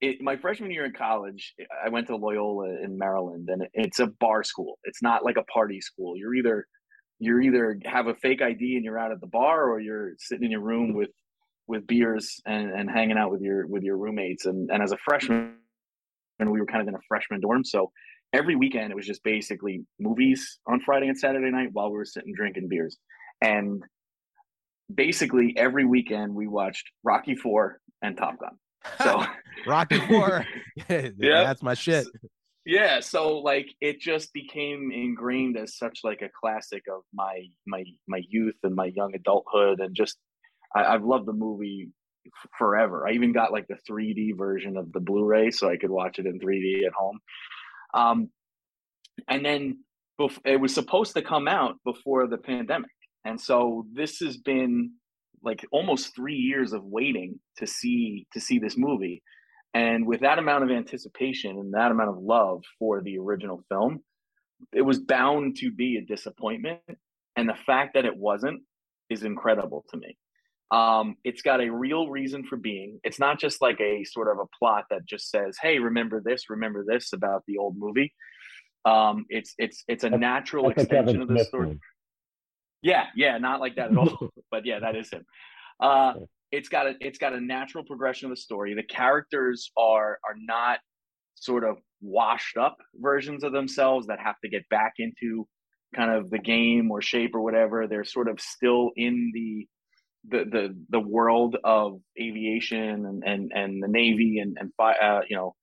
it, 0.00 0.20
my 0.20 0.36
freshman 0.36 0.70
year 0.70 0.84
in 0.84 0.92
college, 0.92 1.54
I 1.84 1.88
went 1.88 2.06
to 2.06 2.16
Loyola 2.16 2.82
in 2.82 2.96
Maryland, 2.98 3.48
and 3.50 3.66
it's 3.74 4.00
a 4.00 4.06
bar 4.06 4.42
school. 4.42 4.78
It's 4.84 5.02
not 5.02 5.24
like 5.24 5.36
a 5.36 5.44
party 5.44 5.80
school. 5.80 6.16
You're 6.16 6.34
either 6.34 6.66
you're 7.22 7.42
either 7.42 7.78
have 7.84 8.06
a 8.06 8.14
fake 8.14 8.40
ID 8.40 8.76
and 8.76 8.84
you're 8.84 8.98
out 8.98 9.12
at 9.12 9.20
the 9.20 9.26
bar, 9.26 9.70
or 9.70 9.80
you're 9.80 10.12
sitting 10.18 10.44
in 10.44 10.50
your 10.50 10.62
room 10.62 10.94
with 10.94 11.10
with 11.66 11.86
beers 11.86 12.40
and, 12.46 12.70
and 12.70 12.90
hanging 12.90 13.18
out 13.18 13.30
with 13.30 13.42
your 13.42 13.66
with 13.66 13.82
your 13.82 13.98
roommates. 13.98 14.46
And 14.46 14.70
and 14.70 14.82
as 14.82 14.92
a 14.92 14.98
freshman, 15.04 15.56
and 16.38 16.50
we 16.50 16.60
were 16.60 16.66
kind 16.66 16.80
of 16.80 16.88
in 16.88 16.94
a 16.94 17.00
freshman 17.08 17.40
dorm, 17.40 17.64
so 17.64 17.90
every 18.32 18.56
weekend 18.56 18.90
it 18.90 18.96
was 18.96 19.06
just 19.06 19.22
basically 19.22 19.82
movies 19.98 20.60
on 20.66 20.80
Friday 20.80 21.08
and 21.08 21.18
Saturday 21.18 21.50
night 21.50 21.68
while 21.72 21.90
we 21.90 21.96
were 21.96 22.04
sitting 22.04 22.32
drinking 22.34 22.68
beers. 22.68 22.96
And 23.42 23.82
basically 24.94 25.54
every 25.56 25.84
weekend 25.84 26.34
we 26.34 26.46
watched 26.46 26.84
Rocky 27.02 27.34
Four 27.34 27.80
and 28.02 28.16
Top 28.16 28.38
Gun. 28.38 28.56
So 29.02 29.24
Rocky 29.66 29.98
Four. 30.00 30.46
yeah, 30.88 31.08
Yeah. 31.18 31.44
that's 31.44 31.62
my 31.62 31.74
shit. 31.74 32.06
yeah, 32.64 33.00
so 33.00 33.38
like 33.38 33.68
it 33.80 34.00
just 34.00 34.32
became 34.32 34.90
ingrained 34.92 35.56
as 35.56 35.76
such 35.76 36.00
like 36.04 36.22
a 36.22 36.28
classic 36.40 36.82
of 36.92 37.02
my 37.12 37.42
my 37.66 37.84
my 38.08 38.22
youth 38.28 38.56
and 38.62 38.74
my 38.74 38.86
young 38.86 39.14
adulthood, 39.14 39.80
and 39.80 39.94
just 39.94 40.16
I, 40.74 40.84
I've 40.84 41.04
loved 41.04 41.26
the 41.26 41.32
movie 41.32 41.90
forever. 42.58 43.08
I 43.08 43.12
even 43.12 43.32
got 43.32 43.50
like 43.52 43.66
the 43.68 43.78
3D 43.90 44.36
version 44.36 44.76
of 44.76 44.92
the 44.92 45.00
Blu-ray 45.00 45.50
so 45.50 45.68
I 45.70 45.76
could 45.78 45.90
watch 45.90 46.18
it 46.18 46.26
in 46.26 46.38
3D 46.38 46.86
at 46.86 46.92
home. 46.92 47.18
Um, 47.94 48.28
and 49.26 49.44
then 49.44 49.78
bef- 50.20 50.38
it 50.44 50.60
was 50.60 50.72
supposed 50.74 51.14
to 51.14 51.22
come 51.22 51.48
out 51.48 51.76
before 51.84 52.26
the 52.28 52.36
pandemic, 52.38 52.90
and 53.24 53.40
so 53.40 53.86
this 53.92 54.18
has 54.18 54.36
been 54.36 54.92
like 55.42 55.64
almost 55.72 56.14
three 56.14 56.36
years 56.36 56.74
of 56.74 56.84
waiting 56.84 57.40
to 57.56 57.66
see 57.66 58.26
to 58.34 58.40
see 58.40 58.58
this 58.58 58.76
movie 58.76 59.22
and 59.74 60.06
with 60.06 60.20
that 60.20 60.38
amount 60.38 60.64
of 60.64 60.70
anticipation 60.70 61.58
and 61.58 61.74
that 61.74 61.90
amount 61.90 62.10
of 62.10 62.18
love 62.18 62.62
for 62.78 63.00
the 63.02 63.18
original 63.18 63.62
film 63.68 64.02
it 64.72 64.82
was 64.82 64.98
bound 64.98 65.56
to 65.56 65.70
be 65.70 65.96
a 65.96 66.02
disappointment. 66.02 66.80
And 67.36 67.48
the 67.48 67.56
fact 67.66 67.94
that 67.94 68.04
it 68.04 68.16
wasn't 68.16 68.62
is 69.08 69.22
incredible 69.22 69.84
to 69.90 69.96
me. 69.96 70.16
Um, 70.70 71.16
it's 71.24 71.42
got 71.42 71.60
a 71.60 71.68
real 71.68 72.08
reason 72.08 72.44
for 72.44 72.56
being. 72.56 73.00
It's 73.02 73.18
not 73.18 73.40
just 73.40 73.60
like 73.60 73.80
a 73.80 74.04
sort 74.04 74.28
of 74.28 74.38
a 74.38 74.46
plot 74.58 74.84
that 74.90 75.04
just 75.04 75.30
says 75.30 75.56
hey 75.60 75.78
remember 75.80 76.22
this 76.24 76.48
remember 76.48 76.84
this 76.86 77.12
about 77.12 77.42
the 77.46 77.58
old 77.58 77.76
movie. 77.76 78.12
Um, 78.84 79.26
it's 79.28 79.54
it's 79.58 79.84
it's 79.88 80.04
a 80.04 80.10
natural 80.10 80.68
That's 80.68 80.82
extension 80.82 81.22
of 81.22 81.28
the 81.28 81.44
story. 81.44 81.80
yeah, 82.82 83.06
yeah, 83.16 83.38
not 83.38 83.60
like 83.60 83.76
that 83.76 83.90
at 83.90 83.96
all. 83.96 84.30
but 84.50 84.64
yeah, 84.64 84.78
that 84.78 84.94
is 84.94 85.10
him. 85.10 85.24
Uh, 85.80 86.14
it's 86.52 86.68
got 86.68 86.86
a 86.86 86.94
it's 87.00 87.18
got 87.18 87.32
a 87.32 87.40
natural 87.40 87.84
progression 87.84 88.26
of 88.26 88.36
the 88.36 88.40
story. 88.40 88.74
The 88.74 88.82
characters 88.82 89.70
are 89.76 90.18
are 90.24 90.36
not 90.36 90.78
sort 91.34 91.64
of 91.64 91.78
washed 92.00 92.56
up 92.56 92.76
versions 92.94 93.44
of 93.44 93.52
themselves 93.52 94.06
that 94.08 94.18
have 94.20 94.36
to 94.42 94.50
get 94.50 94.68
back 94.68 94.94
into 94.98 95.46
kind 95.94 96.10
of 96.10 96.30
the 96.30 96.38
game 96.38 96.90
or 96.90 97.02
shape 97.02 97.34
or 97.34 97.40
whatever. 97.40 97.86
They're 97.86 98.04
sort 98.04 98.28
of 98.28 98.40
still 98.40 98.90
in 98.96 99.30
the 99.34 99.66
the 100.28 100.50
the 100.50 100.76
the 100.90 101.00
world 101.00 101.56
of 101.64 102.00
aviation 102.20 103.06
and 103.06 103.22
and, 103.24 103.52
and 103.54 103.82
the 103.82 103.88
navy 103.88 104.38
and 104.38 104.56
and 104.58 104.70
uh, 104.78 105.20
you 105.28 105.36
know 105.36 105.54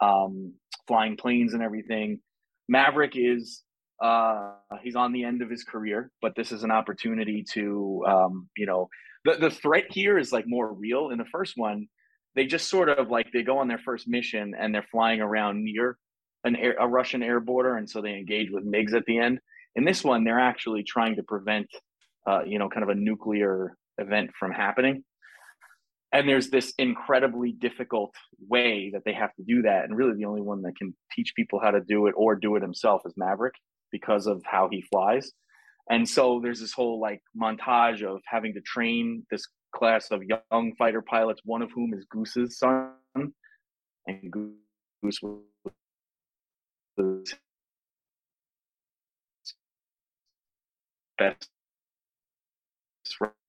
um, 0.00 0.54
flying 0.86 1.16
planes 1.16 1.54
and 1.54 1.62
everything. 1.62 2.20
Maverick 2.68 3.12
is 3.14 3.62
uh, 4.02 4.52
he's 4.82 4.96
on 4.96 5.12
the 5.12 5.24
end 5.24 5.42
of 5.42 5.50
his 5.50 5.64
career, 5.64 6.10
but 6.20 6.34
this 6.36 6.52
is 6.52 6.62
an 6.64 6.70
opportunity 6.70 7.44
to 7.52 8.04
um, 8.06 8.48
you 8.56 8.66
know 8.66 8.88
the 9.26 9.36
the 9.38 9.50
threat 9.50 9.84
here 9.90 10.18
is 10.18 10.32
like 10.32 10.46
more 10.46 10.72
real. 10.72 11.10
In 11.10 11.18
the 11.18 11.24
first 11.26 11.54
one, 11.56 11.88
they 12.34 12.46
just 12.46 12.70
sort 12.70 12.88
of 12.88 13.10
like 13.10 13.32
they 13.32 13.42
go 13.42 13.58
on 13.58 13.68
their 13.68 13.78
first 13.78 14.08
mission 14.08 14.54
and 14.58 14.74
they're 14.74 14.86
flying 14.90 15.20
around 15.20 15.64
near 15.64 15.98
an 16.44 16.56
air, 16.56 16.76
a 16.78 16.86
Russian 16.86 17.22
air 17.22 17.40
border, 17.40 17.76
and 17.76 17.88
so 17.88 18.00
they 18.00 18.14
engage 18.14 18.50
with 18.50 18.64
MiGs 18.64 18.94
at 18.94 19.04
the 19.06 19.18
end. 19.18 19.40
In 19.74 19.84
this 19.84 20.04
one, 20.04 20.24
they're 20.24 20.38
actually 20.38 20.84
trying 20.84 21.16
to 21.16 21.22
prevent 21.22 21.66
uh, 22.26 22.42
you 22.46 22.58
know 22.58 22.68
kind 22.68 22.84
of 22.84 22.88
a 22.88 22.94
nuclear 22.94 23.76
event 23.98 24.30
from 24.38 24.52
happening. 24.52 25.04
And 26.12 26.28
there's 26.28 26.50
this 26.50 26.72
incredibly 26.78 27.52
difficult 27.52 28.14
way 28.48 28.90
that 28.94 29.02
they 29.04 29.12
have 29.12 29.34
to 29.34 29.42
do 29.42 29.62
that, 29.62 29.84
and 29.84 29.96
really 29.96 30.14
the 30.16 30.24
only 30.24 30.40
one 30.40 30.62
that 30.62 30.76
can 30.76 30.94
teach 31.12 31.34
people 31.34 31.58
how 31.60 31.72
to 31.72 31.80
do 31.80 32.06
it 32.06 32.14
or 32.16 32.36
do 32.36 32.54
it 32.56 32.62
himself 32.62 33.02
is 33.04 33.14
Maverick 33.16 33.54
because 33.90 34.26
of 34.26 34.40
how 34.44 34.68
he 34.70 34.82
flies. 34.82 35.32
And 35.90 36.08
so 36.08 36.40
there's 36.42 36.60
this 36.60 36.72
whole 36.72 37.00
like 37.00 37.20
montage 37.40 38.02
of 38.02 38.20
having 38.26 38.54
to 38.54 38.60
train 38.60 39.24
this 39.30 39.42
class 39.74 40.10
of 40.10 40.22
young 40.24 40.74
fighter 40.78 41.02
pilots, 41.02 41.40
one 41.44 41.62
of 41.62 41.70
whom 41.74 41.94
is 41.94 42.04
Goose's 42.10 42.58
son, 42.58 42.92
and 44.06 44.30
Goose 44.30 45.20
was 45.22 45.38
best 51.18 51.48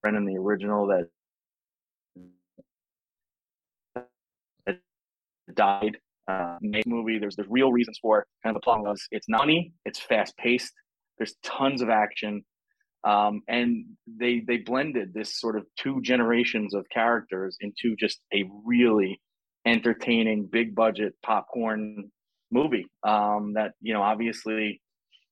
friend 0.02 0.16
in 0.16 0.24
the 0.24 0.36
original 0.36 0.86
that 0.88 1.08
died. 5.54 5.98
Uh, 6.28 6.58
movie, 6.86 7.18
there's 7.18 7.36
there's 7.36 7.48
real 7.48 7.72
reasons 7.72 7.98
for. 8.02 8.26
Kind 8.42 8.54
of 8.54 8.60
the 8.60 8.64
plot 8.64 8.82
was 8.82 9.02
it's 9.10 9.28
not 9.28 9.40
funny, 9.40 9.72
it's 9.86 9.98
fast 9.98 10.36
paced. 10.36 10.74
There's 11.18 11.34
tons 11.42 11.82
of 11.82 11.88
action, 11.88 12.44
um, 13.04 13.42
and 13.48 13.84
they 14.06 14.40
they 14.46 14.58
blended 14.58 15.12
this 15.14 15.38
sort 15.38 15.56
of 15.56 15.64
two 15.78 16.00
generations 16.02 16.74
of 16.74 16.86
characters 16.90 17.56
into 17.60 17.96
just 17.96 18.20
a 18.34 18.44
really 18.64 19.20
entertaining, 19.66 20.48
big 20.50 20.74
budget 20.74 21.14
popcorn 21.22 22.10
movie. 22.50 22.86
Um, 23.02 23.54
that 23.54 23.72
you 23.80 23.92
know, 23.92 24.02
obviously, 24.02 24.80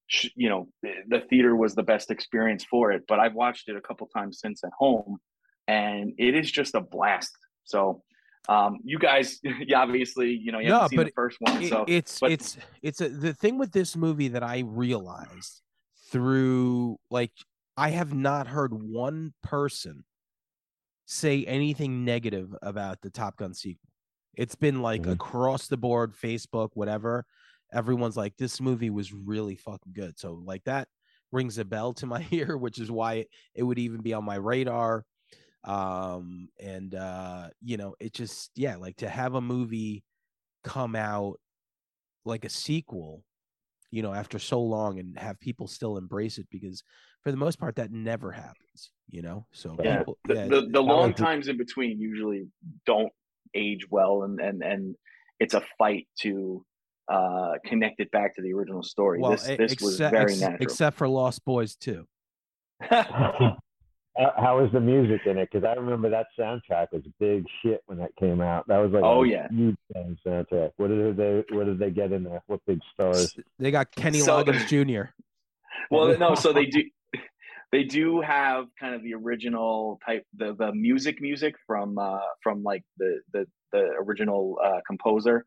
sh- 0.09 0.29
you 0.37 0.49
know, 0.49 0.69
the 0.83 1.21
theater 1.31 1.55
was 1.57 1.75
the 1.75 1.83
best 1.83 2.11
experience 2.11 2.65
for 2.65 2.93
it. 2.93 3.03
But 3.09 3.19
I've 3.21 3.35
watched 3.35 3.69
it 3.69 3.77
a 3.77 3.81
couple 3.81 4.09
times 4.09 4.39
since 4.41 4.63
at 4.65 4.71
home, 4.79 5.19
and 5.67 6.13
it 6.19 6.35
is 6.35 6.51
just 6.51 6.75
a 6.75 6.81
blast. 6.81 7.31
So. 7.65 8.03
Um, 8.49 8.77
you 8.85 9.01
guys, 9.01 9.41
you 9.43 9.75
obviously, 9.75 10.31
you 10.31 10.53
know, 10.53 10.61
you 10.61 10.69
No, 10.69 10.75
haven't 10.75 10.91
seen 10.91 10.97
but 10.99 11.07
the 11.07 11.13
first 11.17 11.37
one, 11.41 11.63
It- 11.65 11.69
so 11.69 11.85
it's 11.89 12.21
but- 12.21 12.31
it's 12.31 12.57
it's 12.81 13.01
a, 13.01 13.09
the 13.09 13.35
thing 13.35 13.59
with 13.59 13.73
this 13.73 13.97
movie 13.97 14.29
that 14.29 14.45
I 14.45 14.61
realized 14.61 15.63
through 16.11 16.99
like 17.11 17.33
I 17.77 17.91
have 17.91 18.15
not 18.15 18.47
heard 18.49 18.73
one 18.75 19.35
person 19.43 20.05
say 21.07 21.45
anything 21.45 22.05
negative 22.05 22.55
about 22.63 23.01
the 23.01 23.11
Top 23.11 23.37
Gun 23.37 23.55
sequel. 23.55 23.89
It's 24.35 24.55
been 24.55 24.83
like 24.83 25.03
Mhm. 25.03 25.13
across 25.13 25.69
the 25.69 25.77
board, 25.77 26.15
Facebook, 26.15 26.71
whatever. 26.75 27.25
Everyone's 27.73 28.17
like, 28.17 28.37
this 28.37 28.61
movie 28.61 28.91
was 28.91 29.13
really 29.13 29.57
fucking 29.57 29.93
good. 29.93 30.19
So 30.19 30.35
like 30.35 30.65
that 30.65 30.89
rings 31.33 31.59
a 31.59 31.65
bell 31.65 31.93
to 31.95 32.07
my 32.07 32.27
ear, 32.33 32.57
which 32.57 32.79
is 32.79 32.91
why 32.91 33.15
it, 33.15 33.29
it 33.55 33.63
would 33.63 33.79
even 33.79 34.03
be 34.03 34.13
on 34.15 34.25
my 34.25 34.37
radar. 34.37 35.05
Um, 35.65 36.49
and 36.61 36.95
uh, 36.95 37.51
you 37.61 37.77
know, 37.77 37.97
it 38.01 38.15
just 38.15 38.53
yeah, 38.57 38.77
like 38.77 38.97
to 38.99 39.09
have 39.09 39.35
a 39.35 39.41
movie 39.41 40.05
come 40.65 40.97
out 40.97 41.41
like 42.25 42.45
a 42.45 42.49
sequel, 42.49 43.25
you 43.91 44.03
know, 44.03 44.13
after 44.13 44.39
so 44.39 44.61
long 44.61 44.99
and 44.99 45.19
have 45.19 45.39
people 45.41 45.67
still 45.67 45.97
embrace 45.97 46.39
it 46.39 46.47
because 46.51 46.83
for 47.23 47.31
the 47.31 47.37
most 47.37 47.59
part 47.59 47.77
that 47.77 47.91
never 47.93 48.33
happens, 48.33 48.91
you 49.11 49.23
know. 49.23 49.47
So 49.53 49.77
Yeah. 49.83 49.99
people, 49.99 50.19
The, 50.27 50.35
yeah, 50.35 50.47
the, 50.49 50.69
the 50.73 50.81
long 50.81 51.11
was- 51.11 51.21
times 51.21 51.49
in 51.49 51.57
between 51.57 52.01
usually 52.01 52.47
don't 52.85 53.13
age 53.55 53.87
well, 53.91 54.23
and 54.25 54.41
and 54.41 54.63
and 54.63 54.97
it's 55.41 55.55
a 55.55 55.63
fight 55.79 56.09
to 56.21 56.65
uh 57.09 57.53
connect 57.65 58.01
it 58.01 58.11
back 58.11 58.35
to 58.35 58.43
the 58.43 58.53
original 58.53 58.83
story. 58.83 59.21
well, 59.21 59.31
this 59.33 59.47
this 59.57 59.81
was 59.81 59.99
very 59.99 60.35
natural. 60.37 60.57
except 60.61 60.97
for 60.97 61.09
Lost 61.09 61.45
Boys 61.45 61.77
too. 61.77 62.07
How 64.19 64.33
how 64.37 64.61
was 64.63 64.71
the 64.73 64.81
music 64.81 65.23
in 65.27 65.37
it? 65.39 65.49
Because 65.51 65.65
I 65.67 65.75
remember 65.79 66.09
that 66.11 66.27
soundtrack 66.39 66.87
was 66.93 67.03
big 67.21 67.45
shit 67.63 67.83
when 67.87 67.99
that 67.99 68.15
came 68.19 68.41
out. 68.41 68.67
That 68.69 68.79
was 68.79 68.93
like 68.93 69.03
Oh, 69.05 69.25
a 69.25 69.29
yeah. 69.29 69.49
huge 69.51 69.77
soundtrack. 69.95 70.71
What 70.77 70.89
did 70.89 71.17
they 71.17 71.45
What 71.55 71.65
did 71.67 71.79
they 71.79 71.91
get 71.91 72.13
in 72.13 72.25
there? 72.25 72.43
What 72.47 72.61
big 72.67 72.81
stars? 72.95 73.37
They 73.59 73.71
got 73.71 73.91
Kenny 73.95 74.21
So- 74.21 74.43
Loggins 74.43 74.67
Jr. 74.69 75.11
well, 75.91 76.17
no, 76.19 76.35
so 76.35 76.53
they 76.53 76.67
do 76.67 76.83
they 77.73 77.85
do 77.85 78.21
have 78.23 78.67
kind 78.81 78.95
of 78.95 79.03
the 79.03 79.15
original 79.15 79.99
type 80.07 80.25
the 80.37 80.55
the 80.55 80.73
music 80.73 81.21
music 81.21 81.55
from 81.67 81.99
uh 81.99 82.19
from 82.43 82.63
like 82.63 82.83
the 82.99 83.21
the 83.33 83.47
the 83.73 83.81
original 84.01 84.59
uh 84.65 84.81
composer. 84.87 85.45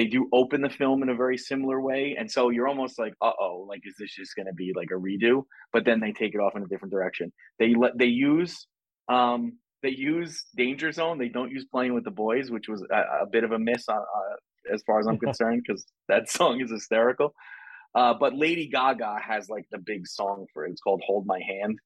They 0.00 0.06
do 0.06 0.30
open 0.32 0.62
the 0.62 0.70
film 0.70 1.02
in 1.02 1.10
a 1.10 1.14
very 1.14 1.36
similar 1.36 1.78
way, 1.78 2.16
and 2.18 2.30
so 2.30 2.48
you're 2.48 2.66
almost 2.66 2.98
like, 2.98 3.12
uh 3.20 3.32
oh, 3.38 3.66
like 3.68 3.82
is 3.84 3.92
this 3.98 4.14
just 4.14 4.34
going 4.34 4.46
to 4.46 4.54
be 4.54 4.72
like 4.74 4.88
a 4.90 4.94
redo? 4.94 5.42
But 5.74 5.84
then 5.84 6.00
they 6.00 6.12
take 6.12 6.34
it 6.34 6.38
off 6.38 6.56
in 6.56 6.62
a 6.62 6.66
different 6.66 6.90
direction. 6.90 7.30
They 7.58 7.74
let 7.74 7.98
they 7.98 8.06
use 8.06 8.66
um 9.10 9.58
they 9.82 9.90
use 9.90 10.46
Danger 10.56 10.90
Zone. 10.90 11.18
They 11.18 11.28
don't 11.28 11.50
use 11.50 11.66
Playing 11.70 11.92
with 11.92 12.04
the 12.04 12.10
Boys, 12.10 12.50
which 12.50 12.66
was 12.66 12.82
a, 12.90 13.24
a 13.24 13.26
bit 13.30 13.44
of 13.44 13.52
a 13.52 13.58
miss 13.58 13.90
on, 13.90 13.98
uh, 13.98 14.72
as 14.74 14.82
far 14.86 15.00
as 15.00 15.06
I'm 15.06 15.18
concerned, 15.26 15.64
because 15.66 15.84
that 16.08 16.30
song 16.30 16.62
is 16.62 16.70
hysterical. 16.70 17.34
Uh, 17.94 18.14
but 18.18 18.34
Lady 18.34 18.68
Gaga 18.68 19.18
has 19.22 19.50
like 19.50 19.66
the 19.70 19.80
big 19.84 20.06
song 20.06 20.46
for 20.54 20.64
it. 20.64 20.70
It's 20.70 20.80
called 20.80 21.02
"Hold 21.06 21.26
My 21.26 21.40
Hand," 21.46 21.78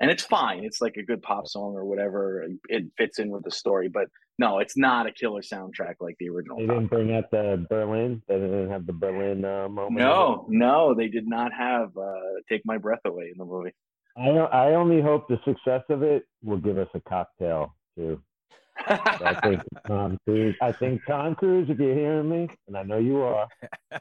and 0.00 0.10
it's 0.10 0.24
fine. 0.24 0.64
It's 0.64 0.80
like 0.80 0.96
a 0.96 1.02
good 1.02 1.20
pop 1.20 1.46
song 1.46 1.74
or 1.74 1.84
whatever. 1.84 2.46
It 2.70 2.84
fits 2.96 3.18
in 3.18 3.28
with 3.28 3.44
the 3.44 3.50
story, 3.50 3.90
but 3.92 4.06
no, 4.40 4.58
it's 4.58 4.74
not 4.74 5.06
a 5.06 5.12
killer 5.12 5.42
soundtrack 5.42 5.96
like 6.00 6.16
the 6.18 6.30
original. 6.30 6.56
They 6.56 6.66
didn't 6.66 6.86
bring 6.86 7.14
out 7.14 7.30
the 7.30 7.66
Berlin. 7.68 8.22
They 8.26 8.36
didn't 8.36 8.70
have 8.70 8.86
the 8.86 8.94
Berlin 8.94 9.44
uh, 9.44 9.68
moment. 9.68 9.98
No, 9.98 10.46
no, 10.48 10.94
they 10.94 11.08
did 11.08 11.28
not 11.28 11.52
have 11.52 11.94
uh, 11.94 12.40
"Take 12.48 12.62
My 12.64 12.78
Breath 12.78 13.02
Away" 13.04 13.24
in 13.30 13.36
the 13.36 13.44
movie. 13.44 13.72
I 14.16 14.30
I 14.30 14.74
only 14.74 15.02
hope 15.02 15.28
the 15.28 15.38
success 15.44 15.82
of 15.90 16.02
it 16.02 16.24
will 16.42 16.56
give 16.56 16.78
us 16.78 16.88
a 16.94 17.00
cocktail 17.00 17.76
too. 17.94 18.22
I 18.86 19.38
think 19.42 19.60
Tom 19.86 20.18
Cruise. 20.24 20.56
I 20.62 20.72
think 20.72 21.02
Tom 21.06 21.34
Cruise, 21.34 21.68
if 21.68 21.78
you're 21.78 21.94
hearing 21.94 22.30
me, 22.30 22.48
and 22.66 22.78
I 22.78 22.82
know 22.82 22.96
you 22.96 23.20
are, 23.20 23.46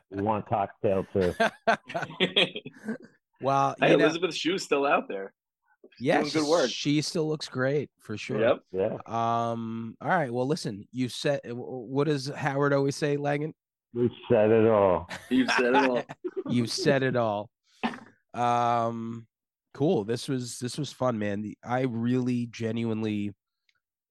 we 0.10 0.22
want 0.22 0.48
cocktail 0.48 1.06
too. 1.12 1.34
well, 3.42 3.76
hey, 3.82 3.92
you 3.92 3.98
know, 3.98 4.06
Elizabeth 4.06 4.34
Shue's 4.34 4.64
still 4.64 4.86
out 4.86 5.10
there. 5.10 5.34
She's 5.98 6.08
yeah, 6.08 6.20
doing 6.22 6.32
good 6.34 6.48
work. 6.48 6.70
She 6.70 7.02
still 7.02 7.28
looks 7.28 7.48
great 7.50 7.90
for 8.00 8.18
sure. 8.18 8.40
Yep. 8.40 8.60
Yeah, 8.72 8.98
Um. 9.06 9.96
All 10.02 10.10
right. 10.10 10.32
Well, 10.32 10.48
listen. 10.48 10.86
You 10.92 11.10
said. 11.10 11.42
What 11.46 12.06
does 12.08 12.28
Howard 12.28 12.74
always 12.74 12.96
say, 12.96 13.18
Lagan? 13.18 13.54
we 13.94 14.10
said 14.30 14.52
it 14.52 14.68
all. 14.68 15.10
You 15.30 15.48
said 15.48 15.66
it 15.66 15.76
all. 15.76 16.04
you 16.50 16.68
said 16.68 17.04
it 17.04 17.16
all. 17.16 17.50
Um. 18.34 19.26
Cool. 19.74 20.04
This 20.04 20.28
was 20.28 20.58
this 20.60 20.78
was 20.78 20.92
fun, 20.92 21.18
man. 21.20 21.54
I 21.64 21.82
really 21.82 22.48
genuinely. 22.48 23.34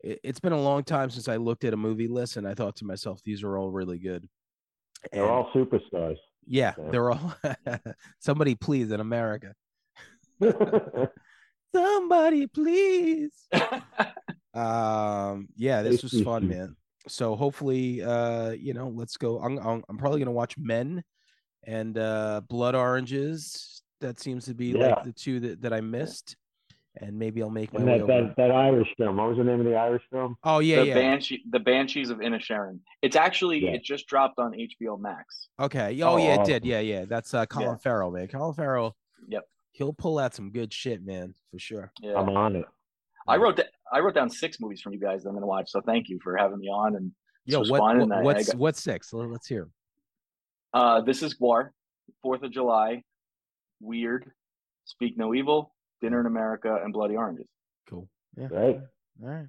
it- 0.03 0.20
It's 0.23 0.40
been 0.40 0.53
a 0.53 0.61
long 0.61 0.85
time 0.85 1.11
since 1.11 1.28
I 1.28 1.36
looked 1.36 1.65
at 1.65 1.74
a 1.74 1.77
movie 1.77 2.09
list, 2.09 2.36
and 2.36 2.47
I 2.47 2.55
thought 2.55 2.77
to 2.77 2.85
myself, 2.85 3.20
these 3.24 3.43
are 3.43 3.57
all 3.59 3.70
really 3.70 3.99
good. 3.99 4.28
They're 5.12 5.28
all 5.31 5.51
superstars. 5.55 6.16
yeah, 6.47 6.74
Yeah. 6.78 6.90
they're 6.90 7.11
all. 7.11 7.35
somebody 8.19 8.55
please 8.57 8.90
in 8.90 9.01
America. 9.01 9.55
Somebody 11.74 12.47
please. 12.47 13.32
um 14.55 15.47
yeah 15.57 15.82
this 15.82 16.03
was 16.03 16.20
fun 16.23 16.49
man 16.55 16.74
so 17.07 17.36
hopefully 17.36 18.03
uh 18.03 18.51
you 18.51 18.74
know 18.74 18.89
let's 18.89 19.16
go 19.16 19.39
i'm 19.40 19.59
i'm, 19.59 19.85
I'm 19.89 19.99
probably 19.99 20.19
gonna 20.19 20.32
watch 20.32 20.57
men 20.59 21.05
and 21.65 21.97
uh 21.97 22.40
blood 22.49 22.74
oranges 22.74 23.82
that 24.01 24.19
seems 24.19 24.47
to 24.47 24.55
be 24.55 24.66
Yeah. 24.69 24.86
like 24.89 25.05
the 25.05 25.12
two 25.12 25.39
that, 25.40 25.62
that 25.62 25.73
i 25.73 25.81
missed 25.81 26.36
and 27.01 27.16
maybe 27.19 27.40
i'll 27.43 27.51
make 27.51 27.73
my 27.73 27.81
and 27.81 27.89
way 27.89 27.99
that, 27.99 28.05
over 28.05 28.12
that 28.28 28.36
that 28.36 28.51
Irish 28.51 28.89
film. 28.97 29.19
What 29.19 29.28
was 29.28 29.39
the 29.39 29.45
name 29.45 29.61
of 29.61 29.66
the 29.66 29.77
Irish 29.77 30.03
film? 30.11 30.36
oh 30.45 30.59
yeah 30.59 30.81
the 30.81 30.86
yeah 30.86 30.95
Banshee, 30.95 31.43
the 31.51 31.61
Banshees 31.61 32.11
of 32.11 32.19
Inisherin. 32.19 32.81
It's 33.03 33.15
actually 33.16 33.65
Yeah. 33.65 33.73
it 33.73 33.85
just 33.85 34.07
dropped 34.09 34.39
on 34.40 34.53
HBO 34.53 34.99
Max. 34.99 35.49
okay 35.61 36.01
oh, 36.03 36.16
yeah 36.16 36.35
it 36.40 36.45
did 36.45 36.65
yeah 36.65 36.81
yeah 36.81 37.05
that's 37.05 37.32
uh 37.35 37.47
colin 37.47 37.70
Yeah. 37.70 37.77
farrell 37.77 38.11
man 38.11 38.27
colin 38.28 38.55
farrell 38.55 38.97
Yep. 39.28 39.45
He'll 39.78 39.92
pull 39.92 40.18
out 40.18 40.34
some 40.34 40.50
good 40.50 40.72
shit 40.72 41.05
man 41.05 41.32
for 41.50 41.59
sure 41.59 41.92
Yeah. 42.02 42.14
I'm 42.18 42.28
on 42.30 42.56
it. 42.56 42.64
I 43.26 43.36
wrote 43.36 43.56
that 43.56 43.68
I 43.92 44.00
wrote 44.00 44.14
down 44.14 44.28
six 44.28 44.59
movies 44.60 44.80
from 44.80 44.92
you 44.92 45.00
guys 45.00 45.22
that 45.22 45.28
I'm 45.30 45.34
gonna 45.36 45.46
watch. 45.46 45.70
So 45.70 45.80
thank 45.80 46.09
you 46.09 46.18
for 46.22 46.36
having 46.36 46.59
me 46.59 46.68
on. 46.68 46.96
And 46.96 47.12
yo 47.44 47.60
what, 47.60 47.78
fun, 47.78 47.80
what- 47.98 48.02
and 48.02 48.12
I- 48.12 48.18
I 48.20 48.22
what's 48.22 48.46
got- 48.48 48.56
what's 48.56 48.82
six 48.82 49.12
Let- 49.12 49.28
let's 49.30 49.46
hear 49.46 49.62
'em. 49.62 49.72
uh, 50.74 51.00
this 51.02 51.22
is 51.22 51.34
Guar, 51.38 51.70
Fourth 52.22 52.42
of 52.42 52.50
July, 52.50 53.02
Weird, 53.80 54.32
Speak 54.84 55.16
No 55.16 55.34
Evil, 55.34 55.74
Dinner 56.00 56.20
in 56.20 56.26
America, 56.26 56.80
and 56.82 56.92
Bloody 56.92 57.16
Oranges. 57.16 57.46
cool 57.88 58.09
yeah 58.36 58.48
Right. 58.50 58.80
all 59.22 59.28
right 59.28 59.46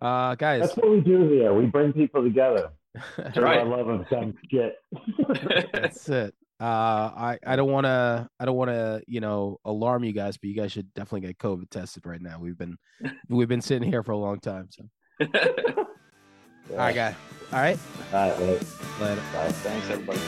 uh 0.00 0.34
guys 0.34 0.62
That's 0.62 0.76
what 0.76 0.90
we 0.90 1.00
do 1.00 1.28
here. 1.28 1.54
We 1.54 1.66
bring 1.66 1.92
people 1.92 2.22
together. 2.24 2.70
through 3.34 3.44
right. 3.44 3.60
I 3.60 3.62
love 3.62 3.86
them. 3.86 4.04
some 4.10 4.34
shit. 4.50 4.74
That's 5.72 6.08
it. 6.10 6.34
Uh, 6.62 7.10
I 7.16 7.38
I 7.44 7.56
don't 7.56 7.72
want 7.72 7.86
to 7.86 8.28
I 8.38 8.44
don't 8.44 8.54
want 8.54 8.70
to 8.70 9.02
you 9.08 9.18
know 9.20 9.58
alarm 9.64 10.04
you 10.04 10.12
guys, 10.12 10.36
but 10.36 10.48
you 10.48 10.54
guys 10.54 10.70
should 10.70 10.94
definitely 10.94 11.26
get 11.26 11.38
COVID 11.38 11.68
tested 11.70 12.06
right 12.06 12.22
now. 12.22 12.38
We've 12.38 12.56
been 12.56 12.76
we've 13.28 13.48
been 13.48 13.60
sitting 13.60 13.88
here 13.90 14.04
for 14.04 14.12
a 14.12 14.16
long 14.16 14.38
time. 14.38 14.68
So 14.70 14.84
all 16.70 16.76
right, 16.76 16.94
guys. 16.94 17.14
All 17.52 17.58
right, 17.58 17.78
All 18.12 18.30
right, 18.30 18.38
right. 18.38 19.00
later. 19.00 19.22
Bye. 19.32 19.48
Thanks, 19.50 19.90
everybody. 19.90 20.20